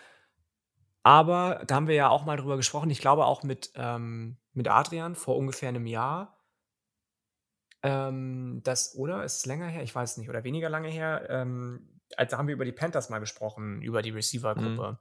aber 1.04 1.64
da 1.68 1.76
haben 1.76 1.88
wir 1.88 1.96
ja 1.96 2.10
auch 2.10 2.26
mal 2.26 2.38
drüber 2.38 2.58
gesprochen. 2.58 2.90
Ich 2.90 3.00
glaube 3.00 3.26
auch 3.26 3.44
mit, 3.44 3.72
ähm, 3.76 4.38
mit 4.54 4.68
Adrian 4.68 5.16
vor 5.16 5.38
ungefähr 5.38 5.70
einem 5.70 5.86
Jahr 5.86 6.38
ähm, 7.84 8.62
das 8.64 8.96
oder 8.96 9.24
ist 9.24 9.38
es 9.38 9.46
länger 9.46 9.68
her? 9.68 9.84
Ich 9.84 9.94
weiß 9.94 10.18
nicht. 10.18 10.30
Oder 10.30 10.44
weniger 10.44 10.70
lange 10.70 10.90
her? 10.90 11.28
Ähm, 11.30 12.02
also 12.16 12.38
haben 12.38 12.48
wir 12.48 12.56
über 12.56 12.66
die 12.66 12.72
Panthers 12.72 13.10
mal 13.10 13.20
gesprochen, 13.20 13.82
über 13.82 14.02
die 14.02 14.10
Receiver-Gruppe. 14.10 14.92
Mhm. 14.92 14.98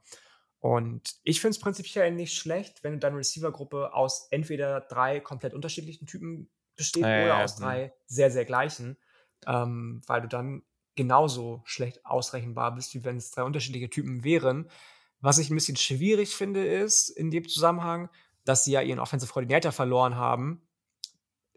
Und 0.59 1.15
ich 1.23 1.39
finde 1.39 1.51
es 1.51 1.59
prinzipiell 1.59 2.11
nicht 2.11 2.33
schlecht, 2.35 2.83
wenn 2.83 2.99
deine 2.99 3.17
Receiver-Gruppe 3.17 3.93
aus 3.93 4.27
entweder 4.31 4.81
drei 4.81 5.19
komplett 5.19 5.53
unterschiedlichen 5.53 6.07
Typen 6.07 6.49
besteht 6.77 7.03
äh, 7.03 7.25
oder 7.25 7.43
aus 7.43 7.57
drei 7.57 7.93
sehr, 8.05 8.31
sehr 8.31 8.45
gleichen, 8.45 8.97
ähm, 9.45 10.01
weil 10.07 10.21
du 10.21 10.27
dann 10.27 10.63
genauso 10.95 11.61
schlecht 11.65 12.05
ausrechenbar 12.05 12.73
bist, 12.73 12.93
wie 12.93 13.03
wenn 13.03 13.17
es 13.17 13.31
drei 13.31 13.43
unterschiedliche 13.43 13.89
Typen 13.89 14.23
wären. 14.23 14.69
Was 15.19 15.37
ich 15.37 15.49
ein 15.49 15.55
bisschen 15.55 15.77
schwierig 15.77 16.35
finde, 16.35 16.65
ist 16.65 17.09
in 17.09 17.31
dem 17.31 17.47
Zusammenhang, 17.47 18.09
dass 18.45 18.63
sie 18.63 18.71
ja 18.71 18.81
ihren 18.81 18.99
Offensive 18.99 19.31
Coordinator 19.31 19.71
verloren 19.71 20.15
haben. 20.15 20.67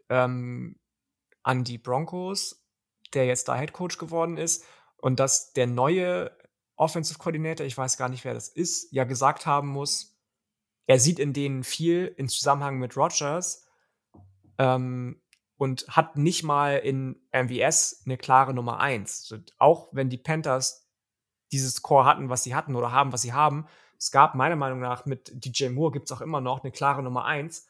Ähm, 0.09 0.77
an 1.43 1.63
die 1.63 1.77
Broncos, 1.77 2.63
der 3.13 3.25
jetzt 3.25 3.47
da 3.47 3.57
Head 3.57 3.73
Coach 3.73 3.97
geworden 3.97 4.37
ist, 4.37 4.65
und 4.97 5.19
dass 5.19 5.53
der 5.53 5.65
neue 5.65 6.31
Offensive 6.75 7.17
Coordinator, 7.17 7.65
ich 7.65 7.77
weiß 7.77 7.97
gar 7.97 8.09
nicht, 8.09 8.23
wer 8.23 8.33
das 8.33 8.47
ist, 8.47 8.91
ja 8.91 9.03
gesagt 9.03 9.45
haben 9.45 9.67
muss, 9.67 10.19
er 10.85 10.99
sieht 10.99 11.19
in 11.19 11.33
denen 11.33 11.63
viel 11.63 12.13
in 12.17 12.27
Zusammenhang 12.27 12.77
mit 12.77 12.97
Rogers 12.97 13.65
ähm, 14.61 15.19
und 15.57 15.87
hat 15.87 16.17
nicht 16.17 16.43
mal 16.43 16.77
in 16.77 17.19
MVS 17.33 18.03
eine 18.05 18.17
klare 18.17 18.53
Nummer 18.53 18.79
1. 18.79 19.33
auch 19.57 19.89
wenn 19.91 20.09
die 20.09 20.17
Panthers 20.17 20.87
dieses 21.51 21.81
Core 21.81 22.05
hatten, 22.05 22.29
was 22.29 22.43
sie 22.43 22.55
hatten 22.55 22.75
oder 22.75 22.91
haben, 22.91 23.11
was 23.11 23.23
sie 23.23 23.33
haben, 23.33 23.65
es 23.97 24.11
gab 24.11 24.35
meiner 24.35 24.55
Meinung 24.55 24.79
nach 24.79 25.05
mit 25.05 25.31
DJ 25.33 25.69
Moore 25.69 25.91
gibt 25.91 26.05
es 26.05 26.11
auch 26.11 26.21
immer 26.21 26.41
noch 26.41 26.63
eine 26.63 26.71
klare 26.71 27.03
Nummer 27.03 27.25
1 27.25 27.67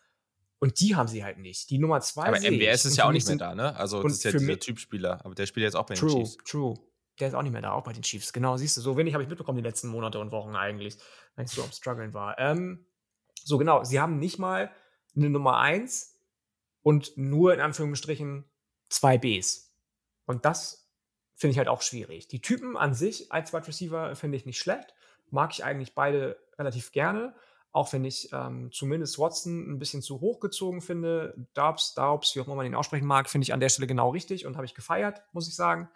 und 0.60 0.80
die 0.80 0.96
haben 0.96 1.08
sie 1.08 1.24
halt 1.24 1.40
nicht. 1.40 1.70
Die 1.70 1.80
Nummer 1.80 2.02
zwei. 2.02 2.28
Aber 2.28 2.38
MBS 2.38 2.86
ist 2.86 2.98
ja 2.98 3.06
auch 3.06 3.12
nicht 3.12 3.28
mehr 3.28 3.38
da, 3.38 3.56
ne? 3.56 3.76
Also, 3.76 4.04
das 4.04 4.14
ist 4.14 4.24
ja 4.26 4.32
dieser 4.32 4.60
Typspieler. 4.60 5.26
Aber 5.26 5.34
der 5.34 5.48
spielt 5.48 5.64
jetzt 5.64 5.76
auch 5.76 5.88
bei 5.88 5.96
true, 5.96 6.10
den 6.10 6.26
Chiefs. 6.26 6.38
True, 6.46 6.76
Der 7.20 7.30
ist 7.30 7.34
auch 7.34 7.42
nicht 7.42 7.52
mehr 7.52 7.64
da, 7.64 7.72
auch 7.72 7.84
bei 7.84 7.94
den 7.94 8.04
Chiefs. 8.04 8.32
Genau, 8.32 8.58
siehst 8.58 8.78
du, 8.78 8.82
so 8.82 8.96
wenig 8.96 9.14
habe 9.14 9.24
ich 9.24 9.30
mitbekommen 9.30 9.58
die 9.58 9.64
letzten 9.64 9.88
Monate 9.88 10.20
und 10.20 10.32
Wochen 10.32 10.56
eigentlich, 10.56 10.98
wenn 11.36 11.46
ich 11.46 11.52
so 11.52 11.64
am 11.64 11.72
Struggeln 11.72 12.14
war. 12.14 12.38
Ähm, 12.38 12.86
so, 13.44 13.58
genau. 13.58 13.84
Sie 13.84 14.00
haben 14.00 14.20
nicht 14.20 14.38
mal 14.38 14.70
eine 15.16 15.32
Nummer 15.32 15.58
eins 15.58 16.11
und 16.84 17.18
nur 17.18 17.54
in 17.54 17.60
Anführungsstrichen 17.60 18.46
zwei 18.90 19.18
Bs. 19.18 19.74
Und 20.26 20.46
das 20.46 20.90
finde 21.36 21.52
ich 21.52 21.58
halt 21.58 21.68
auch 21.68 21.82
schwierig. 21.82 22.28
Die 22.28 22.42
Typen 22.42 22.78
an 22.78 22.94
sich 22.94 23.32
als 23.32 23.54
Wide 23.54 23.68
Receiver 23.68 24.16
finde 24.16 24.38
ich 24.38 24.46
nicht 24.46 24.60
schlecht. 24.60 24.94
Mag 25.30 25.52
ich 25.52 25.64
eigentlich 25.64 25.96
beide 25.96 26.38
relativ 26.58 26.92
gerne. 26.92 27.34
Auch 27.72 27.94
wenn 27.94 28.04
ich 28.04 28.30
ähm, 28.34 28.70
zumindest 28.72 29.18
Watson 29.18 29.72
ein 29.72 29.80
bisschen 29.80 30.02
zu 30.02 30.20
hoch 30.20 30.40
gezogen 30.40 30.82
finde. 30.82 31.48
Dobbs, 31.54 31.94
Daubs, 31.94 32.36
wie 32.36 32.42
auch 32.42 32.48
immer 32.48 32.58
man 32.58 32.66
ihn 32.66 32.76
aussprechen 32.76 33.08
mag, 33.08 33.30
finde 33.30 33.44
ich 33.44 33.54
an 33.54 33.62
der 33.62 33.70
Stelle 33.70 33.88
genau 33.88 34.10
richtig 34.10 34.46
und 34.46 34.56
habe 34.56 34.66
ich 34.66 34.76
gefeiert, 34.76 35.22
muss 35.32 35.48
ich 35.48 35.56
sagen. 35.56 35.90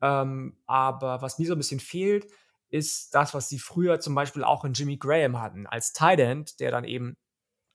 Ähm, 0.00 0.58
aber 0.66 1.22
was 1.22 1.38
mir 1.38 1.46
so 1.46 1.54
ein 1.54 1.58
bisschen 1.58 1.80
fehlt, 1.80 2.26
ist 2.70 3.14
das, 3.14 3.34
was 3.34 3.48
sie 3.48 3.58
früher 3.58 4.00
zum 4.00 4.14
Beispiel 4.14 4.42
auch 4.42 4.64
in 4.64 4.72
Jimmy 4.72 4.96
Graham 4.96 5.40
hatten, 5.40 5.66
als 5.66 5.92
Tight 5.92 6.18
End, 6.18 6.58
der 6.58 6.70
dann 6.70 6.84
eben 6.84 7.16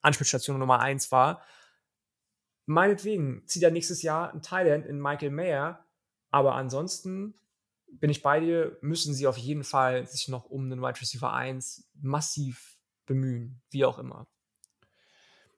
Anspielstation 0.02 0.58
Nummer 0.58 0.80
1 0.80 1.10
war. 1.10 1.42
Meinetwegen 2.70 3.44
zieht 3.46 3.62
er 3.62 3.70
nächstes 3.70 4.02
Jahr 4.02 4.34
ein 4.34 4.66
End 4.66 4.84
in 4.84 5.00
Michael 5.00 5.30
Mayer, 5.30 5.86
aber 6.28 6.54
ansonsten 6.54 7.34
bin 7.86 8.10
ich 8.10 8.22
bei 8.22 8.40
dir, 8.40 8.76
müssen 8.82 9.14
sie 9.14 9.26
auf 9.26 9.38
jeden 9.38 9.64
Fall 9.64 10.06
sich 10.06 10.28
noch 10.28 10.44
um 10.44 10.68
den 10.68 10.82
Wide 10.82 11.00
Receiver 11.00 11.32
1 11.32 11.88
massiv 12.02 12.76
bemühen, 13.06 13.62
wie 13.70 13.86
auch 13.86 13.98
immer. 13.98 14.26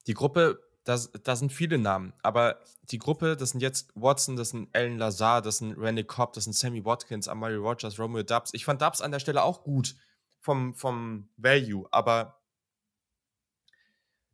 Die 0.06 0.14
Gruppe, 0.14 0.60
da 0.84 1.34
sind 1.34 1.52
viele 1.52 1.78
Namen, 1.78 2.12
aber 2.22 2.60
die 2.82 2.98
Gruppe, 2.98 3.36
das 3.36 3.50
sind 3.50 3.60
jetzt 3.60 3.90
Watson, 3.96 4.36
das 4.36 4.50
sind 4.50 4.68
Alan 4.72 4.98
Lazar, 4.98 5.42
das 5.42 5.58
sind 5.58 5.76
Randy 5.76 6.04
Cobb, 6.04 6.34
das 6.34 6.44
sind 6.44 6.52
Sammy 6.52 6.84
Watkins, 6.84 7.26
Amari 7.26 7.56
Rogers, 7.56 7.98
Romeo 7.98 8.22
Dubs. 8.22 8.54
Ich 8.54 8.64
fand 8.64 8.80
Dubs 8.82 9.00
an 9.00 9.10
der 9.10 9.18
Stelle 9.18 9.42
auch 9.42 9.64
gut 9.64 9.96
vom, 10.38 10.76
vom 10.76 11.28
Value, 11.36 11.88
aber 11.90 12.39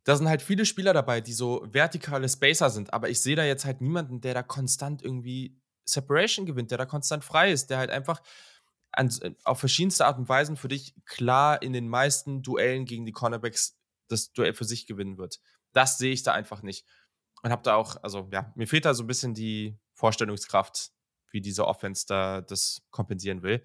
da 0.07 0.15
sind 0.15 0.29
halt 0.29 0.41
viele 0.41 0.65
Spieler 0.65 0.93
dabei, 0.93 1.19
die 1.19 1.33
so 1.33 1.67
vertikale 1.69 2.29
Spacer 2.29 2.69
sind, 2.69 2.93
aber 2.93 3.09
ich 3.09 3.19
sehe 3.19 3.35
da 3.35 3.43
jetzt 3.43 3.65
halt 3.65 3.81
niemanden, 3.81 4.21
der 4.21 4.33
da 4.33 4.41
konstant 4.41 5.03
irgendwie 5.03 5.59
Separation 5.83 6.45
gewinnt, 6.45 6.71
der 6.71 6.77
da 6.77 6.85
konstant 6.85 7.25
frei 7.25 7.51
ist, 7.51 7.69
der 7.69 7.77
halt 7.77 7.89
einfach 7.89 8.21
an, 8.93 9.09
äh, 9.21 9.33
auf 9.43 9.59
verschiedenste 9.59 10.05
Art 10.05 10.17
und 10.17 10.29
Weisen 10.29 10.55
für 10.55 10.69
dich 10.69 10.95
klar 11.05 11.61
in 11.61 11.73
den 11.73 11.89
meisten 11.89 12.41
Duellen 12.41 12.85
gegen 12.85 13.05
die 13.05 13.11
Cornerbacks 13.11 13.77
das 14.07 14.31
Duell 14.31 14.53
für 14.53 14.63
sich 14.63 14.87
gewinnen 14.87 15.17
wird. 15.17 15.41
Das 15.73 15.97
sehe 15.97 16.13
ich 16.13 16.23
da 16.23 16.31
einfach 16.31 16.61
nicht. 16.61 16.87
Und 17.43 17.51
habe 17.51 17.63
da 17.63 17.75
auch, 17.75 18.01
also 18.01 18.29
ja, 18.31 18.53
mir 18.55 18.65
fehlt 18.65 18.85
da 18.85 18.93
so 18.93 19.03
ein 19.03 19.07
bisschen 19.07 19.33
die 19.33 19.77
Vorstellungskraft, 19.93 20.91
wie 21.31 21.41
diese 21.41 21.67
Offense 21.67 22.05
da 22.07 22.39
das 22.39 22.81
kompensieren 22.91 23.41
will. 23.43 23.61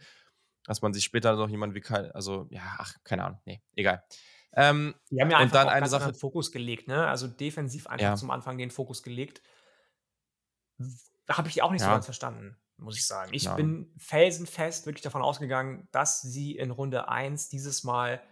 Dass 0.64 0.82
man 0.82 0.92
sich 0.92 1.04
später 1.04 1.36
noch 1.36 1.48
jemand 1.48 1.76
wie 1.76 1.84
also 1.84 2.48
ja, 2.50 2.62
ach, 2.78 2.96
keine 3.04 3.24
Ahnung, 3.24 3.40
nee, 3.44 3.62
egal. 3.76 4.02
Ähm, 4.54 4.94
Die 5.10 5.20
haben 5.20 5.30
ja 5.30 5.38
einfach 5.38 5.60
und 5.60 5.66
dann 5.66 5.74
eine 5.74 5.88
Sache 5.88 6.14
Fokus 6.14 6.52
gelegt, 6.52 6.88
ne? 6.88 7.06
Also 7.06 7.26
defensiv 7.26 7.86
einfach 7.86 8.02
ja. 8.02 8.16
zum 8.16 8.30
Anfang 8.30 8.58
den 8.58 8.70
Fokus 8.70 9.02
gelegt. 9.02 9.42
Da 11.26 11.38
habe 11.38 11.48
ich 11.48 11.62
auch 11.62 11.70
nicht 11.70 11.80
ja. 11.80 11.86
so 11.86 11.92
ganz 11.92 12.04
verstanden 12.04 12.56
muss 12.82 12.96
ich 12.96 13.06
sagen. 13.06 13.32
Ich 13.32 13.44
ja. 13.44 13.54
bin 13.54 13.92
felsenfest 13.96 14.86
wirklich 14.86 15.02
davon 15.02 15.22
ausgegangen, 15.22 15.88
dass 15.92 16.20
sie 16.20 16.56
in 16.56 16.70
Runde 16.70 17.08
1 17.08 17.48
dieses 17.48 17.84
Mal 17.84 18.22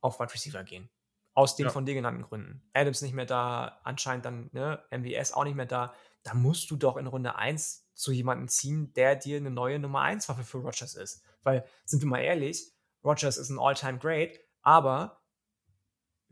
auf 0.00 0.18
Wide 0.18 0.32
Receiver 0.32 0.64
gehen. 0.64 0.90
Aus 1.34 1.56
den 1.56 1.68
von 1.68 1.84
dir 1.84 1.94
genannten 1.94 2.22
Gründen. 2.22 2.62
Adams 2.74 3.02
nicht 3.02 3.12
mehr 3.12 3.26
da, 3.26 3.80
anscheinend 3.82 4.24
dann 4.24 4.50
ne, 4.52 4.84
MWS 4.90 5.32
auch 5.32 5.44
nicht 5.44 5.56
mehr 5.56 5.66
da. 5.66 5.92
Da 6.22 6.34
musst 6.34 6.70
du 6.70 6.76
doch 6.76 6.96
in 6.96 7.08
Runde 7.08 7.34
1 7.34 7.90
zu 7.94 8.12
jemandem 8.12 8.48
ziehen, 8.48 8.92
der 8.94 9.16
dir 9.16 9.38
eine 9.38 9.50
neue 9.50 9.78
Nummer 9.80 10.02
1 10.02 10.28
Waffe 10.28 10.44
für 10.44 10.58
Rogers 10.58 10.94
ist. 10.94 11.24
Weil, 11.42 11.66
sind 11.84 12.02
wir 12.02 12.08
mal 12.08 12.20
ehrlich, 12.20 12.72
Rogers 13.04 13.36
ist 13.36 13.50
ein 13.50 13.58
All-Time 13.58 13.98
Great, 13.98 14.40
aber 14.62 15.23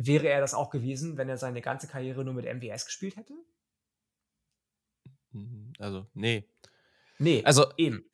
wäre 0.06 0.28
er 0.28 0.40
das 0.40 0.54
auch 0.54 0.70
gewesen, 0.70 1.16
wenn 1.16 1.28
er 1.28 1.38
seine 1.38 1.60
ganze 1.60 1.86
Karriere 1.86 2.24
nur 2.24 2.34
mit 2.34 2.44
MWS 2.44 2.86
gespielt 2.86 3.16
hätte? 3.16 3.34
Mhm, 5.32 5.72
also, 5.78 6.06
nee. 6.14 6.48
Nee, 7.18 7.42
also 7.44 7.66
eben. 7.76 8.04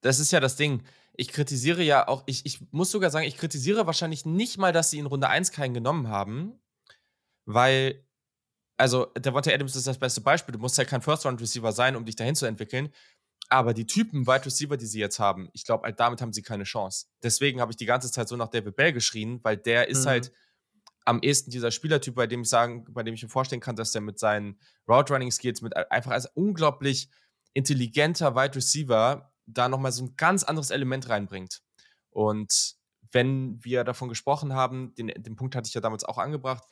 Das 0.00 0.18
ist 0.18 0.32
ja 0.32 0.40
das 0.40 0.56
Ding. 0.56 0.82
Ich 1.16 1.28
kritisiere 1.28 1.82
ja 1.82 2.08
auch, 2.08 2.24
ich, 2.26 2.44
ich 2.44 2.60
muss 2.72 2.90
sogar 2.90 3.10
sagen, 3.10 3.26
ich 3.26 3.36
kritisiere 3.36 3.86
wahrscheinlich 3.86 4.26
nicht 4.26 4.58
mal, 4.58 4.72
dass 4.72 4.90
sie 4.90 4.98
in 4.98 5.06
Runde 5.06 5.28
1 5.28 5.52
keinen 5.52 5.74
genommen 5.74 6.08
haben, 6.08 6.60
weil, 7.46 8.04
also, 8.76 9.06
der 9.06 9.22
Devontae 9.22 9.54
Adams 9.54 9.76
ist 9.76 9.86
das 9.86 9.98
beste 9.98 10.20
Beispiel. 10.20 10.52
Du 10.52 10.58
musst 10.58 10.76
ja 10.76 10.84
kein 10.84 11.02
First-Round-Receiver 11.02 11.72
sein, 11.72 11.94
um 11.94 12.04
dich 12.04 12.16
dahin 12.16 12.34
zu 12.34 12.46
entwickeln. 12.46 12.92
Aber 13.48 13.74
die 13.74 13.86
Typen 13.86 14.26
Wide 14.26 14.46
Receiver, 14.46 14.76
die 14.76 14.86
sie 14.86 15.00
jetzt 15.00 15.18
haben, 15.18 15.48
ich 15.52 15.64
glaube, 15.64 15.84
halt 15.84 16.00
damit 16.00 16.20
haben 16.22 16.32
sie 16.32 16.42
keine 16.42 16.64
Chance. 16.64 17.06
Deswegen 17.22 17.60
habe 17.60 17.72
ich 17.72 17.76
die 17.76 17.86
ganze 17.86 18.10
Zeit 18.10 18.28
so 18.28 18.36
nach 18.36 18.48
David 18.48 18.76
Bell 18.76 18.92
geschrien, 18.92 19.40
weil 19.42 19.56
der 19.56 19.88
ist 19.88 20.04
mhm. 20.04 20.08
halt 20.08 20.32
am 21.04 21.20
ehesten 21.20 21.50
dieser 21.50 21.70
Spielertyp, 21.70 22.14
bei 22.14 22.26
dem 22.26 22.42
ich 22.42 22.48
sagen, 22.48 22.86
bei 22.92 23.02
dem 23.02 23.14
ich 23.14 23.22
mir 23.22 23.28
vorstellen 23.28 23.60
kann, 23.60 23.76
dass 23.76 23.92
der 23.92 24.00
mit 24.00 24.18
seinen 24.18 24.58
Route 24.88 25.12
Running 25.12 25.30
Skills, 25.30 25.60
mit 25.60 25.76
einfach 25.90 26.12
als 26.12 26.26
unglaublich 26.34 27.10
intelligenter 27.52 28.34
Wide 28.34 28.56
Receiver 28.56 29.30
da 29.46 29.68
nochmal 29.68 29.92
so 29.92 30.04
ein 30.04 30.16
ganz 30.16 30.42
anderes 30.44 30.70
Element 30.70 31.08
reinbringt. 31.08 31.60
Und 32.10 32.76
wenn 33.12 33.62
wir 33.62 33.84
davon 33.84 34.08
gesprochen 34.08 34.54
haben, 34.54 34.94
den, 34.94 35.08
den 35.08 35.36
Punkt 35.36 35.54
hatte 35.54 35.68
ich 35.68 35.74
ja 35.74 35.80
damals 35.80 36.04
auch 36.04 36.18
angebracht, 36.18 36.64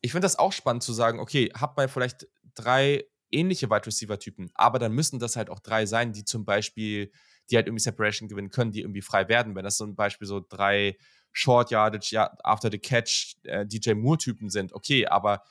ich 0.00 0.12
finde 0.12 0.24
das 0.24 0.38
auch 0.38 0.52
spannend 0.52 0.84
zu 0.84 0.92
sagen, 0.92 1.18
okay, 1.18 1.50
habt 1.58 1.76
mal 1.76 1.88
vielleicht 1.88 2.28
drei 2.54 3.04
ähnliche 3.30 3.70
Wide 3.70 3.86
Receiver-Typen, 3.86 4.50
aber 4.54 4.78
dann 4.78 4.92
müssen 4.92 5.18
das 5.18 5.36
halt 5.36 5.50
auch 5.50 5.60
drei 5.60 5.86
sein, 5.86 6.12
die 6.12 6.24
zum 6.24 6.44
Beispiel, 6.44 7.12
die 7.50 7.56
halt 7.56 7.66
irgendwie 7.66 7.82
Separation 7.82 8.28
gewinnen 8.28 8.50
können, 8.50 8.72
die 8.72 8.80
irgendwie 8.80 9.02
frei 9.02 9.28
werden. 9.28 9.54
Wenn 9.54 9.64
das 9.64 9.76
zum 9.76 9.94
Beispiel 9.94 10.26
so 10.26 10.44
drei 10.46 10.96
Short 11.32 11.70
Yardage, 11.70 12.16
After 12.44 12.70
the 12.70 12.78
Catch, 12.78 13.36
äh, 13.44 13.66
DJ 13.66 13.92
Moore-Typen 13.92 14.50
sind, 14.50 14.72
okay, 14.72 15.06
aber 15.06 15.42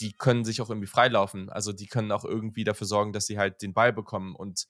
die 0.00 0.12
können 0.12 0.44
sich 0.44 0.60
auch 0.60 0.68
irgendwie 0.68 0.86
freilaufen. 0.86 1.48
Also 1.48 1.72
die 1.72 1.86
können 1.86 2.12
auch 2.12 2.24
irgendwie 2.24 2.64
dafür 2.64 2.86
sorgen, 2.86 3.12
dass 3.12 3.26
sie 3.26 3.38
halt 3.38 3.62
den 3.62 3.74
Ball 3.74 3.92
bekommen. 3.92 4.34
Und 4.34 4.66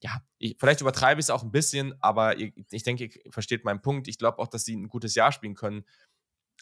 ja, 0.00 0.22
ich, 0.38 0.56
vielleicht 0.58 0.80
übertreibe 0.80 1.20
ich 1.20 1.26
es 1.26 1.30
auch 1.30 1.42
ein 1.42 1.50
bisschen, 1.50 1.94
aber 2.00 2.38
ich, 2.38 2.52
ich 2.70 2.82
denke, 2.82 3.04
ihr 3.04 3.32
versteht 3.32 3.64
meinen 3.64 3.82
Punkt. 3.82 4.08
Ich 4.08 4.18
glaube 4.18 4.38
auch, 4.38 4.48
dass 4.48 4.64
sie 4.64 4.76
ein 4.76 4.88
gutes 4.88 5.14
Jahr 5.14 5.32
spielen 5.32 5.54
können. 5.54 5.84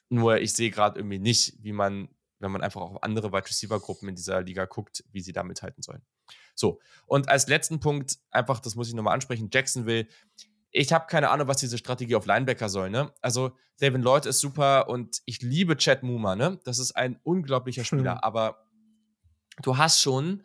Nur 0.09 0.39
ich 0.39 0.53
sehe 0.53 0.71
gerade 0.71 0.99
irgendwie 0.99 1.19
nicht, 1.19 1.55
wie 1.63 1.73
man, 1.73 2.09
wenn 2.39 2.51
man 2.51 2.63
einfach 2.63 2.81
auf 2.81 3.03
andere 3.03 3.33
Wide 3.33 3.47
Receiver-Gruppen 3.47 4.09
in 4.09 4.15
dieser 4.15 4.43
Liga 4.43 4.65
guckt, 4.67 5.05
wie 5.13 5.21
sie 5.21 5.33
da 5.33 5.43
mithalten 5.43 5.83
sollen. 5.83 6.03
So, 6.55 6.81
und 7.07 7.29
als 7.29 7.49
letzten 7.49 7.81
Punkt, 7.81 8.19
einfach, 8.31 8.61
das 8.61 8.75
muss 8.75 8.89
ich 8.89 8.95
nochmal 8.95 9.15
ansprechen, 9.15 9.51
Jacksonville. 9.53 10.07
Ich 10.71 10.93
habe 10.93 11.07
keine 11.07 11.31
Ahnung, 11.31 11.49
was 11.49 11.59
diese 11.59 11.79
Strategie 11.79 12.17
auf 12.17 12.27
Linebacker 12.27 12.69
soll, 12.69 12.91
ne? 12.91 13.13
Also, 13.21 13.57
David 13.79 14.03
Lloyd 14.03 14.27
ist 14.27 14.41
super 14.41 14.89
und 14.89 15.23
ich 15.25 15.43
liebe 15.43 15.77
Chad 15.77 16.03
Muma, 16.03 16.37
ne? 16.37 16.59
Das 16.65 16.79
ist 16.79 16.93
ein 16.93 17.19
unglaublicher 17.23 17.85
Spieler, 17.85 18.13
hm. 18.13 18.21
aber 18.21 18.67
du 19.63 19.77
hast 19.77 20.01
schon 20.01 20.45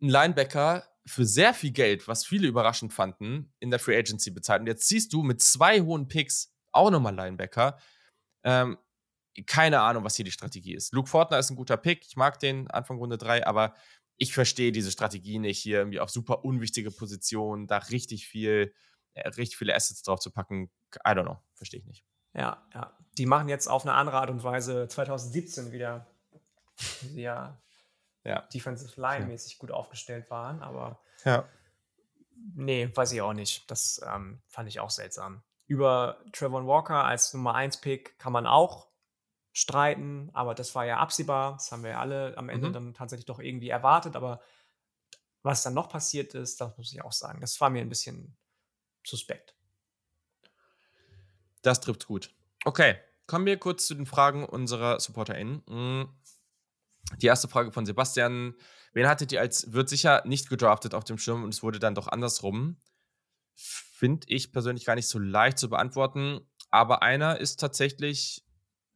einen 0.00 0.10
Linebacker 0.10 0.84
für 1.06 1.24
sehr 1.24 1.54
viel 1.54 1.70
Geld, 1.70 2.08
was 2.08 2.26
viele 2.26 2.48
überraschend 2.48 2.92
fanden, 2.92 3.52
in 3.60 3.70
der 3.70 3.78
Free 3.78 3.96
Agency 3.96 4.30
bezahlt. 4.30 4.60
Und 4.60 4.66
jetzt 4.66 4.88
siehst 4.88 5.12
du 5.12 5.22
mit 5.22 5.40
zwei 5.40 5.80
hohen 5.80 6.08
Picks 6.08 6.52
auch 6.72 6.90
nochmal 6.90 7.14
Linebacker. 7.14 7.78
Ähm, 8.42 8.76
keine 9.46 9.80
Ahnung, 9.80 10.04
was 10.04 10.16
hier 10.16 10.24
die 10.24 10.30
Strategie 10.30 10.74
ist. 10.74 10.92
Luke 10.94 11.08
Fortner 11.08 11.38
ist 11.38 11.50
ein 11.50 11.56
guter 11.56 11.76
Pick. 11.76 12.06
Ich 12.06 12.16
mag 12.16 12.38
den 12.38 12.70
Anfang 12.70 12.98
Runde 12.98 13.18
3, 13.18 13.46
aber 13.46 13.74
ich 14.16 14.32
verstehe 14.32 14.72
diese 14.72 14.90
Strategie 14.90 15.38
nicht, 15.38 15.58
hier 15.58 15.78
irgendwie 15.78 16.00
auf 16.00 16.10
super 16.10 16.44
unwichtige 16.44 16.90
Positionen, 16.90 17.66
da 17.66 17.78
richtig 17.78 18.26
viel, 18.26 18.74
äh, 19.14 19.28
richtig 19.28 19.58
viele 19.58 19.74
Assets 19.74 20.02
drauf 20.02 20.20
zu 20.20 20.30
packen. 20.30 20.70
I 21.06 21.10
don't 21.10 21.24
know, 21.24 21.38
verstehe 21.54 21.80
ich 21.80 21.86
nicht. 21.86 22.04
Ja, 22.34 22.66
ja. 22.74 22.96
Die 23.18 23.26
machen 23.26 23.48
jetzt 23.48 23.66
auf 23.66 23.84
eine 23.84 23.94
andere 23.94 24.18
Art 24.18 24.30
und 24.30 24.42
Weise 24.42 24.88
2017 24.88 25.72
wieder, 25.72 26.06
ja, 27.14 27.60
ja. 28.24 28.42
Defensive 28.52 29.00
Line-mäßig 29.00 29.58
gut 29.58 29.70
aufgestellt 29.70 30.30
waren, 30.30 30.62
aber 30.62 31.00
ja. 31.24 31.48
nee, 32.54 32.90
weiß 32.94 33.12
ich 33.12 33.22
auch 33.22 33.32
nicht. 33.32 33.70
Das 33.70 34.00
ähm, 34.06 34.42
fand 34.48 34.68
ich 34.68 34.80
auch 34.80 34.90
seltsam. 34.90 35.42
Über 35.66 36.22
Trevor 36.32 36.66
Walker 36.66 37.04
als 37.04 37.32
Nummer 37.34 37.54
1 37.54 37.80
Pick 37.80 38.18
kann 38.18 38.32
man 38.32 38.46
auch 38.46 38.88
streiten, 39.56 40.28
aber 40.34 40.54
das 40.54 40.74
war 40.74 40.84
ja 40.84 40.98
absehbar. 40.98 41.54
Das 41.54 41.72
haben 41.72 41.82
wir 41.82 41.92
ja 41.92 42.00
alle 42.00 42.36
am 42.36 42.50
Ende 42.50 42.68
mhm. 42.68 42.72
dann 42.74 42.94
tatsächlich 42.94 43.24
doch 43.24 43.38
irgendwie 43.38 43.70
erwartet. 43.70 44.14
Aber 44.14 44.42
was 45.42 45.62
dann 45.62 45.72
noch 45.72 45.88
passiert 45.88 46.34
ist, 46.34 46.60
das 46.60 46.76
muss 46.76 46.92
ich 46.92 47.02
auch 47.02 47.12
sagen, 47.12 47.40
das 47.40 47.58
war 47.58 47.70
mir 47.70 47.80
ein 47.80 47.88
bisschen 47.88 48.36
suspekt. 49.02 49.56
Das 51.62 51.80
trifft 51.80 52.06
gut. 52.06 52.34
Okay, 52.66 52.98
kommen 53.26 53.46
wir 53.46 53.56
kurz 53.56 53.86
zu 53.86 53.94
den 53.94 54.04
Fragen 54.04 54.44
unserer 54.44 55.00
SupporterInnen. 55.00 55.62
Hm. 55.66 56.08
Die 57.22 57.26
erste 57.26 57.48
Frage 57.48 57.72
von 57.72 57.86
Sebastian. 57.86 58.56
Wen 58.92 59.08
hattet 59.08 59.32
ihr 59.32 59.40
als 59.40 59.72
wird 59.72 59.88
sicher 59.88 60.22
nicht 60.26 60.50
gedraftet 60.50 60.92
auf 60.92 61.04
dem 61.04 61.16
Schirm 61.16 61.44
und 61.44 61.54
es 61.54 61.62
wurde 61.62 61.78
dann 61.78 61.94
doch 61.94 62.08
andersrum? 62.08 62.76
Finde 63.54 64.26
ich 64.28 64.52
persönlich 64.52 64.84
gar 64.84 64.96
nicht 64.96 65.08
so 65.08 65.18
leicht 65.18 65.58
zu 65.58 65.70
beantworten. 65.70 66.40
Aber 66.70 67.02
einer 67.02 67.40
ist 67.40 67.58
tatsächlich 67.58 68.45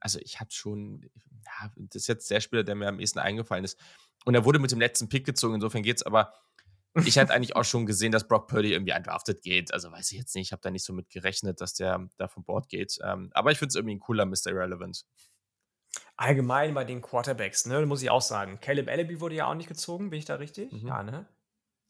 also 0.00 0.18
ich 0.20 0.40
habe 0.40 0.50
schon, 0.50 1.10
ja, 1.44 1.70
das 1.76 2.02
ist 2.02 2.08
jetzt 2.08 2.30
der 2.30 2.40
Spieler, 2.40 2.64
der 2.64 2.74
mir 2.74 2.88
am 2.88 3.00
ehesten 3.00 3.18
eingefallen 3.18 3.64
ist. 3.64 3.78
Und 4.24 4.34
er 4.34 4.44
wurde 4.44 4.58
mit 4.58 4.70
dem 4.70 4.80
letzten 4.80 5.08
Pick 5.08 5.24
gezogen, 5.24 5.54
insofern 5.54 5.82
geht's, 5.82 6.02
aber 6.02 6.32
ich 6.94 7.16
hätte 7.16 7.32
eigentlich 7.32 7.54
auch 7.54 7.64
schon 7.64 7.86
gesehen, 7.86 8.10
dass 8.10 8.26
Brock 8.26 8.48
Purdy 8.48 8.72
irgendwie 8.72 8.94
undrafted 8.94 9.42
geht. 9.42 9.72
Also 9.72 9.92
weiß 9.92 10.10
ich 10.10 10.18
jetzt 10.18 10.34
nicht, 10.34 10.48
ich 10.48 10.52
habe 10.52 10.62
da 10.62 10.70
nicht 10.70 10.84
so 10.84 10.92
mit 10.92 11.08
gerechnet, 11.08 11.60
dass 11.60 11.74
der 11.74 12.08
da 12.16 12.26
von 12.26 12.42
Bord 12.42 12.68
geht. 12.68 12.98
Ähm, 13.04 13.30
aber 13.32 13.52
ich 13.52 13.58
finde 13.58 13.68
es 13.68 13.76
irgendwie 13.76 13.94
ein 13.94 14.00
cooler 14.00 14.26
Mr. 14.26 14.48
Irrelevant. 14.48 15.04
Allgemein 16.16 16.74
bei 16.74 16.84
den 16.84 17.00
Quarterbacks, 17.00 17.66
ne, 17.66 17.84
muss 17.86 18.02
ich 18.02 18.10
auch 18.10 18.22
sagen. 18.22 18.58
Caleb 18.60 18.88
Allaby 18.88 19.20
wurde 19.20 19.36
ja 19.36 19.46
auch 19.46 19.54
nicht 19.54 19.68
gezogen, 19.68 20.10
bin 20.10 20.18
ich 20.18 20.24
da 20.24 20.36
richtig? 20.36 20.72
Mhm. 20.72 20.88
Ja, 20.88 21.02
ne? 21.02 21.28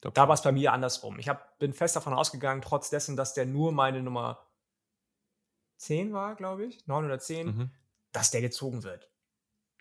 Doch. 0.03 0.13
Da 0.13 0.29
war 0.29 0.35
es 0.35 0.43
bei 0.43 0.53
mir 0.53 0.73
andersrum. 0.73 1.19
Ich 1.19 1.29
hab, 1.29 1.59
bin 1.59 1.73
fest 1.73 1.97
davon 1.97 2.15
ausgegangen, 2.15 2.63
trotz 2.63 2.91
dessen, 2.91 3.17
dass 3.17 3.35
der 3.35 3.47
nur 3.47 3.73
meine 3.73 4.03
Nummer 4.03 4.47
10 5.77 6.13
war, 6.13 6.37
glaube 6.37 6.67
ich. 6.67 6.87
9 6.87 7.05
oder 7.05 7.19
10. 7.19 7.47
Mhm 7.47 7.71
dass 8.13 8.31
der 8.31 8.41
gezogen 8.41 8.83
wird. 8.83 9.11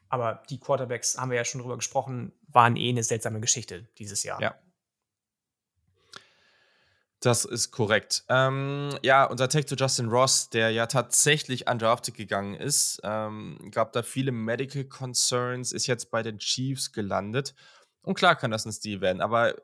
Aber 0.10 0.44
die 0.50 0.60
Quarterbacks, 0.60 1.18
haben 1.18 1.30
wir 1.30 1.38
ja 1.38 1.46
schon 1.46 1.62
drüber 1.62 1.78
gesprochen, 1.78 2.34
waren 2.48 2.76
eh 2.76 2.90
eine 2.90 3.04
seltsame 3.04 3.40
Geschichte 3.40 3.88
dieses 3.98 4.24
Jahr. 4.24 4.42
Ja. 4.42 4.60
Das 7.22 7.44
ist 7.44 7.72
korrekt. 7.72 8.24
Ähm, 8.30 8.98
ja, 9.04 9.26
unser 9.26 9.50
Tech 9.50 9.68
zu 9.68 9.76
Justin 9.76 10.08
Ross, 10.08 10.50
der 10.50 10.72
ja 10.72 10.88
tatsächlich 10.88 11.70
undrafted 11.70 12.16
gegangen 12.16 12.56
ist, 12.56 13.02
ähm, 13.04 13.70
gab 13.72 13.92
da 13.92 14.04
viele 14.04 14.32
Medical 14.32 14.86
Concerns, 14.86 15.74
ist 15.74 15.88
jetzt 15.88 16.12
bei 16.12 16.24
den 16.24 16.40
Chiefs 16.40 16.94
gelandet. 16.94 17.56
Und 18.02 18.14
klar 18.14 18.38
kann 18.38 18.52
das 18.52 18.66
ein 18.66 18.72
Stil 18.72 19.02
werden, 19.02 19.22
aber 19.22 19.56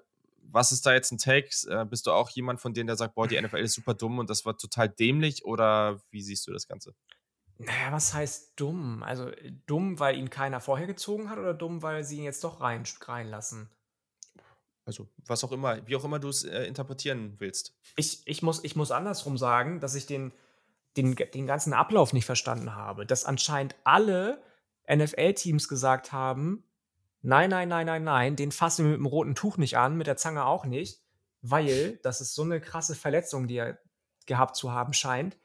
was 0.51 0.71
ist 0.71 0.85
da 0.85 0.93
jetzt 0.93 1.11
ein 1.11 1.17
Take? 1.17 1.49
Äh, 1.69 1.85
bist 1.85 2.07
du 2.07 2.11
auch 2.11 2.29
jemand 2.29 2.59
von 2.59 2.73
denen, 2.73 2.87
der 2.87 2.97
sagt, 2.97 3.15
boah, 3.15 3.27
die 3.27 3.41
NFL 3.41 3.57
ist 3.57 3.73
super 3.73 3.93
dumm 3.93 4.19
und 4.19 4.29
das 4.29 4.45
war 4.45 4.57
total 4.57 4.89
dämlich 4.89 5.45
oder 5.45 6.01
wie 6.11 6.21
siehst 6.21 6.45
du 6.47 6.51
das 6.51 6.67
Ganze? 6.67 6.93
Naja, 7.57 7.91
was 7.91 8.13
heißt 8.13 8.59
dumm? 8.59 9.01
Also 9.03 9.31
dumm, 9.65 9.99
weil 9.99 10.17
ihn 10.17 10.29
keiner 10.29 10.59
vorher 10.59 10.87
gezogen 10.87 11.29
hat 11.29 11.37
oder 11.37 11.53
dumm, 11.53 11.81
weil 11.81 12.03
sie 12.03 12.17
ihn 12.17 12.23
jetzt 12.23 12.43
doch 12.43 12.61
rein 12.61 12.83
reinlassen? 13.01 13.69
Also, 14.85 15.07
was 15.25 15.43
auch 15.43 15.51
immer, 15.51 15.85
wie 15.87 15.95
auch 15.95 16.03
immer 16.03 16.19
du 16.19 16.29
es 16.29 16.43
äh, 16.43 16.63
interpretieren 16.63 17.35
willst. 17.39 17.75
Ich, 17.95 18.21
ich, 18.27 18.43
muss, 18.43 18.63
ich 18.63 18.75
muss 18.75 18.91
andersrum 18.91 19.37
sagen, 19.37 19.79
dass 19.79 19.95
ich 19.95 20.05
den, 20.05 20.31
den, 20.95 21.15
den 21.15 21.47
ganzen 21.47 21.73
Ablauf 21.73 22.13
nicht 22.13 22.25
verstanden 22.25 22.75
habe. 22.75 23.05
Dass 23.05 23.25
anscheinend 23.25 23.75
alle 23.83 24.43
NFL-Teams 24.93 25.67
gesagt 25.67 26.11
haben, 26.11 26.63
nein, 27.21 27.49
nein, 27.49 27.67
nein, 27.69 27.87
nein, 27.87 28.03
nein, 28.03 28.35
den 28.35 28.51
fassen 28.51 28.85
wir 28.85 28.91
mit 28.91 28.99
dem 28.99 29.07
roten 29.07 29.33
Tuch 29.33 29.57
nicht 29.57 29.77
an, 29.77 29.97
mit 29.97 30.05
der 30.05 30.17
Zange 30.17 30.45
auch 30.45 30.65
nicht, 30.65 31.01
weil 31.41 31.97
das 32.03 32.21
ist 32.21 32.35
so 32.35 32.43
eine 32.43 32.61
krasse 32.61 32.93
Verletzung, 32.93 33.47
die 33.47 33.57
er 33.57 33.79
gehabt 34.27 34.55
zu 34.55 34.71
haben 34.71 34.93
scheint. 34.93 35.35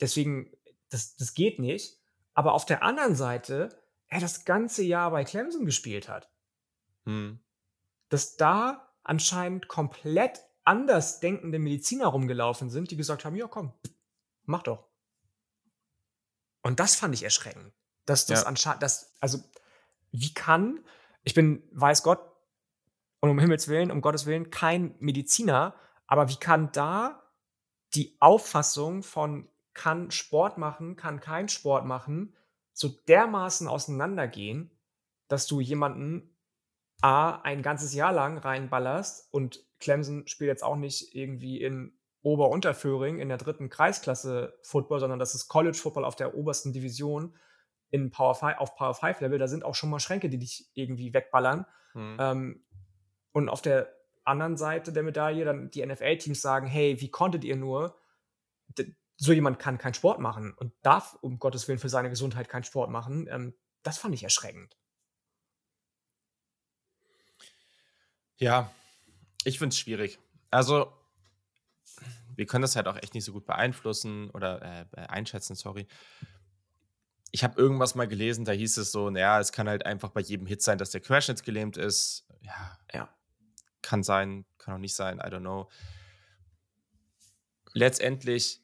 Deswegen 0.00 0.52
das, 0.90 1.16
das 1.16 1.34
geht 1.34 1.58
nicht. 1.58 1.98
Aber 2.34 2.54
auf 2.54 2.66
der 2.66 2.82
anderen 2.82 3.14
Seite, 3.14 3.68
er 4.08 4.20
das 4.20 4.44
ganze 4.44 4.82
Jahr 4.82 5.10
bei 5.10 5.24
Clemson 5.24 5.64
gespielt 5.64 6.08
hat. 6.08 6.30
Hm. 7.04 7.40
Dass 8.08 8.36
da 8.36 8.94
anscheinend 9.02 9.68
komplett 9.68 10.44
anders 10.64 11.20
denkende 11.20 11.58
Mediziner 11.58 12.06
rumgelaufen 12.06 12.70
sind, 12.70 12.90
die 12.90 12.96
gesagt 12.96 13.24
haben, 13.24 13.36
ja 13.36 13.48
komm, 13.48 13.72
mach 14.44 14.62
doch. 14.62 14.86
Und 16.62 16.80
das 16.80 16.94
fand 16.94 17.14
ich 17.14 17.22
erschreckend. 17.22 17.72
Dass 18.04 18.26
das 18.26 18.42
ja. 18.42 18.46
anscheinend, 18.46 18.82
das, 18.82 19.14
also, 19.20 19.38
wie 20.12 20.32
kann, 20.32 20.84
ich 21.24 21.34
bin, 21.34 21.62
weiß 21.72 22.02
Gott, 22.02 22.20
und 23.20 23.30
um 23.30 23.38
Himmels 23.38 23.68
Willen, 23.68 23.90
um 23.90 24.00
Gottes 24.00 24.26
Willen, 24.26 24.50
kein 24.50 24.94
Mediziner, 25.00 25.74
aber 26.06 26.28
wie 26.28 26.36
kann 26.36 26.70
da 26.72 27.22
die 27.94 28.16
Auffassung 28.20 29.02
von 29.02 29.48
kann 29.78 30.10
Sport 30.10 30.58
machen, 30.58 30.96
kann 30.96 31.20
kein 31.20 31.48
Sport 31.48 31.86
machen, 31.86 32.34
so 32.72 32.88
dermaßen 32.88 33.68
auseinandergehen, 33.68 34.72
dass 35.28 35.46
du 35.46 35.60
jemanden 35.60 36.36
A, 37.00 37.36
ein 37.42 37.62
ganzes 37.62 37.94
Jahr 37.94 38.12
lang 38.12 38.38
reinballerst 38.38 39.32
und 39.32 39.64
Clemson 39.78 40.26
spielt 40.26 40.48
jetzt 40.48 40.64
auch 40.64 40.74
nicht 40.74 41.14
irgendwie 41.14 41.62
in 41.62 41.96
Ober-Unterföhring 42.22 43.20
in 43.20 43.28
der 43.28 43.38
dritten 43.38 43.68
Kreisklasse 43.68 44.58
Football, 44.62 44.98
sondern 44.98 45.20
das 45.20 45.36
ist 45.36 45.46
College 45.46 45.78
Football 45.78 46.04
auf 46.04 46.16
der 46.16 46.34
obersten 46.34 46.72
Division 46.72 47.36
in 47.90 48.10
Power 48.10 48.34
5, 48.34 48.58
auf 48.58 48.74
Power 48.74 48.94
5 48.94 49.20
Level. 49.20 49.38
Da 49.38 49.46
sind 49.46 49.64
auch 49.64 49.76
schon 49.76 49.90
mal 49.90 50.00
Schränke, 50.00 50.28
die 50.28 50.40
dich 50.40 50.68
irgendwie 50.74 51.14
wegballern. 51.14 51.66
Mhm. 51.94 52.16
Ähm, 52.18 52.64
und 53.30 53.48
auf 53.48 53.62
der 53.62 53.94
anderen 54.24 54.56
Seite 54.56 54.92
der 54.92 55.04
Medaille 55.04 55.44
dann 55.44 55.70
die 55.70 55.86
NFL-Teams 55.86 56.40
sagen, 56.40 56.66
hey, 56.66 57.00
wie 57.00 57.12
konntet 57.12 57.44
ihr 57.44 57.54
nur? 57.54 57.96
So 59.20 59.32
jemand 59.32 59.58
kann 59.58 59.78
keinen 59.78 59.94
Sport 59.94 60.20
machen 60.20 60.54
und 60.54 60.72
darf 60.82 61.18
um 61.20 61.38
Gottes 61.38 61.66
Willen 61.66 61.80
für 61.80 61.88
seine 61.88 62.08
Gesundheit 62.08 62.48
keinen 62.48 62.62
Sport 62.62 62.88
machen, 62.88 63.26
ähm, 63.28 63.54
das 63.82 63.98
fand 63.98 64.14
ich 64.14 64.22
erschreckend. 64.22 64.76
Ja, 68.36 68.70
ich 69.44 69.58
finde 69.58 69.74
es 69.74 69.78
schwierig. 69.78 70.20
Also, 70.50 70.92
wir 72.36 72.46
können 72.46 72.62
das 72.62 72.76
halt 72.76 72.86
auch 72.86 72.96
echt 72.96 73.14
nicht 73.14 73.24
so 73.24 73.32
gut 73.32 73.44
beeinflussen 73.44 74.30
oder 74.30 74.86
äh, 74.92 75.00
einschätzen, 75.08 75.56
sorry. 75.56 75.88
Ich 77.32 77.42
habe 77.42 77.60
irgendwas 77.60 77.96
mal 77.96 78.06
gelesen, 78.06 78.44
da 78.44 78.52
hieß 78.52 78.76
es 78.76 78.92
so, 78.92 79.10
naja, 79.10 79.40
es 79.40 79.50
kann 79.50 79.68
halt 79.68 79.84
einfach 79.84 80.10
bei 80.10 80.20
jedem 80.20 80.46
Hit 80.46 80.62
sein, 80.62 80.78
dass 80.78 80.90
der 80.90 81.00
querschnittsgelähmt 81.00 81.76
ist. 81.76 82.24
Ja, 82.42 82.78
ja. 82.92 83.14
Kann 83.82 84.04
sein, 84.04 84.46
kann 84.58 84.74
auch 84.74 84.78
nicht 84.78 84.94
sein, 84.94 85.18
I 85.18 85.22
don't 85.22 85.40
know. 85.40 85.68
Letztendlich 87.72 88.62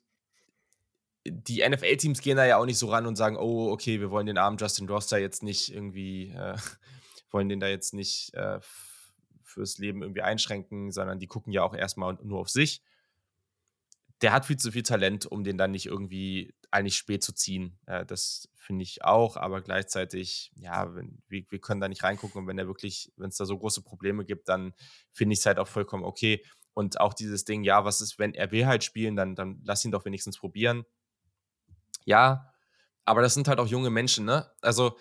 die 1.27 1.67
NFL-Teams 1.69 2.21
gehen 2.21 2.37
da 2.37 2.45
ja 2.45 2.59
auch 2.59 2.67
nicht 2.67 2.79
so 2.79 2.89
ran 2.89 3.07
und 3.07 3.17
sagen, 3.17 3.37
oh, 3.37 3.71
okay, 3.71 4.01
wir 4.01 4.11
wollen 4.11 4.27
den 4.27 4.39
armen 4.39 4.59
Justin 4.59 4.89
Roster 4.89 5.19
jetzt 5.19 5.43
nicht 5.43 5.73
irgendwie, 5.73 6.31
äh, 6.31 6.57
wollen 7.31 7.49
den 7.49 7.61
da 7.61 7.69
jetzt 7.69 7.95
nicht 7.95 8.35
äh, 8.35 8.61
fürs 9.43 9.79
Leben 9.79 10.03
irgendwie 10.03 10.23
einschränken, 10.23 10.91
sondern 10.93 11.19
die 11.19 11.27
gucken 11.27 11.53
ja 11.53 11.63
auch 11.63 11.75
erstmal 11.75 12.19
nur 12.23 12.41
auf 12.41 12.51
sich. 12.51 12.83
der 14.21 14.33
hat 14.33 14.47
viel 14.47 14.57
zu 14.57 14.73
viel 14.73 14.83
Talent, 14.83 15.27
um 15.27 15.45
den 15.45 15.59
dann 15.59 15.71
nicht 15.71 15.87
irgendwie 15.87 16.55
eigentlich 16.71 16.97
spät 16.97 17.23
zu 17.23 17.33
ziehen. 17.33 17.79
Äh, 17.87 18.05
das 18.07 18.49
finde 18.57 18.83
ich 18.83 19.05
auch, 19.05 19.37
aber 19.37 19.63
gleichzeitig, 19.63 20.53
ja, 20.57 20.95
wenn, 20.95 21.23
wir, 21.29 21.45
wir 21.49 21.59
können 21.59 21.81
da 21.81 21.89
nicht 21.89 22.05
reingucken 22.05 22.43
und 22.43 22.47
wenn 22.47 22.59
er 22.59 22.67
wirklich, 22.67 23.13
wenn 23.17 23.29
es 23.29 23.37
da 23.37 23.45
so 23.47 23.59
große 23.59 23.83
Probleme 23.83 24.25
gibt, 24.25 24.49
dann 24.49 24.75
finde 25.13 25.35
ich 25.35 25.41
es 25.41 25.47
halt 25.47 25.59
auch 25.59 25.69
vollkommen 25.69 26.05
okay. 26.05 26.45
Und 26.75 27.01
auch 27.01 27.15
dieses 27.15 27.45
Ding, 27.45 27.63
ja, 27.63 27.85
was 27.85 28.01
ist, 28.01 28.19
wenn 28.19 28.35
er 28.35 28.51
will 28.51 28.67
halt 28.67 28.83
spielen, 28.83 29.15
dann, 29.17 29.37
dann 29.37 29.61
lass 29.65 29.85
ihn 29.85 29.93
doch 29.93 30.05
wenigstens 30.05 30.39
probieren. 30.39 30.85
Ja, 32.05 32.53
aber 33.05 33.23
das 33.23 33.35
sind 33.35 33.49
halt 33.49 33.59
auch 33.61 33.67
junge 33.67 33.91
Menschen, 33.91 34.25
ne? 34.25 34.51
Also, 34.63 34.97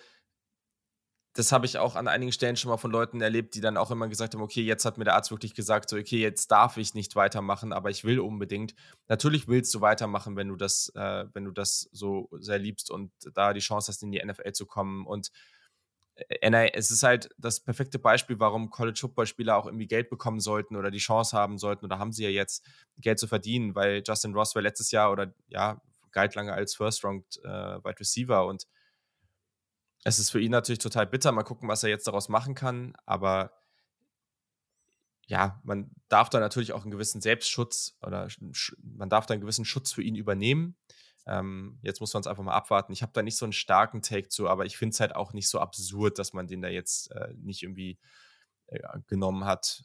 das 1.36 1.50
habe 1.50 1.66
ich 1.66 1.78
auch 1.78 1.96
an 1.96 2.06
einigen 2.06 2.30
Stellen 2.30 2.56
schon 2.56 2.70
mal 2.70 2.76
von 2.76 2.92
Leuten 2.92 3.20
erlebt, 3.20 3.56
die 3.56 3.60
dann 3.60 3.76
auch 3.76 3.90
immer 3.90 4.06
gesagt 4.06 4.34
haben, 4.34 4.42
okay, 4.42 4.62
jetzt 4.62 4.84
hat 4.84 4.98
mir 4.98 5.04
der 5.04 5.16
Arzt 5.16 5.32
wirklich 5.32 5.54
gesagt, 5.54 5.90
so, 5.90 5.96
okay, 5.96 6.20
jetzt 6.20 6.52
darf 6.52 6.76
ich 6.76 6.94
nicht 6.94 7.16
weitermachen, 7.16 7.72
aber 7.72 7.90
ich 7.90 8.04
will 8.04 8.20
unbedingt. 8.20 8.74
Natürlich 9.08 9.48
willst 9.48 9.74
du 9.74 9.80
weitermachen, 9.80 10.36
wenn 10.36 10.48
du 10.48 10.54
das, 10.54 10.92
äh, 10.94 11.24
wenn 11.32 11.44
du 11.44 11.50
das 11.50 11.88
so 11.90 12.28
sehr 12.38 12.60
liebst 12.60 12.88
und 12.88 13.10
da 13.34 13.52
die 13.52 13.60
Chance 13.60 13.88
hast, 13.90 14.02
in 14.04 14.12
die 14.12 14.24
NFL 14.24 14.52
zu 14.52 14.64
kommen. 14.64 15.06
Und 15.06 15.32
äh, 16.16 16.70
es 16.72 16.92
ist 16.92 17.02
halt 17.02 17.30
das 17.36 17.60
perfekte 17.60 17.98
Beispiel, 17.98 18.38
warum 18.38 18.70
College-Football-Spieler 18.70 19.56
auch 19.56 19.66
irgendwie 19.66 19.88
Geld 19.88 20.10
bekommen 20.10 20.38
sollten 20.38 20.76
oder 20.76 20.92
die 20.92 20.98
Chance 20.98 21.36
haben 21.36 21.58
sollten 21.58 21.84
oder 21.84 21.98
haben 21.98 22.12
sie 22.12 22.24
ja 22.24 22.30
jetzt 22.30 22.64
Geld 22.98 23.18
zu 23.18 23.26
verdienen, 23.26 23.74
weil 23.74 24.02
Justin 24.06 24.34
Ross 24.34 24.54
war 24.54 24.62
letztes 24.62 24.92
Jahr 24.92 25.10
oder 25.10 25.34
ja, 25.48 25.80
lange 26.34 26.52
als 26.52 26.74
First-Round 26.76 27.40
äh, 27.44 27.48
Wide 27.84 28.00
Receiver 28.00 28.46
und 28.46 28.66
es 30.04 30.18
ist 30.18 30.30
für 30.30 30.40
ihn 30.40 30.50
natürlich 30.50 30.78
total 30.78 31.06
bitter. 31.06 31.32
Mal 31.32 31.42
gucken, 31.44 31.68
was 31.68 31.82
er 31.82 31.88
jetzt 31.88 32.06
daraus 32.06 32.28
machen 32.28 32.54
kann. 32.54 32.94
Aber 33.06 33.52
ja, 35.26 35.60
man 35.64 35.90
darf 36.08 36.28
da 36.28 36.40
natürlich 36.40 36.72
auch 36.72 36.82
einen 36.82 36.90
gewissen 36.90 37.22
Selbstschutz 37.22 37.96
oder 38.02 38.28
man 38.82 39.08
darf 39.08 39.24
da 39.24 39.32
einen 39.32 39.40
gewissen 39.40 39.64
Schutz 39.64 39.92
für 39.92 40.02
ihn 40.02 40.14
übernehmen. 40.14 40.76
Ähm, 41.26 41.78
jetzt 41.80 42.00
muss 42.00 42.12
man 42.12 42.20
es 42.20 42.26
einfach 42.26 42.42
mal 42.42 42.52
abwarten. 42.52 42.92
Ich 42.92 43.00
habe 43.00 43.12
da 43.14 43.22
nicht 43.22 43.38
so 43.38 43.46
einen 43.46 43.54
starken 43.54 44.02
Take 44.02 44.28
zu, 44.28 44.46
aber 44.46 44.66
ich 44.66 44.76
finde 44.76 44.92
es 44.92 45.00
halt 45.00 45.16
auch 45.16 45.32
nicht 45.32 45.48
so 45.48 45.58
absurd, 45.58 46.18
dass 46.18 46.34
man 46.34 46.46
den 46.46 46.60
da 46.60 46.68
jetzt 46.68 47.10
äh, 47.12 47.32
nicht 47.38 47.62
irgendwie 47.62 47.98
äh, 48.66 48.80
genommen 49.06 49.46
hat. 49.46 49.84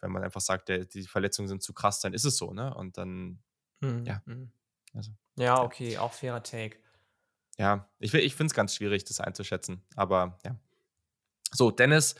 Wenn 0.00 0.10
man 0.10 0.24
einfach 0.24 0.40
sagt, 0.40 0.68
der, 0.68 0.86
die 0.86 1.06
Verletzungen 1.06 1.46
sind 1.46 1.62
zu 1.62 1.72
krass, 1.72 2.00
dann 2.00 2.12
ist 2.12 2.24
es 2.24 2.36
so, 2.36 2.52
ne? 2.52 2.74
Und 2.74 2.98
dann, 2.98 3.40
mhm. 3.80 4.04
ja. 4.04 4.20
Mhm. 4.26 4.50
Also, 4.92 5.12
ja, 5.36 5.62
okay, 5.62 5.92
ja. 5.92 6.00
auch 6.00 6.12
fairer 6.12 6.42
Take. 6.42 6.76
Ja, 7.58 7.88
ich, 7.98 8.14
ich 8.14 8.34
finde 8.34 8.50
es 8.50 8.54
ganz 8.54 8.74
schwierig, 8.74 9.04
das 9.04 9.20
einzuschätzen. 9.20 9.84
Aber 9.94 10.38
ja. 10.44 10.56
So, 11.52 11.70
Dennis 11.70 12.14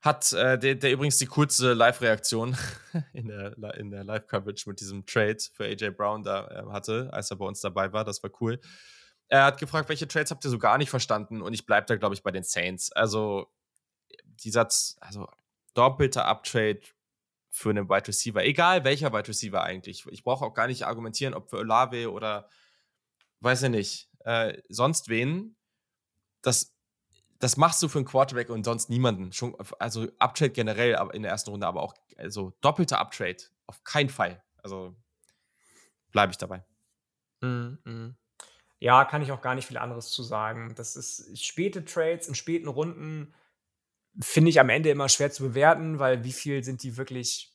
hat, 0.00 0.32
äh, 0.32 0.58
der, 0.58 0.74
der, 0.74 0.92
übrigens 0.92 1.18
die 1.18 1.26
coolste 1.26 1.74
Live-Reaktion 1.74 2.56
in 3.12 3.28
der, 3.28 3.56
in 3.76 3.90
der 3.90 4.02
Live-Coverage 4.02 4.68
mit 4.68 4.80
diesem 4.80 5.06
Trade 5.06 5.38
für 5.52 5.64
AJ 5.64 5.90
Brown 5.90 6.24
da 6.24 6.48
äh, 6.48 6.72
hatte, 6.72 7.08
als 7.12 7.30
er 7.30 7.36
bei 7.36 7.44
uns 7.44 7.60
dabei 7.60 7.92
war. 7.92 8.04
Das 8.04 8.22
war 8.22 8.30
cool. 8.40 8.60
Er 9.28 9.44
hat 9.44 9.60
gefragt, 9.60 9.88
welche 9.88 10.08
Trades 10.08 10.30
habt 10.30 10.44
ihr 10.44 10.50
so 10.50 10.58
gar 10.58 10.78
nicht 10.78 10.90
verstanden? 10.90 11.40
Und 11.40 11.54
ich 11.54 11.64
bleibe 11.64 11.86
da, 11.86 11.96
glaube 11.96 12.14
ich, 12.14 12.22
bei 12.22 12.32
den 12.32 12.42
Saints. 12.42 12.90
Also, 12.92 13.46
dieser, 14.24 14.68
also 15.00 15.28
doppelter 15.74 16.26
Uptrade 16.26 16.80
für 17.52 17.68
einen 17.70 17.88
Wide 17.88 18.08
Receiver, 18.08 18.42
egal 18.44 18.82
welcher 18.82 19.12
Wide 19.12 19.28
Receiver 19.28 19.62
eigentlich. 19.62 20.06
Ich 20.10 20.24
brauche 20.24 20.44
auch 20.44 20.54
gar 20.54 20.66
nicht 20.66 20.86
argumentieren, 20.86 21.34
ob 21.34 21.50
für 21.50 21.58
Olave 21.58 22.10
oder 22.10 22.48
weiß 23.40 23.64
ich 23.64 23.70
nicht, 23.70 24.10
äh, 24.20 24.56
sonst 24.70 25.08
wen. 25.08 25.54
Das, 26.40 26.74
das 27.38 27.58
machst 27.58 27.82
du 27.82 27.88
für 27.88 27.98
einen 27.98 28.06
Quarterback 28.06 28.48
und 28.48 28.64
sonst 28.64 28.88
niemanden. 28.88 29.32
Schon, 29.32 29.54
also 29.78 30.08
Uptrade 30.18 30.52
generell 30.52 30.98
in 31.12 31.22
der 31.22 31.30
ersten 31.30 31.50
Runde, 31.50 31.66
aber 31.66 31.82
auch 31.82 31.94
also 32.16 32.54
doppelter 32.62 32.98
Uptrade. 32.98 33.44
Auf 33.66 33.84
keinen 33.84 34.08
Fall. 34.08 34.42
Also 34.62 34.96
bleibe 36.10 36.30
ich 36.30 36.38
dabei. 36.38 36.64
Mm, 37.42 37.76
mm. 37.84 38.16
Ja, 38.78 39.04
kann 39.04 39.20
ich 39.20 39.30
auch 39.30 39.42
gar 39.42 39.54
nicht 39.54 39.66
viel 39.66 39.78
anderes 39.78 40.10
zu 40.10 40.22
sagen. 40.22 40.74
Das 40.74 40.96
ist 40.96 41.44
späte 41.44 41.84
Trades 41.84 42.28
in 42.28 42.34
späten 42.34 42.68
Runden 42.68 43.34
finde 44.20 44.50
ich 44.50 44.60
am 44.60 44.68
Ende 44.68 44.90
immer 44.90 45.08
schwer 45.08 45.30
zu 45.30 45.42
bewerten, 45.42 45.98
weil 45.98 46.24
wie 46.24 46.32
viel 46.32 46.62
sind 46.64 46.82
die 46.82 46.96
wirklich 46.96 47.52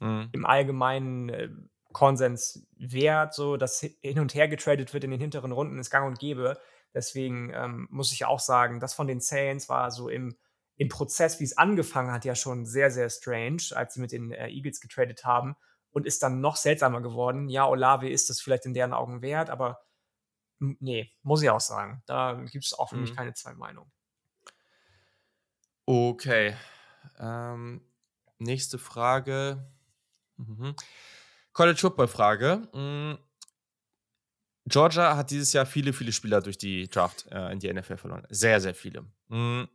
mhm. 0.00 0.28
im 0.32 0.44
allgemeinen 0.44 1.28
äh, 1.28 1.48
Konsens 1.92 2.66
wert, 2.76 3.34
so 3.34 3.56
dass 3.56 3.80
hin 3.80 4.18
und 4.18 4.34
her 4.34 4.48
getradet 4.48 4.92
wird 4.92 5.04
in 5.04 5.10
den 5.10 5.20
hinteren 5.20 5.52
Runden 5.52 5.78
ist 5.78 5.90
gang 5.90 6.06
und 6.06 6.18
gäbe. 6.18 6.58
Deswegen 6.92 7.52
ähm, 7.54 7.88
muss 7.90 8.12
ich 8.12 8.24
auch 8.26 8.40
sagen, 8.40 8.80
das 8.80 8.94
von 8.94 9.06
den 9.06 9.20
Saints 9.20 9.68
war 9.68 9.90
so 9.90 10.08
im, 10.08 10.36
im 10.76 10.88
Prozess, 10.88 11.40
wie 11.40 11.44
es 11.44 11.56
angefangen 11.56 12.12
hat, 12.12 12.24
ja 12.24 12.34
schon 12.34 12.66
sehr, 12.66 12.90
sehr 12.90 13.08
strange, 13.08 13.62
als 13.74 13.94
sie 13.94 14.00
mit 14.00 14.12
den 14.12 14.32
äh, 14.32 14.48
Eagles 14.48 14.80
getradet 14.80 15.24
haben 15.24 15.56
und 15.90 16.06
ist 16.06 16.22
dann 16.22 16.40
noch 16.40 16.56
seltsamer 16.56 17.00
geworden. 17.00 17.48
Ja, 17.48 17.66
Olave 17.66 18.10
ist 18.10 18.28
das 18.28 18.40
vielleicht 18.40 18.66
in 18.66 18.74
deren 18.74 18.92
Augen 18.92 19.22
wert, 19.22 19.48
aber 19.48 19.80
nee, 20.58 21.10
muss 21.22 21.42
ich 21.42 21.48
auch 21.48 21.60
sagen. 21.60 22.02
Da 22.06 22.34
gibt 22.50 22.66
es 22.66 22.74
auch 22.74 22.90
für 22.90 22.96
mhm. 22.96 23.02
mich 23.02 23.16
keine 23.16 23.32
zwei 23.32 23.54
Meinungen. 23.54 23.90
Okay. 25.86 26.56
Ähm, 27.18 27.80
nächste 28.38 28.78
Frage. 28.78 29.64
Mhm. 30.36 30.74
College 31.52 31.78
Football 31.78 32.08
Frage. 32.08 32.68
Mhm. 32.74 33.18
Georgia 34.66 35.16
hat 35.16 35.30
dieses 35.30 35.52
Jahr 35.52 35.64
viele, 35.64 35.92
viele 35.92 36.12
Spieler 36.12 36.40
durch 36.40 36.58
die 36.58 36.88
Draft 36.88 37.26
äh, 37.30 37.52
in 37.52 37.60
die 37.60 37.72
NFL 37.72 37.98
verloren. 37.98 38.26
Sehr, 38.30 38.60
sehr 38.60 38.74
viele. 38.74 39.06
Mhm. 39.28 39.68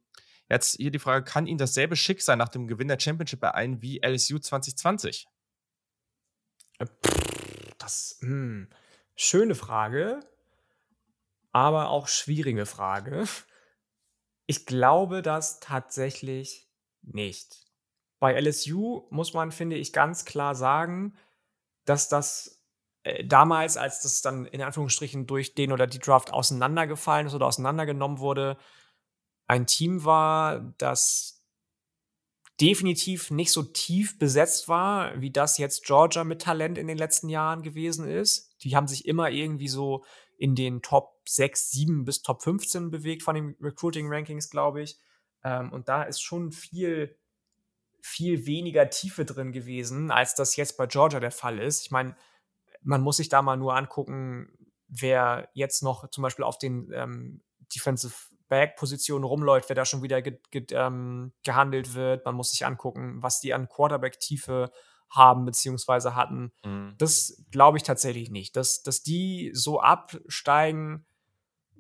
Jetzt 0.49 0.75
hier 0.75 0.91
die 0.91 0.99
Frage: 0.99 1.23
Kann 1.23 1.47
Ihnen 1.47 1.57
dasselbe 1.57 1.95
Schicksal 1.95 2.35
nach 2.35 2.49
dem 2.49 2.67
Gewinn 2.67 2.89
der 2.89 2.99
Championship 2.99 3.41
ereilen 3.41 3.81
wie 3.81 4.01
LSU 4.05 4.37
2020? 4.37 5.27
Äh, 6.79 6.87
das, 7.77 8.17
mh, 8.19 8.27
hm, 8.27 8.69
schöne 9.15 9.55
Frage, 9.55 10.19
aber 11.53 11.89
auch 11.89 12.09
schwierige 12.09 12.65
Frage. 12.65 13.23
Ich 14.51 14.65
glaube 14.65 15.21
das 15.21 15.61
tatsächlich 15.61 16.67
nicht. 17.03 17.67
Bei 18.19 18.33
LSU 18.33 19.07
muss 19.09 19.33
man, 19.33 19.49
finde 19.49 19.77
ich, 19.77 19.93
ganz 19.93 20.25
klar 20.25 20.55
sagen, 20.55 21.15
dass 21.85 22.09
das 22.09 22.61
äh, 23.03 23.23
damals, 23.23 23.77
als 23.77 24.01
das 24.01 24.21
dann 24.21 24.43
in 24.43 24.61
Anführungsstrichen 24.61 25.25
durch 25.25 25.55
den 25.55 25.71
oder 25.71 25.87
die 25.87 25.99
Draft 25.99 26.33
auseinandergefallen 26.33 27.27
ist 27.27 27.33
oder 27.33 27.47
auseinandergenommen 27.47 28.19
wurde, 28.19 28.57
ein 29.47 29.67
Team 29.67 30.03
war, 30.03 30.73
das 30.77 31.47
definitiv 32.59 33.31
nicht 33.31 33.53
so 33.53 33.63
tief 33.63 34.19
besetzt 34.19 34.67
war, 34.67 35.21
wie 35.21 35.31
das 35.31 35.57
jetzt 35.59 35.85
Georgia 35.85 36.25
mit 36.25 36.41
Talent 36.41 36.77
in 36.77 36.87
den 36.87 36.97
letzten 36.97 37.29
Jahren 37.29 37.61
gewesen 37.61 38.05
ist. 38.05 38.53
Die 38.65 38.75
haben 38.75 38.89
sich 38.89 39.05
immer 39.05 39.29
irgendwie 39.29 39.69
so 39.69 40.03
in 40.37 40.55
den 40.55 40.81
Top 40.81 41.10
6, 41.27 41.71
7 41.71 42.05
bis 42.05 42.21
Top 42.21 42.41
15 42.43 42.91
bewegt 42.91 43.23
von 43.23 43.35
den 43.35 43.55
Recruiting-Rankings, 43.61 44.49
glaube 44.49 44.81
ich. 44.81 44.97
Ähm, 45.43 45.71
und 45.71 45.89
da 45.89 46.03
ist 46.03 46.21
schon 46.21 46.51
viel, 46.51 47.17
viel 48.01 48.45
weniger 48.45 48.89
Tiefe 48.89 49.25
drin 49.25 49.51
gewesen, 49.51 50.11
als 50.11 50.35
das 50.35 50.55
jetzt 50.55 50.77
bei 50.77 50.87
Georgia 50.87 51.19
der 51.19 51.31
Fall 51.31 51.59
ist. 51.59 51.81
Ich 51.81 51.91
meine, 51.91 52.15
man 52.81 53.01
muss 53.01 53.17
sich 53.17 53.29
da 53.29 53.41
mal 53.41 53.57
nur 53.57 53.75
angucken, 53.75 54.49
wer 54.87 55.49
jetzt 55.53 55.83
noch 55.83 56.09
zum 56.09 56.21
Beispiel 56.21 56.43
auf 56.43 56.57
den 56.57 56.91
ähm, 56.93 57.41
Defensive 57.73 58.13
Back-Positionen 58.49 59.23
rumläuft, 59.23 59.69
wer 59.69 59.75
da 59.75 59.85
schon 59.85 60.03
wieder 60.03 60.21
ge 60.21 60.37
ge 60.51 60.65
ähm, 60.71 61.31
gehandelt 61.43 61.93
wird. 61.93 62.25
Man 62.25 62.35
muss 62.35 62.51
sich 62.51 62.65
angucken, 62.65 63.23
was 63.23 63.39
die 63.39 63.53
an 63.53 63.69
Quarterback-Tiefe 63.69 64.71
haben 65.09 65.45
beziehungsweise 65.45 66.15
hatten. 66.15 66.51
Mhm. 66.65 66.95
Das 66.97 67.45
glaube 67.51 67.77
ich 67.77 67.83
tatsächlich 67.83 68.29
nicht. 68.29 68.55
Dass, 68.55 68.83
dass 68.83 69.03
die 69.03 69.51
so 69.53 69.79
absteigen 69.79 71.05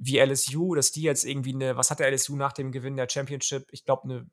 wie 0.03 0.19
LSU, 0.19 0.73
dass 0.73 0.91
die 0.91 1.03
jetzt 1.03 1.23
irgendwie 1.23 1.53
eine, 1.53 1.77
was 1.77 1.91
hat 1.91 1.99
der 1.99 2.11
LSU 2.11 2.35
nach 2.35 2.53
dem 2.53 2.71
Gewinn 2.71 2.97
der 2.97 3.07
Championship? 3.07 3.67
Ich 3.71 3.85
glaube, 3.85 4.03
eine 4.05 4.29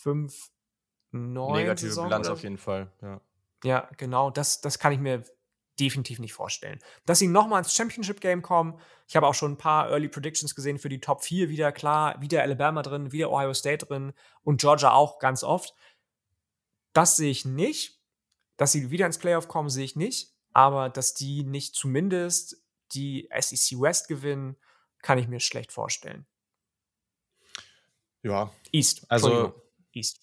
5 0.00 0.50
9 1.12 1.52
Negative 1.52 1.88
Saison 1.88 2.04
Bilanz 2.04 2.28
auf 2.28 2.42
jeden 2.42 2.58
Fall, 2.58 2.90
ja. 3.00 3.20
Ja, 3.64 3.88
genau, 3.96 4.30
das, 4.30 4.60
das 4.60 4.78
kann 4.78 4.92
ich 4.92 4.98
mir 4.98 5.24
definitiv 5.80 6.18
nicht 6.18 6.34
vorstellen. 6.34 6.80
Dass 7.06 7.18
sie 7.18 7.28
nochmal 7.28 7.60
ins 7.60 7.74
Championship-Game 7.74 8.42
kommen. 8.42 8.78
Ich 9.08 9.16
habe 9.16 9.26
auch 9.26 9.34
schon 9.34 9.52
ein 9.52 9.58
paar 9.58 9.88
Early 9.88 10.08
Predictions 10.08 10.54
gesehen 10.54 10.78
für 10.78 10.88
die 10.88 11.00
Top 11.00 11.22
4 11.22 11.48
wieder. 11.48 11.72
Klar, 11.72 12.20
wieder 12.20 12.42
Alabama 12.42 12.82
drin, 12.82 13.12
wieder 13.12 13.30
Ohio 13.30 13.54
State 13.54 13.86
drin 13.86 14.12
und 14.42 14.60
Georgia 14.60 14.92
auch 14.92 15.18
ganz 15.18 15.44
oft. 15.44 15.74
Das 16.92 17.16
sehe 17.16 17.30
ich 17.30 17.44
nicht. 17.44 18.00
Dass 18.58 18.72
sie 18.72 18.90
wieder 18.90 19.06
ins 19.06 19.18
Playoff 19.18 19.48
kommen, 19.48 19.70
sehe 19.70 19.84
ich 19.84 19.96
nicht. 19.96 20.34
Aber 20.52 20.90
dass 20.90 21.14
die 21.14 21.42
nicht 21.42 21.74
zumindest 21.74 22.61
die 22.94 23.28
SEC 23.38 23.80
West 23.80 24.08
gewinnen, 24.08 24.56
kann 25.02 25.18
ich 25.18 25.28
mir 25.28 25.40
schlecht 25.40 25.72
vorstellen. 25.72 26.26
Ja. 28.22 28.52
East. 28.70 29.04
Also 29.08 29.54
East. 29.92 30.20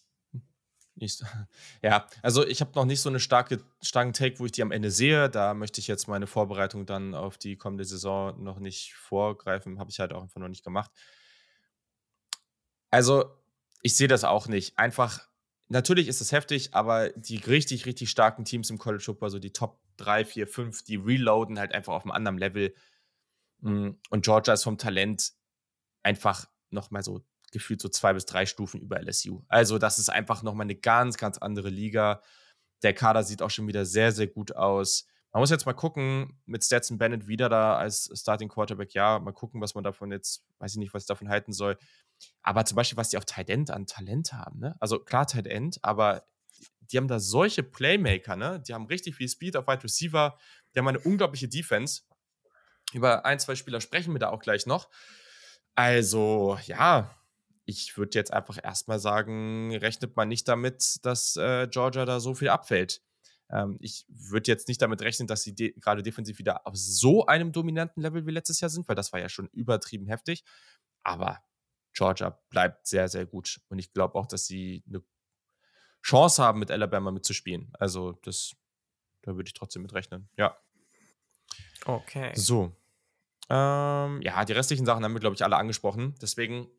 East. 0.96 1.26
Ja, 1.82 2.08
also 2.22 2.46
ich 2.46 2.62
habe 2.62 2.72
noch 2.76 2.86
nicht 2.86 3.02
so 3.02 3.10
eine 3.10 3.20
starke, 3.20 3.64
starken 3.82 4.14
Take, 4.14 4.40
wo 4.40 4.46
ich 4.46 4.52
die 4.52 4.62
am 4.62 4.72
Ende 4.72 4.92
sehe. 4.92 5.30
Da 5.30 5.54
möchte 5.54 5.80
ich 5.80 5.88
jetzt 5.88 6.08
meine 6.08 6.28
Vorbereitung 6.28 6.86
dann 6.86 7.16
auf 7.16 7.38
die 7.38 7.56
kommende 7.56 7.86
Saison 7.86 8.42
noch 8.44 8.60
nicht 8.60 8.94
vorgreifen. 8.94 9.80
Habe 9.80 9.92
ich 9.92 10.00
halt 10.00 10.14
auch 10.14 10.22
einfach 10.22 10.42
noch 10.42 10.50
nicht 10.50 10.64
gemacht. 10.64 10.92
Also, 12.92 13.26
ich 13.82 13.96
sehe 13.96 14.08
das 14.08 14.24
auch 14.24 14.48
nicht. 14.48 14.78
Einfach 14.78 15.29
natürlich 15.70 16.08
ist 16.08 16.22
es 16.22 16.32
heftig, 16.32 16.74
aber 16.74 17.10
die 17.10 17.38
richtig, 17.38 17.86
richtig 17.86 18.10
starken 18.10 18.44
Teams 18.44 18.70
im 18.70 18.78
College 18.78 19.04
Football, 19.04 19.30
so 19.30 19.40
die 19.40 19.54
Top 19.54 19.80
3, 19.98 20.26
4, 20.26 20.48
5, 20.48 20.84
die 20.84 20.96
reloaden 20.98 21.60
halt 21.60 21.74
einfach 21.74 21.94
auf 21.94 22.04
einem 22.04 22.12
anderen 22.12 22.38
Level. 22.38 22.74
Mm, 23.62 23.92
und 24.10 24.26
Georgia 24.26 24.54
ist 24.54 24.64
vom 24.64 24.78
Talent 24.78 25.32
einfach 26.04 26.48
nochmal 26.72 27.04
so 27.04 27.24
gefühlt 27.52 27.82
so 27.82 27.90
zwei 27.90 28.14
bis 28.14 28.26
drei 28.26 28.46
Stufen 28.46 28.82
über 28.82 29.00
LSU. 29.02 29.44
Also, 29.48 29.78
das 29.78 30.00
ist 30.00 30.10
einfach 30.10 30.44
nochmal 30.44 30.66
eine 30.66 30.76
ganz, 30.76 31.18
ganz 31.18 31.38
andere 31.38 31.70
Liga. 31.70 32.22
Der 32.84 32.94
Kader 32.94 33.24
sieht 33.24 33.42
auch 33.42 33.50
schon 33.50 33.68
wieder 33.68 33.86
sehr, 33.86 34.12
sehr 34.12 34.28
gut 34.28 34.56
aus. 34.56 35.08
Man 35.32 35.42
muss 35.42 35.52
jetzt 35.52 35.66
mal 35.66 35.74
gucken, 35.74 36.40
mit 36.46 36.64
Stetson 36.64 36.98
Bennett 36.98 37.28
wieder 37.28 37.50
da 37.50 37.78
als 37.78 38.10
Starting 38.14 38.50
Quarterback. 38.50 38.94
Ja, 38.94 39.20
mal 39.20 39.32
gucken, 39.32 39.62
was 39.62 39.76
man 39.76 39.84
davon 39.84 40.12
jetzt, 40.12 40.44
weiß 40.60 40.74
ich 40.74 40.78
nicht, 40.80 40.94
was 40.94 41.04
ich 41.04 41.08
davon 41.08 41.30
halten 41.30 41.54
soll. 41.54 41.78
Aber 42.42 42.66
zum 42.66 42.76
Beispiel, 42.76 42.98
was 42.98 43.10
die 43.10 43.18
auf 43.18 43.26
Tight 43.26 43.50
End 43.50 43.72
an 43.72 43.86
Talent 43.86 44.34
haben, 44.34 44.60
ne? 44.60 44.76
Also 44.80 45.00
klar, 45.00 45.28
Tight 45.28 45.48
End, 45.48 45.80
aber 45.84 46.26
die 46.82 46.98
haben 46.98 47.08
da 47.08 47.20
solche 47.20 47.64
Playmaker, 47.64 48.36
ne? 48.36 48.62
Die 48.68 48.74
haben 48.74 48.86
richtig 48.88 49.16
viel 49.16 49.30
Speed 49.30 49.56
auf 49.56 49.68
Wide 49.68 49.84
Receiver. 49.84 50.38
Die 50.74 50.80
haben 50.80 50.88
eine 50.88 51.00
unglaubliche 51.00 51.48
Defense. 51.48 52.02
Über 52.94 53.26
ein, 53.26 53.40
zwei 53.40 53.56
Spieler 53.56 53.82
sprechen 53.82 54.14
wir 54.14 54.20
da 54.20 54.30
auch 54.30 54.40
gleich 54.40 54.66
noch. 54.66 54.90
Also, 55.76 56.58
ja, 56.66 57.16
ich 57.66 57.98
würde 57.98 58.18
jetzt 58.18 58.34
einfach 58.34 58.58
erstmal 58.62 59.00
sagen, 59.00 59.76
rechnet 59.76 60.16
man 60.16 60.28
nicht 60.28 60.48
damit, 60.48 61.00
dass 61.04 61.36
äh, 61.36 61.68
Georgia 61.68 62.06
da 62.06 62.20
so 62.20 62.34
viel 62.34 62.50
abfällt. 62.50 63.02
Ähm, 63.52 63.78
ich 63.80 64.06
würde 64.08 64.52
jetzt 64.52 64.68
nicht 64.68 64.82
damit 64.82 65.02
rechnen, 65.02 65.28
dass 65.28 65.44
sie 65.44 65.54
de 65.54 65.74
gerade 65.80 66.02
defensiv 66.02 66.40
wieder 66.40 66.66
auf 66.66 66.76
so 66.76 67.26
einem 67.28 67.52
dominanten 67.52 68.02
Level 68.02 68.26
wie 68.26 68.32
letztes 68.32 68.60
Jahr 68.60 68.70
sind, 68.70 68.88
weil 68.88 68.96
das 68.96 69.14
war 69.14 69.20
ja 69.20 69.30
schon 69.30 69.50
übertrieben 69.54 70.08
heftig. 70.08 70.44
Aber 71.04 71.40
Georgia 72.00 72.40
bleibt 72.50 72.88
sehr, 72.88 73.10
sehr 73.10 73.26
gut. 73.26 73.60
Und 73.68 73.78
ich 73.78 73.92
glaube 73.92 74.16
auch, 74.16 74.26
dass 74.26 74.46
sie 74.46 74.84
eine 74.88 75.04
Chance 76.02 76.42
haben, 76.42 76.60
mit 76.60 76.72
Alabama 76.72 77.12
mitzuspielen. 77.12 77.74
Also, 77.78 78.14
das, 78.24 78.56
da 79.22 79.36
würde 79.36 79.50
ich 79.50 79.54
trotzdem 79.54 79.82
mit 79.82 79.94
rechnen. 79.94 80.30
Ja. 80.38 80.58
Okay. 81.86 82.32
So. 82.36 82.74
Ähm, 83.50 84.22
ja, 84.22 84.46
die 84.46 84.54
restlichen 84.54 84.86
Sachen 84.86 85.04
haben 85.04 85.12
wir, 85.14 85.20
glaube 85.20 85.36
ich, 85.36 85.44
alle 85.44 85.58
angesprochen. 85.58 86.16
Deswegen 86.22 86.70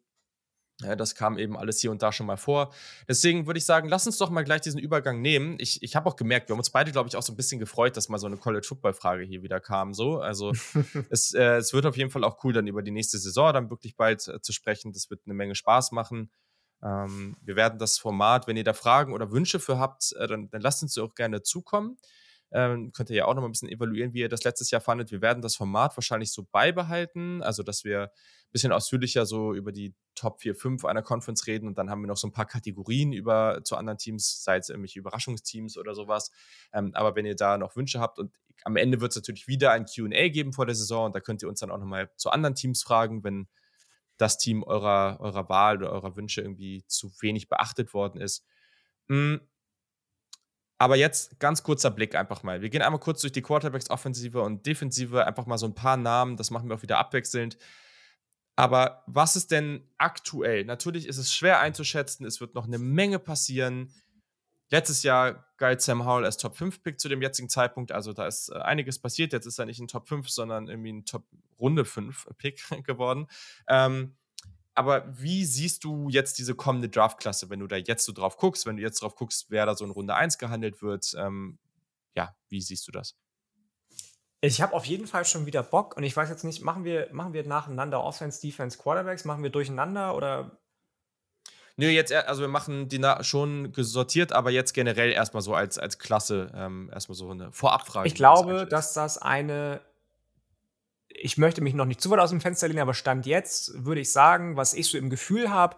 ja, 0.83 0.97
das 0.97 1.15
kam 1.15 1.39
eben 1.39 1.57
alles 1.57 1.81
hier 1.81 1.91
und 1.91 2.03
da 2.03 2.13
schon 2.13 2.27
mal 2.27 2.37
vor. 2.37 2.73
Deswegen 3.09 3.47
würde 3.47 3.59
ich 3.59 3.65
sagen, 3.65 3.89
lass 3.89 4.07
uns 4.07 4.19
doch 4.19 4.31
mal 4.31 4.43
gleich 4.43 4.63
diesen 4.63 4.81
Übergang 4.81 5.21
nehmen. 5.21 5.57
Ich, 5.59 5.83
ich 5.83 5.97
habe 5.97 6.09
auch 6.09 6.17
gemerkt, 6.17 6.49
wir 6.49 6.55
haben 6.55 6.61
uns 6.61 6.71
beide, 6.71 6.91
glaube 6.93 7.09
ich, 7.09 7.17
auch 7.17 7.23
so 7.23 7.33
ein 7.33 7.37
bisschen 7.37 7.59
gefreut, 7.59 7.97
dass 7.97 8.09
mal 8.09 8.19
so 8.19 8.27
eine 8.27 8.37
College-Football-Frage 8.37 9.25
hier 9.25 9.43
wieder 9.43 9.61
kam. 9.61 9.95
So. 9.95 10.21
Also 10.21 10.53
es, 11.11 11.35
äh, 11.35 11.57
es 11.57 11.73
wird 11.73 11.87
auf 11.87 11.97
jeden 11.97 12.11
Fall 12.11 12.25
auch 12.25 12.43
cool, 12.45 12.53
dann 12.53 12.67
über 12.67 12.83
die 12.83 12.91
nächste 12.91 13.19
Saison 13.19 13.53
dann 13.53 13.71
wirklich 13.71 13.97
bald 13.97 14.27
äh, 14.29 14.41
zu 14.41 14.53
sprechen. 14.53 14.93
Das 14.93 15.11
wird 15.11 15.21
eine 15.27 15.35
Menge 15.35 15.55
Spaß 15.55 15.93
machen. 15.93 16.31
Ähm, 16.83 17.37
wir 17.43 17.57
werden 17.57 17.79
das 17.79 17.99
Format, 17.99 18.47
wenn 18.47 18.57
ihr 18.57 18.65
da 18.65 18.73
Fragen 18.73 19.13
oder 19.13 19.31
Wünsche 19.31 19.61
für 19.61 19.79
habt, 19.79 20.15
äh, 20.19 20.27
dann, 20.27 20.49
dann 20.51 20.63
lasst 20.63 20.83
uns 20.83 20.97
auch 20.99 21.15
gerne 21.15 21.43
zukommen. 21.43 21.99
Ähm, 22.53 22.93
könnt 22.93 23.11
ihr 23.11 23.17
ja 23.17 23.25
auch 23.27 23.35
noch 23.35 23.43
mal 23.43 23.49
ein 23.49 23.53
bisschen 23.53 23.69
evaluieren, 23.69 24.13
wie 24.13 24.21
ihr 24.21 24.29
das 24.29 24.43
letztes 24.45 24.71
Jahr 24.71 24.81
fandet. 24.81 25.13
Wir 25.13 25.23
werden 25.23 25.43
das 25.43 25.55
Format 25.55 25.97
wahrscheinlich 25.97 26.33
so 26.33 26.47
beibehalten, 26.51 27.43
also 27.43 27.63
dass 27.63 27.85
wir 27.85 28.11
bisschen 28.53 28.73
ausführlicher 28.73 29.27
so 29.27 29.55
über 29.55 29.73
die 29.73 29.95
Top 30.15 30.41
4, 30.41 30.55
5 30.55 30.85
einer 30.85 31.03
Conference 31.03 31.47
reden 31.47 31.69
und 31.69 31.79
dann 31.79 31.89
haben 31.89 32.03
wir 32.03 32.09
noch 32.09 32.17
so 32.17 32.29
ein 32.29 32.33
paar 32.33 32.47
Kategorien 32.47 33.13
über 33.13 33.63
zu 33.65 33.77
anderen 33.77 33.99
Teams, 33.99 34.43
sei 34.43 34.57
es 34.57 34.69
irgendwelche 34.69 34.99
Überraschungsteams 34.99 35.79
oder 35.79 35.95
sowas. 35.95 36.31
Ähm, 36.73 36.91
aber 36.95 37.15
wenn 37.15 37.27
ihr 37.27 37.37
da 37.37 37.59
noch 37.59 37.77
Wünsche 37.77 38.01
habt 38.01 38.19
und 38.19 38.33
am 38.65 38.77
Ende 38.77 39.01
wird 39.01 39.13
es 39.13 39.17
natürlich 39.17 39.49
wieder 39.49 39.73
ein 39.73 39.87
QA 39.87 40.29
geben 40.29 40.53
vor 40.53 40.67
der 40.67 40.75
Saison 40.75 41.07
und 41.07 41.15
da 41.15 41.21
könnt 41.21 41.43
ihr 41.43 41.49
uns 41.49 41.61
dann 41.61 41.71
auch 41.71 41.79
nochmal 41.79 42.11
zu 42.17 42.31
anderen 42.31 42.55
Teams 42.55 42.83
fragen, 42.83 43.25
wenn 43.25 43.49
das 44.19 44.37
Team 44.37 44.63
eurer, 44.63 45.19
eurer 45.21 45.49
Wahl 45.49 45.79
oder 45.79 45.93
eurer 45.93 46.17
Wünsche 46.17 46.43
irgendwie 46.43 46.85
zu 46.87 47.11
wenig 47.21 47.49
beachtet 47.49 47.95
worden 47.95 48.21
ist. 48.21 48.45
Mhm. 49.09 49.41
Aber 50.79 50.97
jetzt 50.97 51.39
ganz 51.41 51.63
kurzer 51.63 51.91
Blick 51.91 52.15
einfach 52.15 52.43
mal. 52.43 52.63
Wir 52.63 52.71
gehen 52.71 52.83
einmal 52.83 53.01
kurz 53.01 53.21
durch 53.21 53.33
die 53.33 53.43
Quarterbacks 53.43 53.91
Offensive 53.91 54.41
und 54.41 54.65
Defensive, 54.65 55.27
einfach 55.27 55.47
mal 55.47 55.59
so 55.59 55.67
ein 55.67 55.75
paar 55.75 55.97
Namen, 55.97 56.37
das 56.37 56.51
machen 56.51 56.69
wir 56.69 56.77
auch 56.77 56.83
wieder 56.83 56.99
abwechselnd. 56.99 57.59
Aber 58.61 59.05
was 59.07 59.37
ist 59.37 59.53
denn 59.53 59.89
aktuell? 59.97 60.67
Natürlich 60.67 61.07
ist 61.07 61.17
es 61.17 61.33
schwer 61.33 61.61
einzuschätzen, 61.61 62.27
es 62.27 62.43
wird 62.43 62.55
noch 62.55 62.67
eine 62.67 62.77
Menge 62.77 63.19
passieren. 63.19 63.91
Letztes 64.69 65.03
Jahr 65.03 65.47
galt 65.57 65.81
Sam 65.81 66.05
Howell 66.05 66.27
als 66.27 66.37
Top 66.37 66.59
5 66.59 66.83
Pick 66.83 67.01
zu 67.01 67.09
dem 67.09 67.23
jetzigen 67.23 67.49
Zeitpunkt, 67.49 67.91
also 67.91 68.13
da 68.13 68.27
ist 68.27 68.51
äh, 68.51 68.59
einiges 68.59 68.99
passiert. 68.99 69.33
Jetzt 69.33 69.47
ist 69.47 69.59
er 69.59 69.65
nicht 69.65 69.81
ein 69.81 69.89
Top 69.89 70.09
5, 70.09 70.29
sondern 70.29 70.69
irgendwie 70.69 70.93
ein 70.93 71.07
Top 71.07 71.25
Runde 71.59 71.87
5 71.87 72.29
Pick 72.37 72.63
geworden. 72.85 73.29
Ähm, 73.67 74.15
aber 74.75 75.07
wie 75.19 75.47
siehst 75.47 75.83
du 75.85 76.11
jetzt 76.11 76.39
diese 76.39 76.55
kommende 76.55 76.91
Draftklasse, 76.91 77.49
wenn 77.49 77.61
du 77.61 77.67
da 77.67 77.77
jetzt 77.77 78.05
so 78.05 78.13
drauf 78.13 78.37
guckst, 78.37 78.67
wenn 78.67 78.77
du 78.77 78.83
jetzt 78.83 79.01
drauf 79.01 79.15
guckst, 79.15 79.47
wer 79.49 79.65
da 79.65 79.75
so 79.75 79.87
in 79.87 79.91
Runde 79.91 80.15
1 80.15 80.37
gehandelt 80.37 80.83
wird? 80.83 81.15
Ähm, 81.17 81.59
ja, 82.15 82.37
wie 82.51 82.61
siehst 82.61 82.87
du 82.87 82.93
das? 82.93 83.17
Ich 84.43 84.63
habe 84.63 84.73
auf 84.73 84.87
jeden 84.87 85.07
Fall 85.07 85.25
schon 85.25 85.45
wieder 85.47 85.63
Bock 85.63 85.97
und 85.97 86.03
ich 86.03 86.17
weiß 86.17 86.31
jetzt 86.31 86.45
nicht, 86.45 86.63
machen 86.63 86.85
wir, 86.85 87.09
machen 87.13 87.35
wir 87.35 87.47
nacheinander 87.47 88.03
Offense, 88.03 88.41
Defense, 88.41 88.79
Quarterbacks? 88.79 89.25
Machen 89.25 89.43
wir 89.43 89.51
durcheinander 89.51 90.17
oder? 90.17 90.59
Nö, 91.77 91.89
jetzt, 91.89 92.13
also 92.13 92.43
wir 92.43 92.49
machen 92.49 92.89
die 92.89 93.01
schon 93.21 93.73
gesortiert, 93.73 94.33
aber 94.33 94.51
jetzt 94.51 94.73
generell 94.73 95.13
erstmal 95.13 95.43
so 95.43 95.55
als, 95.55 95.79
als 95.79 95.99
Klasse 95.99 96.51
ähm, 96.55 96.91
erstmal 96.93 97.17
so 97.17 97.31
eine 97.31 97.53
Vorabfrage. 97.53 98.09
Ich 98.09 98.15
glaube, 98.15 98.67
dass 98.67 98.93
das 98.95 99.19
eine 99.19 99.81
ich 101.13 101.39
möchte 101.39 101.61
mich 101.61 101.75
noch 101.75 101.85
nicht 101.85 102.01
zu 102.01 102.11
weit 102.11 102.21
aus 102.21 102.31
dem 102.31 102.41
Fenster 102.41 102.69
lehnen, 102.69 102.81
aber 102.81 102.95
Stand 102.95 103.27
jetzt 103.27 103.85
würde 103.85 104.01
ich 104.01 104.13
sagen, 104.13 104.57
was 104.57 104.75
ich 104.75 104.89
so 104.89 104.97
im 104.97 105.11
Gefühl 105.11 105.51
habe, 105.51 105.77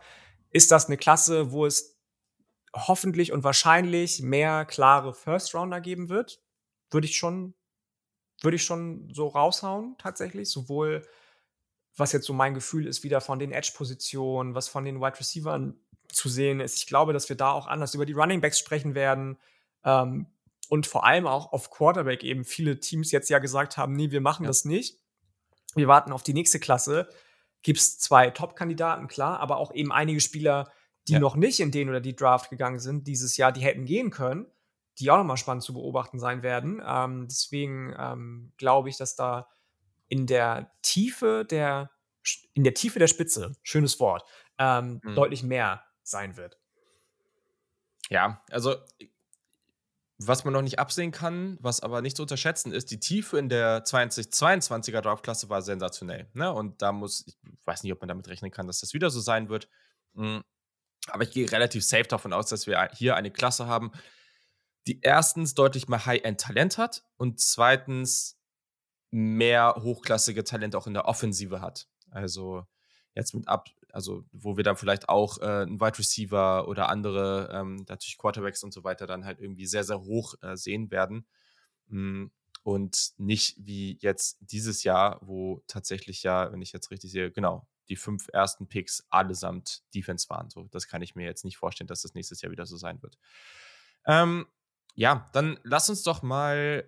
ist 0.50 0.70
das 0.70 0.86
eine 0.86 0.96
Klasse, 0.96 1.52
wo 1.52 1.66
es 1.66 1.98
hoffentlich 2.74 3.32
und 3.32 3.44
wahrscheinlich 3.44 4.22
mehr 4.22 4.64
klare 4.64 5.14
First 5.14 5.54
Rounder 5.54 5.80
geben 5.80 6.08
wird. 6.08 6.40
Würde 6.90 7.06
ich 7.06 7.16
schon, 7.16 7.54
würde 8.42 8.56
ich 8.56 8.64
schon 8.64 9.08
so 9.12 9.28
raushauen, 9.28 9.96
tatsächlich. 9.98 10.50
Sowohl, 10.50 11.06
was 11.96 12.12
jetzt 12.12 12.26
so 12.26 12.32
mein 12.32 12.54
Gefühl 12.54 12.86
ist, 12.86 13.02
wieder 13.02 13.20
von 13.20 13.38
den 13.38 13.52
Edge-Positionen, 13.52 14.54
was 14.54 14.68
von 14.68 14.84
den 14.84 15.00
Wide 15.00 15.18
Receivers 15.18 15.74
zu 16.08 16.28
sehen 16.28 16.60
ist. 16.60 16.76
Ich 16.76 16.86
glaube, 16.86 17.12
dass 17.12 17.28
wir 17.28 17.36
da 17.36 17.52
auch 17.52 17.66
anders 17.66 17.94
über 17.94 18.06
die 18.06 18.12
Running 18.12 18.40
Backs 18.40 18.58
sprechen 18.58 18.94
werden. 18.94 19.38
Ähm, 19.84 20.26
und 20.68 20.86
vor 20.86 21.04
allem 21.04 21.26
auch 21.26 21.52
auf 21.52 21.70
Quarterback 21.70 22.24
eben 22.24 22.44
viele 22.44 22.80
Teams 22.80 23.10
jetzt 23.10 23.28
ja 23.28 23.38
gesagt 23.38 23.76
haben, 23.76 23.94
nee, 23.94 24.10
wir 24.10 24.20
machen 24.20 24.44
ja. 24.44 24.48
das 24.48 24.64
nicht 24.64 25.02
wir 25.74 25.88
warten 25.88 26.12
auf 26.12 26.22
die 26.22 26.34
nächste 26.34 26.60
Klasse. 26.60 27.08
Gibt 27.62 27.78
es 27.78 27.98
zwei 27.98 28.30
Top-Kandidaten, 28.30 29.08
klar, 29.08 29.40
aber 29.40 29.56
auch 29.56 29.72
eben 29.72 29.92
einige 29.92 30.20
Spieler, 30.20 30.70
die 31.08 31.14
ja. 31.14 31.18
noch 31.18 31.36
nicht 31.36 31.60
in 31.60 31.70
den 31.70 31.88
oder 31.88 32.00
die 32.00 32.16
Draft 32.16 32.50
gegangen 32.50 32.78
sind 32.78 33.06
dieses 33.06 33.36
Jahr, 33.36 33.52
die 33.52 33.62
hätten 33.62 33.84
gehen 33.84 34.10
können, 34.10 34.46
die 34.98 35.10
auch 35.10 35.16
nochmal 35.16 35.36
spannend 35.36 35.62
zu 35.62 35.72
beobachten 35.74 36.18
sein 36.18 36.42
werden. 36.42 36.82
Ähm, 36.84 37.26
deswegen 37.28 37.94
ähm, 37.98 38.52
glaube 38.56 38.88
ich, 38.88 38.96
dass 38.96 39.16
da 39.16 39.48
in 40.08 40.26
der 40.26 40.72
Tiefe 40.82 41.46
der 41.48 41.90
in 42.54 42.62
der 42.62 42.74
Tiefe 42.74 43.00
der 43.00 43.08
Spitze, 43.08 43.56
schönes 43.62 43.98
Wort, 43.98 44.22
ähm, 44.58 45.00
mhm. 45.02 45.14
deutlich 45.16 45.42
mehr 45.42 45.82
sein 46.04 46.36
wird. 46.36 46.58
Ja, 48.10 48.42
also 48.50 48.76
was 50.18 50.44
man 50.44 50.52
noch 50.52 50.62
nicht 50.62 50.78
absehen 50.78 51.10
kann, 51.10 51.58
was 51.60 51.80
aber 51.80 52.00
nicht 52.02 52.16
zu 52.16 52.22
unterschätzen 52.22 52.72
ist, 52.72 52.90
die 52.90 53.00
Tiefe 53.00 53.38
in 53.38 53.48
der 53.48 53.84
2022er 53.84 55.00
Draftklasse 55.00 55.48
war 55.48 55.62
sensationell. 55.62 56.28
Ne? 56.34 56.52
Und 56.52 56.82
da 56.82 56.92
muss, 56.92 57.24
ich 57.26 57.36
weiß 57.64 57.82
nicht, 57.82 57.92
ob 57.92 58.00
man 58.00 58.08
damit 58.08 58.28
rechnen 58.28 58.50
kann, 58.50 58.66
dass 58.66 58.80
das 58.80 58.94
wieder 58.94 59.10
so 59.10 59.20
sein 59.20 59.48
wird. 59.48 59.68
Hm, 60.14 60.42
aber 61.08 61.24
ich 61.24 61.30
gehe 61.30 61.50
relativ 61.50 61.84
safe 61.84 62.04
davon 62.04 62.32
aus, 62.32 62.46
dass 62.46 62.66
wir 62.66 62.88
hier 62.92 63.16
eine 63.16 63.30
Klasse 63.30 63.66
haben, 63.66 63.92
die 64.86 65.00
erstens 65.02 65.54
deutlich 65.54 65.88
mehr 65.88 66.06
High-End-Talent 66.06 66.78
hat 66.78 67.04
und 67.16 67.40
zweitens 67.40 68.38
mehr 69.10 69.76
hochklassige 69.78 70.42
Talente 70.44 70.78
auch 70.78 70.86
in 70.86 70.94
der 70.94 71.06
Offensive 71.06 71.60
hat. 71.60 71.88
Also 72.10 72.66
jetzt 73.14 73.34
mit 73.34 73.46
ab, 73.46 73.68
also 73.92 74.24
wo 74.32 74.56
wir 74.56 74.64
dann 74.64 74.76
vielleicht 74.76 75.08
auch 75.08 75.38
äh, 75.38 75.44
einen 75.44 75.80
Wide 75.80 75.98
Receiver 75.98 76.66
oder 76.66 76.88
andere, 76.88 77.50
ähm, 77.52 77.84
natürlich 77.88 78.18
Quarterbacks 78.18 78.64
und 78.64 78.72
so 78.72 78.84
weiter, 78.84 79.06
dann 79.06 79.24
halt 79.24 79.38
irgendwie 79.38 79.66
sehr, 79.66 79.84
sehr 79.84 80.00
hoch 80.00 80.34
äh, 80.42 80.56
sehen 80.56 80.90
werden. 80.90 81.26
Mm, 81.88 82.26
und 82.64 83.12
nicht 83.18 83.56
wie 83.58 83.98
jetzt 84.00 84.38
dieses 84.40 84.84
Jahr, 84.84 85.18
wo 85.20 85.62
tatsächlich 85.66 86.22
ja, 86.22 86.52
wenn 86.52 86.62
ich 86.62 86.72
jetzt 86.72 86.90
richtig 86.90 87.10
sehe, 87.10 87.30
genau, 87.30 87.66
die 87.88 87.96
fünf 87.96 88.28
ersten 88.32 88.68
Picks 88.68 89.04
allesamt 89.10 89.82
Defense 89.94 90.28
waren. 90.30 90.48
So, 90.48 90.68
das 90.70 90.86
kann 90.86 91.02
ich 91.02 91.14
mir 91.14 91.24
jetzt 91.24 91.44
nicht 91.44 91.56
vorstellen, 91.56 91.88
dass 91.88 92.02
das 92.02 92.14
nächstes 92.14 92.40
Jahr 92.40 92.52
wieder 92.52 92.66
so 92.66 92.76
sein 92.76 93.02
wird. 93.02 93.18
Ähm, 94.06 94.46
ja, 94.94 95.28
dann 95.32 95.58
lass 95.62 95.88
uns 95.88 96.02
doch 96.02 96.22
mal 96.22 96.84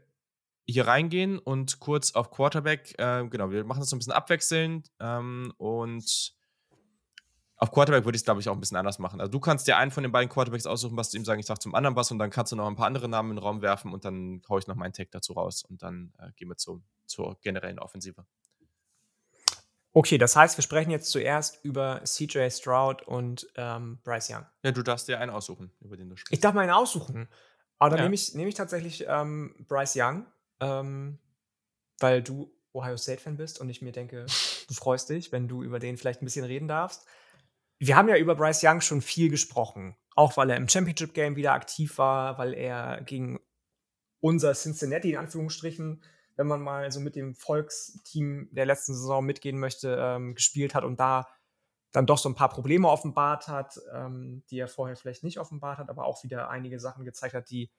hier 0.67 0.87
reingehen 0.87 1.39
und 1.39 1.79
kurz 1.81 2.13
auf 2.13 2.31
Quarterback. 2.31 2.95
Äh, 2.99 3.27
genau, 3.29 3.51
wir 3.51 3.65
machen 3.65 3.81
das 3.81 3.91
so 3.91 3.97
ein 3.97 3.99
bisschen 3.99 4.13
abwechselnd 4.13 4.91
ähm, 5.01 5.53
und 5.59 6.35
auf 7.57 7.71
Quarterback 7.71 8.05
würde 8.05 8.17
ich 8.17 8.21
es, 8.21 8.25
glaube 8.25 8.41
ich, 8.41 8.49
auch 8.49 8.55
ein 8.55 8.61
bisschen 8.61 8.77
anders 8.77 8.99
machen. 8.99 9.21
Also 9.21 9.31
du 9.31 9.41
kannst 9.41 9.67
dir 9.67 9.77
einen 9.77 9.91
von 9.91 10.03
den 10.03 10.13
beiden 10.13 10.29
Quarterbacks 10.29 10.67
aussuchen, 10.67 10.97
was 10.97 11.11
du 11.11 11.19
ihm 11.19 11.25
sagen, 11.25 11.41
ich 11.41 11.47
sage 11.47 11.61
zum 11.61 11.75
anderen 11.75 11.97
was 11.97 12.11
und 12.11 12.19
dann 12.19 12.31
kannst 12.31 12.53
du 12.53 12.57
noch 12.57 12.67
ein 12.67 12.77
paar 12.77 12.87
andere 12.87 13.09
Namen 13.09 13.31
in 13.31 13.37
den 13.37 13.43
Raum 13.43 13.63
werfen 13.63 13.93
und 13.93 14.05
dann 14.05 14.43
haue 14.49 14.59
ich 14.59 14.67
noch 14.67 14.75
meinen 14.75 14.93
Tag 14.93 15.11
dazu 15.13 15.35
raus 15.35 15.65
und 15.65 15.83
dann 15.83 16.13
äh, 16.19 16.31
gehen 16.37 16.49
wir 16.49 16.57
zu, 16.57 16.83
zur 17.07 17.39
generellen 17.41 17.79
Offensive. 17.79 18.25
Okay, 19.97 20.19
das 20.19 20.35
heißt, 20.35 20.59
wir 20.59 20.63
sprechen 20.63 20.91
jetzt 20.91 21.11
zuerst 21.13 21.65
über 21.65 22.03
CJ 22.05 22.51
Stroud 22.51 23.03
und 23.03 23.47
ähm, 23.55 24.01
Bryce 24.03 24.31
Young. 24.31 24.47
Ja, 24.65 24.73
du 24.73 24.83
darfst 24.83 25.07
dir 25.07 25.21
einen 25.21 25.31
aussuchen, 25.31 25.71
über 25.81 25.97
den 25.97 26.11
du 26.11 26.17
sprichst. 26.17 26.33
Ich 26.33 26.41
darf 26.41 26.53
mir 26.53 26.63
einen 26.63 26.73
aussuchen. 26.73 27.29
Aber 27.79 27.91
dann 27.91 27.99
ja. 27.99 28.05
nehme 28.05 28.15
ich, 28.15 28.35
nehm 28.35 28.49
ich 28.49 28.55
tatsächlich 28.55 29.05
ähm, 29.09 29.55
Bryce 29.69 29.97
Young, 29.97 30.27
ähm, 30.61 31.19
weil 31.99 32.23
du 32.23 32.53
Ohio 32.73 32.97
State-Fan 32.97 33.37
bist 33.37 33.61
und 33.61 33.69
ich 33.69 33.83
mir 33.83 33.93
denke, 33.93 34.27
du 34.69 34.75
freust 34.75 35.09
dich, 35.09 35.33
wenn 35.33 35.49
du 35.49 35.63
über 35.63 35.79
den 35.79 35.97
vielleicht 35.97 36.23
ein 36.23 36.25
bisschen 36.25 36.45
reden 36.45 36.69
darfst. 36.69 37.07
Wir 37.79 37.97
haben 37.97 38.09
ja 38.09 38.17
über 38.17 38.35
Bryce 38.35 38.63
Young 38.65 38.81
schon 38.81 39.01
viel 39.01 39.31
gesprochen. 39.31 39.97
Auch 40.17 40.37
weil 40.37 40.51
er 40.51 40.57
im 40.57 40.69
Championship-Game 40.69 41.37
wieder 41.37 41.53
aktiv 41.53 41.99
war, 41.99 42.39
weil 42.39 42.55
er 42.55 43.03
gegen 43.03 43.41
unser 44.21 44.55
Cincinnati 44.55 45.13
in 45.13 45.19
Anführungsstrichen, 45.19 46.03
wenn 46.37 46.47
man 46.47 46.63
mal 46.63 46.91
so 46.91 47.01
mit 47.01 47.17
dem 47.17 47.35
Volksteam 47.35 48.49
der 48.53 48.67
letzten 48.67 48.95
Saison 48.95 49.25
mitgehen 49.25 49.59
möchte, 49.59 49.97
ähm, 50.01 50.35
gespielt 50.35 50.75
hat 50.75 50.85
und 50.85 51.01
da 51.01 51.29
dann 51.95 52.07
doch 52.07 52.19
so 52.19 52.29
ein 52.29 52.35
paar 52.35 52.49
Probleme 52.49 52.89
offenbart 52.89 53.47
hat, 53.47 53.81
ähm, 53.93 54.43
die 54.51 54.59
er 54.59 54.67
vorher 54.67 54.97
vielleicht 54.97 55.23
nicht 55.23 55.39
offenbart 55.39 55.79
hat, 55.79 55.89
aber 55.89 56.07
auch 56.07 56.25
wieder 56.25 56.51
einige 56.51 56.81
Sachen 56.81 57.05
gezeigt 57.05 57.35
hat, 57.35 57.49
die 57.51 57.71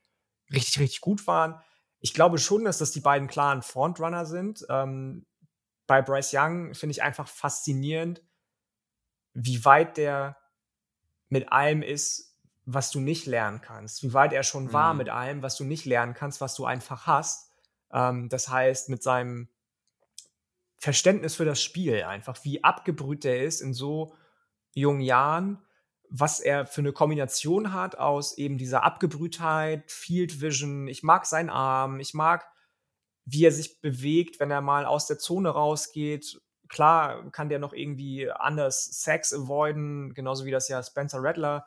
richtig, 0.54 0.80
richtig 0.80 1.02
gut 1.02 1.28
waren. 1.28 1.62
Ich 2.00 2.14
glaube 2.14 2.38
schon, 2.38 2.64
dass 2.64 2.78
das 2.78 2.92
die 2.92 3.02
beiden 3.02 3.28
klaren 3.28 3.62
Frontrunner 3.62 4.26
sind. 4.26 4.66
Ähm, 4.70 5.26
bei 5.86 6.02
Bryce 6.02 6.34
Young 6.34 6.74
finde 6.74 6.92
ich 6.92 7.04
einfach 7.04 7.28
faszinierend, 7.28 8.24
wie 9.34 9.66
weit 9.66 9.98
der 9.98 10.38
mit 11.28 11.52
allem 11.52 11.82
ist, 11.82 12.40
was 12.64 12.92
du 12.92 13.02
nicht 13.02 13.26
lernen 13.26 13.60
kannst. 13.60 14.02
Wie 14.02 14.14
weit 14.14 14.32
er 14.32 14.44
schon 14.44 14.68
mhm. 14.68 14.74
war 14.74 14.94
mit 14.94 15.10
allem, 15.10 15.42
was 15.42 15.58
du 15.58 15.66
nicht 15.66 15.84
lernen 15.84 16.14
kannst, 16.14 16.40
was 16.40 16.56
du 16.56 16.64
einfach 16.64 17.06
hast. 17.06 17.52
Ähm, 17.92 18.30
das 18.30 18.48
heißt, 18.48 18.88
mit 18.88 19.04
seinem 19.04 19.50
Verständnis 20.78 21.36
für 21.36 21.46
das 21.46 21.62
Spiel 21.62 22.04
einfach, 22.04 22.38
wie 22.44 22.64
abgebrüht 22.64 23.26
er 23.26 23.44
ist 23.44 23.62
in 23.62 23.74
so 23.74 24.16
jungen 24.74 25.02
Jahren, 25.02 25.66
was 26.10 26.40
er 26.40 26.66
für 26.66 26.82
eine 26.82 26.94
Kombination 26.94 27.74
hat 27.74 27.98
aus 27.98 28.38
eben 28.38 28.58
dieser 28.58 28.84
Abgebrühtheit, 28.84 29.92
Field 29.92 30.42
Vision. 30.42 30.88
Ich 30.88 31.04
mag 31.04 31.26
seinen 31.26 31.50
Arm, 31.50 32.00
ich 32.00 32.14
mag, 32.14 32.48
wie 33.26 33.46
er 33.46 33.52
sich 33.52 33.82
bewegt, 33.82 34.40
wenn 34.40 34.52
er 34.52 34.62
mal 34.62 34.86
aus 34.86 35.08
der 35.08 35.18
Zone 35.18 35.50
rausgeht. 35.50 36.40
Klar 36.70 37.32
kann 37.32 37.50
der 37.50 37.60
noch 37.60 37.74
irgendwie 37.74 38.30
anders 38.30 38.86
Sex 38.86 39.34
avoiden, 39.34 40.14
genauso 40.14 40.46
wie 40.46 40.52
das 40.52 40.68
ja 40.68 40.82
Spencer 40.84 41.20
Rattler 41.22 41.66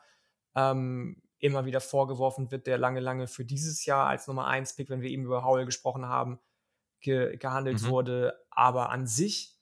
ähm, 0.55 1.23
immer 1.39 1.67
wieder 1.67 1.81
vorgeworfen 1.81 2.51
wird, 2.51 2.67
der 2.67 2.79
lange, 2.79 3.01
lange 3.01 3.27
für 3.27 3.45
dieses 3.45 3.85
Jahr 3.85 4.07
als 4.07 4.27
Nummer 4.27 4.47
1 4.47 4.75
Pick, 4.75 4.91
wenn 4.91 5.03
wir 5.03 5.11
eben 5.11 5.25
über 5.25 5.45
Howell 5.45 5.67
gesprochen 5.67 6.07
haben, 6.07 6.41
ge 7.01 7.37
gehandelt 7.37 7.83
mhm. 7.83 7.87
wurde. 7.89 8.45
Aber 8.51 8.91
an 8.91 9.07
sich 9.07 9.59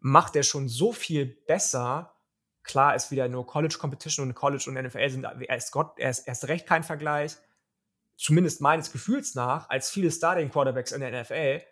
macht 0.00 0.36
er 0.36 0.42
schon 0.42 0.68
so 0.68 0.92
viel 0.92 1.26
besser. 1.26 2.14
Klar 2.62 2.94
ist 2.94 3.10
wieder 3.10 3.28
nur 3.28 3.46
College 3.46 3.76
Competition 3.78 4.28
und 4.28 4.34
College 4.34 4.64
und 4.68 4.74
NFL 4.74 5.10
sind 5.10 5.26
erst 5.48 5.72
Gott, 5.72 5.98
erst, 5.98 6.28
erst 6.28 6.48
recht 6.48 6.66
kein 6.66 6.82
Vergleich. 6.82 7.36
Zumindest 8.16 8.60
meines 8.60 8.92
Gefühls 8.92 9.34
nach, 9.34 9.68
als 9.68 9.90
viele 9.90 10.10
Starting 10.10 10.50
Quarterbacks 10.50 10.92
in 10.92 11.00
der 11.00 11.22
NFL, 11.22 11.62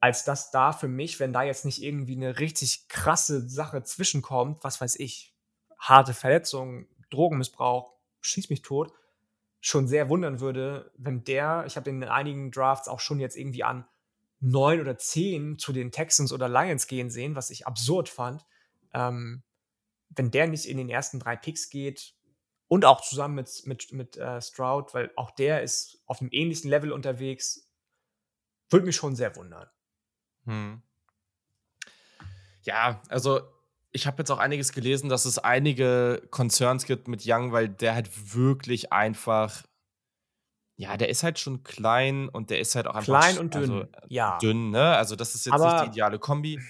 als 0.00 0.24
dass 0.24 0.50
da 0.50 0.72
für 0.72 0.88
mich, 0.88 1.18
wenn 1.18 1.32
da 1.32 1.42
jetzt 1.42 1.64
nicht 1.64 1.82
irgendwie 1.82 2.16
eine 2.16 2.38
richtig 2.38 2.88
krasse 2.88 3.48
Sache 3.48 3.82
zwischenkommt, 3.82 4.62
was 4.62 4.80
weiß 4.80 4.96
ich, 4.96 5.34
harte 5.78 6.14
Verletzungen, 6.14 6.88
Drogenmissbrauch, 7.10 7.94
schieß 8.20 8.50
mich 8.50 8.62
tot, 8.62 8.92
schon 9.60 9.88
sehr 9.88 10.08
wundern 10.08 10.40
würde, 10.40 10.92
wenn 10.96 11.24
der, 11.24 11.64
ich 11.66 11.76
habe 11.76 11.84
den 11.84 12.02
in 12.02 12.08
einigen 12.08 12.50
Drafts 12.50 12.88
auch 12.88 13.00
schon 13.00 13.20
jetzt 13.20 13.36
irgendwie 13.36 13.64
an 13.64 13.86
neun 14.40 14.80
oder 14.80 14.96
zehn 14.98 15.58
zu 15.58 15.72
den 15.72 15.90
Texans 15.90 16.32
oder 16.32 16.48
Lions 16.48 16.86
gehen 16.86 17.10
sehen, 17.10 17.34
was 17.34 17.50
ich 17.50 17.66
absurd 17.66 18.08
fand. 18.08 18.46
Ähm, 18.94 19.42
wenn 20.10 20.30
der 20.30 20.46
nicht 20.46 20.66
in 20.66 20.76
den 20.76 20.88
ersten 20.88 21.18
drei 21.18 21.36
Picks 21.36 21.70
geht 21.70 22.14
und 22.68 22.84
auch 22.84 23.00
zusammen 23.00 23.34
mit, 23.34 23.62
mit, 23.66 23.92
mit 23.92 24.16
äh, 24.16 24.40
Stroud, 24.40 24.94
weil 24.94 25.10
auch 25.16 25.30
der 25.32 25.62
ist 25.62 26.02
auf 26.06 26.20
einem 26.20 26.30
ähnlichen 26.32 26.70
Level 26.70 26.92
unterwegs, 26.92 27.68
würde 28.70 28.86
mich 28.86 28.96
schon 28.96 29.16
sehr 29.16 29.34
wundern. 29.36 29.68
Hm. 30.44 30.82
Ja, 32.62 33.02
also 33.08 33.40
ich 33.92 34.06
habe 34.06 34.18
jetzt 34.18 34.30
auch 34.30 34.38
einiges 34.38 34.72
gelesen, 34.72 35.08
dass 35.08 35.24
es 35.24 35.38
einige 35.38 36.22
Concerns 36.30 36.84
gibt 36.84 37.08
mit 37.08 37.22
Young, 37.26 37.52
weil 37.52 37.68
der 37.68 37.94
halt 37.94 38.34
wirklich 38.34 38.92
einfach, 38.92 39.64
ja, 40.76 40.96
der 40.96 41.08
ist 41.08 41.22
halt 41.22 41.38
schon 41.38 41.62
klein 41.62 42.28
und 42.28 42.50
der 42.50 42.60
ist 42.60 42.74
halt 42.74 42.86
auch 42.86 42.94
einfach 42.94 43.20
klein 43.20 43.38
und 43.38 43.54
dünn, 43.54 43.70
also, 43.70 43.86
ja, 44.08 44.38
dünn, 44.38 44.70
ne? 44.70 44.96
Also 44.96 45.16
das 45.16 45.34
ist 45.34 45.46
jetzt 45.46 45.54
Aber 45.54 45.72
nicht 45.72 45.84
die 45.84 45.88
ideale 45.96 46.18
Kombi. 46.18 46.60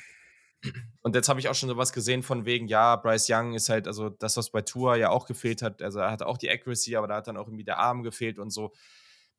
Und 1.03 1.15
jetzt 1.15 1.29
habe 1.29 1.39
ich 1.39 1.49
auch 1.49 1.55
schon 1.55 1.69
sowas 1.69 1.93
gesehen 1.93 2.23
von 2.23 2.45
wegen, 2.45 2.67
ja, 2.67 2.97
Bryce 2.97 3.29
Young 3.31 3.55
ist 3.55 3.69
halt, 3.69 3.87
also 3.87 4.09
das, 4.09 4.37
was 4.37 4.51
bei 4.51 4.61
Tour 4.61 4.97
ja 4.97 5.11
auch 5.11 5.27
gefehlt 5.27 5.63
hat, 5.63 5.83
also 5.83 6.01
er 6.01 6.11
hat 6.11 6.23
auch 6.23 6.37
die 6.37 6.51
Accuracy, 6.51 6.97
aber 6.97 7.07
da 7.07 7.17
hat 7.17 7.29
dann 7.29 7.37
auch 7.37 7.47
irgendwie 7.47 7.65
der 7.65 7.79
Arm 7.79 8.03
gefehlt 8.03 8.39
und 8.39 8.51
so. 8.51 8.73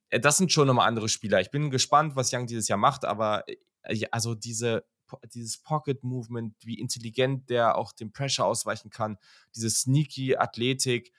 Äh, 0.10 0.20
das 0.20 0.38
sind 0.38 0.52
schon 0.52 0.68
nochmal 0.68 0.88
andere 0.88 1.10
Spieler. 1.10 1.42
Ich 1.42 1.52
bin 1.52 1.72
gespannt, 1.72 2.16
was 2.16 2.34
Young 2.34 2.48
dieses 2.48 2.68
Jahr 2.68 2.80
macht, 2.80 3.06
aber 3.06 3.44
äh, 3.84 4.06
also 4.12 4.34
diese 4.34 4.86
dieses 5.34 5.58
Pocket 5.58 6.04
Movement, 6.04 6.56
wie 6.66 6.80
intelligent 6.80 7.50
der 7.50 7.78
auch 7.78 7.92
dem 7.92 8.12
Pressure 8.12 8.46
ausweichen 8.46 8.90
kann, 8.90 9.18
diese 9.56 9.70
sneaky 9.70 10.38
Athletik. 10.38 11.14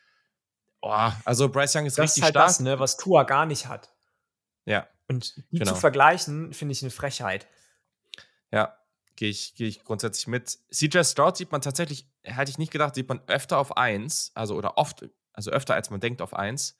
Oh, 0.82 1.10
also 1.24 1.48
Bryce 1.48 1.76
Young 1.76 1.86
ist 1.86 1.98
das 1.98 2.04
richtig 2.04 2.22
ist 2.22 2.24
halt 2.24 2.32
stark. 2.34 2.46
Das, 2.48 2.60
ne, 2.60 2.78
was 2.78 2.96
Tua 2.96 3.24
gar 3.24 3.46
nicht 3.46 3.66
hat. 3.66 3.94
Ja. 4.64 4.88
Und 5.08 5.36
die 5.50 5.58
genau. 5.58 5.72
zu 5.72 5.76
vergleichen, 5.76 6.52
finde 6.52 6.72
ich 6.72 6.82
eine 6.82 6.90
Frechheit. 6.90 7.46
Ja, 8.52 8.76
gehe 9.16 9.28
ich, 9.28 9.54
geh 9.54 9.66
ich 9.66 9.84
grundsätzlich 9.84 10.26
mit. 10.26 10.58
CJ 10.70 11.02
Stroud 11.02 11.36
sieht 11.36 11.52
man 11.52 11.60
tatsächlich, 11.60 12.08
hätte 12.22 12.50
ich 12.50 12.58
nicht 12.58 12.72
gedacht, 12.72 12.94
sieht 12.94 13.08
man 13.08 13.20
öfter 13.26 13.58
auf 13.58 13.76
1, 13.76 14.32
also 14.34 14.54
oder 14.54 14.78
oft, 14.78 15.04
also 15.32 15.50
öfter 15.50 15.74
als 15.74 15.90
man 15.90 16.00
denkt 16.00 16.22
auf 16.22 16.34
1 16.34 16.76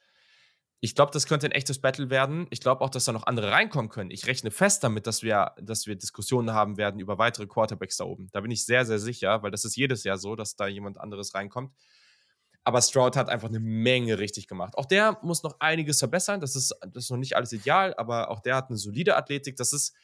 ich 0.82 0.94
glaube, 0.94 1.12
das 1.12 1.27
könnte 1.27 1.47
ein 1.47 1.52
echtes 1.52 1.78
Battle 1.78 2.09
werden. 2.09 2.47
Ich 2.48 2.61
glaube 2.61 2.81
auch, 2.81 2.89
dass 2.89 3.05
da 3.05 3.12
noch 3.12 3.27
andere 3.27 3.51
reinkommen 3.51 3.90
können. 3.90 4.11
Ich 4.11 4.27
rechne 4.27 4.51
fest 4.51 4.82
damit, 4.82 5.07
dass 5.07 5.23
wir, 5.23 5.52
dass 5.61 5.86
wir 5.86 5.94
Diskussionen 5.94 6.52
haben 6.52 6.78
werden 6.78 7.01
über 7.01 7.19
weitere 7.19 7.47
Quarterbacks 7.47 7.98
da 7.98 8.05
oben. 8.05 8.28
Da 8.32 8.40
bin 8.40 8.51
ich 8.51 8.65
sehr, 8.65 8.86
sehr 8.86 8.98
sicher, 8.98 9.43
weil 9.43 9.51
das 9.51 9.66
ist 9.66 9.77
jedes 9.77 10.05
Jahr 10.05 10.16
so, 10.16 10.36
dass 10.36 10.57
da 10.57 10.66
jemand 10.66 10.98
anderes 10.98 11.35
reinkommt. 11.35 11.74
Aber 12.65 12.81
Stroud 12.81 13.16
hat 13.16 13.28
einfach 13.28 13.48
eine 13.48 13.61
Menge 13.61 14.19
richtig 14.19 14.48
gemacht. 14.48 14.77
Auch 14.77 14.86
der 14.86 15.19
muss 15.23 15.43
noch 15.43 15.61
einiges 15.61 15.98
verbessern. 15.98 16.40
Das 16.40 16.57
ist, 16.57 16.74
das 16.81 17.05
ist 17.05 17.11
noch 17.11 17.19
nicht 17.19 17.36
alles 17.36 17.52
ideal, 17.52 17.94
aber 17.94 18.31
auch 18.31 18.40
der 18.40 18.57
hat 18.57 18.69
eine 18.69 18.78
solide 18.78 19.16
Athletik. 19.16 19.57
Das 19.57 19.74
ist 19.74 19.94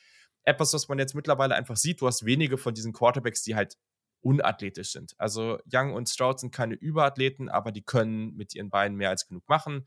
etwas, 0.42 0.74
was 0.74 0.88
man 0.88 0.98
jetzt 0.98 1.14
mittlerweile 1.14 1.54
einfach 1.54 1.76
sieht. 1.76 2.00
Du 2.02 2.06
hast 2.06 2.26
wenige 2.26 2.58
von 2.58 2.74
diesen 2.74 2.92
Quarterbacks, 2.92 3.42
die 3.42 3.54
halt 3.54 3.76
unathletisch 4.20 4.92
sind. 4.92 5.14
Also 5.18 5.58
Young 5.72 5.94
und 5.94 6.08
Stroud 6.08 6.40
sind 6.40 6.50
keine 6.50 6.74
Überathleten, 6.74 7.48
aber 7.48 7.72
die 7.72 7.82
können 7.82 8.34
mit 8.36 8.54
ihren 8.54 8.70
Beinen 8.70 8.96
mehr 8.96 9.10
als 9.10 9.26
genug 9.26 9.48
machen. 9.48 9.86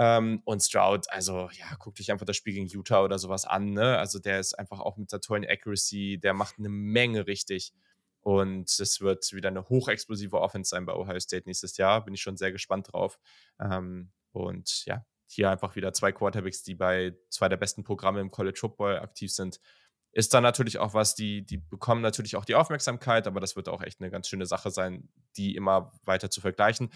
Ähm, 0.00 0.42
und 0.44 0.62
Stroud, 0.62 1.10
also 1.10 1.50
ja, 1.52 1.74
guck 1.78 1.96
dich 1.96 2.12
einfach 2.12 2.24
das 2.24 2.36
Spiel 2.36 2.54
gegen 2.54 2.68
Utah 2.68 3.02
oder 3.02 3.18
sowas 3.18 3.44
an. 3.44 3.72
Ne? 3.72 3.98
Also 3.98 4.20
der 4.20 4.38
ist 4.38 4.56
einfach 4.56 4.78
auch 4.78 4.96
mit 4.96 5.10
der 5.10 5.20
tollen 5.20 5.44
Accuracy, 5.44 6.18
der 6.22 6.34
macht 6.34 6.58
eine 6.58 6.68
Menge 6.68 7.26
richtig. 7.26 7.72
Und 8.20 8.68
es 8.78 9.00
wird 9.00 9.32
wieder 9.32 9.48
eine 9.48 9.68
hochexplosive 9.68 10.40
Offense 10.40 10.70
sein 10.70 10.86
bei 10.86 10.94
Ohio 10.94 11.18
State 11.18 11.44
nächstes 11.46 11.76
Jahr. 11.78 12.04
Bin 12.04 12.14
ich 12.14 12.22
schon 12.22 12.36
sehr 12.36 12.52
gespannt 12.52 12.92
drauf. 12.92 13.18
Ähm, 13.60 14.12
und 14.30 14.84
ja, 14.86 15.04
hier 15.26 15.50
einfach 15.50 15.74
wieder 15.74 15.92
zwei 15.92 16.12
Quarterbacks, 16.12 16.62
die 16.62 16.74
bei 16.74 17.16
zwei 17.28 17.48
der 17.48 17.56
besten 17.56 17.82
Programme 17.82 18.20
im 18.20 18.30
College 18.30 18.58
Football 18.58 19.00
aktiv 19.00 19.32
sind. 19.32 19.60
Ist 20.12 20.32
dann 20.32 20.42
natürlich 20.42 20.78
auch 20.78 20.94
was, 20.94 21.16
die, 21.16 21.44
die 21.44 21.58
bekommen 21.58 22.02
natürlich 22.02 22.36
auch 22.36 22.44
die 22.44 22.54
Aufmerksamkeit, 22.54 23.26
aber 23.26 23.40
das 23.40 23.56
wird 23.56 23.68
auch 23.68 23.82
echt 23.82 24.00
eine 24.00 24.10
ganz 24.10 24.28
schöne 24.28 24.46
Sache 24.46 24.70
sein, 24.70 25.08
die 25.36 25.54
immer 25.54 25.92
weiter 26.04 26.30
zu 26.30 26.40
vergleichen. 26.40 26.90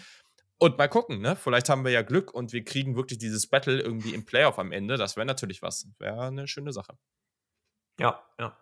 Und 0.59 0.77
mal 0.77 0.87
gucken, 0.87 1.19
ne? 1.19 1.35
Vielleicht 1.35 1.69
haben 1.69 1.83
wir 1.83 1.91
ja 1.91 2.03
Glück 2.03 2.33
und 2.33 2.53
wir 2.53 2.63
kriegen 2.63 2.95
wirklich 2.95 3.19
dieses 3.19 3.47
Battle 3.47 3.79
irgendwie 3.79 4.13
im 4.13 4.25
Playoff 4.25 4.59
am 4.59 4.71
Ende. 4.71 4.97
Das 4.97 5.17
wäre 5.17 5.25
natürlich 5.25 5.61
was. 5.61 5.87
Wäre 5.99 6.27
eine 6.27 6.47
schöne 6.47 6.71
Sache. 6.71 6.97
Ja, 7.99 8.23
ja. 8.39 8.57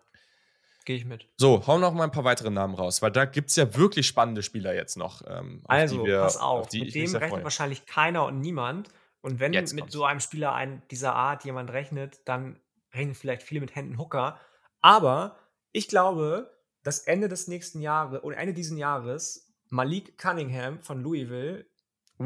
Gehe 0.84 0.96
ich 0.96 1.04
mit. 1.04 1.28
So, 1.36 1.64
hau 1.66 1.78
noch 1.78 1.92
mal 1.92 2.04
ein 2.04 2.10
paar 2.10 2.24
weitere 2.24 2.50
Namen 2.50 2.74
raus, 2.74 3.02
weil 3.02 3.12
da 3.12 3.24
gibt 3.24 3.50
es 3.50 3.56
ja 3.56 3.76
wirklich 3.76 4.06
spannende 4.06 4.42
Spieler 4.42 4.74
jetzt 4.74 4.96
noch. 4.96 5.22
Ähm, 5.26 5.60
auf 5.64 5.70
also, 5.70 6.04
wir, 6.04 6.20
pass 6.20 6.36
auf, 6.36 6.66
auf 6.66 6.72
mit 6.72 6.94
dem 6.94 7.14
rechnet 7.14 7.44
wahrscheinlich 7.44 7.86
keiner 7.86 8.26
und 8.26 8.40
niemand. 8.40 8.88
Und 9.20 9.38
wenn 9.38 9.52
jetzt 9.52 9.72
mit 9.72 9.82
kommt's. 9.82 9.94
so 9.94 10.04
einem 10.04 10.18
Spieler 10.18 10.54
ein, 10.54 10.82
dieser 10.90 11.14
Art 11.14 11.44
jemand 11.44 11.70
rechnet, 11.70 12.20
dann 12.24 12.58
rechnen 12.92 13.14
vielleicht 13.14 13.42
viele 13.42 13.60
mit 13.60 13.76
Händen 13.76 13.98
Hooker. 13.98 14.40
Aber 14.80 15.36
ich 15.70 15.86
glaube, 15.86 16.52
dass 16.82 16.98
Ende 17.00 17.28
des 17.28 17.46
nächsten 17.46 17.80
Jahres 17.80 18.24
oder 18.24 18.36
Ende 18.36 18.52
dieses 18.52 18.76
Jahres 18.76 19.54
Malik 19.68 20.18
Cunningham 20.18 20.80
von 20.80 21.00
Louisville 21.00 21.64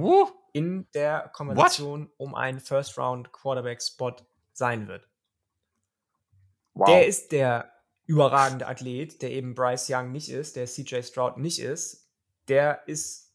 uh, 0.00 0.28
in 0.52 0.86
der 0.94 1.30
Kombination 1.34 2.10
um 2.16 2.34
einen 2.34 2.60
First-Round-Quarterback-Spot 2.60 4.16
sein 4.52 4.88
wird. 4.88 5.08
Wow. 6.74 6.88
Der 6.88 7.06
ist 7.06 7.32
der 7.32 7.72
überragende 8.06 8.66
Athlet, 8.66 9.20
der 9.22 9.32
eben 9.32 9.54
Bryce 9.54 9.90
Young 9.90 10.12
nicht 10.12 10.28
ist, 10.28 10.56
der 10.56 10.66
CJ 10.66 11.02
Stroud 11.02 11.38
nicht 11.38 11.58
ist. 11.58 12.08
Der 12.48 12.86
ist 12.86 13.34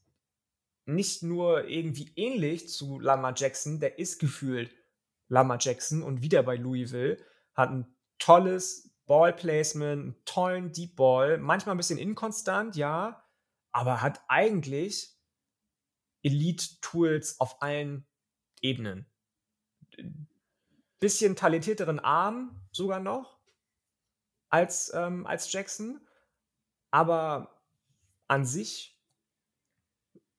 nicht 0.85 1.23
nur 1.23 1.67
irgendwie 1.67 2.11
ähnlich 2.15 2.69
zu 2.69 2.99
Lamar 2.99 3.33
Jackson, 3.35 3.79
der 3.79 3.99
ist 3.99 4.19
gefühlt 4.19 4.73
Lamar 5.27 5.57
Jackson 5.59 6.03
und 6.03 6.21
wieder 6.21 6.43
bei 6.43 6.55
Louisville, 6.55 7.17
hat 7.53 7.69
ein 7.69 7.95
tolles 8.19 8.91
Ballplacement, 9.05 10.03
einen 10.03 10.15
tollen 10.25 10.71
Deep 10.71 10.95
Ball, 10.95 11.37
manchmal 11.37 11.75
ein 11.75 11.77
bisschen 11.77 11.97
inkonstant, 11.97 12.75
ja, 12.75 13.23
aber 13.71 14.01
hat 14.01 14.21
eigentlich 14.27 15.15
Elite-Tools 16.23 17.39
auf 17.39 17.61
allen 17.61 18.05
Ebenen. 18.61 19.05
Bisschen 20.99 21.35
talentierteren 21.35 21.99
Arm 21.99 22.61
sogar 22.71 22.99
noch 22.99 23.39
als, 24.49 24.91
ähm, 24.93 25.25
als 25.25 25.51
Jackson, 25.51 26.01
aber 26.91 27.61
an 28.27 28.45
sich, 28.45 28.99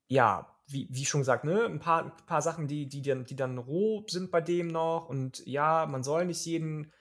ja, 0.09 0.49
wie, 0.67 0.89
wie 0.91 1.05
schon 1.05 1.21
gesagt, 1.21 1.45
ne, 1.45 1.65
ein 1.65 1.81
paar, 1.81 2.05
ein 2.05 2.27
paar 2.27 2.43
Sachen, 2.43 2.69
die, 2.69 2.89
die, 2.89 3.03
dann, 3.03 3.25
die 3.25 3.37
dann 3.37 3.59
roh 3.59 4.05
sind 4.09 4.31
bei 4.31 4.41
dem 4.41 4.69
noch. 4.69 5.09
Und 5.09 5.45
ja, 5.47 5.87
man 5.87 6.03
soll 6.03 6.27
nicht 6.27 6.45
jeden 6.47 6.93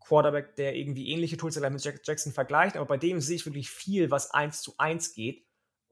Quarterback, 0.00 0.56
der 0.56 0.74
irgendwie 0.74 1.08
ähnliche 1.10 1.36
Tools 1.36 1.58
mit 1.58 1.84
Jackson 2.04 2.32
vergleichen, 2.32 2.78
aber 2.78 2.86
bei 2.86 2.96
dem 2.96 3.20
sehe 3.20 3.36
ich 3.36 3.46
wirklich 3.46 3.70
viel, 3.70 4.10
was 4.10 4.30
eins 4.32 4.62
zu 4.62 4.74
eins 4.78 5.14
geht. 5.14 5.43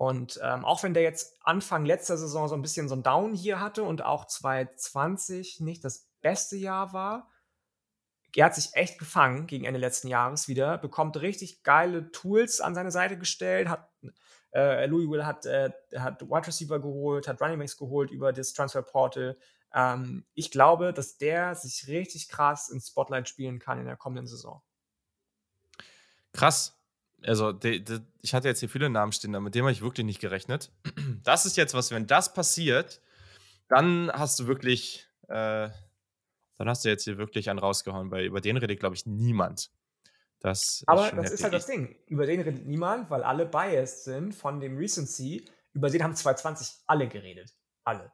Und 0.03 0.41
ähm, 0.43 0.65
auch 0.65 0.83
wenn 0.83 0.95
der 0.95 1.05
jetzt 1.05 1.37
Anfang 1.45 1.85
letzter 1.85 2.16
Saison 2.16 2.49
so 2.49 2.57
ein 2.57 2.62
bisschen 2.62 2.89
so 2.89 2.97
ein 2.97 3.05
Down 3.05 3.35
hier 3.35 3.61
hatte 3.61 3.85
und 3.85 4.03
auch 4.03 4.27
2020 4.27 5.61
nicht 5.61 5.85
das 5.85 6.09
beste 6.20 6.57
Jahr 6.57 6.93
war, 6.93 7.31
er 8.35 8.47
hat 8.47 8.57
sich 8.57 8.70
echt 8.73 8.99
gefangen 8.99 9.47
gegen 9.47 9.65
Ende 9.65 9.79
letzten 9.79 10.09
Jahres 10.09 10.49
wieder, 10.49 10.77
bekommt 10.77 11.20
richtig 11.20 11.62
geile 11.62 12.11
Tools 12.11 12.61
an 12.61 12.74
seine 12.74 12.91
Seite 12.91 13.16
gestellt, 13.16 13.69
hat 13.69 13.93
äh, 14.53 14.87
Louis 14.87 15.09
Will 15.09 15.24
hat, 15.24 15.47
äh, 15.47 15.70
hat 15.97 16.20
Wide 16.23 16.49
Receiver 16.49 16.81
geholt, 16.81 17.29
hat 17.29 17.41
Running 17.41 17.61
Backs 17.61 17.77
geholt 17.77 18.11
über 18.11 18.33
das 18.33 18.55
Transfer 18.55 18.83
Portal. 18.83 19.39
Ähm, 19.73 20.27
ich 20.35 20.51
glaube, 20.51 20.93
dass 20.93 21.16
der 21.16 21.55
sich 21.55 21.87
richtig 21.87 22.29
krass 22.29 22.70
ins 22.70 22.89
Spotlight 22.89 23.29
spielen 23.29 23.61
kann 23.61 23.79
in 23.79 23.87
der 23.87 23.97
kommenden 23.97 24.27
Saison. 24.27 24.65
Krass. 26.33 26.82
Also, 27.24 27.53
de, 27.53 27.81
de, 27.81 28.01
ich 28.20 28.35
hatte 28.35 28.49
jetzt 28.49 28.61
hier 28.61 28.69
viele 28.69 28.90
Namen 28.90 29.12
stehen, 29.12 29.31
mit 29.43 29.55
dem 29.55 29.65
habe 29.65 29.73
ich 29.73 29.82
wirklich 29.82 30.07
nicht 30.07 30.20
gerechnet. 30.20 30.70
Das 31.23 31.47
ist 31.47 31.57
jetzt 31.57 31.73
was, 31.73 31.93
wenn 31.93 32.09
das 32.09 32.35
passiert, 32.35 33.01
dann 33.69 34.11
hast 34.12 34.40
du 34.40 34.49
wirklich, 34.49 35.07
äh, 35.28 35.69
dann 36.57 36.69
hast 36.69 36.85
du 36.85 36.89
jetzt 36.89 37.05
hier 37.05 37.16
wirklich 37.16 37.49
einen 37.49 37.61
rausgehauen, 37.61 38.11
weil 38.11 38.24
über 38.24 38.40
den 38.40 38.57
redet, 38.57 38.81
glaube 38.81 38.97
ich, 38.97 39.07
niemand. 39.07 39.70
Das 40.40 40.82
Aber 40.89 41.07
ist 41.07 41.16
das 41.16 41.31
ist 41.31 41.44
halt 41.44 41.55
das 41.55 41.66
Ding. 41.66 41.97
Über 42.09 42.27
den 42.27 42.40
redet 42.40 42.66
niemand, 42.66 43.09
weil 43.09 43.23
alle 43.23 43.47
biased 43.47 44.05
sind 44.05 44.35
von 44.35 44.59
dem 44.59 44.77
Recency. 44.77 45.44
Über 45.73 45.89
den 45.89 46.03
haben 46.03 46.16
2020 46.16 46.82
alle 46.86 47.09
geredet. 47.09 47.55
Alle. 47.85 48.11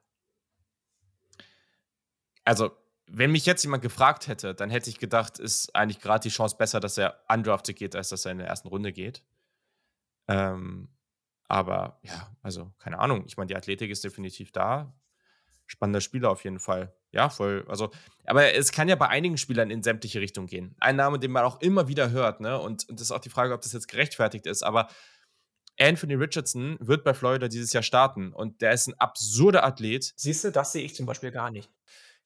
Also, 2.45 2.77
wenn 3.11 3.33
mich 3.33 3.47
jetzt 3.47 3.63
jemand 3.63 3.83
gefragt 3.83 4.29
hätte, 4.29 4.55
dann 4.55 4.71
hätte 4.71 4.91
ich 4.91 4.99
gedacht, 4.99 5.39
ist 5.39 5.75
eigentlich 5.75 6.01
gerade 6.01 6.23
die 6.23 6.35
Chance 6.35 6.57
besser, 6.57 6.81
dass 6.81 6.99
er 6.99 7.21
undrafted 7.29 7.77
geht, 7.77 7.97
als 7.97 8.09
dass 8.11 8.25
er 8.25 8.33
in 8.33 8.39
der 8.39 8.47
ersten 8.47 8.69
Runde 8.69 8.93
geht. 8.93 9.23
Ähm, 10.29 10.89
aber 11.49 11.99
ja, 12.03 12.37
also 12.43 12.73
keine 12.79 12.99
Ahnung. 12.99 13.25
Ich 13.27 13.37
meine, 13.37 13.49
die 13.49 13.57
Athletik 13.57 13.91
ist 13.91 14.05
definitiv 14.05 14.53
da. 14.53 14.95
Spannender 15.67 16.01
Spieler 16.01 16.31
auf 16.31 16.45
jeden 16.45 16.61
Fall 16.61 16.95
ja, 17.11 17.31
voll. 17.31 17.65
Also, 17.69 17.91
aber 18.27 18.55
es 18.55 18.73
kann 18.73 18.89
ja 18.89 18.97
bei 18.97 19.09
einigen 19.09 19.39
Spielern 19.39 19.71
in 19.71 19.83
sämtliche 19.83 20.21
Richtungen 20.21 20.47
gehen. 20.47 20.75
Ein 20.79 20.97
Name, 20.97 21.19
den 21.19 21.31
man 21.31 21.45
auch 21.45 21.61
immer 21.61 21.89
wieder 21.89 22.11
hört, 22.11 22.41
ne? 22.41 22.59
Und, 22.59 22.89
und 22.89 23.01
das 23.01 23.09
ist 23.09 23.13
auch 23.13 23.21
die 23.21 23.31
Frage, 23.31 23.55
ob 23.55 23.63
das 23.63 23.73
jetzt 23.73 23.89
gerechtfertigt 23.89 24.47
ist, 24.47 24.63
aber 24.63 24.89
Anthony 25.81 26.15
Richardson 26.15 26.77
wird 26.81 27.05
bei 27.05 27.15
Florida 27.15 27.49
dieses 27.49 27.73
Jahr 27.73 27.85
starten 27.85 28.33
und 28.33 28.61
der 28.61 28.73
ist 28.73 28.89
ein 28.89 28.95
absurder 28.99 29.65
Athlet. 29.65 30.13
Siehst 30.17 30.45
du, 30.45 30.51
das 30.51 30.73
sehe 30.73 30.85
ich 30.85 30.95
zum 30.95 31.07
Beispiel 31.07 31.31
gar 31.31 31.51
nicht. 31.51 31.71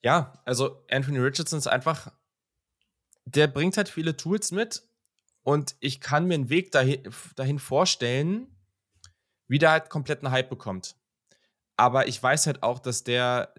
Ja, 0.03 0.33
also 0.45 0.83
Anthony 0.89 1.19
Richardson 1.19 1.59
ist 1.59 1.67
einfach, 1.67 2.11
der 3.25 3.47
bringt 3.47 3.77
halt 3.77 3.89
viele 3.89 4.17
Tools 4.17 4.51
mit 4.51 4.83
und 5.43 5.75
ich 5.79 6.01
kann 6.01 6.27
mir 6.27 6.35
einen 6.35 6.49
Weg 6.49 6.71
dahin, 6.71 7.09
dahin 7.35 7.59
vorstellen, 7.59 8.47
wie 9.47 9.59
der 9.59 9.71
halt 9.71 9.89
kompletten 9.89 10.31
Hype 10.31 10.49
bekommt. 10.49 10.95
Aber 11.77 12.07
ich 12.07 12.21
weiß 12.21 12.47
halt 12.47 12.63
auch, 12.63 12.79
dass 12.79 13.03
der 13.03 13.53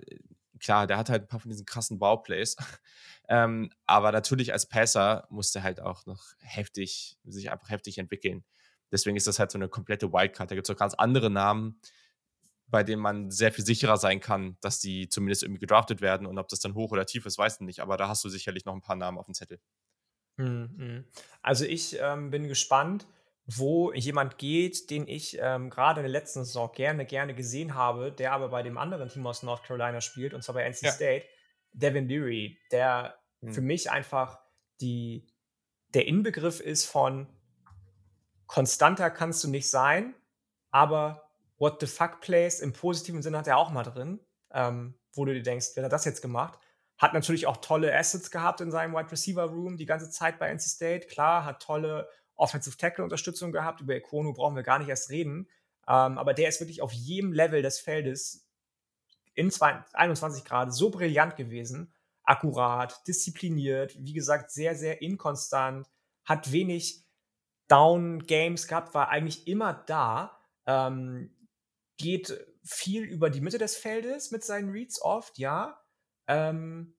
klar, 0.64 0.86
der 0.86 0.96
hat 0.96 1.10
halt 1.10 1.24
ein 1.24 1.28
paar 1.28 1.40
von 1.40 1.50
diesen 1.50 1.66
krassen 1.66 1.98
Bauplays. 1.98 2.56
ähm, 3.28 3.70
aber 3.86 4.12
natürlich 4.12 4.52
als 4.52 4.66
Passer 4.66 5.26
muss 5.30 5.52
der 5.52 5.62
halt 5.62 5.80
auch 5.80 6.06
noch 6.06 6.24
heftig, 6.38 7.18
sich 7.24 7.50
einfach 7.50 7.70
heftig 7.70 7.98
entwickeln. 7.98 8.44
Deswegen 8.90 9.16
ist 9.16 9.26
das 9.26 9.38
halt 9.38 9.50
so 9.50 9.58
eine 9.58 9.68
komplette 9.68 10.12
Wildcard. 10.12 10.50
Da 10.50 10.54
gibt 10.54 10.68
es 10.68 10.74
auch 10.74 10.78
ganz 10.78 10.94
andere 10.94 11.30
Namen, 11.30 11.80
bei 12.74 12.82
denen 12.82 13.00
man 13.00 13.30
sehr 13.30 13.52
viel 13.52 13.64
sicherer 13.64 13.98
sein 13.98 14.18
kann, 14.18 14.56
dass 14.60 14.80
die 14.80 15.08
zumindest 15.08 15.44
irgendwie 15.44 15.60
gedraftet 15.60 16.00
werden. 16.00 16.26
Und 16.26 16.38
ob 16.38 16.48
das 16.48 16.58
dann 16.58 16.74
hoch 16.74 16.90
oder 16.90 17.06
tief 17.06 17.24
ist, 17.24 17.38
weiß 17.38 17.54
ich 17.54 17.60
nicht. 17.60 17.78
Aber 17.78 17.96
da 17.96 18.08
hast 18.08 18.24
du 18.24 18.28
sicherlich 18.28 18.64
noch 18.64 18.74
ein 18.74 18.82
paar 18.82 18.96
Namen 18.96 19.16
auf 19.16 19.26
dem 19.26 19.34
Zettel. 19.34 19.60
Mhm. 20.38 21.04
Also 21.40 21.64
ich 21.64 21.96
ähm, 22.00 22.32
bin 22.32 22.48
gespannt 22.48 23.06
wo 23.46 23.92
jemand 23.92 24.38
geht, 24.38 24.88
den 24.88 25.06
ich 25.06 25.38
ähm, 25.38 25.68
gerade 25.68 26.00
in 26.00 26.04
der 26.04 26.10
letzten 26.10 26.44
Saison 26.44 26.72
gerne, 26.72 27.04
gerne 27.04 27.34
gesehen 27.34 27.74
habe, 27.74 28.10
der 28.10 28.32
aber 28.32 28.48
bei 28.48 28.62
dem 28.62 28.78
anderen 28.78 29.10
Team 29.10 29.26
aus 29.26 29.42
North 29.42 29.64
Carolina 29.64 30.00
spielt, 30.00 30.32
und 30.32 30.42
zwar 30.42 30.54
bei 30.54 30.64
NC 30.64 30.82
ja. 30.82 30.92
State, 30.92 31.26
Devin 31.72 32.08
Leary, 32.08 32.58
der 32.72 33.18
mhm. 33.42 33.52
für 33.52 33.60
mich 33.60 33.90
einfach 33.90 34.38
die, 34.80 35.26
der 35.92 36.06
Inbegriff 36.06 36.60
ist 36.60 36.86
von 36.86 37.28
konstanter 38.46 39.10
kannst 39.10 39.44
du 39.44 39.48
nicht 39.48 39.68
sein, 39.68 40.14
aber 40.70 41.24
what 41.64 41.80
the 41.80 41.86
fuck 41.86 42.20
plays 42.20 42.60
im 42.60 42.74
positiven 42.74 43.22
Sinne 43.22 43.38
hat 43.38 43.46
er 43.46 43.56
auch 43.56 43.70
mal 43.70 43.84
drin, 43.84 44.20
ähm, 44.52 44.94
wo 45.14 45.24
du 45.24 45.32
dir 45.32 45.42
denkst, 45.42 45.68
wer 45.74 45.84
hat 45.84 45.92
das 45.92 46.04
jetzt 46.04 46.20
gemacht? 46.20 46.58
Hat 46.98 47.14
natürlich 47.14 47.46
auch 47.46 47.56
tolle 47.56 47.96
Assets 47.96 48.30
gehabt 48.30 48.60
in 48.60 48.70
seinem 48.70 48.92
Wide 48.92 49.10
Receiver 49.10 49.44
Room 49.44 49.78
die 49.78 49.86
ganze 49.86 50.10
Zeit 50.10 50.38
bei 50.38 50.48
NC 50.50 50.60
State. 50.60 51.06
Klar, 51.06 51.46
hat 51.46 51.62
tolle 51.62 52.06
Offensive 52.36 52.76
Tackle 52.76 53.02
Unterstützung 53.02 53.50
gehabt. 53.50 53.80
Über 53.80 53.94
Econo 53.94 54.34
brauchen 54.34 54.56
wir 54.56 54.62
gar 54.62 54.78
nicht 54.78 54.88
erst 54.88 55.08
reden. 55.08 55.48
Ähm, 55.88 56.18
aber 56.18 56.34
der 56.34 56.50
ist 56.50 56.60
wirklich 56.60 56.82
auf 56.82 56.92
jedem 56.92 57.32
Level 57.32 57.62
des 57.62 57.80
Feldes 57.80 58.46
in 59.32 59.50
21 59.94 60.44
Grad 60.44 60.74
so 60.74 60.90
brillant 60.90 61.36
gewesen. 61.36 61.94
Akkurat, 62.24 63.06
diszipliniert, 63.08 63.96
wie 63.98 64.12
gesagt, 64.12 64.50
sehr, 64.50 64.74
sehr 64.74 65.00
inkonstant, 65.00 65.88
hat 66.24 66.52
wenig 66.52 67.04
Down-Games 67.68 68.68
gehabt, 68.68 68.94
war 68.94 69.08
eigentlich 69.08 69.46
immer 69.46 69.72
da, 69.86 70.38
ähm, 70.66 71.33
geht 71.96 72.46
viel 72.64 73.04
über 73.04 73.30
die 73.30 73.40
Mitte 73.40 73.58
des 73.58 73.76
Feldes 73.76 74.30
mit 74.30 74.44
seinen 74.44 74.70
Reads 74.70 75.00
oft, 75.02 75.38
ja. 75.38 75.80
Ähm, 76.26 76.94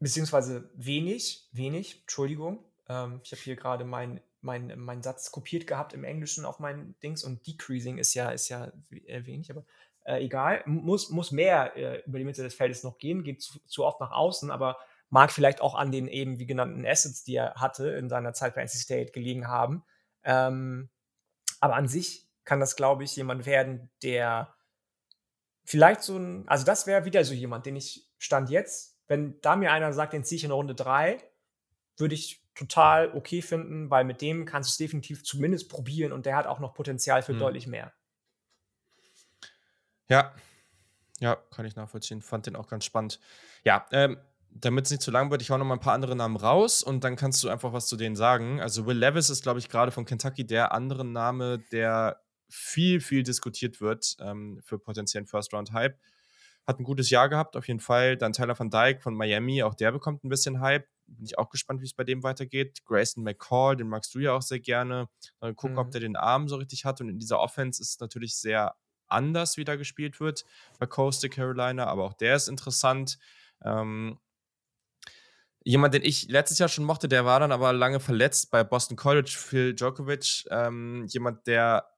beziehungsweise 0.00 0.70
wenig, 0.74 1.48
wenig, 1.52 2.00
Entschuldigung. 2.02 2.64
Ähm, 2.88 3.20
ich 3.22 3.32
habe 3.32 3.42
hier 3.42 3.56
gerade 3.56 3.84
meinen 3.84 4.20
mein, 4.42 4.72
mein 4.76 5.02
Satz 5.02 5.30
kopiert 5.30 5.66
gehabt 5.66 5.94
im 5.94 6.04
Englischen 6.04 6.44
auf 6.44 6.58
meinen 6.58 6.98
Dings 7.00 7.24
und 7.24 7.46
Decreasing 7.46 7.98
ist 7.98 8.14
ja, 8.14 8.30
ist 8.30 8.48
ja 8.48 8.72
wenig, 8.90 9.50
aber 9.50 9.64
äh, 10.04 10.24
egal. 10.24 10.62
Muss, 10.66 11.10
muss 11.10 11.30
mehr 11.30 11.76
äh, 11.76 12.02
über 12.06 12.18
die 12.18 12.24
Mitte 12.24 12.42
des 12.42 12.54
Feldes 12.54 12.82
noch 12.82 12.98
gehen, 12.98 13.22
geht 13.22 13.40
zu, 13.40 13.60
zu, 13.66 13.84
oft 13.84 14.00
nach 14.00 14.10
außen, 14.10 14.50
aber 14.50 14.76
mag 15.10 15.30
vielleicht 15.30 15.60
auch 15.60 15.74
an 15.74 15.92
den 15.92 16.08
eben 16.08 16.38
wie 16.38 16.46
genannten 16.46 16.84
Assets, 16.84 17.22
die 17.22 17.36
er 17.36 17.54
hatte 17.54 17.90
in 17.90 18.08
seiner 18.08 18.32
Zeit 18.32 18.54
bei 18.54 18.62
NC 18.62 18.70
State 18.70 19.12
gelegen 19.12 19.46
haben. 19.46 19.84
Ähm, 20.24 20.90
aber 21.60 21.76
an 21.76 21.86
sich 21.86 22.28
kann 22.44 22.60
das, 22.60 22.76
glaube 22.76 23.04
ich, 23.04 23.14
jemand 23.16 23.46
werden, 23.46 23.90
der 24.02 24.54
vielleicht 25.64 26.02
so 26.02 26.16
ein, 26.16 26.48
also 26.48 26.64
das 26.64 26.86
wäre 26.86 27.04
wieder 27.04 27.24
so 27.24 27.34
jemand, 27.34 27.66
den 27.66 27.76
ich 27.76 28.08
stand 28.18 28.50
jetzt, 28.50 28.98
wenn 29.08 29.40
da 29.40 29.56
mir 29.56 29.72
einer 29.72 29.92
sagt, 29.92 30.12
den 30.12 30.24
ziehe 30.24 30.36
ich 30.36 30.44
in 30.44 30.50
Runde 30.50 30.74
3, 30.74 31.18
würde 31.96 32.14
ich 32.14 32.42
total 32.54 33.14
okay 33.14 33.42
finden, 33.42 33.90
weil 33.90 34.04
mit 34.04 34.20
dem 34.20 34.44
kannst 34.44 34.70
du 34.70 34.72
es 34.72 34.76
definitiv 34.78 35.24
zumindest 35.24 35.68
probieren 35.68 36.12
und 36.12 36.26
der 36.26 36.36
hat 36.36 36.46
auch 36.46 36.60
noch 36.60 36.74
Potenzial 36.74 37.22
für 37.22 37.34
mhm. 37.34 37.38
deutlich 37.38 37.66
mehr. 37.66 37.92
Ja, 40.08 40.34
ja, 41.20 41.36
kann 41.36 41.64
ich 41.64 41.76
nachvollziehen. 41.76 42.20
Fand 42.20 42.46
den 42.46 42.56
auch 42.56 42.68
ganz 42.68 42.84
spannend. 42.84 43.20
Ja, 43.64 43.86
ähm, 43.92 44.18
damit 44.50 44.86
es 44.86 44.90
nicht 44.90 45.02
zu 45.02 45.10
lang 45.10 45.30
wird, 45.30 45.40
ich 45.40 45.50
hau 45.50 45.56
noch 45.56 45.64
mal 45.64 45.74
ein 45.74 45.80
paar 45.80 45.94
andere 45.94 46.16
Namen 46.16 46.36
raus 46.36 46.82
und 46.82 47.04
dann 47.04 47.16
kannst 47.16 47.42
du 47.42 47.48
einfach 47.48 47.72
was 47.72 47.86
zu 47.86 47.96
denen 47.96 48.16
sagen. 48.16 48.60
Also 48.60 48.86
Will 48.86 48.98
Levis 48.98 49.30
ist, 49.30 49.42
glaube 49.42 49.58
ich, 49.58 49.68
gerade 49.68 49.92
von 49.92 50.04
Kentucky 50.04 50.46
der 50.46 50.72
andere 50.72 51.04
Name, 51.04 51.58
der 51.70 52.21
viel, 52.52 53.00
viel 53.00 53.22
diskutiert 53.22 53.80
wird 53.80 54.16
ähm, 54.20 54.60
für 54.62 54.78
potenziellen 54.78 55.26
First-Round-Hype. 55.26 55.98
Hat 56.66 56.78
ein 56.78 56.84
gutes 56.84 57.10
Jahr 57.10 57.28
gehabt, 57.28 57.56
auf 57.56 57.66
jeden 57.66 57.80
Fall. 57.80 58.16
Dann 58.16 58.32
Tyler 58.32 58.58
van 58.58 58.70
Dyke 58.70 59.00
von 59.00 59.14
Miami, 59.14 59.62
auch 59.62 59.74
der 59.74 59.90
bekommt 59.90 60.22
ein 60.24 60.28
bisschen 60.28 60.60
Hype 60.60 60.86
bin 61.16 61.24
ich 61.24 61.38
auch 61.38 61.50
gespannt, 61.50 61.80
wie 61.80 61.86
es 61.86 61.94
bei 61.94 62.04
dem 62.04 62.22
weitergeht. 62.22 62.84
Grayson 62.84 63.24
McCall, 63.24 63.76
den 63.76 63.88
magst 63.88 64.14
du 64.14 64.18
ja 64.18 64.32
auch 64.32 64.42
sehr 64.42 64.60
gerne. 64.60 65.08
Mal 65.40 65.54
gucken, 65.54 65.74
mhm. 65.74 65.78
ob 65.78 65.90
der 65.90 66.00
den 66.00 66.16
Arm 66.16 66.48
so 66.48 66.56
richtig 66.56 66.84
hat. 66.84 67.00
Und 67.00 67.08
in 67.08 67.18
dieser 67.18 67.40
Offense 67.40 67.80
ist 67.80 67.90
es 67.90 68.00
natürlich 68.00 68.36
sehr 68.36 68.74
anders, 69.08 69.56
wie 69.56 69.64
da 69.64 69.76
gespielt 69.76 70.20
wird 70.20 70.44
bei 70.78 70.86
Coastal 70.86 71.28
Carolina, 71.28 71.86
aber 71.86 72.04
auch 72.04 72.14
der 72.14 72.34
ist 72.34 72.48
interessant. 72.48 73.18
Ähm, 73.62 74.18
jemand, 75.64 75.94
den 75.94 76.02
ich 76.02 76.28
letztes 76.28 76.58
Jahr 76.58 76.68
schon 76.68 76.84
mochte, 76.84 77.08
der 77.08 77.26
war 77.26 77.40
dann 77.40 77.52
aber 77.52 77.72
lange 77.72 78.00
verletzt 78.00 78.50
bei 78.50 78.64
Boston 78.64 78.96
College, 78.96 79.34
Phil 79.36 79.74
Djokovic. 79.74 80.46
Ähm, 80.50 81.06
jemand, 81.08 81.46
der, 81.46 81.91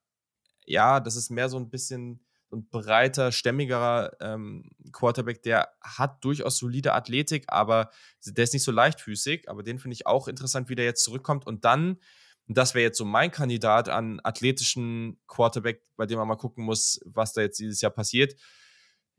ja, 0.65 1.01
das 1.01 1.16
ist 1.16 1.31
mehr 1.31 1.49
so 1.49 1.57
ein 1.59 1.70
bisschen 1.70 2.24
und 2.55 2.70
breiter, 2.70 3.32
stämmigerer 3.32 4.12
ähm, 4.20 4.70
Quarterback, 4.93 5.43
der 5.43 5.69
hat 5.81 6.24
durchaus 6.24 6.57
solide 6.57 6.95
Athletik, 6.95 7.45
aber 7.49 7.91
der 8.24 8.45
ist 8.45 8.55
nicht 8.55 8.62
so 8.62 8.70
leichtfüßig. 8.73 9.51
Aber 9.51 9.62
den 9.62 9.78
finde 9.78 9.95
ich 9.95 10.07
auch 10.07 10.28
interessant, 10.28 10.69
wie 10.69 10.77
der 10.77 10.85
jetzt 10.85 11.03
zurückkommt. 11.03 11.47
Und 11.47 11.65
dann, 11.65 11.99
das 12.47 12.74
wäre 12.74 12.85
jetzt 12.85 12.99
so 12.99 13.05
mein 13.05 13.31
Kandidat 13.31 13.89
an 13.89 14.20
athletischen 14.23 15.19
Quarterback, 15.27 15.82
bei 15.97 16.07
dem 16.07 16.19
man 16.19 16.28
mal 16.28 16.36
gucken 16.36 16.65
muss, 16.65 17.01
was 17.05 17.32
da 17.32 17.43
jetzt 17.43 17.59
dieses 17.59 17.81
Jahr 17.81 17.93
passiert. 17.93 18.35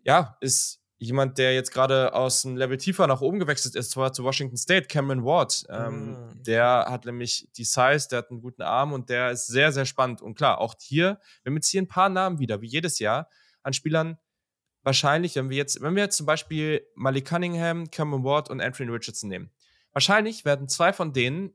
Ja, 0.03 0.37
ist 0.39 0.81
jemand, 0.97 1.37
der 1.37 1.53
jetzt 1.53 1.71
gerade 1.71 2.13
aus 2.13 2.43
dem 2.43 2.55
Level 2.55 2.77
tiefer 2.77 3.07
nach 3.07 3.21
oben 3.21 3.39
gewechselt 3.39 3.75
ist, 3.75 3.91
zwar 3.91 4.13
zu 4.13 4.23
Washington 4.23 4.57
State, 4.57 4.87
Cameron 4.87 5.25
Ward. 5.25 5.65
Ähm, 5.69 6.11
mm. 6.11 6.43
Der 6.43 6.85
hat 6.89 7.05
nämlich 7.05 7.49
die 7.57 7.65
Size, 7.65 8.07
der 8.09 8.19
hat 8.19 8.31
einen 8.31 8.41
guten 8.41 8.61
Arm 8.61 8.93
und 8.93 9.09
der 9.09 9.31
ist 9.31 9.47
sehr, 9.47 9.71
sehr 9.71 9.85
spannend. 9.85 10.21
Und 10.21 10.35
klar, 10.35 10.59
auch 10.59 10.75
hier, 10.79 11.19
wir 11.43 11.51
haben 11.51 11.57
jetzt 11.57 11.69
hier 11.69 11.81
ein 11.81 11.87
paar 11.87 12.09
Namen 12.09 12.39
wieder, 12.39 12.61
wie 12.61 12.67
jedes 12.67 12.99
Jahr, 12.99 13.29
an 13.61 13.73
Spielern. 13.73 14.17
Wahrscheinlich, 14.83 15.35
wenn 15.35 15.49
wir 15.49 15.57
jetzt, 15.57 15.81
wenn 15.81 15.95
wir 15.95 16.03
jetzt 16.03 16.17
zum 16.17 16.25
Beispiel 16.25 16.85
Malik 16.95 17.25
Cunningham, 17.25 17.89
Cameron 17.89 18.23
Ward 18.23 18.49
und 18.49 18.61
Anthony 18.61 18.91
Richardson 18.91 19.29
nehmen, 19.29 19.51
wahrscheinlich 19.91 20.45
werden 20.45 20.69
zwei 20.69 20.93
von 20.93 21.11
denen 21.11 21.53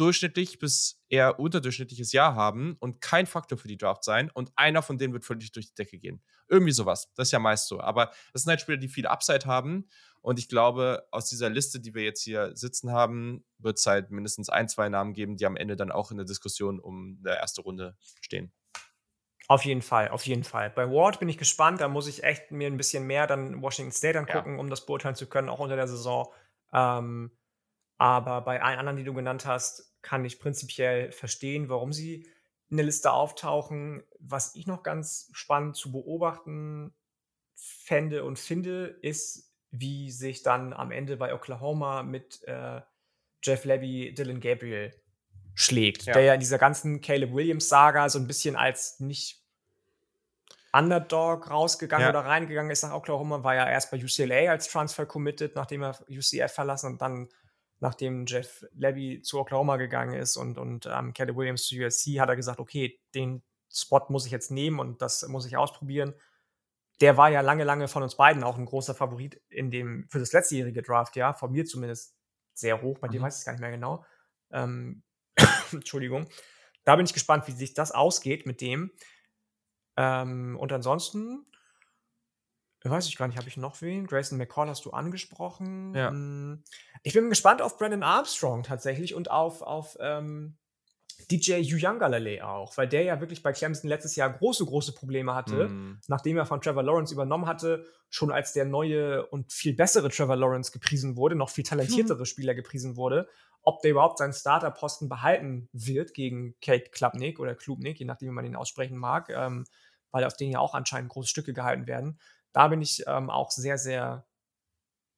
durchschnittlich 0.00 0.58
bis 0.58 1.02
eher 1.08 1.38
unterdurchschnittliches 1.38 2.12
Jahr 2.12 2.34
haben 2.34 2.76
und 2.80 3.00
kein 3.00 3.26
Faktor 3.26 3.58
für 3.58 3.68
die 3.68 3.76
Draft 3.76 4.02
sein 4.04 4.30
und 4.32 4.50
einer 4.56 4.82
von 4.82 4.98
denen 4.98 5.12
wird 5.12 5.24
völlig 5.24 5.52
durch 5.52 5.68
die 5.68 5.74
Decke 5.74 5.98
gehen. 5.98 6.22
Irgendwie 6.48 6.72
sowas. 6.72 7.12
Das 7.14 7.28
ist 7.28 7.32
ja 7.32 7.38
meist 7.38 7.68
so. 7.68 7.80
Aber 7.80 8.10
das 8.32 8.42
sind 8.42 8.50
halt 8.50 8.60
Spieler, 8.60 8.78
die 8.78 8.88
viel 8.88 9.06
Upside 9.06 9.46
haben 9.46 9.86
und 10.22 10.38
ich 10.38 10.48
glaube, 10.48 11.06
aus 11.10 11.28
dieser 11.28 11.48
Liste, 11.48 11.80
die 11.80 11.94
wir 11.94 12.02
jetzt 12.02 12.22
hier 12.22 12.54
sitzen 12.54 12.92
haben, 12.92 13.44
wird 13.58 13.78
es 13.78 13.86
halt 13.86 14.10
mindestens 14.10 14.50
ein, 14.50 14.68
zwei 14.68 14.88
Namen 14.88 15.14
geben, 15.14 15.36
die 15.36 15.46
am 15.46 15.56
Ende 15.56 15.76
dann 15.76 15.92
auch 15.92 16.10
in 16.10 16.18
der 16.18 16.26
Diskussion 16.26 16.78
um 16.80 17.20
eine 17.24 17.36
erste 17.36 17.62
Runde 17.62 17.96
stehen. 18.20 18.52
Auf 19.48 19.64
jeden 19.64 19.82
Fall, 19.82 20.10
auf 20.10 20.26
jeden 20.26 20.44
Fall. 20.44 20.70
Bei 20.70 20.88
Ward 20.88 21.18
bin 21.18 21.28
ich 21.28 21.38
gespannt, 21.38 21.80
da 21.80 21.88
muss 21.88 22.06
ich 22.06 22.22
echt 22.22 22.52
mir 22.52 22.68
ein 22.68 22.76
bisschen 22.76 23.06
mehr 23.06 23.26
dann 23.26 23.62
Washington 23.62 23.92
State 23.92 24.18
angucken, 24.18 24.54
ja. 24.54 24.60
um 24.60 24.70
das 24.70 24.86
beurteilen 24.86 25.16
zu 25.16 25.28
können, 25.28 25.48
auch 25.48 25.58
unter 25.58 25.74
der 25.74 25.88
Saison. 25.88 26.32
Ähm, 26.72 27.36
aber 27.98 28.42
bei 28.42 28.62
allen 28.62 28.78
anderen, 28.78 28.96
die 28.96 29.04
du 29.04 29.12
genannt 29.12 29.46
hast, 29.46 29.89
kann 30.02 30.24
ich 30.24 30.40
prinzipiell 30.40 31.12
verstehen, 31.12 31.68
warum 31.68 31.92
sie 31.92 32.26
in 32.68 32.76
der 32.76 32.86
Liste 32.86 33.12
auftauchen. 33.12 34.02
Was 34.18 34.54
ich 34.54 34.66
noch 34.66 34.82
ganz 34.82 35.28
spannend 35.32 35.76
zu 35.76 35.92
beobachten 35.92 36.94
fände 37.54 38.24
und 38.24 38.38
finde, 38.38 38.86
ist, 38.86 39.52
wie 39.70 40.10
sich 40.10 40.42
dann 40.42 40.72
am 40.72 40.90
Ende 40.90 41.16
bei 41.16 41.34
Oklahoma 41.34 42.02
mit 42.02 42.42
äh, 42.44 42.80
Jeff 43.42 43.64
Levy 43.64 44.14
Dylan 44.14 44.40
Gabriel 44.40 44.94
schlägt, 45.54 46.04
ja. 46.04 46.14
der 46.14 46.22
ja 46.22 46.34
in 46.34 46.40
dieser 46.40 46.58
ganzen 46.58 47.00
Caleb 47.00 47.32
Williams-Saga 47.32 48.08
so 48.08 48.18
ein 48.18 48.26
bisschen 48.26 48.56
als 48.56 49.00
nicht 49.00 49.40
Underdog 50.72 51.50
rausgegangen 51.50 52.04
ja. 52.04 52.10
oder 52.10 52.20
reingegangen 52.20 52.70
ist 52.70 52.82
nach 52.82 52.92
Oklahoma, 52.92 53.42
war 53.42 53.54
ja 53.54 53.68
erst 53.68 53.90
bei 53.90 54.02
UCLA 54.02 54.50
als 54.50 54.68
Transfer 54.68 55.04
committed, 55.04 55.56
nachdem 55.56 55.82
er 55.82 55.98
UCF 56.08 56.52
verlassen 56.52 56.92
und 56.92 57.02
dann 57.02 57.28
nachdem 57.80 58.26
Jeff 58.26 58.64
Levy 58.72 59.22
zu 59.22 59.40
Oklahoma 59.40 59.76
gegangen 59.76 60.14
ist 60.14 60.36
und, 60.36 60.58
und 60.58 60.86
ähm, 60.86 61.12
Kelly 61.12 61.34
Williams 61.34 61.64
zu 61.64 61.76
USC, 61.76 62.20
hat 62.20 62.28
er 62.28 62.36
gesagt, 62.36 62.60
okay, 62.60 63.00
den 63.14 63.42
Spot 63.72 64.04
muss 64.08 64.26
ich 64.26 64.32
jetzt 64.32 64.50
nehmen 64.50 64.78
und 64.78 65.00
das 65.02 65.26
muss 65.28 65.46
ich 65.46 65.56
ausprobieren. 65.56 66.14
Der 67.00 67.16
war 67.16 67.30
ja 67.30 67.40
lange, 67.40 67.64
lange 67.64 67.88
von 67.88 68.02
uns 68.02 68.16
beiden 68.16 68.44
auch 68.44 68.58
ein 68.58 68.66
großer 68.66 68.94
Favorit 68.94 69.40
in 69.48 69.70
dem, 69.70 70.06
für 70.10 70.18
das 70.18 70.32
letztjährige 70.32 70.82
Draft, 70.82 71.16
ja, 71.16 71.32
von 71.32 71.50
mir 71.50 71.64
zumindest 71.64 72.14
sehr 72.52 72.82
hoch, 72.82 72.98
bei 72.98 73.08
mhm. 73.08 73.12
dem 73.12 73.22
weiß 73.22 73.34
ich 73.34 73.38
es 73.40 73.44
gar 73.46 73.52
nicht 73.52 73.62
mehr 73.62 73.70
genau. 73.70 74.04
Ähm, 74.50 75.02
Entschuldigung. 75.72 76.28
Da 76.84 76.96
bin 76.96 77.06
ich 77.06 77.14
gespannt, 77.14 77.46
wie 77.46 77.52
sich 77.52 77.72
das 77.72 77.92
ausgeht 77.92 78.44
mit 78.44 78.60
dem. 78.60 78.90
Ähm, 79.96 80.56
und 80.58 80.72
ansonsten 80.72 81.46
Weiß 82.82 83.06
ich 83.08 83.16
gar 83.16 83.28
nicht, 83.28 83.36
habe 83.36 83.48
ich 83.48 83.58
noch 83.58 83.82
wen? 83.82 84.06
Grayson 84.06 84.38
McCall 84.38 84.68
hast 84.68 84.86
du 84.86 84.90
angesprochen. 84.90 85.94
Ja. 85.94 86.08
Hm, 86.08 86.62
ich 87.02 87.12
bin 87.12 87.28
gespannt 87.28 87.60
auf 87.60 87.76
Brandon 87.76 88.02
Armstrong 88.02 88.62
tatsächlich 88.62 89.14
und 89.14 89.30
auf, 89.30 89.60
auf 89.60 89.98
ähm, 90.00 90.56
DJ 91.30 91.60
Uyangalale 91.74 92.46
auch, 92.46 92.76
weil 92.76 92.88
der 92.88 93.02
ja 93.02 93.20
wirklich 93.20 93.42
bei 93.42 93.52
Clemson 93.52 93.88
letztes 93.88 94.16
Jahr 94.16 94.30
große, 94.30 94.64
große 94.64 94.94
Probleme 94.94 95.34
hatte, 95.34 95.68
mm. 95.68 96.00
nachdem 96.08 96.38
er 96.38 96.46
von 96.46 96.60
Trevor 96.60 96.82
Lawrence 96.82 97.12
übernommen 97.12 97.46
hatte, 97.46 97.84
schon 98.08 98.32
als 98.32 98.52
der 98.52 98.64
neue 98.64 99.26
und 99.26 99.52
viel 99.52 99.74
bessere 99.74 100.08
Trevor 100.08 100.36
Lawrence 100.36 100.72
gepriesen 100.72 101.16
wurde, 101.16 101.34
noch 101.36 101.50
viel 101.50 101.64
talentiertere 101.64 102.24
Spieler 102.26 102.54
gepriesen 102.54 102.96
wurde, 102.96 103.28
ob 103.62 103.82
der 103.82 103.90
überhaupt 103.90 104.18
seinen 104.18 104.32
Starterposten 104.32 105.08
behalten 105.08 105.68
wird 105.72 106.14
gegen 106.14 106.54
Kate 106.60 106.90
Klubnik 106.90 107.38
oder 107.38 107.54
Klubnik, 107.54 107.98
je 107.98 108.06
nachdem, 108.06 108.28
wie 108.28 108.34
man 108.34 108.46
ihn 108.46 108.56
aussprechen 108.56 108.96
mag, 108.96 109.28
ähm, 109.28 109.64
weil 110.10 110.24
auf 110.24 110.36
den 110.36 110.50
ja 110.50 110.58
auch 110.58 110.74
anscheinend 110.74 111.10
große 111.10 111.28
Stücke 111.28 111.52
gehalten 111.52 111.86
werden 111.86 112.18
da 112.52 112.68
bin 112.68 112.82
ich 112.82 113.04
ähm, 113.06 113.30
auch 113.30 113.50
sehr, 113.50 113.78
sehr 113.78 114.26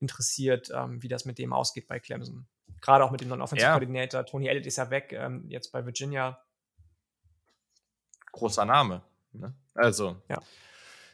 interessiert, 0.00 0.70
ähm, 0.74 1.02
wie 1.02 1.08
das 1.08 1.24
mit 1.24 1.38
dem 1.38 1.52
ausgeht 1.52 1.86
bei 1.86 2.00
Clemson. 2.00 2.46
Gerade 2.80 3.04
auch 3.04 3.10
mit 3.10 3.20
dem 3.20 3.30
Offensive 3.40 3.66
ja. 3.66 4.22
Tony 4.24 4.48
Elliott 4.48 4.66
ist 4.66 4.76
ja 4.76 4.90
weg, 4.90 5.12
ähm, 5.12 5.44
jetzt 5.48 5.70
bei 5.70 5.84
Virginia. 5.86 6.42
Großer 8.32 8.64
Name. 8.64 9.02
Ne? 9.32 9.54
Also, 9.74 10.16
ja. 10.28 10.40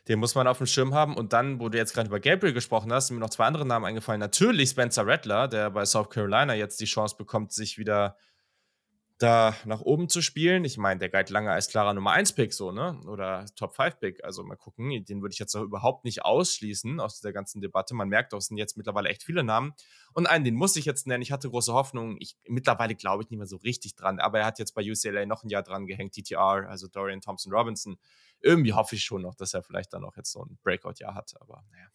den 0.08 0.18
muss 0.18 0.34
man 0.34 0.46
auf 0.46 0.58
dem 0.58 0.66
Schirm 0.66 0.94
haben. 0.94 1.16
Und 1.16 1.32
dann, 1.32 1.60
wo 1.60 1.68
du 1.68 1.76
jetzt 1.76 1.92
gerade 1.92 2.08
über 2.08 2.20
Gabriel 2.20 2.54
gesprochen 2.54 2.92
hast, 2.92 3.08
sind 3.08 3.16
mir 3.16 3.20
noch 3.20 3.30
zwei 3.30 3.44
andere 3.44 3.66
Namen 3.66 3.84
eingefallen. 3.84 4.20
Natürlich 4.20 4.70
Spencer 4.70 5.06
Rattler, 5.06 5.46
der 5.46 5.70
bei 5.70 5.84
South 5.84 6.08
Carolina 6.08 6.54
jetzt 6.54 6.80
die 6.80 6.86
Chance 6.86 7.16
bekommt, 7.16 7.52
sich 7.52 7.76
wieder 7.76 8.16
da 9.18 9.56
nach 9.64 9.80
oben 9.80 10.08
zu 10.08 10.22
spielen. 10.22 10.64
Ich 10.64 10.78
meine, 10.78 11.00
der 11.00 11.08
galt 11.08 11.28
lange 11.28 11.50
als 11.50 11.68
klarer 11.68 11.92
Nummer 11.92 12.12
1-Pick 12.12 12.52
so, 12.52 12.70
ne? 12.70 13.00
Oder 13.06 13.46
Top-5-Pick. 13.56 14.24
Also 14.24 14.44
mal 14.44 14.56
gucken. 14.56 15.04
Den 15.04 15.22
würde 15.22 15.32
ich 15.32 15.40
jetzt 15.40 15.56
auch 15.56 15.62
überhaupt 15.62 16.04
nicht 16.04 16.24
ausschließen 16.24 17.00
aus 17.00 17.16
dieser 17.16 17.32
ganzen 17.32 17.60
Debatte. 17.60 17.94
Man 17.94 18.08
merkt 18.08 18.32
auch, 18.32 18.38
es 18.38 18.46
sind 18.46 18.58
jetzt 18.58 18.76
mittlerweile 18.76 19.08
echt 19.08 19.24
viele 19.24 19.42
Namen. 19.42 19.74
Und 20.12 20.26
einen, 20.26 20.44
den 20.44 20.54
muss 20.54 20.76
ich 20.76 20.84
jetzt 20.84 21.06
nennen. 21.08 21.22
Ich 21.22 21.32
hatte 21.32 21.50
große 21.50 21.72
Hoffnung. 21.72 22.16
Ich, 22.20 22.36
mittlerweile 22.46 22.94
glaube 22.94 23.24
ich 23.24 23.30
nicht 23.30 23.38
mehr 23.38 23.48
so 23.48 23.56
richtig 23.56 23.96
dran. 23.96 24.20
Aber 24.20 24.38
er 24.38 24.46
hat 24.46 24.60
jetzt 24.60 24.74
bei 24.74 24.82
UCLA 24.82 25.26
noch 25.26 25.42
ein 25.42 25.48
Jahr 25.48 25.64
dran 25.64 25.86
gehängt, 25.86 26.14
TTR, 26.14 26.68
also 26.68 26.86
Dorian 26.86 27.20
Thompson 27.20 27.52
Robinson. 27.52 27.98
Irgendwie 28.40 28.72
hoffe 28.72 28.94
ich 28.94 29.04
schon 29.04 29.22
noch, 29.22 29.34
dass 29.34 29.52
er 29.52 29.64
vielleicht 29.64 29.92
dann 29.92 30.04
auch 30.04 30.16
jetzt 30.16 30.30
so 30.30 30.44
ein 30.44 30.58
Breakout-Jahr 30.62 31.14
hat. 31.14 31.34
Aber 31.40 31.64
naja 31.72 31.88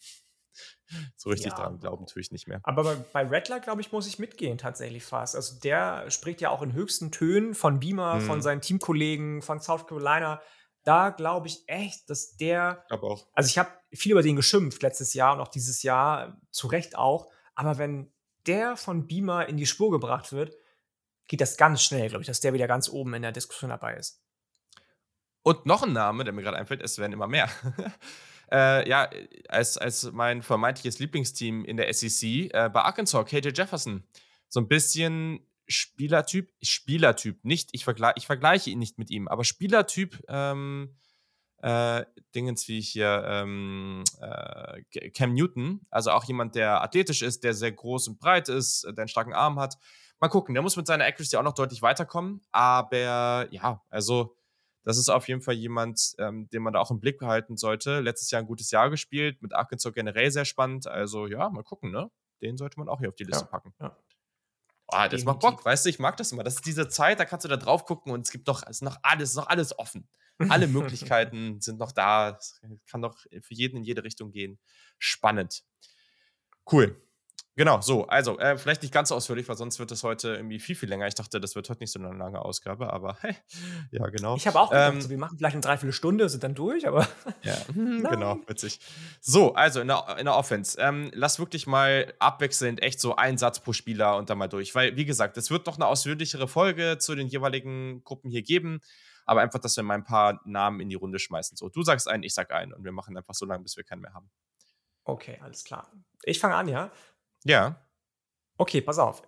so 1.15 1.30
richtig 1.30 1.51
ja, 1.51 1.57
dran 1.57 1.80
glauben 1.80 2.05
tue 2.05 2.21
ich 2.21 2.31
nicht 2.31 2.47
mehr. 2.47 2.59
Aber 2.63 2.95
bei, 3.13 3.27
Rattler, 3.27 3.59
glaube 3.59 3.81
ich, 3.81 3.91
muss 3.91 4.07
ich 4.07 4.19
mitgehen 4.19 4.57
tatsächlich 4.57 5.03
fast. 5.03 5.35
Also 5.35 5.59
der 5.59 6.09
spricht 6.11 6.41
ja 6.41 6.49
auch 6.49 6.61
in 6.61 6.73
höchsten 6.73 7.11
Tönen 7.11 7.55
von 7.55 7.80
Beamer, 7.80 8.15
hm. 8.15 8.21
von 8.21 8.41
seinen 8.41 8.61
Teamkollegen, 8.61 9.41
von 9.41 9.59
South 9.59 9.88
Carolina. 9.88 10.41
Da 10.84 11.11
glaube 11.11 11.47
ich 11.47 11.63
echt, 11.67 12.09
dass 12.09 12.35
der. 12.35 12.84
Ich 12.89 12.93
auch. 12.93 13.27
Also 13.34 13.47
ich 13.47 13.57
habe 13.57 13.71
viel 13.93 14.11
über 14.11 14.23
den 14.23 14.35
geschimpft 14.35 14.81
letztes 14.81 15.13
Jahr 15.13 15.34
und 15.34 15.41
auch 15.41 15.47
dieses 15.47 15.84
Jahr, 15.84 16.39
zu 16.51 16.67
Recht 16.67 16.97
auch. 16.97 17.31
Aber 17.55 17.77
wenn 17.77 18.11
der 18.45 18.75
von 18.75 19.07
Beamer 19.07 19.47
in 19.47 19.57
die 19.57 19.65
Spur 19.65 19.91
gebracht 19.91 20.31
wird, 20.34 20.55
geht 21.27 21.41
das 21.41 21.57
ganz 21.57 21.81
schnell, 21.81 22.09
glaube 22.09 22.21
ich, 22.21 22.27
dass 22.27 22.41
der 22.41 22.53
wieder 22.53 22.67
ganz 22.67 22.89
oben 22.89 23.13
in 23.13 23.21
der 23.21 23.31
Diskussion 23.31 23.69
dabei 23.69 23.95
ist. 23.95 24.21
Und 25.43 25.65
noch 25.65 25.84
ein 25.84 25.93
Name, 25.93 26.23
der 26.23 26.34
mir 26.34 26.41
gerade 26.41 26.57
einfällt, 26.57 26.81
es 26.81 26.97
werden 26.97 27.13
immer 27.13 27.27
mehr. 27.27 27.49
äh, 28.53 28.88
ja, 28.88 29.09
als, 29.49 29.77
als 29.77 30.11
mein 30.11 30.41
vermeintliches 30.43 30.99
Lieblingsteam 30.99 31.65
in 31.65 31.75
der 31.75 31.91
SEC 31.91 32.23
äh, 32.23 32.69
bei 32.71 32.81
Arkansas, 32.81 33.25
KJ 33.25 33.49
Jefferson. 33.53 34.03
So 34.47 34.59
ein 34.59 34.67
bisschen 34.67 35.39
Spielertyp, 35.67 36.53
Spielertyp, 36.61 37.43
nicht, 37.43 37.69
ich, 37.71 37.84
vergleich, 37.84 38.13
ich 38.17 38.27
vergleiche 38.27 38.69
ihn 38.69 38.80
nicht 38.80 38.99
mit 38.99 39.09
ihm, 39.09 39.27
aber 39.27 39.43
Spielertyp, 39.43 40.21
ähm, 40.27 40.95
äh, 41.63 42.05
Dingens 42.35 42.67
wie 42.67 42.81
hier 42.81 43.23
ähm, 43.25 44.03
äh, 44.19 45.09
Cam 45.11 45.34
Newton, 45.34 45.81
also 45.89 46.11
auch 46.11 46.25
jemand, 46.25 46.55
der 46.55 46.84
athletisch 46.84 47.21
ist, 47.21 47.43
der 47.43 47.53
sehr 47.53 47.71
groß 47.71 48.09
und 48.09 48.19
breit 48.19 48.49
ist, 48.49 48.84
der 48.84 48.97
einen 48.97 49.07
starken 49.07 49.34
Arm 49.34 49.59
hat. 49.59 49.77
Mal 50.19 50.27
gucken, 50.27 50.53
der 50.53 50.61
muss 50.61 50.75
mit 50.75 50.85
seiner 50.85 51.05
Accuracy 51.05 51.38
auch 51.38 51.43
noch 51.43 51.53
deutlich 51.53 51.81
weiterkommen, 51.81 52.41
aber 52.51 53.47
ja, 53.51 53.81
also 53.89 54.35
das 54.84 54.97
ist 54.97 55.10
auf 55.10 55.27
jeden 55.27 55.41
Fall 55.41 55.55
jemand, 55.55 56.15
ähm, 56.19 56.49
den 56.49 56.61
man 56.61 56.73
da 56.73 56.80
auch 56.80 56.91
im 56.91 56.99
Blick 56.99 57.18
behalten 57.18 57.57
sollte. 57.57 57.99
Letztes 58.01 58.31
Jahr 58.31 58.41
ein 58.41 58.47
gutes 58.47 58.72
Jahr 58.72 58.89
gespielt, 58.89 59.41
mit 59.41 59.53
Arkansas 59.53 59.93
generell 59.93 60.30
sehr 60.31 60.45
spannend. 60.45 60.88
Also 60.88 61.27
ja, 61.27 61.49
mal 61.49 61.64
gucken, 61.64 61.91
ne? 61.91 62.11
Den 62.41 62.57
sollte 62.57 62.77
man 62.80 62.89
auch 62.89 62.99
hier 62.99 63.10
auf 63.10 63.15
die 63.15 63.23
Liste 63.23 63.45
ja, 63.45 63.49
packen. 63.49 63.73
Ja. 63.80 63.97
Oh, 64.88 64.95
das 64.95 65.10
Definitiv. 65.10 65.26
macht 65.26 65.39
Bock, 65.39 65.65
weißt 65.65 65.85
du, 65.85 65.89
ich 65.89 65.99
mag 65.99 66.18
das 66.18 66.31
immer. 66.34 66.43
Das 66.43 66.55
ist 66.55 66.65
diese 66.65 66.89
Zeit, 66.89 67.19
da 67.19 67.26
kannst 67.26 67.45
du 67.45 67.49
da 67.49 67.57
drauf 67.57 67.85
gucken 67.85 68.11
und 68.11 68.22
es 68.22 68.31
gibt 68.31 68.47
noch, 68.47 68.64
es 68.64 68.77
ist 68.77 68.81
noch 68.81 68.97
alles, 69.01 69.30
ist 69.30 69.35
noch 69.38 69.47
alles 69.47 69.77
offen. 69.80 70.07
Alle 70.49 70.68
Möglichkeiten 70.68 71.61
sind 71.61 71.80
noch 71.80 71.93
da. 71.93 72.38
Es 72.38 72.61
kann 72.89 73.01
doch 73.01 73.18
für 73.18 73.53
jeden 73.53 73.77
in 73.77 73.84
jede 73.84 74.03
Richtung 74.03 74.31
gehen. 74.31 74.60
Spannend. 74.97 75.64
Cool. 76.69 77.01
Genau, 77.55 77.81
so, 77.81 78.07
also 78.07 78.39
äh, 78.39 78.57
vielleicht 78.57 78.81
nicht 78.81 78.93
ganz 78.93 79.09
so 79.09 79.15
ausführlich, 79.15 79.47
weil 79.47 79.55
sonst 79.55 79.77
wird 79.77 79.91
es 79.91 80.01
heute 80.01 80.34
irgendwie 80.35 80.59
viel, 80.59 80.75
viel 80.75 80.89
länger. 80.89 81.05
Ich 81.05 81.13
dachte, 81.13 81.39
das 81.39 81.55
wird 81.55 81.69
heute 81.69 81.81
nicht 81.81 81.91
so 81.91 81.99
eine 81.99 82.11
lange 82.11 82.43
Ausgabe, 82.43 82.91
aber 82.91 83.15
hey, 83.21 83.35
ja, 83.91 84.07
genau. 84.07 84.35
Ich 84.35 84.47
habe 84.47 84.59
auch 84.59 84.71
gedacht, 84.71 84.93
ähm, 84.93 85.01
so, 85.01 85.09
wir 85.11 85.19
machen 85.19 85.38
vielleicht 85.38 85.53
eine 85.53 85.61
Dreiviertelstunde, 85.61 86.30
sind 86.30 86.43
dann 86.43 86.55
durch, 86.55 86.88
aber. 86.88 87.07
ja, 87.43 87.55
genau, 87.73 88.39
witzig. 88.47 88.80
So, 89.21 89.53
also 89.53 89.81
in 89.81 89.88
der, 89.88 90.15
in 90.17 90.25
der 90.25 90.35
Offense, 90.35 90.80
ähm, 90.81 91.11
lass 91.13 91.38
wirklich 91.38 91.67
mal 91.67 92.11
abwechselnd 92.17 92.81
echt 92.81 92.99
so 92.99 93.15
einen 93.15 93.38
Satz 93.38 93.59
pro 93.59 93.71
Spieler 93.71 94.17
und 94.17 94.31
dann 94.31 94.39
mal 94.39 94.47
durch, 94.47 94.73
weil, 94.73 94.97
wie 94.97 95.05
gesagt, 95.05 95.38
es 95.38 95.51
wird 95.51 95.67
noch 95.67 95.75
eine 95.75 95.85
ausführlichere 95.85 96.47
Folge 96.47 96.97
zu 96.97 97.13
den 97.13 97.27
jeweiligen 97.27 98.03
Gruppen 98.03 98.31
hier 98.31 98.41
geben. 98.41 98.81
aber 99.25 99.41
einfach, 99.41 99.59
dass 99.59 99.77
wir 99.77 99.84
mal 99.84 99.93
ein 99.93 100.03
paar 100.03 100.41
Namen 100.43 100.80
in 100.80 100.89
die 100.89 100.95
Runde 100.95 101.19
schmeißen. 101.19 101.55
So, 101.55 101.69
du 101.69 101.84
sagst 101.84 102.09
einen, 102.09 102.23
ich 102.23 102.34
sag 102.34 102.51
einen 102.51 102.73
und 102.73 102.84
wir 102.84 102.91
machen 102.91 103.15
einfach 103.15 103.35
so 103.35 103.45
lange, 103.45 103.63
bis 103.63 103.77
wir 103.77 103.84
keinen 103.84 104.01
mehr 104.01 104.13
haben. 104.13 104.30
Okay, 105.05 105.39
alles 105.41 105.63
klar. 105.63 105.91
Ich 106.23 106.39
fange 106.39 106.55
an, 106.55 106.67
ja? 106.67 106.91
Ja. 107.43 107.81
Okay, 108.57 108.81
pass 108.81 108.99
auf. 108.99 109.23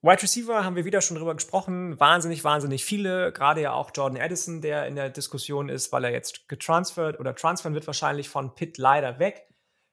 Wide 0.00 0.22
Receiver 0.22 0.64
haben 0.64 0.76
wir 0.76 0.84
wieder 0.84 1.00
schon 1.00 1.16
drüber 1.16 1.34
gesprochen. 1.34 1.98
Wahnsinnig, 1.98 2.44
wahnsinnig 2.44 2.84
viele. 2.84 3.32
Gerade 3.32 3.62
ja 3.62 3.72
auch 3.72 3.90
Jordan 3.92 4.20
Addison, 4.20 4.60
der 4.60 4.86
in 4.86 4.94
der 4.94 5.10
Diskussion 5.10 5.68
ist, 5.68 5.90
weil 5.90 6.04
er 6.04 6.12
jetzt 6.12 6.48
getransfert 6.48 7.18
oder 7.18 7.34
transfern 7.34 7.74
wird 7.74 7.86
wahrscheinlich 7.86 8.28
von 8.28 8.54
Pitt 8.54 8.78
leider 8.78 9.18
weg. 9.18 9.48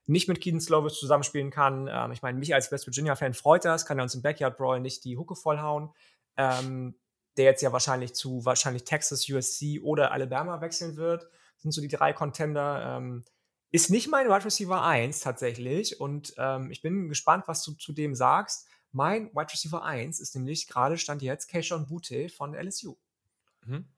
Nicht 0.06 0.28
mit 0.28 0.42
Keaton 0.42 0.62
Slovis 0.62 0.94
zusammenspielen 1.00 1.50
kann. 1.50 1.90
Ähm, 1.92 2.12
ich 2.12 2.22
meine, 2.22 2.38
mich 2.38 2.54
als 2.54 2.72
West 2.72 2.86
Virginia-Fan 2.86 3.34
freut 3.34 3.66
das. 3.66 3.88
Kann 3.88 3.98
er 3.98 4.04
uns 4.04 4.14
im 4.14 4.22
Backyard 4.22 4.58
Brawl 4.58 4.80
nicht 4.80 5.04
die 5.06 5.18
Hucke 5.18 5.36
vollhauen. 5.36 5.90
Ähm, 6.38 7.00
der 7.38 7.46
jetzt 7.46 7.62
ja 7.62 7.72
wahrscheinlich 7.72 8.14
zu 8.14 8.46
wahrscheinlich 8.46 8.84
Texas, 8.84 9.28
USC 9.28 9.80
oder 9.82 10.12
Alabama 10.12 10.62
wechseln 10.62 10.98
wird. 10.98 11.24
Das 11.24 11.64
sind 11.64 11.72
so 11.72 11.82
die 11.82 11.88
drei 11.88 12.14
Contender. 12.14 12.98
Ähm, 12.98 13.26
ist 13.76 13.90
nicht 13.90 14.08
mein 14.10 14.28
Wide 14.28 14.46
Receiver 14.46 14.84
1 14.84 15.20
tatsächlich. 15.20 16.00
Und 16.00 16.34
ähm, 16.38 16.72
ich 16.72 16.82
bin 16.82 17.10
gespannt, 17.10 17.44
was 17.48 17.64
du 17.64 17.74
zu 17.74 17.94
dem 17.94 18.16
sagst 18.16 18.68
mein 18.96 19.30
Wide 19.36 19.52
Receiver 19.52 19.84
1 19.84 20.22
ist 20.22 20.36
nämlich 20.36 20.68
gerade 20.68 20.98
Stand 20.98 21.22
jetzt 21.22 21.48
Keishon 21.50 21.86
Butte 21.86 22.30
von 22.30 22.56
LSU. 22.56 22.96
Mhm. 23.66 23.90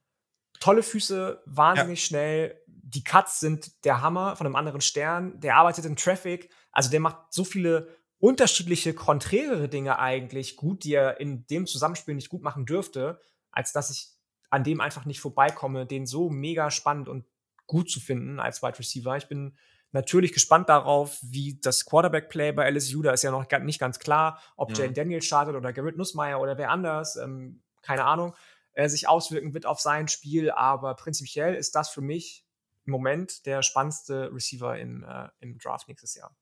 Tolle 0.58 0.82
Füße, 0.82 1.40
wahnsinnig 1.46 2.00
ja. 2.00 2.06
schnell. 2.06 2.60
Die 2.66 3.04
Cuts 3.04 3.38
sind 3.38 3.84
der 3.84 4.02
Hammer 4.02 4.34
von 4.34 4.44
einem 4.44 4.56
anderen 4.56 4.80
Stern. 4.80 5.38
Der 5.38 5.54
arbeitet 5.54 5.84
in 5.84 5.94
Traffic. 5.94 6.50
Also 6.72 6.90
der 6.90 6.98
macht 6.98 7.32
so 7.32 7.44
viele 7.44 7.96
unterschiedliche, 8.18 8.92
konträre 8.92 9.68
Dinge 9.68 10.00
eigentlich 10.00 10.56
gut, 10.56 10.82
die 10.82 10.94
er 10.94 11.20
in 11.20 11.46
dem 11.46 11.68
Zusammenspiel 11.68 12.16
nicht 12.16 12.28
gut 12.28 12.42
machen 12.42 12.66
dürfte, 12.66 13.20
als 13.52 13.72
dass 13.72 13.90
ich 13.90 14.08
an 14.50 14.64
dem 14.64 14.80
einfach 14.80 15.04
nicht 15.04 15.20
vorbeikomme, 15.20 15.86
den 15.86 16.06
so 16.06 16.28
mega 16.28 16.72
spannend 16.72 17.08
und 17.08 17.24
gut 17.68 17.88
zu 17.88 18.00
finden 18.00 18.40
als 18.40 18.62
Wide 18.62 18.78
Receiver. 18.80 19.16
Ich 19.16 19.28
bin 19.28 19.56
natürlich 19.92 20.32
gespannt 20.32 20.68
darauf, 20.68 21.18
wie 21.22 21.60
das 21.60 21.84
Quarterback-Play 21.86 22.52
bei 22.52 22.68
LSU, 22.68 23.02
da 23.02 23.12
ist 23.12 23.22
ja 23.22 23.30
noch 23.30 23.46
nicht 23.60 23.78
ganz 23.78 24.00
klar, 24.00 24.42
ob 24.56 24.70
mhm. 24.70 24.74
Jane 24.74 24.92
Daniels 24.92 25.24
startet 25.24 25.54
oder 25.54 25.72
Garrett 25.72 25.96
Nussmeier 25.96 26.40
oder 26.40 26.58
wer 26.58 26.70
anders, 26.70 27.16
ähm, 27.16 27.62
keine 27.82 28.04
Ahnung, 28.04 28.34
äh, 28.72 28.88
sich 28.88 29.08
auswirken 29.08 29.54
wird 29.54 29.66
auf 29.66 29.80
sein 29.80 30.08
Spiel, 30.08 30.50
aber 30.50 30.94
prinzipiell 30.94 31.54
ist 31.54 31.74
das 31.74 31.88
für 31.88 32.00
mich 32.00 32.44
im 32.84 32.92
Moment 32.92 33.46
der 33.46 33.62
spannendste 33.62 34.32
Receiver 34.32 34.76
im, 34.78 35.04
äh, 35.04 35.28
im 35.40 35.58
Draft 35.58 35.88
nächstes 35.88 36.14
Jahr. 36.14 36.34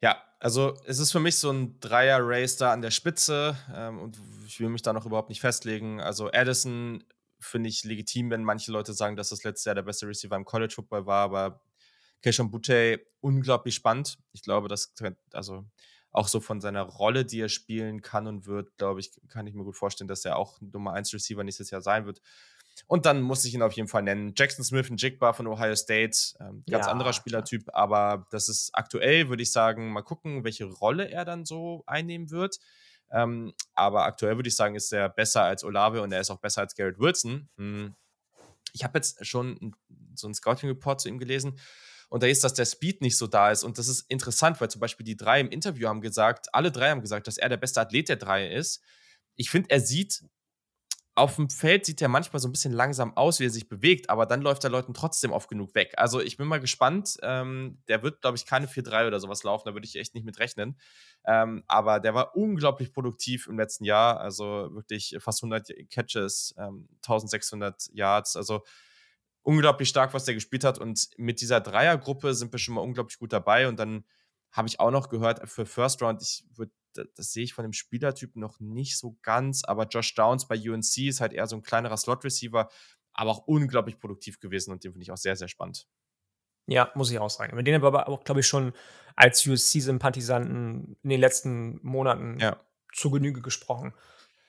Ja, 0.00 0.22
also 0.38 0.74
es 0.84 0.98
ist 0.98 1.10
für 1.10 1.20
mich 1.20 1.38
so 1.38 1.50
ein 1.50 1.80
Dreier-Race 1.80 2.56
da 2.56 2.72
an 2.72 2.82
der 2.82 2.90
Spitze 2.90 3.56
ähm, 3.74 3.98
und 3.98 4.18
ich 4.46 4.60
will 4.60 4.68
mich 4.68 4.82
da 4.82 4.92
noch 4.92 5.06
überhaupt 5.06 5.30
nicht 5.30 5.40
festlegen. 5.40 6.00
Also 6.00 6.30
Addison 6.32 7.02
finde 7.46 7.68
ich 7.68 7.84
legitim, 7.84 8.30
wenn 8.30 8.44
manche 8.44 8.72
Leute 8.72 8.92
sagen, 8.92 9.16
dass 9.16 9.30
das 9.30 9.44
letztes 9.44 9.64
Jahr 9.64 9.74
der 9.74 9.82
beste 9.82 10.06
Receiver 10.06 10.36
im 10.36 10.44
College 10.44 10.74
Football 10.74 11.06
war, 11.06 11.24
aber 11.24 11.60
Keishon 12.22 12.50
Butte 12.50 13.06
unglaublich 13.20 13.74
spannend. 13.74 14.18
Ich 14.32 14.42
glaube, 14.42 14.68
das 14.68 14.92
also 15.32 15.64
auch 16.12 16.28
so 16.28 16.40
von 16.40 16.60
seiner 16.60 16.82
Rolle, 16.82 17.24
die 17.24 17.40
er 17.40 17.48
spielen 17.48 18.00
kann 18.00 18.26
und 18.26 18.46
wird, 18.46 18.76
glaube 18.78 19.00
ich, 19.00 19.12
kann 19.28 19.46
ich 19.46 19.54
mir 19.54 19.64
gut 19.64 19.76
vorstellen, 19.76 20.08
dass 20.08 20.24
er 20.24 20.36
auch 20.36 20.58
Nummer 20.60 20.94
1 20.94 21.12
Receiver 21.12 21.44
nächstes 21.44 21.70
Jahr 21.70 21.82
sein 21.82 22.06
wird. 22.06 22.22
Und 22.86 23.06
dann 23.06 23.22
muss 23.22 23.44
ich 23.44 23.54
ihn 23.54 23.62
auf 23.62 23.72
jeden 23.72 23.88
Fall 23.88 24.02
nennen. 24.02 24.32
Jackson 24.36 24.64
Smith 24.64 24.90
und 24.90 25.00
Jigba 25.00 25.32
von 25.32 25.46
Ohio 25.46 25.74
State. 25.74 26.16
Ähm, 26.40 26.62
ganz 26.68 26.86
ja, 26.86 26.92
anderer 26.92 27.12
Spielertyp, 27.12 27.64
klar. 27.64 27.76
aber 27.76 28.26
das 28.30 28.48
ist 28.48 28.70
aktuell, 28.74 29.28
würde 29.28 29.42
ich 29.42 29.52
sagen, 29.52 29.92
mal 29.92 30.02
gucken, 30.02 30.44
welche 30.44 30.64
Rolle 30.64 31.10
er 31.10 31.24
dann 31.24 31.44
so 31.44 31.84
einnehmen 31.86 32.30
wird. 32.30 32.58
Ähm, 33.10 33.52
aber 33.74 34.04
aktuell 34.04 34.36
würde 34.36 34.48
ich 34.48 34.56
sagen, 34.56 34.74
ist 34.74 34.92
er 34.92 35.08
besser 35.08 35.42
als 35.42 35.64
Olave 35.64 36.02
und 36.02 36.12
er 36.12 36.20
ist 36.20 36.30
auch 36.30 36.40
besser 36.40 36.62
als 36.62 36.74
Garrett 36.74 36.98
Wilson. 36.98 37.48
Hm. 37.56 37.94
Ich 38.72 38.84
habe 38.84 38.98
jetzt 38.98 39.24
schon 39.24 39.74
so 40.14 40.26
einen 40.26 40.34
Scouting-Report 40.34 41.00
zu 41.00 41.08
ihm 41.08 41.18
gelesen 41.18 41.58
und 42.08 42.22
da 42.22 42.26
ist, 42.26 42.44
dass 42.44 42.54
der 42.54 42.66
Speed 42.66 43.00
nicht 43.00 43.16
so 43.16 43.26
da 43.26 43.50
ist. 43.50 43.64
Und 43.64 43.78
das 43.78 43.88
ist 43.88 44.02
interessant, 44.08 44.60
weil 44.60 44.70
zum 44.70 44.80
Beispiel 44.80 45.04
die 45.04 45.16
drei 45.16 45.40
im 45.40 45.50
Interview 45.50 45.88
haben 45.88 46.00
gesagt, 46.00 46.54
alle 46.54 46.70
drei 46.70 46.90
haben 46.90 47.00
gesagt, 47.00 47.26
dass 47.26 47.38
er 47.38 47.48
der 47.48 47.56
beste 47.56 47.80
Athlet 47.80 48.08
der 48.08 48.16
drei 48.16 48.48
ist. 48.48 48.82
Ich 49.34 49.50
finde, 49.50 49.70
er 49.70 49.80
sieht 49.80 50.22
auf 51.16 51.36
dem 51.36 51.48
Feld 51.48 51.86
sieht 51.86 52.02
er 52.02 52.08
manchmal 52.08 52.40
so 52.40 52.46
ein 52.46 52.52
bisschen 52.52 52.74
langsam 52.74 53.16
aus, 53.16 53.40
wie 53.40 53.46
er 53.46 53.50
sich 53.50 53.68
bewegt, 53.68 54.10
aber 54.10 54.26
dann 54.26 54.42
läuft 54.42 54.62
er 54.64 54.70
Leuten 54.70 54.92
trotzdem 54.92 55.32
oft 55.32 55.48
genug 55.48 55.74
weg. 55.74 55.94
Also 55.96 56.20
ich 56.20 56.36
bin 56.36 56.46
mal 56.46 56.60
gespannt. 56.60 57.16
Ähm, 57.22 57.78
der 57.88 58.02
wird, 58.02 58.20
glaube 58.20 58.36
ich, 58.36 58.44
keine 58.44 58.66
4-3 58.66 59.06
oder 59.06 59.18
sowas 59.18 59.42
laufen, 59.42 59.66
da 59.66 59.74
würde 59.74 59.86
ich 59.86 59.96
echt 59.96 60.14
nicht 60.14 60.26
mit 60.26 60.38
rechnen. 60.38 60.78
Ähm, 61.26 61.64
aber 61.66 62.00
der 62.00 62.14
war 62.14 62.36
unglaublich 62.36 62.92
produktiv 62.92 63.46
im 63.46 63.58
letzten 63.58 63.84
Jahr, 63.84 64.20
also 64.20 64.68
wirklich 64.74 65.16
fast 65.18 65.42
100 65.42 65.70
Catches, 65.90 66.54
ähm, 66.58 66.86
1600 67.02 67.88
Yards. 67.94 68.36
Also 68.36 68.62
unglaublich 69.40 69.88
stark, 69.88 70.12
was 70.12 70.24
der 70.26 70.34
gespielt 70.34 70.64
hat. 70.64 70.78
Und 70.78 71.08
mit 71.16 71.40
dieser 71.40 71.60
Dreiergruppe 71.60 72.34
sind 72.34 72.52
wir 72.52 72.58
schon 72.58 72.74
mal 72.74 72.82
unglaublich 72.82 73.18
gut 73.18 73.32
dabei. 73.32 73.68
Und 73.68 73.78
dann 73.78 74.04
habe 74.52 74.68
ich 74.68 74.80
auch 74.80 74.90
noch 74.90 75.08
gehört, 75.08 75.48
für 75.48 75.64
First 75.64 76.02
Round, 76.02 76.20
ich 76.20 76.44
würde, 76.54 76.72
das 77.14 77.32
sehe 77.32 77.44
ich 77.44 77.54
von 77.54 77.64
dem 77.64 77.72
Spielertyp 77.72 78.36
noch 78.36 78.60
nicht 78.60 78.98
so 78.98 79.16
ganz, 79.22 79.64
aber 79.64 79.86
Josh 79.86 80.14
Downs 80.14 80.46
bei 80.48 80.56
UNC 80.56 80.98
ist 80.98 81.20
halt 81.20 81.32
eher 81.32 81.46
so 81.46 81.56
ein 81.56 81.62
kleinerer 81.62 81.96
Slot-Receiver, 81.96 82.68
aber 83.12 83.30
auch 83.30 83.46
unglaublich 83.46 83.98
produktiv 83.98 84.40
gewesen 84.40 84.72
und 84.72 84.84
den 84.84 84.92
finde 84.92 85.04
ich 85.04 85.10
auch 85.10 85.16
sehr, 85.16 85.36
sehr 85.36 85.48
spannend. 85.48 85.86
Ja, 86.66 86.90
muss 86.94 87.10
ich 87.10 87.18
auch 87.18 87.30
sagen. 87.30 87.56
Mit 87.56 87.66
denen 87.66 87.82
aber 87.82 88.08
auch, 88.08 88.24
glaube 88.24 88.40
ich, 88.40 88.46
schon 88.46 88.72
als 89.14 89.46
USC-Sympathisanten 89.46 90.96
in 91.02 91.08
den 91.08 91.20
letzten 91.20 91.78
Monaten 91.82 92.38
ja. 92.40 92.60
zu 92.92 93.10
Genüge 93.10 93.40
gesprochen. 93.40 93.94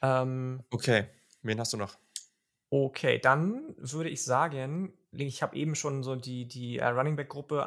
Ähm, 0.01 0.63
okay, 0.71 1.07
wen 1.43 1.59
hast 1.59 1.73
du 1.73 1.77
noch? 1.77 1.97
Okay, 2.69 3.19
dann 3.19 3.75
würde 3.77 4.09
ich 4.09 4.23
sagen, 4.23 4.93
ich 5.11 5.41
habe 5.41 5.55
eben 5.55 5.75
schon 5.75 6.03
so 6.03 6.15
die, 6.15 6.47
die 6.47 6.79
äh, 6.79 6.87
Running 6.87 7.15
Back-Gruppe 7.15 7.65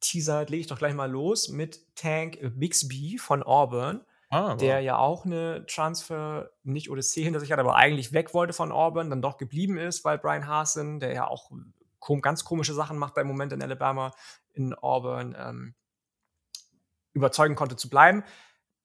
angeteasert, 0.00 0.50
lege 0.50 0.62
ich 0.62 0.66
doch 0.66 0.78
gleich 0.78 0.94
mal 0.94 1.10
los 1.10 1.48
mit 1.48 1.80
Tank 1.94 2.38
Bixby 2.42 3.18
von 3.18 3.42
Auburn, 3.42 4.04
ah, 4.30 4.52
wow. 4.52 4.56
der 4.56 4.80
ja 4.80 4.96
auch 4.96 5.24
eine 5.24 5.66
Transfer, 5.66 6.50
nicht 6.62 6.90
Odyssee 6.90 7.22
hinter 7.22 7.40
sich 7.40 7.52
hat, 7.52 7.58
aber 7.58 7.76
eigentlich 7.76 8.12
weg 8.12 8.34
wollte 8.34 8.52
von 8.52 8.72
Auburn, 8.72 9.10
dann 9.10 9.22
doch 9.22 9.36
geblieben 9.36 9.78
ist, 9.78 10.04
weil 10.04 10.18
Brian 10.18 10.46
Hasen, 10.46 11.00
der 11.00 11.12
ja 11.12 11.26
auch 11.26 11.50
kom 11.98 12.22
ganz 12.22 12.44
komische 12.44 12.72
Sachen 12.72 12.96
macht 12.96 13.18
im 13.18 13.26
Moment 13.26 13.52
in 13.52 13.62
Alabama, 13.62 14.12
in 14.54 14.74
Auburn, 14.74 15.36
ähm, 15.38 15.74
überzeugen 17.12 17.56
konnte 17.56 17.76
zu 17.76 17.90
bleiben. 17.90 18.24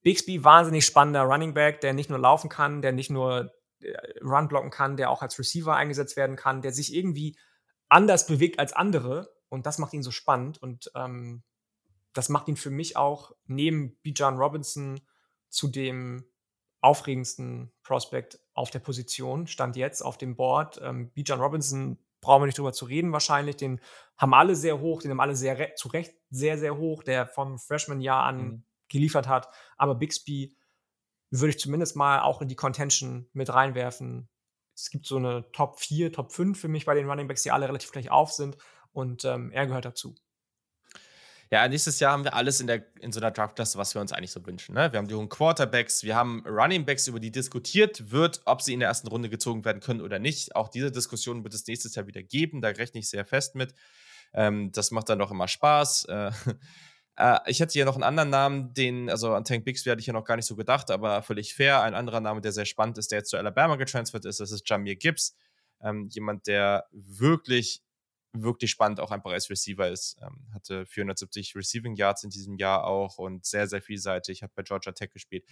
Bixby, 0.02 0.44
wahnsinnig 0.44 0.84
spannender 0.84 1.22
Running 1.22 1.54
Back, 1.54 1.80
der 1.80 1.94
nicht 1.94 2.10
nur 2.10 2.18
laufen 2.18 2.50
kann, 2.50 2.82
der 2.82 2.92
nicht 2.92 3.10
nur 3.10 3.52
äh, 3.80 3.94
Run 4.22 4.48
blocken 4.48 4.70
kann, 4.70 4.96
der 4.96 5.10
auch 5.10 5.22
als 5.22 5.38
Receiver 5.38 5.74
eingesetzt 5.74 6.16
werden 6.16 6.36
kann, 6.36 6.60
der 6.60 6.72
sich 6.72 6.94
irgendwie 6.94 7.36
anders 7.88 8.26
bewegt 8.26 8.58
als 8.58 8.72
andere 8.72 9.35
und 9.48 9.66
das 9.66 9.78
macht 9.78 9.92
ihn 9.92 10.02
so 10.02 10.10
spannend 10.10 10.60
und 10.60 10.90
ähm, 10.94 11.42
das 12.12 12.28
macht 12.28 12.48
ihn 12.48 12.56
für 12.56 12.70
mich 12.70 12.96
auch 12.96 13.32
neben 13.46 13.96
Bijan 14.02 14.38
Robinson 14.38 15.00
zu 15.48 15.68
dem 15.68 16.24
aufregendsten 16.80 17.72
Prospect 17.82 18.40
auf 18.54 18.70
der 18.70 18.78
Position, 18.78 19.46
stand 19.46 19.76
jetzt 19.76 20.02
auf 20.02 20.18
dem 20.18 20.36
Board. 20.36 20.80
Ähm, 20.82 21.10
Bijan 21.10 21.40
Robinson 21.40 21.98
brauchen 22.20 22.42
wir 22.42 22.46
nicht 22.46 22.58
drüber 22.58 22.72
zu 22.72 22.86
reden 22.86 23.12
wahrscheinlich, 23.12 23.56
den 23.56 23.80
haben 24.16 24.34
alle 24.34 24.56
sehr 24.56 24.80
hoch, 24.80 25.02
den 25.02 25.10
haben 25.10 25.20
alle 25.20 25.36
sehr 25.36 25.74
zu 25.76 25.88
Recht 25.88 26.14
sehr, 26.30 26.58
sehr 26.58 26.76
hoch, 26.76 27.02
der 27.02 27.26
vom 27.26 27.58
Freshman-Jahr 27.58 28.24
an 28.24 28.38
mhm. 28.38 28.64
geliefert 28.88 29.28
hat, 29.28 29.48
aber 29.76 29.94
Bixby 29.94 30.56
würde 31.30 31.50
ich 31.50 31.58
zumindest 31.58 31.96
mal 31.96 32.20
auch 32.20 32.40
in 32.40 32.48
die 32.48 32.56
Contention 32.56 33.28
mit 33.32 33.52
reinwerfen. 33.52 34.28
Es 34.74 34.90
gibt 34.90 35.06
so 35.06 35.16
eine 35.16 35.50
Top 35.52 35.80
4, 35.80 36.12
Top 36.12 36.32
5 36.32 36.58
für 36.58 36.68
mich 36.68 36.86
bei 36.86 36.94
den 36.94 37.08
Running 37.08 37.28
Backs, 37.28 37.42
die 37.42 37.50
alle 37.50 37.68
relativ 37.68 37.92
gleich 37.92 38.10
auf 38.10 38.32
sind 38.32 38.56
und 38.96 39.24
ähm, 39.24 39.50
er 39.52 39.66
gehört 39.66 39.84
dazu. 39.84 40.14
Ja, 41.50 41.68
nächstes 41.68 42.00
Jahr 42.00 42.12
haben 42.12 42.24
wir 42.24 42.34
alles 42.34 42.60
in, 42.60 42.66
der, 42.66 42.84
in 42.98 43.12
so 43.12 43.20
einer 43.20 43.30
Draftklasse, 43.30 43.78
was 43.78 43.94
wir 43.94 44.00
uns 44.00 44.12
eigentlich 44.12 44.32
so 44.32 44.44
wünschen. 44.44 44.74
Ne? 44.74 44.90
Wir 44.90 44.98
haben 44.98 45.06
die 45.06 45.14
hohen 45.14 45.28
Quarterbacks, 45.28 46.02
wir 46.02 46.16
haben 46.16 46.42
Running 46.44 46.84
Backs, 46.84 47.06
über 47.06 47.20
die 47.20 47.30
diskutiert 47.30 48.10
wird, 48.10 48.40
ob 48.46 48.62
sie 48.62 48.72
in 48.72 48.80
der 48.80 48.88
ersten 48.88 49.06
Runde 49.06 49.28
gezogen 49.28 49.64
werden 49.64 49.80
können 49.80 50.00
oder 50.00 50.18
nicht. 50.18 50.56
Auch 50.56 50.68
diese 50.68 50.90
Diskussion 50.90 51.44
wird 51.44 51.54
es 51.54 51.64
nächstes 51.66 51.94
Jahr 51.94 52.08
wieder 52.08 52.22
geben, 52.22 52.62
da 52.62 52.68
rechne 52.68 52.98
ich 52.98 53.08
sehr 53.08 53.24
fest 53.24 53.54
mit. 53.54 53.74
Ähm, 54.32 54.72
das 54.72 54.90
macht 54.90 55.08
dann 55.08 55.20
doch 55.20 55.30
immer 55.30 55.46
Spaß. 55.46 56.06
Äh, 56.06 56.30
äh, 57.16 57.38
ich 57.46 57.60
hätte 57.60 57.74
hier 57.74 57.84
noch 57.84 57.94
einen 57.94 58.02
anderen 58.02 58.30
Namen, 58.30 58.74
den, 58.74 59.08
also 59.08 59.32
an 59.34 59.44
Tank 59.44 59.64
Bixby 59.64 59.90
hatte 59.90 60.00
ich 60.00 60.06
ja 60.06 60.14
noch 60.14 60.24
gar 60.24 60.34
nicht 60.36 60.46
so 60.46 60.56
gedacht, 60.56 60.90
aber 60.90 61.22
völlig 61.22 61.54
fair. 61.54 61.82
Ein 61.82 61.94
anderer 61.94 62.20
Name, 62.20 62.40
der 62.40 62.50
sehr 62.50 62.66
spannend 62.66 62.98
ist, 62.98 63.12
der 63.12 63.18
jetzt 63.18 63.30
zu 63.30 63.36
Alabama 63.36 63.76
getransfert 63.76 64.24
ist, 64.24 64.40
das 64.40 64.50
ist 64.50 64.68
Jamir 64.68 64.96
Gibbs. 64.96 65.36
Ähm, 65.80 66.08
jemand, 66.10 66.48
der 66.48 66.86
wirklich, 66.90 67.82
wirklich 68.42 68.70
spannend 68.70 69.00
auch 69.00 69.10
einfach 69.10 69.30
als 69.30 69.50
Receiver 69.50 69.88
ist. 69.88 70.16
Ähm, 70.22 70.46
hatte 70.52 70.86
470 70.86 71.54
Receiving 71.56 71.94
Yards 71.94 72.24
in 72.24 72.30
diesem 72.30 72.56
Jahr 72.56 72.84
auch 72.84 73.18
und 73.18 73.44
sehr, 73.44 73.66
sehr 73.68 73.82
vielseitig. 73.82 74.42
Hat 74.42 74.54
bei 74.54 74.62
Georgia 74.62 74.92
Tech 74.92 75.10
gespielt. 75.10 75.44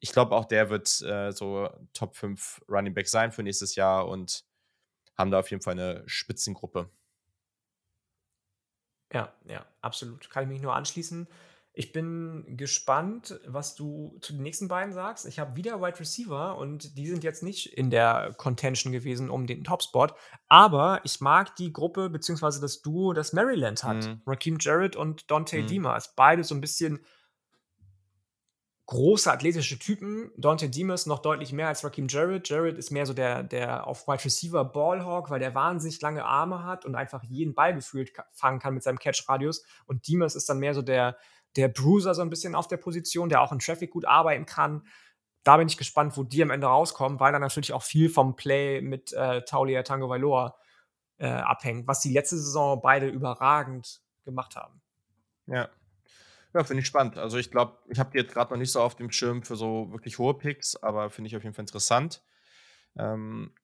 Ich 0.00 0.12
glaube, 0.12 0.34
auch 0.34 0.46
der 0.46 0.70
wird 0.70 1.00
äh, 1.02 1.32
so 1.32 1.70
Top 1.92 2.16
5 2.16 2.62
Running 2.68 2.94
Back 2.94 3.08
sein 3.08 3.32
für 3.32 3.42
nächstes 3.42 3.76
Jahr 3.76 4.08
und 4.08 4.44
haben 5.16 5.30
da 5.30 5.40
auf 5.40 5.50
jeden 5.50 5.62
Fall 5.62 5.72
eine 5.72 6.02
Spitzengruppe. 6.06 6.90
Ja, 9.12 9.32
ja, 9.44 9.66
absolut. 9.80 10.30
Kann 10.30 10.44
ich 10.44 10.48
mich 10.48 10.62
nur 10.62 10.74
anschließen. 10.74 11.28
Ich 11.74 11.92
bin 11.92 12.44
gespannt, 12.58 13.40
was 13.46 13.74
du 13.74 14.18
zu 14.20 14.34
den 14.34 14.42
nächsten 14.42 14.68
beiden 14.68 14.92
sagst. 14.92 15.24
Ich 15.24 15.38
habe 15.38 15.56
wieder 15.56 15.80
Wide 15.80 15.98
Receiver 16.00 16.58
und 16.58 16.98
die 16.98 17.06
sind 17.06 17.24
jetzt 17.24 17.42
nicht 17.42 17.66
in 17.66 17.88
der 17.88 18.34
Contention 18.36 18.92
gewesen 18.92 19.30
um 19.30 19.46
den 19.46 19.64
Topspot. 19.64 20.14
Aber 20.48 21.00
ich 21.04 21.22
mag 21.22 21.56
die 21.56 21.72
Gruppe 21.72 22.10
bzw. 22.10 22.60
das 22.60 22.82
Duo, 22.82 23.14
das 23.14 23.32
Maryland 23.32 23.84
hat. 23.84 24.04
Mhm. 24.04 24.20
Raheem 24.26 24.58
Jarrett 24.60 24.96
und 24.96 25.30
Dante 25.30 25.62
mhm. 25.62 25.66
Dimas. 25.66 26.14
Beide 26.14 26.44
so 26.44 26.54
ein 26.54 26.60
bisschen 26.60 27.00
große 28.84 29.32
athletische 29.32 29.78
Typen. 29.78 30.30
Dante 30.36 30.68
Dimas 30.68 31.06
noch 31.06 31.20
deutlich 31.20 31.54
mehr 31.54 31.68
als 31.68 31.82
Raheem 31.82 32.06
Jarrett. 32.06 32.50
Jarrett 32.50 32.76
ist 32.76 32.90
mehr 32.90 33.06
so 33.06 33.14
der, 33.14 33.42
der 33.42 33.86
auf 33.86 34.06
Wide 34.06 34.26
Receiver 34.26 34.62
Ballhawk, 34.66 35.30
weil 35.30 35.40
der 35.40 35.54
wahnsinnig 35.54 36.02
lange 36.02 36.26
Arme 36.26 36.64
hat 36.64 36.84
und 36.84 36.96
einfach 36.96 37.22
jeden 37.22 37.54
Ball 37.54 37.74
gefühlt 37.74 38.12
fangen 38.32 38.58
kann 38.58 38.74
mit 38.74 38.82
seinem 38.82 38.98
Catch-Radius. 38.98 39.64
Und 39.86 40.06
Dimas 40.06 40.34
ist 40.34 40.50
dann 40.50 40.58
mehr 40.58 40.74
so 40.74 40.82
der 40.82 41.16
der 41.56 41.68
Bruiser 41.68 42.14
so 42.14 42.22
ein 42.22 42.30
bisschen 42.30 42.54
auf 42.54 42.68
der 42.68 42.76
Position, 42.76 43.28
der 43.28 43.42
auch 43.42 43.52
in 43.52 43.58
Traffic 43.58 43.90
gut 43.90 44.04
arbeiten 44.04 44.46
kann. 44.46 44.86
Da 45.44 45.56
bin 45.56 45.66
ich 45.66 45.76
gespannt, 45.76 46.16
wo 46.16 46.22
die 46.22 46.42
am 46.42 46.50
Ende 46.50 46.66
rauskommen, 46.66 47.20
weil 47.20 47.32
da 47.32 47.38
natürlich 47.38 47.72
auch 47.72 47.82
viel 47.82 48.08
vom 48.08 48.36
Play 48.36 48.80
mit 48.80 49.12
äh, 49.12 49.42
Taulia 49.44 49.82
Tango 49.82 50.08
Vailoa 50.08 50.56
äh, 51.18 51.26
abhängt, 51.26 51.86
was 51.86 52.00
die 52.00 52.12
letzte 52.12 52.36
Saison 52.36 52.80
beide 52.80 53.08
überragend 53.08 54.00
gemacht 54.24 54.56
haben. 54.56 54.80
Ja. 55.46 55.68
Ja, 56.54 56.64
finde 56.64 56.82
ich 56.82 56.86
spannend. 56.86 57.16
Also 57.16 57.38
ich 57.38 57.50
glaube, 57.50 57.78
ich 57.88 57.98
habe 57.98 58.10
die 58.10 58.18
jetzt 58.18 58.34
gerade 58.34 58.52
noch 58.52 58.58
nicht 58.58 58.72
so 58.72 58.80
auf 58.80 58.94
dem 58.94 59.10
Schirm 59.10 59.42
für 59.42 59.56
so 59.56 59.90
wirklich 59.90 60.18
hohe 60.18 60.34
Picks, 60.34 60.76
aber 60.76 61.08
finde 61.08 61.28
ich 61.28 61.36
auf 61.36 61.42
jeden 61.42 61.54
Fall 61.54 61.62
interessant. 61.62 62.22
Ähm, 62.96 63.54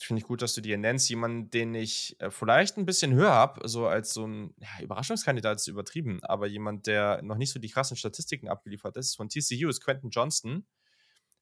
Finde 0.00 0.20
ich 0.20 0.26
gut, 0.26 0.42
dass 0.42 0.54
du 0.54 0.60
die 0.60 0.76
nennst. 0.76 1.10
Jemanden, 1.10 1.50
den 1.50 1.74
ich 1.74 2.16
äh, 2.20 2.30
vielleicht 2.30 2.76
ein 2.76 2.86
bisschen 2.86 3.12
höher 3.14 3.32
habe, 3.32 3.66
so 3.68 3.86
als 3.86 4.14
so 4.14 4.26
ein 4.26 4.54
ja, 4.58 4.68
Überraschungskandidat 4.80 5.58
ist 5.58 5.66
übertrieben, 5.66 6.20
aber 6.22 6.46
jemand, 6.46 6.86
der 6.86 7.20
noch 7.22 7.36
nicht 7.36 7.52
so 7.52 7.58
die 7.58 7.68
krassen 7.68 7.96
Statistiken 7.96 8.48
abgeliefert 8.48 8.96
ist, 8.96 9.16
von 9.16 9.28
TCU 9.28 9.68
ist 9.68 9.82
Quentin 9.82 10.10
Johnston. 10.10 10.66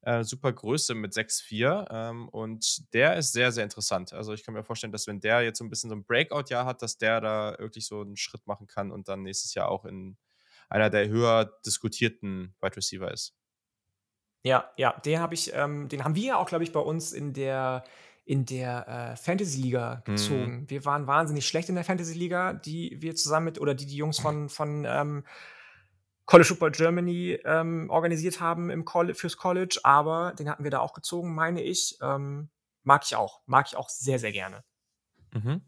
Äh, 0.03 0.25
super 0.25 0.53
Größe 0.53 0.95
mit 0.95 1.13
6'4 1.13 1.87
ähm, 1.91 2.29
und 2.29 2.93
der 2.95 3.17
ist 3.17 3.33
sehr, 3.33 3.53
sehr 3.53 3.65
interessant. 3.65 4.13
Also 4.13 4.33
ich 4.33 4.45
kann 4.45 4.55
mir 4.55 4.63
vorstellen, 4.65 4.93
dass 4.93 5.07
wenn 5.07 5.21
der 5.21 5.43
jetzt 5.43 5.59
so 5.59 5.65
ein 5.65 5.71
bisschen 5.71 5.91
so 5.91 5.97
ein 5.97 6.05
Breakout-Jahr 6.05 6.65
hat, 6.65 6.81
dass 6.81 6.97
der 6.97 7.21
da 7.21 7.57
wirklich 7.59 7.87
so 7.87 8.01
einen 8.01 8.17
Schritt 8.17 8.47
machen 8.47 8.69
kann 8.69 8.93
und 8.93 9.09
dann 9.09 9.23
nächstes 9.23 9.53
Jahr 9.55 9.69
auch 9.69 9.85
in 9.85 10.17
einer 10.69 10.91
der 10.91 11.09
höher 11.09 11.59
diskutierten 11.67 12.55
Wide 12.61 12.77
Receiver 12.77 13.11
ist. 13.11 13.35
Ja, 14.45 14.71
ja, 14.77 14.93
den 15.01 15.19
habe 15.19 15.35
ich, 15.35 15.53
ähm, 15.55 15.89
den 15.89 16.05
haben 16.05 16.15
wir 16.15 16.23
ja 16.23 16.37
auch, 16.37 16.47
glaube 16.47 16.63
ich, 16.63 16.71
bei 16.71 16.79
uns 16.79 17.13
in 17.13 17.33
der 17.33 17.83
in 18.27 18.45
der 18.45 18.89
äh, 18.89 19.17
Fantasy 19.17 19.63
Liga 19.63 20.03
gezogen. 20.05 20.63
Mhm. 20.63 20.71
Wir 20.71 20.85
waren 20.85 21.07
wahnsinnig 21.07 21.47
schlecht 21.47 21.69
in 21.69 21.77
der 21.77 21.85
Fantasy 21.85 22.13
Liga, 22.13 22.53
die 22.53 23.01
wir 23.01 23.15
zusammen 23.15 23.47
mit, 23.47 23.61
oder 23.61 23.75
die 23.75 23.87
die 23.87 23.97
Jungs 23.97 24.19
von, 24.19 24.49
von 24.49 24.85
ähm, 24.85 25.25
College 26.27 26.49
Football 26.49 26.73
Germany 26.73 27.39
ähm, 27.45 27.89
organisiert 27.89 28.41
haben 28.41 28.69
im 28.69 28.85
Coll 28.85 29.15
fürs 29.15 29.37
College, 29.37 29.79
aber 29.85 30.35
den 30.37 30.51
hatten 30.51 30.65
wir 30.65 30.73
da 30.73 30.81
auch 30.81 30.93
gezogen, 30.93 31.37
meine 31.37 31.63
ich. 31.63 31.99
Ähm, 32.03 32.51
mag 32.83 33.05
ich 33.05 33.15
auch. 33.15 33.43
Mag 33.47 33.67
ich 33.69 33.77
auch 33.77 33.89
sehr, 33.89 34.19
sehr 34.19 34.33
gerne. 34.33 34.65
Mhm. 35.33 35.61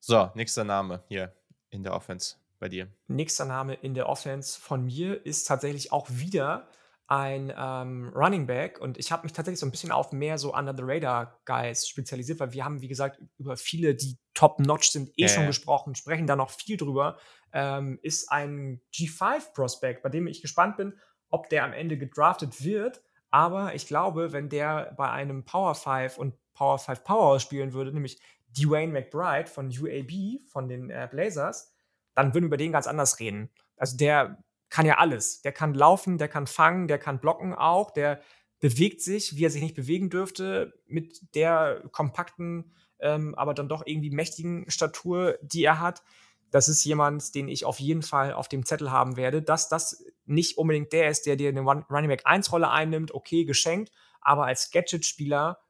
So, 0.00 0.30
nächster 0.34 0.64
Name 0.64 1.04
hier 1.08 1.34
in 1.68 1.82
der 1.82 1.92
Offense 1.92 2.36
bei 2.58 2.70
dir. 2.70 2.88
Nächster 3.06 3.44
Name 3.44 3.74
in 3.74 3.92
der 3.92 4.08
Offense 4.08 4.58
von 4.58 4.86
mir 4.86 5.26
ist 5.26 5.44
tatsächlich 5.44 5.92
auch 5.92 6.08
wieder 6.08 6.68
ein 7.06 7.52
ähm, 7.56 8.10
Running 8.14 8.46
Back 8.46 8.80
und 8.80 8.96
ich 8.98 9.12
habe 9.12 9.24
mich 9.24 9.32
tatsächlich 9.32 9.60
so 9.60 9.66
ein 9.66 9.70
bisschen 9.70 9.92
auf 9.92 10.12
mehr 10.12 10.38
so 10.38 10.54
Under 10.54 10.74
the 10.74 10.82
Radar 10.82 11.38
Guys 11.44 11.86
spezialisiert, 11.86 12.40
weil 12.40 12.52
wir 12.52 12.64
haben, 12.64 12.80
wie 12.80 12.88
gesagt, 12.88 13.20
über 13.36 13.56
viele, 13.56 13.94
die 13.94 14.16
top-notch 14.32 14.90
sind, 14.90 15.10
eh 15.10 15.22
ja, 15.22 15.28
schon 15.28 15.46
gesprochen, 15.46 15.94
sprechen 15.94 16.26
da 16.26 16.34
noch 16.34 16.50
viel 16.50 16.76
drüber. 16.78 17.18
Ähm, 17.52 17.98
ist 18.02 18.32
ein 18.32 18.80
G5-Prospect, 18.94 20.02
bei 20.02 20.08
dem 20.08 20.26
ich 20.26 20.40
gespannt 20.40 20.78
bin, 20.78 20.98
ob 21.28 21.50
der 21.50 21.64
am 21.64 21.72
Ende 21.72 21.98
gedraftet 21.98 22.64
wird. 22.64 23.02
Aber 23.30 23.74
ich 23.74 23.86
glaube, 23.86 24.32
wenn 24.32 24.48
der 24.48 24.94
bei 24.96 25.10
einem 25.10 25.44
Power 25.44 25.74
5 25.74 26.16
und 26.16 26.34
Power 26.54 26.78
5 26.78 27.04
Power 27.04 27.38
spielen 27.38 27.72
würde, 27.74 27.92
nämlich 27.92 28.18
Dwayne 28.48 28.92
McBride 28.92 29.48
von 29.48 29.66
UAB, 29.68 30.48
von 30.48 30.68
den 30.68 30.88
äh, 30.88 31.08
Blazers, 31.10 31.74
dann 32.14 32.32
würden 32.32 32.44
wir 32.44 32.48
über 32.48 32.56
den 32.56 32.72
ganz 32.72 32.86
anders 32.86 33.18
reden. 33.18 33.50
Also 33.76 33.96
der 33.96 34.43
kann 34.74 34.86
ja 34.86 34.98
alles. 34.98 35.40
Der 35.42 35.52
kann 35.52 35.72
laufen, 35.72 36.18
der 36.18 36.26
kann 36.26 36.48
fangen, 36.48 36.88
der 36.88 36.98
kann 36.98 37.20
blocken 37.20 37.54
auch, 37.54 37.92
der 37.92 38.20
bewegt 38.58 39.02
sich, 39.02 39.36
wie 39.36 39.44
er 39.44 39.50
sich 39.50 39.62
nicht 39.62 39.76
bewegen 39.76 40.10
dürfte, 40.10 40.74
mit 40.88 41.36
der 41.36 41.84
kompakten, 41.92 42.74
ähm, 42.98 43.36
aber 43.36 43.54
dann 43.54 43.68
doch 43.68 43.86
irgendwie 43.86 44.10
mächtigen 44.10 44.68
Statur, 44.68 45.38
die 45.42 45.62
er 45.62 45.78
hat. 45.78 46.02
Das 46.50 46.68
ist 46.68 46.84
jemand, 46.84 47.36
den 47.36 47.46
ich 47.46 47.64
auf 47.64 47.78
jeden 47.78 48.02
Fall 48.02 48.32
auf 48.32 48.48
dem 48.48 48.66
Zettel 48.66 48.90
haben 48.90 49.16
werde. 49.16 49.42
Dass 49.42 49.68
das 49.68 50.04
nicht 50.24 50.58
unbedingt 50.58 50.92
der 50.92 51.08
ist, 51.08 51.24
der 51.26 51.36
dir 51.36 51.50
eine 51.50 51.60
Running 51.60 52.08
Back 52.08 52.22
1 52.24 52.50
Rolle 52.50 52.68
einnimmt, 52.68 53.14
okay, 53.14 53.44
geschenkt, 53.44 53.92
aber 54.20 54.46
als 54.46 54.72
Gadget-Spieler 54.72 55.60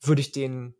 würde 0.00 0.20
ich 0.20 0.30
den 0.30 0.76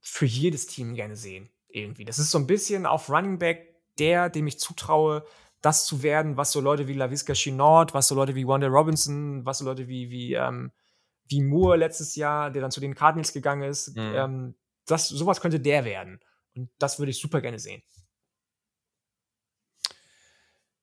für 0.00 0.24
jedes 0.24 0.66
Team 0.66 0.94
gerne 0.94 1.16
sehen. 1.16 1.50
Irgendwie. 1.68 2.06
Das 2.06 2.18
ist 2.18 2.30
so 2.30 2.38
ein 2.38 2.46
bisschen 2.46 2.86
auf 2.86 3.10
Running 3.10 3.38
Back 3.38 3.76
der, 3.98 4.28
dem 4.30 4.46
ich 4.46 4.58
zutraue, 4.58 5.24
das 5.60 5.86
zu 5.86 6.02
werden, 6.02 6.36
was 6.36 6.52
so 6.52 6.60
Leute 6.60 6.86
wie 6.86 6.94
LaVisca 6.94 7.34
Chinord, 7.34 7.94
was 7.94 8.08
so 8.08 8.14
Leute 8.14 8.34
wie 8.34 8.46
Wanda 8.46 8.66
Robinson, 8.66 9.44
was 9.44 9.58
so 9.58 9.64
Leute 9.64 9.88
wie, 9.88 10.10
wie, 10.10 10.34
ähm, 10.34 10.72
wie 11.28 11.42
Moore 11.42 11.76
letztes 11.76 12.14
Jahr, 12.14 12.50
der 12.50 12.62
dann 12.62 12.70
zu 12.70 12.80
den 12.80 12.94
Cardinals 12.94 13.32
gegangen 13.32 13.62
ist, 13.68 13.96
mhm. 13.96 14.12
ähm, 14.14 14.54
das, 14.86 15.08
sowas 15.08 15.40
könnte 15.40 15.60
der 15.60 15.84
werden. 15.84 16.20
Und 16.54 16.70
das 16.78 16.98
würde 16.98 17.10
ich 17.10 17.20
super 17.20 17.40
gerne 17.40 17.58
sehen. 17.58 17.82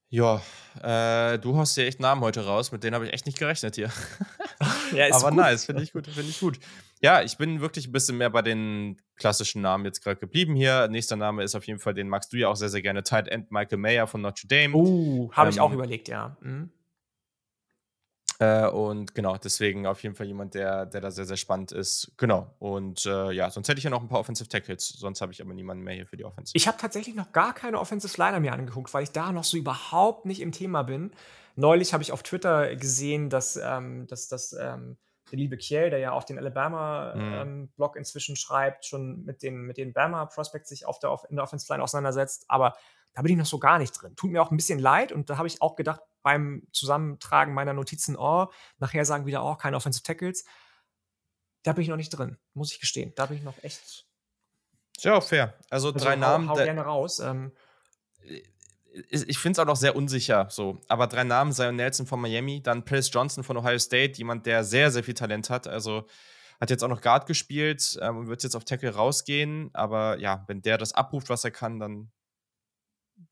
Ja, 0.10 0.44
äh, 0.84 1.40
du 1.40 1.58
hast 1.58 1.76
ja 1.76 1.86
echt 1.86 2.00
Namen 2.00 2.22
heute 2.22 2.45
raus, 2.45 2.72
mit 2.72 2.84
denen 2.84 2.94
habe 2.94 3.08
ich 3.08 3.14
echt 3.14 3.26
nicht 3.26 3.40
gerechnet 3.40 3.74
hier. 3.74 3.90
ja, 4.94 5.06
ist 5.08 5.16
Aber 5.16 5.30
gut. 5.30 5.40
nice, 5.40 5.66
finde 5.66 5.82
ich 5.82 5.91
gut, 5.91 6.06
finde 6.06 6.30
ich 6.30 6.40
gut. 6.40 6.60
Ja, 7.03 7.21
ich 7.21 7.38
bin 7.38 7.59
wirklich 7.59 7.88
ein 7.88 7.91
bisschen 7.91 8.17
mehr 8.17 8.30
bei 8.30 8.41
den 8.41 9.01
klassischen 9.17 9.61
Namen 9.61 9.84
jetzt 9.84 10.01
gerade 10.01 10.17
geblieben 10.21 10.55
hier. 10.55 10.88
Nächster 10.88 11.17
Name 11.17 11.43
ist 11.43 11.53
auf 11.53 11.67
jeden 11.67 11.80
Fall, 11.80 11.93
den 11.93 12.07
magst 12.07 12.31
du 12.31 12.38
ja 12.38 12.47
auch 12.47 12.55
sehr, 12.55 12.69
sehr 12.69 12.81
gerne, 12.81 13.03
Tight 13.03 13.27
End 13.27 13.51
Michael 13.51 13.77
Mayer 13.77 14.07
von 14.07 14.21
Notre 14.21 14.47
Dame. 14.47 14.73
Uh, 14.73 15.30
habe 15.34 15.49
ähm, 15.49 15.53
ich 15.53 15.59
auch 15.59 15.73
überlegt, 15.73 16.07
ja. 16.07 16.38
Mhm. 16.39 16.71
Äh, 18.39 18.67
und 18.67 19.13
genau, 19.13 19.35
deswegen 19.35 19.85
auf 19.85 20.01
jeden 20.01 20.15
Fall 20.15 20.27
jemand, 20.27 20.53
der, 20.53 20.85
der 20.85 21.01
da 21.01 21.11
sehr, 21.11 21.25
sehr 21.25 21.35
spannend 21.35 21.73
ist. 21.73 22.13
Genau. 22.15 22.55
Und 22.59 23.05
äh, 23.05 23.31
ja, 23.34 23.49
sonst 23.49 23.67
hätte 23.67 23.80
ich 23.80 23.84
ja 23.84 23.89
noch 23.89 24.01
ein 24.01 24.07
paar 24.07 24.21
Offensive 24.21 24.47
Tackles. 24.47 24.88
Sonst 24.88 25.19
habe 25.19 25.34
ich 25.34 25.41
aber 25.41 25.53
niemanden 25.53 25.84
mehr 25.84 25.95
hier 25.95 26.07
für 26.07 26.15
die 26.15 26.23
Offense. 26.23 26.53
Ich 26.55 26.69
habe 26.69 26.77
tatsächlich 26.77 27.15
noch 27.15 27.34
gar 27.34 27.53
keine 27.53 27.81
Offensive 27.81 28.15
Liner 28.17 28.39
mir 28.39 28.53
angeguckt, 28.53 28.93
weil 28.93 29.03
ich 29.03 29.11
da 29.11 29.34
noch 29.34 29.43
so 29.43 29.57
überhaupt 29.57 30.25
nicht 30.25 30.39
im 30.39 30.53
Thema 30.53 30.84
bin. 30.84 31.11
Neulich 31.57 31.91
habe 31.91 32.01
ich 32.01 32.13
auf 32.13 32.23
Twitter 32.23 32.77
gesehen, 32.77 33.30
dass, 33.30 33.57
ähm, 33.57 34.07
dass, 34.07 34.30
dass 34.30 34.53
ähm, 34.53 34.95
der 35.34 35.39
liebe 35.39 35.57
Kiel, 35.57 35.89
der 35.89 35.97
ja 35.97 36.11
auch 36.11 36.23
den 36.23 36.38
Alabama-Blog 36.38 37.15
mhm. 37.15 37.68
ähm, 37.80 37.99
inzwischen 37.99 38.35
schreibt, 38.35 38.85
schon 38.85 39.26
mit 39.26 39.41
den, 39.41 39.64
mit 39.64 39.77
den 39.77 39.91
Bama-Prospects 39.91 40.69
sich 40.69 40.85
auf 40.85 40.99
der, 40.99 41.18
in 41.27 41.38
der 41.38 41.43
Offensive 41.43 41.73
Line 41.73 41.84
auseinandersetzt. 41.84 42.45
Aber 42.49 42.76
da 43.14 43.23
bin 43.23 43.31
ich 43.31 43.38
noch 43.39 43.47
so 43.47 43.57
gar 43.57 43.80
nicht 43.80 43.93
drin. 43.93 44.15
Tut 44.15 44.30
mir 44.30 44.43
auch 44.43 44.51
ein 44.51 44.57
bisschen 44.57 44.77
leid 44.77 45.11
und 45.11 45.31
da 45.31 45.38
habe 45.38 45.47
ich 45.47 45.60
auch 45.60 45.76
gedacht, 45.76 46.01
beim 46.22 46.68
Zusammentragen 46.72 47.55
meiner 47.55 47.73
Notizen, 47.73 48.15
oh, 48.15 48.45
nachher 48.77 49.05
sagen 49.05 49.26
wieder, 49.26 49.43
oh, 49.43 49.55
keine 49.55 49.76
Offensive 49.76 50.03
Tackles. 50.03 50.45
Da 51.64 51.73
bin 51.73 51.81
ich 51.81 51.89
noch 51.89 51.97
nicht 51.97 52.11
drin, 52.11 52.38
muss 52.53 52.72
ich 52.72 52.80
gestehen. 52.80 53.11
Da 53.15 53.26
bin 53.26 53.38
ich 53.38 53.43
noch 53.43 53.55
echt. 53.64 54.05
Ja, 54.99 55.19
fair. 55.19 55.55
Also, 55.72 55.88
also 55.88 55.99
drei 55.99 56.14
hau, 56.14 56.19
Namen. 56.19 56.47
Hau 56.47 56.53
gerne 56.53 56.81
raus. 56.81 57.19
Ähm, 57.19 57.53
ich 59.10 59.40
finde 59.40 59.53
es 59.53 59.60
auch 59.60 59.65
noch 59.65 59.76
sehr 59.76 59.95
unsicher 59.95 60.48
so. 60.49 60.80
Aber 60.88 61.07
drei 61.07 61.24
Namen, 61.24 61.52
Zion 61.52 61.76
Nelson 61.76 62.06
von 62.06 62.22
Miami, 62.22 62.61
dann 62.61 62.86
Paris 62.86 63.10
Johnson 63.11 63.44
von 63.44 63.57
Ohio 63.57 63.80
State, 63.80 64.18
jemand, 64.18 64.45
der 64.45 64.64
sehr, 64.64 64.91
sehr 64.91 65.03
viel 65.03 65.14
Talent 65.14 65.49
hat. 65.49 65.68
Also 65.68 66.07
hat 66.61 66.70
jetzt 66.70 66.84
auch 66.84 66.90
noch 66.90 67.02
Guard 67.02 67.26
gespielt 67.26 67.98
ähm, 68.02 68.18
und 68.18 68.28
wird 68.28 68.44
jetzt 68.44 68.56
auf 68.56 68.65
Tackle 68.65 68.94
rausgehen. 68.94 69.70
Aber 69.74 70.20
ja, 70.20 70.44
wenn 70.48 70.61
der 70.61 70.78
das 70.78 70.94
abruft, 70.94 71.30
was 71.30 71.44
er 71.44 71.52
kann, 71.52 71.80
dann 71.80 72.11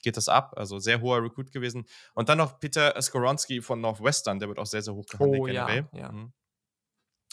geht 0.02 0.18
das 0.18 0.28
ab. 0.28 0.54
Also 0.58 0.80
sehr 0.80 1.02
hoher 1.02 1.24
Recruit 1.24 1.52
gewesen. 1.52 1.86
Und 2.14 2.30
dann 2.30 2.40
noch 2.40 2.60
Peter 2.60 3.00
Skoronski 3.00 3.62
von 3.62 3.82
Northwestern, 3.82 4.40
der 4.40 4.50
wird 4.50 4.60
auch 4.60 4.66
sehr, 4.66 4.82
sehr 4.82 4.94
hoch 4.94 5.06
gehandelt 5.06 5.42
oh, 5.42 5.46
generell. 5.46 5.88
Ja, 5.94 6.00
ja. 6.00 6.12
Mhm. 6.12 6.34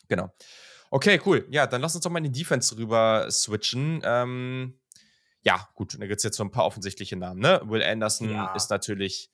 Genau. 0.08 0.32
Okay, 0.90 1.20
cool. 1.26 1.46
Ja, 1.50 1.66
dann 1.66 1.82
lass 1.82 1.94
uns 1.94 2.04
doch 2.04 2.10
mal 2.10 2.24
in 2.24 2.32
die 2.32 2.38
Defense 2.38 2.76
rüber 2.76 3.30
switchen. 3.30 4.00
Ähm, 4.04 4.77
ja, 5.48 5.68
gut, 5.74 5.94
da 5.94 6.06
gibt 6.06 6.18
es 6.18 6.24
jetzt 6.24 6.36
so 6.36 6.44
ein 6.44 6.50
paar 6.50 6.66
offensichtliche 6.66 7.16
Namen. 7.16 7.40
Ne? 7.40 7.60
Will 7.64 7.82
Anderson 7.82 8.30
ja. 8.30 8.54
ist 8.54 8.70
natürlich 8.70 9.30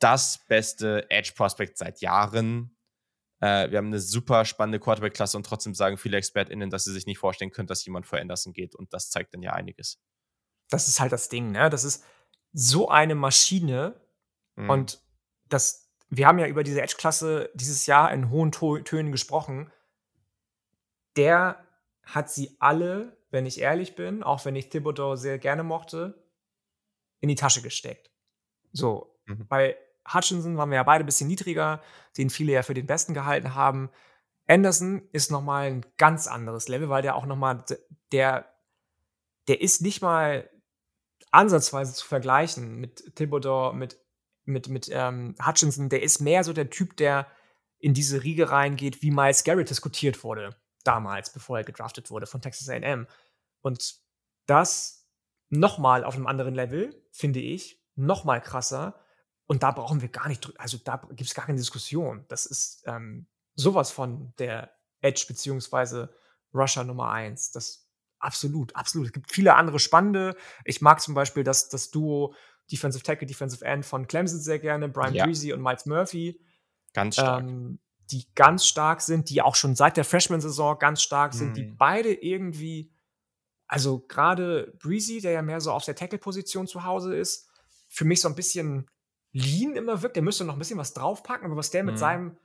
das 0.00 0.44
beste 0.48 1.08
Edge-Prospect 1.08 1.78
seit 1.78 2.00
Jahren. 2.00 2.76
Äh, 3.40 3.70
wir 3.70 3.78
haben 3.78 3.86
eine 3.86 4.00
super 4.00 4.44
spannende 4.44 4.80
Quarterback-Klasse 4.80 5.36
und 5.36 5.46
trotzdem 5.46 5.74
sagen 5.74 5.98
viele 5.98 6.16
ExpertInnen, 6.16 6.68
dass 6.68 6.84
sie 6.84 6.92
sich 6.92 7.06
nicht 7.06 7.18
vorstellen 7.18 7.52
können, 7.52 7.68
dass 7.68 7.84
jemand 7.84 8.06
vor 8.06 8.18
Anderson 8.18 8.52
geht. 8.52 8.74
Und 8.74 8.92
das 8.92 9.08
zeigt 9.08 9.34
dann 9.34 9.42
ja 9.42 9.52
einiges. 9.52 10.00
Das 10.68 10.88
ist 10.88 10.98
halt 10.98 11.12
das 11.12 11.28
Ding, 11.28 11.52
ne? 11.52 11.70
Das 11.70 11.84
ist, 11.84 12.04
so 12.58 12.88
eine 12.88 13.14
Maschine 13.14 14.00
mhm. 14.56 14.70
und 14.70 15.02
das, 15.48 15.90
wir 16.08 16.26
haben 16.26 16.38
ja 16.38 16.46
über 16.46 16.64
diese 16.64 16.80
Edge-Klasse 16.80 17.50
dieses 17.54 17.84
Jahr 17.84 18.10
in 18.12 18.30
hohen 18.30 18.50
Tönen 18.50 19.12
gesprochen. 19.12 19.70
Der 21.16 21.62
hat 22.02 22.30
sie 22.30 22.56
alle, 22.58 23.15
wenn 23.36 23.44
ich 23.44 23.60
ehrlich 23.60 23.94
bin, 23.94 24.22
auch 24.22 24.46
wenn 24.46 24.56
ich 24.56 24.70
Thibodeau 24.70 25.14
sehr 25.14 25.38
gerne 25.38 25.62
mochte, 25.62 26.26
in 27.20 27.28
die 27.28 27.34
Tasche 27.34 27.60
gesteckt. 27.60 28.10
So, 28.72 29.14
mhm. 29.26 29.46
bei 29.46 29.76
Hutchinson 30.10 30.56
waren 30.56 30.70
wir 30.70 30.76
ja 30.76 30.82
beide 30.84 31.04
ein 31.04 31.06
bisschen 31.06 31.28
niedriger, 31.28 31.82
den 32.16 32.30
viele 32.30 32.52
ja 32.52 32.62
für 32.62 32.72
den 32.72 32.86
Besten 32.86 33.12
gehalten 33.12 33.54
haben. 33.54 33.90
Anderson 34.48 35.02
ist 35.12 35.30
noch 35.30 35.42
mal 35.42 35.66
ein 35.66 35.84
ganz 35.98 36.26
anderes 36.26 36.68
Level, 36.68 36.88
weil 36.88 37.02
der 37.02 37.14
auch 37.14 37.26
noch 37.26 37.36
mal 37.36 37.62
der 38.10 38.50
der 39.48 39.60
ist 39.60 39.82
nicht 39.82 40.00
mal 40.00 40.48
ansatzweise 41.30 41.92
zu 41.92 42.06
vergleichen 42.06 42.76
mit 42.76 43.14
Thibodeau, 43.16 43.74
mit 43.74 44.00
mit 44.44 44.68
mit 44.68 44.88
ähm, 44.90 45.34
Hutchinson. 45.44 45.90
Der 45.90 46.02
ist 46.02 46.20
mehr 46.20 46.42
so 46.42 46.54
der 46.54 46.70
Typ, 46.70 46.96
der 46.96 47.26
in 47.78 47.92
diese 47.92 48.22
Riege 48.22 48.50
reingeht, 48.50 49.02
wie 49.02 49.10
Miles 49.10 49.44
Garrett 49.44 49.68
diskutiert 49.68 50.24
wurde 50.24 50.56
damals, 50.86 51.32
bevor 51.32 51.58
er 51.58 51.64
gedraftet 51.64 52.10
wurde 52.10 52.26
von 52.26 52.40
Texas 52.40 52.68
A&M. 52.68 53.06
Und 53.66 53.96
das 54.46 55.08
noch 55.48 55.78
mal 55.78 56.04
auf 56.04 56.14
einem 56.14 56.28
anderen 56.28 56.54
Level, 56.54 57.04
finde 57.10 57.40
ich, 57.40 57.82
noch 57.96 58.22
mal 58.22 58.40
krasser. 58.40 59.00
Und 59.46 59.64
da 59.64 59.72
brauchen 59.72 60.02
wir 60.02 60.08
gar 60.08 60.28
nicht, 60.28 60.48
also 60.60 60.78
da 60.78 60.98
gibt 61.08 61.22
es 61.22 61.34
gar 61.34 61.46
keine 61.46 61.58
Diskussion. 61.58 62.24
Das 62.28 62.46
ist 62.46 62.84
ähm, 62.86 63.26
sowas 63.56 63.90
von 63.90 64.32
der 64.38 64.70
Edge 65.00 65.24
beziehungsweise 65.26 66.14
Rusher 66.54 66.84
Nummer 66.84 67.10
1. 67.10 67.50
Das 67.50 67.90
absolut, 68.20 68.76
absolut. 68.76 69.08
Es 69.08 69.12
gibt 69.12 69.32
viele 69.32 69.56
andere 69.56 69.80
spannende. 69.80 70.36
Ich 70.64 70.80
mag 70.80 71.00
zum 71.00 71.14
Beispiel 71.14 71.42
das, 71.42 71.68
das 71.68 71.90
Duo 71.90 72.36
Defensive 72.70 73.02
Tackle, 73.02 73.26
Defensive 73.26 73.64
End 73.64 73.84
von 73.84 74.06
Clemson 74.06 74.38
sehr 74.38 74.60
gerne, 74.60 74.88
Brian 74.88 75.12
ja. 75.12 75.24
Breezy 75.24 75.52
und 75.52 75.60
Miles 75.60 75.86
Murphy. 75.86 76.40
Ganz 76.92 77.16
stark. 77.16 77.42
Ähm, 77.42 77.80
die 78.12 78.32
ganz 78.36 78.64
stark 78.64 79.00
sind, 79.00 79.28
die 79.28 79.42
auch 79.42 79.56
schon 79.56 79.74
seit 79.74 79.96
der 79.96 80.04
Freshman-Saison 80.04 80.78
ganz 80.78 81.02
stark 81.02 81.34
sind, 81.34 81.50
mhm. 81.50 81.54
die 81.54 81.64
beide 81.64 82.12
irgendwie, 82.12 82.92
also 83.68 84.00
gerade 84.00 84.72
Breezy, 84.78 85.20
der 85.20 85.32
ja 85.32 85.42
mehr 85.42 85.60
so 85.60 85.72
auf 85.72 85.84
der 85.84 85.96
Tackle-Position 85.96 86.66
zu 86.66 86.84
Hause 86.84 87.16
ist, 87.16 87.48
für 87.88 88.04
mich 88.04 88.20
so 88.20 88.28
ein 88.28 88.34
bisschen 88.34 88.88
lean 89.32 89.76
immer 89.76 90.02
wirkt. 90.02 90.16
Der 90.16 90.22
müsste 90.22 90.44
noch 90.44 90.54
ein 90.54 90.58
bisschen 90.58 90.78
was 90.78 90.94
draufpacken, 90.94 91.46
aber 91.46 91.56
was 91.56 91.70
der 91.70 91.82
mhm. 91.82 91.90
mit 91.90 91.98
seinem 91.98 92.36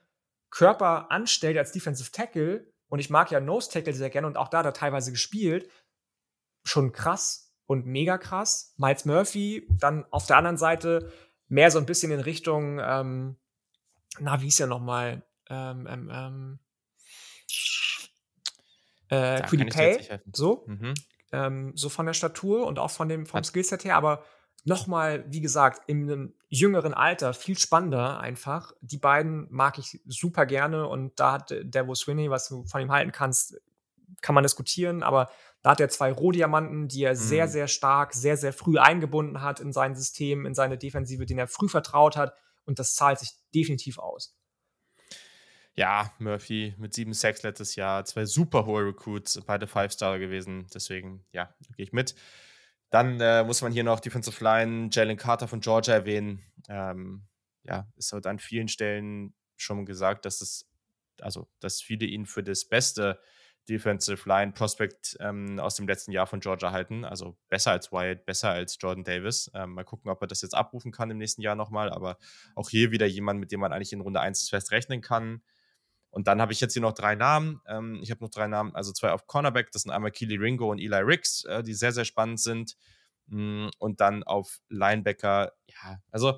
Körper 0.49 1.11
anstellt 1.11 1.57
als 1.57 1.71
Defensive 1.71 2.11
Tackle, 2.11 2.71
und 2.89 2.99
ich 2.99 3.09
mag 3.09 3.31
ja 3.31 3.39
Nose 3.39 3.71
Tackle 3.71 3.93
sehr 3.93 4.09
gerne 4.09 4.27
und 4.27 4.37
auch 4.37 4.49
da 4.49 4.59
hat 4.59 4.65
er 4.65 4.73
teilweise 4.73 5.11
gespielt, 5.11 5.69
schon 6.65 6.91
krass 6.91 7.53
und 7.65 7.85
mega 7.85 8.17
krass. 8.17 8.73
Miles 8.77 9.05
Murphy 9.05 9.65
dann 9.79 10.05
auf 10.11 10.25
der 10.25 10.35
anderen 10.35 10.57
Seite 10.57 11.11
mehr 11.47 11.71
so 11.71 11.79
ein 11.79 11.85
bisschen 11.85 12.11
in 12.11 12.19
Richtung, 12.19 12.79
ähm, 12.79 13.37
na, 14.19 14.41
wie 14.41 14.49
ist 14.49 14.59
ja 14.59 14.67
nochmal, 14.67 15.23
ähm, 15.49 15.87
ähm, 15.89 16.11
ähm, 16.13 16.59
äh, 19.07 19.41
Quiddy 19.43 19.65
Pay, 19.65 20.19
so, 20.33 20.65
mhm. 20.67 20.93
Ähm, 21.31 21.73
so 21.75 21.89
von 21.89 22.05
der 22.05 22.13
Statur 22.13 22.65
und 22.67 22.79
auch 22.79 22.91
von 22.91 23.09
dem, 23.09 23.25
vom 23.25 23.43
Skillset 23.43 23.83
her, 23.83 23.95
aber 23.95 24.23
nochmal, 24.63 25.25
wie 25.27 25.41
gesagt, 25.41 25.81
in 25.87 26.03
einem 26.03 26.33
jüngeren 26.49 26.93
Alter 26.93 27.33
viel 27.33 27.57
spannender 27.57 28.19
einfach. 28.19 28.73
Die 28.81 28.97
beiden 28.97 29.47
mag 29.49 29.77
ich 29.77 29.99
super 30.05 30.45
gerne 30.45 30.87
und 30.87 31.19
da 31.19 31.33
hat 31.33 31.55
Devo 31.61 31.95
Swinney, 31.95 32.29
was 32.29 32.49
du 32.49 32.63
von 32.65 32.81
ihm 32.81 32.91
halten 32.91 33.11
kannst, 33.11 33.59
kann 34.21 34.35
man 34.35 34.43
diskutieren, 34.43 35.03
aber 35.03 35.29
da 35.61 35.71
hat 35.71 35.79
er 35.79 35.89
zwei 35.89 36.11
Rohdiamanten, 36.11 36.87
die 36.87 37.03
er 37.03 37.13
mhm. 37.13 37.17
sehr, 37.17 37.47
sehr 37.47 37.67
stark, 37.67 38.13
sehr, 38.13 38.37
sehr 38.37 38.53
früh 38.53 38.77
eingebunden 38.77 39.41
hat 39.41 39.59
in 39.59 39.73
sein 39.73 39.95
System, 39.95 40.45
in 40.45 40.53
seine 40.53 40.77
Defensive, 40.77 41.25
den 41.25 41.37
er 41.37 41.47
früh 41.47 41.69
vertraut 41.69 42.17
hat 42.17 42.33
und 42.65 42.79
das 42.79 42.95
zahlt 42.95 43.19
sich 43.19 43.31
definitiv 43.53 43.97
aus. 43.99 44.35
Ja, 45.75 46.13
Murphy 46.19 46.75
mit 46.77 46.93
sieben 46.93 47.13
Sacks 47.13 47.43
letztes 47.43 47.75
Jahr, 47.75 48.03
zwei 48.05 48.25
super 48.25 48.65
hohe 48.65 48.85
Recruits, 48.85 49.39
beide 49.45 49.67
Five-Star 49.67 50.19
gewesen, 50.19 50.67
deswegen, 50.73 51.25
ja, 51.31 51.53
gehe 51.75 51.85
ich 51.85 51.93
mit. 51.93 52.13
Dann 52.89 53.21
äh, 53.21 53.43
muss 53.45 53.61
man 53.61 53.71
hier 53.71 53.85
noch 53.85 54.01
Defensive 54.01 54.43
Line 54.43 54.89
Jalen 54.91 55.15
Carter 55.15 55.47
von 55.47 55.61
Georgia 55.61 55.93
erwähnen. 55.93 56.41
Ähm, 56.67 57.23
ja, 57.63 57.87
es 57.95 58.11
wird 58.11 58.27
an 58.27 58.37
vielen 58.39 58.67
Stellen 58.67 59.33
schon 59.55 59.85
gesagt, 59.85 60.25
dass 60.25 60.41
es, 60.41 60.69
also, 61.21 61.47
dass 61.61 61.81
viele 61.81 62.05
ihn 62.05 62.25
für 62.25 62.43
das 62.43 62.65
beste 62.65 63.19
Defensive 63.69 64.27
Line 64.27 64.51
Prospect 64.51 65.17
ähm, 65.19 65.59
aus 65.59 65.75
dem 65.75 65.87
letzten 65.87 66.11
Jahr 66.11 66.27
von 66.27 66.39
Georgia 66.39 66.71
halten. 66.71 67.05
Also 67.05 67.37
besser 67.47 67.71
als 67.71 67.91
Wyatt, 67.91 68.25
besser 68.25 68.49
als 68.49 68.77
Jordan 68.79 69.03
Davis. 69.03 69.51
Ähm, 69.53 69.73
mal 69.73 69.85
gucken, 69.85 70.09
ob 70.11 70.21
er 70.21 70.27
das 70.27 70.41
jetzt 70.41 70.55
abrufen 70.55 70.91
kann 70.91 71.11
im 71.11 71.17
nächsten 71.17 71.41
Jahr 71.41 71.55
nochmal. 71.55 71.91
Aber 71.91 72.17
auch 72.55 72.69
hier 72.69 72.91
wieder 72.91 73.05
jemand, 73.05 73.39
mit 73.39 73.51
dem 73.51 73.59
man 73.59 73.71
eigentlich 73.71 73.93
in 73.93 74.01
Runde 74.01 74.19
1 74.19 74.49
fest 74.49 74.71
rechnen 74.71 75.01
kann. 75.01 75.43
Und 76.11 76.27
dann 76.27 76.41
habe 76.41 76.53
ich 76.53 76.59
jetzt 76.59 76.73
hier 76.73 76.81
noch 76.81 76.93
drei 76.93 77.15
Namen. 77.15 77.61
Ähm, 77.67 77.99
ich 78.03 78.11
habe 78.11 78.23
noch 78.23 78.29
drei 78.29 78.47
Namen, 78.47 78.75
also 78.75 78.91
zwei 78.91 79.11
auf 79.11 79.27
Cornerback. 79.27 79.71
Das 79.71 79.83
sind 79.83 79.91
einmal 79.91 80.11
Keely 80.11 80.35
Ringo 80.35 80.69
und 80.69 80.79
Eli 80.79 80.97
Ricks, 80.97 81.45
äh, 81.45 81.63
die 81.63 81.73
sehr, 81.73 81.93
sehr 81.93 82.05
spannend 82.05 82.39
sind. 82.39 82.75
Mm, 83.27 83.69
und 83.79 84.01
dann 84.01 84.23
auf 84.23 84.59
Linebacker, 84.69 85.53
ja, 85.67 85.99
also 86.11 86.37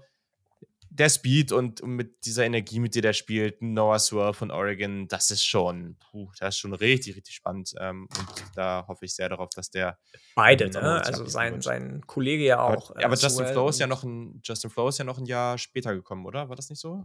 der 0.94 1.10
Speed 1.10 1.52
und 1.52 1.84
mit 1.84 2.24
dieser 2.26 2.46
Energie, 2.46 2.80
mit 2.80 2.94
der 2.94 3.02
der 3.02 3.14
spielt, 3.14 3.64
Noah 3.64 3.98
Sewell 3.98 4.34
von 4.34 4.52
Oregon, 4.52 5.08
das 5.08 5.32
ist 5.32 5.44
schon, 5.44 5.98
puh, 5.98 6.30
das 6.38 6.54
ist 6.54 6.60
schon 6.60 6.74
richtig, 6.74 7.16
richtig 7.16 7.34
spannend. 7.34 7.74
Ähm, 7.80 8.08
und 8.18 8.44
da 8.56 8.86
hoffe 8.88 9.06
ich 9.06 9.16
sehr 9.16 9.28
darauf, 9.28 9.50
dass 9.56 9.72
der. 9.72 9.98
Beide, 10.36 10.70
ne? 10.70 11.04
Also 11.04 11.26
sein, 11.26 11.62
sein 11.62 12.02
Kollege 12.06 12.46
ja 12.46 12.62
auch. 12.62 12.92
Aber, 12.92 13.02
ja, 13.02 13.08
aber 13.08 13.16
äh, 13.16 13.20
Justin 13.20 13.48
Flo 13.48 13.70
ist 13.70 13.80
ja 13.80 13.88
noch 13.88 14.04
ein, 14.04 14.40
Justin 14.44 14.70
Flo 14.70 14.88
ist 14.88 15.00
ja 15.00 15.06
noch 15.06 15.18
ein 15.18 15.26
Jahr 15.26 15.58
später 15.58 15.96
gekommen, 15.96 16.28
oder? 16.28 16.48
War 16.50 16.56
das 16.56 16.70
nicht 16.70 16.80
so? 16.80 17.04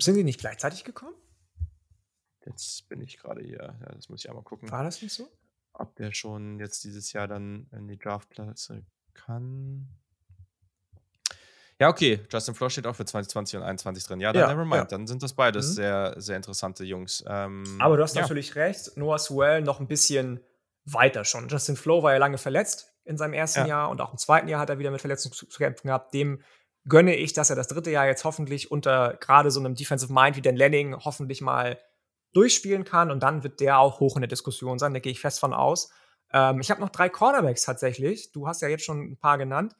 Sind 0.00 0.14
die 0.14 0.24
nicht 0.24 0.38
gleichzeitig 0.38 0.84
gekommen? 0.84 1.14
Jetzt 2.46 2.88
bin 2.88 3.00
ich 3.00 3.18
gerade 3.18 3.42
hier. 3.42 3.76
Ja, 3.80 3.94
das 3.94 4.08
muss 4.08 4.24
ich 4.24 4.28
einmal 4.28 4.44
gucken. 4.44 4.70
War 4.70 4.84
das 4.84 5.02
nicht 5.02 5.12
so? 5.12 5.28
Ob 5.72 5.94
der 5.96 6.12
schon 6.12 6.58
jetzt 6.58 6.84
dieses 6.84 7.12
Jahr 7.12 7.28
dann 7.28 7.68
in 7.72 7.86
die 7.88 7.98
Draftplätze 7.98 8.84
kann. 9.14 9.88
Ja, 11.78 11.88
okay. 11.88 12.20
Justin 12.30 12.54
Floor 12.54 12.68
steht 12.70 12.86
auch 12.86 12.94
für 12.94 13.06
2020 13.06 13.56
und 13.56 13.62
2021 13.62 14.04
drin. 14.04 14.20
Ja, 14.20 14.32
dann 14.32 14.42
ja, 14.42 14.48
nevermind. 14.48 14.82
Ja. 14.82 14.84
Dann 14.84 15.06
sind 15.06 15.22
das 15.22 15.32
beides 15.32 15.70
mhm. 15.70 15.72
sehr, 15.72 16.14
sehr 16.18 16.36
interessante 16.36 16.84
Jungs. 16.84 17.24
Ähm, 17.26 17.64
Aber 17.80 17.96
du 17.96 18.02
hast 18.02 18.14
ja. 18.14 18.22
natürlich 18.22 18.54
recht. 18.54 18.96
Noah 18.96 19.18
Swell 19.18 19.62
noch 19.62 19.80
ein 19.80 19.88
bisschen 19.88 20.40
weiter 20.84 21.24
schon. 21.24 21.48
Justin 21.48 21.76
Flo 21.76 22.02
war 22.02 22.12
ja 22.12 22.18
lange 22.18 22.38
verletzt 22.38 22.92
in 23.04 23.16
seinem 23.16 23.32
ersten 23.32 23.66
Jahr 23.66 23.88
und 23.88 24.00
auch 24.00 24.12
im 24.12 24.18
zweiten 24.18 24.48
Jahr 24.48 24.60
hat 24.60 24.70
er 24.70 24.78
wieder 24.78 24.90
mit 24.90 25.00
Verletzungen 25.00 25.32
zu 25.32 25.46
kämpfen 25.46 25.88
gehabt. 25.88 26.12
Dem 26.12 26.42
gönne 26.86 27.16
ich, 27.16 27.32
dass 27.32 27.50
er 27.50 27.56
das 27.56 27.68
dritte 27.68 27.90
Jahr 27.90 28.06
jetzt 28.06 28.24
hoffentlich 28.24 28.70
unter 28.70 29.16
gerade 29.20 29.50
so 29.50 29.60
einem 29.60 29.74
Defensive 29.74 30.12
Mind 30.12 30.36
wie 30.36 30.42
Dan 30.42 30.56
Lanning 30.56 30.96
hoffentlich 30.96 31.40
mal 31.40 31.78
durchspielen 32.32 32.84
kann 32.84 33.10
und 33.10 33.22
dann 33.22 33.42
wird 33.42 33.60
der 33.60 33.78
auch 33.78 34.00
hoch 34.00 34.16
in 34.16 34.22
der 34.22 34.28
Diskussion 34.28 34.78
sein, 34.78 34.94
da 34.94 35.00
gehe 35.00 35.12
ich 35.12 35.20
fest 35.20 35.40
von 35.40 35.52
aus. 35.52 35.90
Ähm, 36.32 36.60
ich 36.60 36.70
habe 36.70 36.80
noch 36.80 36.90
drei 36.90 37.08
Cornerbacks 37.08 37.62
tatsächlich. 37.62 38.32
Du 38.32 38.46
hast 38.46 38.62
ja 38.62 38.68
jetzt 38.68 38.84
schon 38.84 39.12
ein 39.12 39.16
paar 39.16 39.38
genannt. 39.38 39.74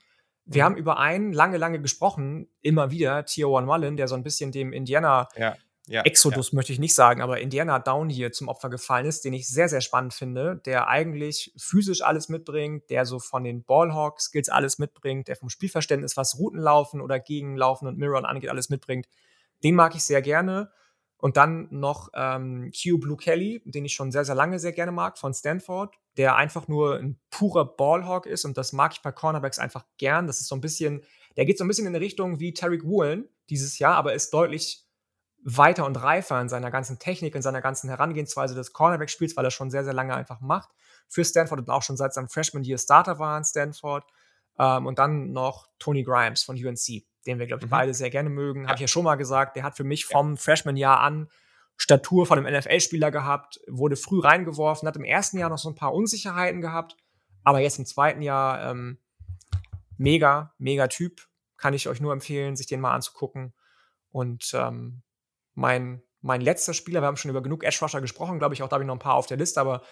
Wir 0.44 0.62
mhm. 0.62 0.66
haben 0.66 0.76
über 0.76 0.98
einen 0.98 1.32
lange, 1.32 1.58
lange 1.58 1.80
gesprochen, 1.80 2.48
immer 2.60 2.90
wieder, 2.90 3.24
Tier 3.24 3.48
One 3.48 3.66
Mullen, 3.66 3.96
der 3.96 4.08
so 4.08 4.14
ein 4.14 4.24
bisschen 4.24 4.52
dem 4.52 4.72
Indiana 4.72 5.28
ja, 5.36 5.56
ja, 5.86 6.02
Exodus 6.02 6.52
ja. 6.52 6.56
möchte 6.56 6.72
ich 6.72 6.78
nicht 6.78 6.94
sagen, 6.94 7.20
aber 7.20 7.40
Indiana 7.40 7.78
Down 7.78 8.08
hier 8.08 8.32
zum 8.32 8.48
Opfer 8.48 8.70
gefallen 8.70 9.06
ist, 9.06 9.24
den 9.24 9.32
ich 9.32 9.48
sehr, 9.48 9.68
sehr 9.68 9.80
spannend 9.80 10.14
finde, 10.14 10.60
der 10.64 10.88
eigentlich 10.88 11.52
physisch 11.56 12.02
alles 12.02 12.28
mitbringt, 12.28 12.88
der 12.90 13.06
so 13.06 13.18
von 13.18 13.42
den 13.42 13.64
Ballhawk-Skills 13.64 14.50
alles 14.50 14.78
mitbringt, 14.78 15.26
der 15.28 15.36
vom 15.36 15.48
Spielverständnis, 15.48 16.16
was 16.16 16.38
Routenlaufen 16.38 17.00
oder 17.00 17.18
Gegenlaufen 17.18 17.88
und 17.88 17.98
Mirror 17.98 18.28
angeht, 18.28 18.50
alles 18.50 18.70
mitbringt. 18.70 19.06
Den 19.64 19.74
mag 19.74 19.94
ich 19.94 20.04
sehr 20.04 20.22
gerne. 20.22 20.70
Und 21.20 21.36
dann 21.36 21.68
noch 21.70 22.08
ähm, 22.14 22.72
Q 22.72 22.98
Blue 22.98 23.16
Kelly, 23.16 23.62
den 23.64 23.84
ich 23.84 23.92
schon 23.92 24.10
sehr, 24.10 24.24
sehr 24.24 24.34
lange 24.34 24.58
sehr 24.58 24.72
gerne 24.72 24.92
mag, 24.92 25.18
von 25.18 25.34
Stanford, 25.34 25.94
der 26.16 26.36
einfach 26.36 26.66
nur 26.66 26.96
ein 26.96 27.20
purer 27.30 27.64
Ballhawk 27.64 28.26
ist 28.26 28.44
und 28.44 28.56
das 28.56 28.72
mag 28.72 28.92
ich 28.92 29.02
bei 29.02 29.12
Cornerbacks 29.12 29.58
einfach 29.58 29.84
gern. 29.98 30.26
Das 30.26 30.40
ist 30.40 30.48
so 30.48 30.54
ein 30.54 30.62
bisschen, 30.62 31.02
der 31.36 31.44
geht 31.44 31.58
so 31.58 31.64
ein 31.64 31.68
bisschen 31.68 31.86
in 31.86 31.94
eine 31.94 32.04
Richtung 32.04 32.40
wie 32.40 32.54
Tarek 32.54 32.84
Woolen 32.84 33.28
dieses 33.50 33.78
Jahr, 33.78 33.96
aber 33.96 34.14
ist 34.14 34.32
deutlich 34.32 34.86
weiter 35.42 35.86
und 35.86 35.96
reifer 35.96 36.40
in 36.40 36.48
seiner 36.48 36.70
ganzen 36.70 36.98
Technik, 36.98 37.34
in 37.34 37.42
seiner 37.42 37.60
ganzen 37.60 37.88
Herangehensweise 37.88 38.54
des 38.54 38.72
Cornerback-Spiels, 38.72 39.36
weil 39.36 39.44
er 39.44 39.50
schon 39.50 39.70
sehr, 39.70 39.84
sehr 39.84 39.94
lange 39.94 40.14
einfach 40.14 40.40
macht 40.40 40.70
für 41.06 41.24
Stanford 41.24 41.60
und 41.60 41.70
auch 41.70 41.82
schon 41.82 41.96
seit 41.96 42.14
seinem 42.14 42.28
Freshman-Year 42.28 42.78
Starter 42.78 43.18
war 43.18 43.36
in 43.36 43.44
Stanford. 43.44 44.04
Ähm, 44.58 44.86
und 44.86 44.98
dann 44.98 45.32
noch 45.32 45.68
Tony 45.78 46.02
Grimes 46.02 46.42
von 46.42 46.56
UNC 46.56 47.04
den 47.26 47.38
wir, 47.38 47.46
glaube 47.46 47.62
ich, 47.64 47.66
mhm. 47.66 47.70
beide 47.70 47.94
sehr 47.94 48.10
gerne 48.10 48.30
mögen. 48.30 48.62
Ja. 48.62 48.68
Habe 48.68 48.76
ich 48.76 48.82
ja 48.82 48.88
schon 48.88 49.04
mal 49.04 49.16
gesagt, 49.16 49.56
der 49.56 49.62
hat 49.62 49.76
für 49.76 49.84
mich 49.84 50.06
vom 50.06 50.36
Freshman-Jahr 50.36 51.00
an 51.00 51.28
Statur 51.76 52.26
von 52.26 52.38
einem 52.38 52.54
NFL-Spieler 52.54 53.10
gehabt, 53.10 53.58
wurde 53.66 53.96
früh 53.96 54.20
reingeworfen, 54.20 54.86
hat 54.86 54.96
im 54.96 55.04
ersten 55.04 55.38
Jahr 55.38 55.48
noch 55.48 55.58
so 55.58 55.68
ein 55.68 55.74
paar 55.74 55.94
Unsicherheiten 55.94 56.60
gehabt, 56.60 56.96
aber 57.42 57.60
jetzt 57.60 57.78
im 57.78 57.86
zweiten 57.86 58.20
Jahr 58.20 58.70
ähm, 58.70 58.98
mega, 59.96 60.54
mega 60.58 60.88
Typ. 60.88 61.26
Kann 61.56 61.74
ich 61.74 61.88
euch 61.88 62.00
nur 62.00 62.12
empfehlen, 62.12 62.56
sich 62.56 62.66
den 62.66 62.80
mal 62.80 62.94
anzugucken. 62.94 63.52
Und 64.10 64.50
ähm, 64.54 65.02
mein, 65.54 66.02
mein 66.20 66.40
letzter 66.40 66.74
Spieler, 66.74 67.02
wir 67.02 67.06
haben 67.06 67.16
schon 67.16 67.30
über 67.30 67.42
genug 67.42 67.64
Edge 67.64 67.78
Rusher 67.82 68.00
gesprochen, 68.00 68.38
glaube 68.38 68.54
ich, 68.54 68.62
auch 68.62 68.68
da 68.68 68.74
habe 68.74 68.84
ich 68.84 68.86
noch 68.86 68.96
ein 68.96 69.00
paar 69.00 69.14
auf 69.14 69.26
der 69.26 69.36
Liste, 69.36 69.60
aber 69.60 69.82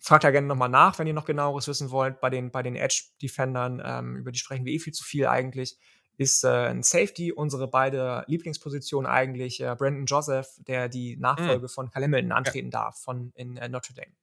fragt 0.00 0.24
da 0.24 0.30
gerne 0.30 0.46
nochmal 0.46 0.68
nach, 0.68 0.98
wenn 0.98 1.06
ihr 1.06 1.14
noch 1.14 1.24
genaueres 1.24 1.68
wissen 1.68 1.90
wollt 1.90 2.20
bei 2.20 2.30
den, 2.30 2.50
bei 2.50 2.62
den 2.62 2.76
Edge-Defendern. 2.76 3.82
Ähm, 3.84 4.16
über 4.16 4.32
die 4.32 4.38
sprechen 4.38 4.64
wir 4.64 4.72
eh 4.72 4.78
viel 4.78 4.92
zu 4.92 5.04
viel 5.04 5.26
eigentlich 5.26 5.78
ist 6.16 6.44
äh, 6.44 6.48
ein 6.48 6.82
Safety, 6.82 7.32
unsere 7.32 7.68
beide 7.68 8.24
Lieblingspositionen 8.26 9.10
eigentlich, 9.10 9.60
äh, 9.60 9.74
Brandon 9.76 10.06
Joseph, 10.06 10.48
der 10.58 10.88
die 10.88 11.16
Nachfolge 11.16 11.64
mhm. 11.64 11.68
von 11.68 11.90
Cal 11.90 12.04
Hamilton 12.04 12.32
antreten 12.32 12.68
ja. 12.68 12.80
darf 12.82 12.98
von 12.98 13.32
in 13.34 13.56
äh, 13.56 13.68
Notre 13.68 13.94
Dame. 13.94 14.14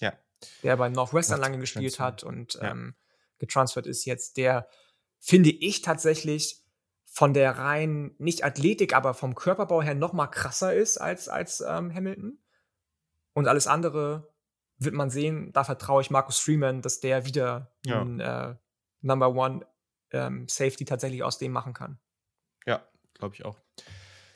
Ja. 0.00 0.12
Der 0.62 0.76
bei 0.76 0.88
Northwestern 0.88 1.40
lange 1.40 1.58
gespielt 1.58 2.00
hat 2.00 2.24
und 2.24 2.54
ja. 2.54 2.72
ähm, 2.72 2.94
getransfert 3.38 3.86
ist 3.86 4.04
jetzt, 4.04 4.36
der 4.36 4.68
finde 5.18 5.50
ich 5.50 5.82
tatsächlich 5.82 6.62
von 7.04 7.34
der 7.34 7.58
rein, 7.58 8.14
nicht 8.18 8.44
Athletik, 8.44 8.94
aber 8.94 9.14
vom 9.14 9.34
Körperbau 9.34 9.82
her 9.82 9.94
noch 9.94 10.12
mal 10.12 10.28
krasser 10.28 10.74
ist 10.74 10.98
als, 10.98 11.28
als 11.28 11.60
ähm, 11.60 11.94
Hamilton. 11.94 12.38
Und 13.34 13.48
alles 13.48 13.66
andere 13.66 14.32
wird 14.78 14.94
man 14.94 15.10
sehen. 15.10 15.52
Da 15.52 15.64
vertraue 15.64 16.00
ich 16.00 16.10
Markus 16.10 16.38
Freeman, 16.38 16.82
dass 16.82 17.00
der 17.00 17.26
wieder 17.26 17.70
ja. 17.84 18.00
ein 18.00 18.20
äh, 18.20 18.54
Number 19.02 19.34
One 19.34 19.66
ähm, 20.12 20.46
Safety 20.48 20.84
tatsächlich 20.84 21.22
aus 21.22 21.38
dem 21.38 21.52
machen 21.52 21.72
kann. 21.72 21.98
Ja, 22.66 22.86
glaube 23.14 23.34
ich 23.34 23.44
auch. 23.44 23.58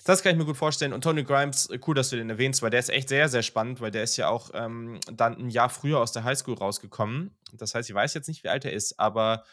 Das 0.05 0.23
kann 0.23 0.32
ich 0.32 0.39
mir 0.39 0.44
gut 0.44 0.57
vorstellen. 0.57 0.93
Und 0.93 1.03
Tony 1.03 1.24
Grimes, 1.24 1.69
äh, 1.69 1.81
cool, 1.86 1.94
dass 1.94 2.11
du 2.11 2.16
den 2.16 2.31
erwähnst, 2.31 2.62
weil 2.62 2.70
der 2.70 2.81
ist 2.81 2.90
echt 2.90 3.09
sehr, 3.09 3.28
sehr 3.28 3.43
spannend, 3.43 3.81
weil 3.81 3.90
der 3.90 4.05
ist 4.05 4.16
ja 4.16 4.28
auch 4.28 4.51
ähm, 4.55 5.01
dann 5.12 5.36
ein 5.36 5.51
Jahr 5.51 5.69
früher 5.69 5.98
aus 5.98 6.12
der 6.12 6.23
Highschool 6.23 6.55
rausgekommen. 6.55 7.36
Das 7.53 7.74
heißt, 7.74 7.89
ich 7.90 7.94
weiß 7.94 8.15
jetzt 8.15 8.28
nicht, 8.28 8.44
wie 8.44 8.48
alt 8.48 8.65
er 8.65 8.73
ist, 8.73 9.01
aber 9.01 9.44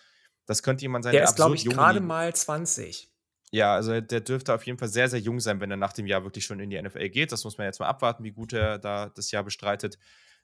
das 0.46 0.62
könnte 0.62 0.84
jemand 0.84 1.06
sein, 1.06 1.14
der, 1.14 1.22
der 1.22 1.30
ist, 1.30 1.36
glaube 1.36 1.56
ich, 1.56 1.66
gerade 1.66 2.02
mal 2.02 2.34
20. 2.34 3.10
Ja, 3.52 3.74
also 3.76 4.02
der 4.02 4.22
dürfte 4.22 4.54
auf 4.54 4.66
jeden 4.66 4.78
Fall 4.78 4.88
sehr, 4.88 5.10
sehr 5.10 5.20
jung 5.20 5.40
sein, 5.40 5.60
wenn 5.60 5.72
er 5.72 5.78
nach 5.78 5.94
dem 5.94 6.08
Jahr 6.08 6.24
wirklich 6.24 6.46
schon 6.46 6.60
in 6.60 6.70
die 6.70 6.82
NFL 6.82 7.10
geht. 7.10 7.32
Das 7.32 7.44
muss 7.44 7.58
man 7.58 7.66
jetzt 7.66 7.80
mal 7.80 7.88
abwarten, 7.88 8.24
wie 8.24 8.32
gut 8.32 8.54
er 8.54 8.80
da 8.80 9.10
das 9.10 9.32
Jahr 9.32 9.44
bestreitet. 9.44 9.98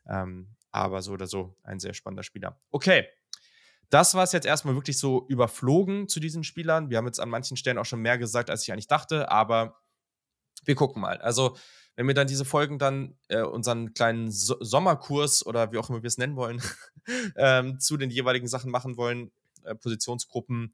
Ähm, 0.08 0.56
aber 0.72 1.02
so 1.02 1.14
oder 1.14 1.28
so 1.28 1.56
ein 1.64 1.80
sehr 1.80 1.94
spannender 1.94 2.24
Spieler. 2.24 2.58
Okay, 2.72 3.08
das 3.90 4.14
war 4.14 4.24
es 4.24 4.32
jetzt 4.32 4.46
erstmal 4.46 4.76
wirklich 4.76 4.98
so 5.00 5.26
überflogen 5.28 6.08
zu 6.08 6.20
diesen 6.20 6.44
Spielern. 6.44 6.90
Wir 6.90 6.98
haben 6.98 7.06
jetzt 7.06 7.20
an 7.20 7.30
manchen 7.30 7.58
Stellen 7.58 7.78
auch 7.78 7.86
schon 7.86 8.02
mehr 8.02 8.18
gesagt, 8.18 8.50
als 8.50 8.64
ich 8.64 8.72
eigentlich 8.72 8.88
dachte, 8.88 9.32
aber 9.32 9.80
wir 10.64 10.76
gucken 10.76 11.02
mal. 11.02 11.18
Also, 11.18 11.58
wenn 11.96 12.08
wir 12.08 12.14
dann 12.14 12.28
diese 12.28 12.46
Folgen 12.46 12.80
dann 12.80 13.18
äh, 13.28 13.42
unseren 13.42 13.94
kleinen 13.94 14.32
so 14.32 14.56
Sommerkurs 14.62 15.46
oder 15.46 15.72
wie 15.72 15.78
auch 15.78 15.90
immer 15.90 16.02
wir 16.02 16.08
es 16.08 16.18
nennen 16.18 16.36
wollen, 16.36 16.62
ähm, 17.36 17.80
zu 17.80 17.98
den 17.98 18.10
jeweiligen 18.10 18.48
Sachen 18.48 18.72
machen 18.72 18.96
wollen, 18.96 19.32
äh, 19.64 19.76
Positionsgruppen, 19.76 20.74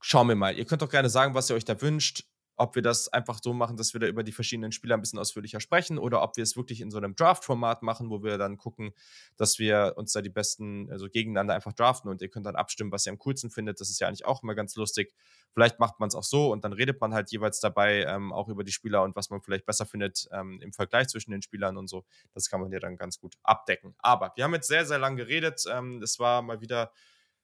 schauen 0.00 0.28
wir 0.28 0.36
mal. 0.36 0.56
Ihr 0.56 0.66
könnt 0.66 0.82
doch 0.82 0.90
gerne 0.90 1.08
sagen, 1.08 1.34
was 1.34 1.48
ihr 1.48 1.56
euch 1.56 1.64
da 1.64 1.80
wünscht 1.80 2.24
ob 2.56 2.74
wir 2.74 2.82
das 2.82 3.08
einfach 3.08 3.38
so 3.42 3.52
machen, 3.52 3.76
dass 3.76 3.92
wir 3.92 4.00
da 4.00 4.06
über 4.06 4.22
die 4.22 4.32
verschiedenen 4.32 4.72
Spieler 4.72 4.96
ein 4.96 5.00
bisschen 5.00 5.18
ausführlicher 5.18 5.60
sprechen 5.60 5.98
oder 5.98 6.22
ob 6.22 6.36
wir 6.36 6.42
es 6.42 6.56
wirklich 6.56 6.80
in 6.80 6.90
so 6.90 6.96
einem 6.96 7.14
Draft-Format 7.14 7.82
machen, 7.82 8.10
wo 8.10 8.22
wir 8.22 8.38
dann 8.38 8.56
gucken, 8.56 8.92
dass 9.36 9.58
wir 9.58 9.94
uns 9.96 10.12
da 10.12 10.22
die 10.22 10.30
besten, 10.30 10.90
also 10.90 11.08
gegeneinander 11.08 11.54
einfach 11.54 11.74
draften 11.74 12.10
und 12.10 12.22
ihr 12.22 12.28
könnt 12.28 12.46
dann 12.46 12.56
abstimmen, 12.56 12.90
was 12.92 13.06
ihr 13.06 13.12
am 13.12 13.18
coolsten 13.18 13.50
findet. 13.50 13.80
Das 13.80 13.90
ist 13.90 14.00
ja 14.00 14.08
eigentlich 14.08 14.24
auch 14.24 14.42
immer 14.42 14.54
ganz 14.54 14.74
lustig. 14.76 15.14
Vielleicht 15.52 15.78
macht 15.78 16.00
man 16.00 16.08
es 16.08 16.14
auch 16.14 16.24
so 16.24 16.50
und 16.50 16.64
dann 16.64 16.72
redet 16.72 17.00
man 17.00 17.14
halt 17.14 17.30
jeweils 17.30 17.60
dabei 17.60 18.04
ähm, 18.04 18.32
auch 18.32 18.48
über 18.48 18.64
die 18.64 18.72
Spieler 18.72 19.02
und 19.02 19.16
was 19.16 19.30
man 19.30 19.42
vielleicht 19.42 19.66
besser 19.66 19.86
findet 19.86 20.28
ähm, 20.32 20.60
im 20.62 20.72
Vergleich 20.72 21.08
zwischen 21.08 21.30
den 21.30 21.42
Spielern 21.42 21.76
und 21.76 21.88
so. 21.88 22.04
Das 22.32 22.48
kann 22.48 22.60
man 22.60 22.72
ja 22.72 22.80
dann 22.80 22.96
ganz 22.96 23.18
gut 23.18 23.34
abdecken. 23.42 23.94
Aber 23.98 24.32
wir 24.36 24.44
haben 24.44 24.54
jetzt 24.54 24.68
sehr, 24.68 24.86
sehr 24.86 24.98
lange 24.98 25.16
geredet. 25.16 25.64
Ähm, 25.70 26.02
es 26.02 26.18
war 26.18 26.42
mal 26.42 26.60
wieder 26.60 26.90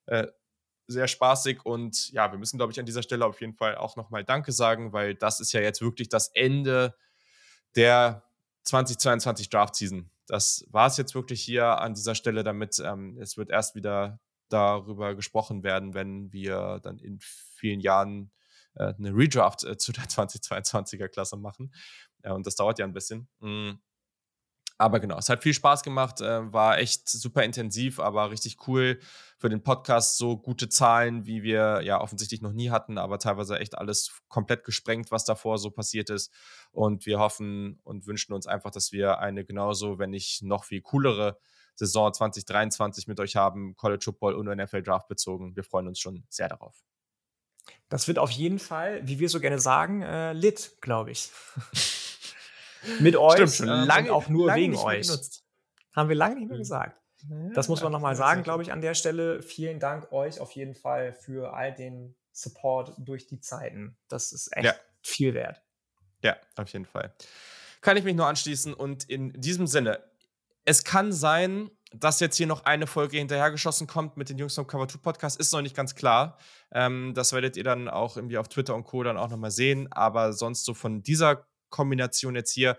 äh, 0.07 0.27
sehr 0.87 1.09
spaßig 1.09 1.65
und 1.65 2.11
ja, 2.13 2.31
wir 2.33 2.39
müssen, 2.39 2.59
glaube 2.59 2.73
ich, 2.73 2.81
an 2.81 2.87
dieser 2.87 3.03
Stelle 3.03 3.27
auf 3.27 3.41
jeden 3.41 3.55
Fall 3.55 3.77
auch 3.77 3.97
nochmal 3.97 4.25
Danke 4.25 4.53
sagen, 4.53 4.93
weil 4.93 5.15
das 5.15 5.41
ist 5.41 5.53
ja 5.53 5.61
jetzt 5.61 5.81
wirklich 5.81 6.09
das 6.09 6.29
Ende 6.29 6.95
der 7.77 8.25
2022 8.65 9.49
Draft 9.49 9.75
Season. 9.75 10.11
Das 10.27 10.67
war 10.71 10.87
es 10.87 10.97
jetzt 10.97 11.15
wirklich 11.15 11.43
hier 11.43 11.79
an 11.81 11.95
dieser 11.95 12.15
Stelle, 12.15 12.45
damit 12.45 12.79
ähm, 12.85 13.19
es 13.21 13.37
wird 13.37 13.51
erst 13.51 13.75
wieder 13.75 14.21
darüber 14.49 15.15
gesprochen 15.15 15.63
werden, 15.63 15.95
wenn 15.95 16.33
wir 16.33 16.81
dann 16.83 16.99
in 16.99 17.19
vielen 17.21 17.81
Jahren 17.81 18.31
äh, 18.75 18.95
eine 18.95 19.15
Redraft 19.15 19.65
äh, 19.65 19.77
zu 19.77 19.93
der 19.93 20.05
2022er 20.09 21.09
Klasse 21.09 21.37
machen. 21.37 21.75
Ja, 22.25 22.33
und 22.33 22.47
das 22.47 22.55
dauert 22.55 22.79
ja 22.79 22.85
ein 22.85 22.93
bisschen. 22.93 23.29
Mhm. 23.41 23.81
Aber 24.79 25.01
genau, 25.01 25.19
es 25.19 25.29
hat 25.29 25.43
viel 25.43 25.55
Spaß 25.55 25.83
gemacht, 25.83 26.21
äh, 26.21 26.53
war 26.53 26.79
echt 26.79 27.09
super 27.09 27.45
intensiv, 27.45 28.01
aber 28.01 28.31
richtig 28.31 28.67
cool 28.67 28.99
für 29.39 29.49
den 29.49 29.63
Podcast. 29.63 30.19
So 30.19 30.37
gute 30.37 30.69
Zahlen, 30.69 31.27
wie 31.27 31.43
wir 31.43 31.83
ja 31.83 32.01
offensichtlich 32.01 32.43
noch 32.43 32.53
nie 32.53 32.71
hatten, 32.71 32.99
aber 32.99 33.19
teilweise 33.19 33.59
echt 33.59 33.77
alles 33.79 34.13
komplett 34.29 34.65
gesprengt, 34.65 35.11
was 35.11 35.25
davor 35.25 35.59
so 35.59 35.71
passiert 35.71 36.11
ist. 36.11 36.33
Und 36.71 37.07
wir 37.07 37.19
hoffen 37.19 37.81
und 37.85 38.07
wünschen 38.07 38.33
uns 38.33 38.47
einfach, 38.47 38.71
dass 38.71 38.93
wir 38.93 39.19
eine 39.19 39.45
genauso, 39.45 39.99
wenn 39.99 40.11
nicht 40.11 40.43
noch 40.43 40.65
viel 40.65 40.81
coolere 40.81 41.39
Saison 41.75 42.13
2023 42.13 43.07
mit 43.09 43.19
euch 43.21 43.37
haben, 43.37 43.77
College 43.77 44.03
Football 44.05 44.35
und 44.35 44.47
NFL 44.47 44.83
Draft 44.83 45.09
bezogen. 45.09 45.57
Wir 45.57 45.65
freuen 45.65 45.89
uns 45.89 45.99
schon 45.99 46.25
sehr 46.29 46.49
darauf. 46.49 46.83
Das 47.89 48.09
wird 48.09 48.19
auf 48.19 48.31
jeden 48.31 48.59
Fall, 48.59 49.07
wie 49.07 49.19
wir 49.19 49.29
so 49.29 49.39
gerne 49.41 49.59
sagen, 49.59 50.03
äh, 50.03 50.33
lit, 50.33 50.77
glaube 50.81 51.11
ich. 51.11 51.31
mit 53.01 53.17
euch. 53.17 53.35
Stimmt, 53.35 53.53
schon 53.53 53.69
ähm, 53.69 53.87
lange, 53.87 54.13
auch 54.13 54.29
nur 54.29 54.55
wegen 54.55 54.77
euch. 54.77 55.07
Benutzt. 55.07 55.45
Haben 55.95 56.09
wir 56.09 56.17
lange 56.17 56.37
nicht 56.37 56.49
mehr 56.49 56.57
mhm. 56.57 56.63
gesagt. 56.63 57.01
das 57.55 57.69
muss 57.69 57.83
man 57.83 57.93
nochmal 57.93 58.17
sagen, 58.17 58.43
glaube 58.43 58.63
ich, 58.63 58.73
an 58.73 58.81
der 58.81 58.95
Stelle. 58.95 59.43
Vielen 59.43 59.79
Dank 59.79 60.11
euch 60.13 60.41
auf 60.41 60.53
jeden 60.53 60.75
Fall 60.75 61.13
für 61.13 61.55
all 61.55 61.73
den 61.75 62.15
Support 62.33 62.95
durch 62.99 63.27
die 63.27 63.41
Zeiten. 63.41 63.97
Das 64.09 64.33
ist 64.33 64.55
echt 64.57 64.65
ja. 64.65 64.75
viel 65.03 65.35
wert. 65.35 65.63
Ja, 66.23 66.37
auf 66.57 66.69
jeden 66.69 66.87
Fall. 66.87 67.15
Kann 67.81 67.97
ich 67.97 68.05
mich 68.05 68.15
nur 68.15 68.27
anschließen 68.27 68.75
und 68.75 69.05
in 69.11 69.33
diesem 69.33 69.67
Sinne, 69.67 70.01
es 70.65 70.85
kann 70.85 71.13
sein, 71.13 71.71
dass 71.95 72.21
jetzt 72.21 72.37
hier 72.37 72.47
noch 72.47 72.65
eine 72.65 72.87
Folge 72.87 73.19
hinterhergeschossen 73.19 73.87
kommt 73.87 74.17
mit 74.17 74.29
den 74.29 74.39
Jungs 74.39 74.55
vom 74.55 74.67
Cover 74.67 74.89
2 74.89 74.99
Podcast, 74.99 75.39
ist 75.39 75.53
noch 75.53 75.63
nicht 75.63 75.77
ganz 75.77 75.95
klar. 75.95 76.39
Ähm, 76.71 77.13
das 77.15 77.33
werdet 77.33 77.57
ihr 77.57 77.65
dann 77.65 77.89
auch 77.89 78.17
irgendwie 78.17 78.39
auf 78.39 78.49
Twitter 78.49 78.75
und 78.75 78.85
Co. 78.85 79.03
dann 79.03 79.19
auch 79.19 79.29
nochmal 79.29 79.51
sehen. 79.51 79.93
Aber 79.93 80.33
sonst 80.33 80.65
so 80.65 80.75
von 80.75 81.03
dieser 81.03 81.47
Kombination 81.73 82.37
jetzt 82.37 82.53
hier 82.53 82.79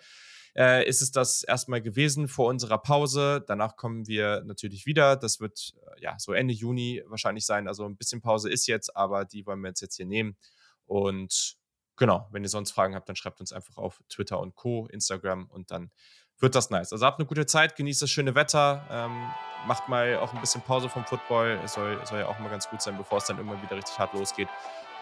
äh, 0.55 0.87
ist 0.87 1.01
es 1.01 1.11
das 1.11 1.43
erstmal 1.43 1.81
gewesen 1.81 2.27
vor 2.27 2.47
unserer 2.49 2.77
Pause. 2.77 3.43
Danach 3.45 3.75
kommen 3.75 4.07
wir 4.07 4.43
natürlich 4.45 4.85
wieder. 4.85 5.15
Das 5.15 5.39
wird 5.39 5.73
äh, 5.97 6.01
ja 6.03 6.15
so 6.19 6.33
Ende 6.33 6.53
Juni 6.53 7.03
wahrscheinlich 7.07 7.45
sein. 7.45 7.67
Also 7.67 7.85
ein 7.85 7.97
bisschen 7.97 8.21
Pause 8.21 8.49
ist 8.49 8.67
jetzt, 8.67 8.95
aber 8.95 9.25
die 9.25 9.45
wollen 9.45 9.61
wir 9.61 9.69
jetzt, 9.69 9.81
jetzt 9.81 9.95
hier 9.95 10.05
nehmen. 10.05 10.37
Und 10.85 11.55
genau, 11.97 12.27
wenn 12.31 12.43
ihr 12.43 12.49
sonst 12.49 12.71
Fragen 12.71 12.95
habt, 12.95 13.09
dann 13.09 13.15
schreibt 13.15 13.39
uns 13.39 13.51
einfach 13.51 13.77
auf 13.77 14.01
Twitter 14.09 14.39
und 14.39 14.55
Co., 14.55 14.87
Instagram 14.87 15.45
und 15.45 15.71
dann 15.71 15.91
wird 16.39 16.55
das 16.55 16.69
nice. 16.69 16.91
Also 16.91 17.05
habt 17.05 17.19
eine 17.19 17.27
gute 17.27 17.45
Zeit, 17.45 17.75
genießt 17.75 18.01
das 18.01 18.09
schöne 18.09 18.35
Wetter, 18.35 18.85
ähm, 18.91 19.31
macht 19.67 19.87
mal 19.87 20.17
auch 20.17 20.33
ein 20.33 20.41
bisschen 20.41 20.61
Pause 20.61 20.89
vom 20.89 21.05
Football. 21.05 21.59
Es 21.63 21.73
soll, 21.73 21.99
soll 22.05 22.19
ja 22.19 22.27
auch 22.27 22.37
mal 22.39 22.49
ganz 22.49 22.69
gut 22.69 22.81
sein, 22.81 22.97
bevor 22.97 23.19
es 23.19 23.25
dann 23.25 23.39
immer 23.39 23.61
wieder 23.61 23.77
richtig 23.77 23.97
hart 23.97 24.13
losgeht. 24.13 24.49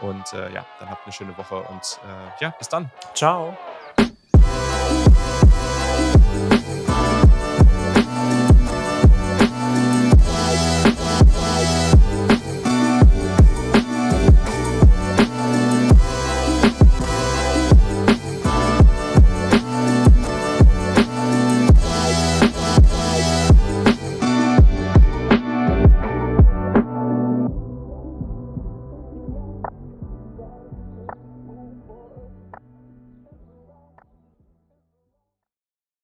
Und 0.02 0.34
äh, 0.34 0.52
ja, 0.52 0.66
dann 0.80 0.90
habt 0.90 1.06
eine 1.06 1.14
schöne 1.14 1.38
Woche 1.38 1.56
und 1.56 2.00
äh, 2.04 2.44
ja, 2.44 2.50
bis 2.58 2.70
dann. 2.70 2.90
Ciao. 3.14 3.56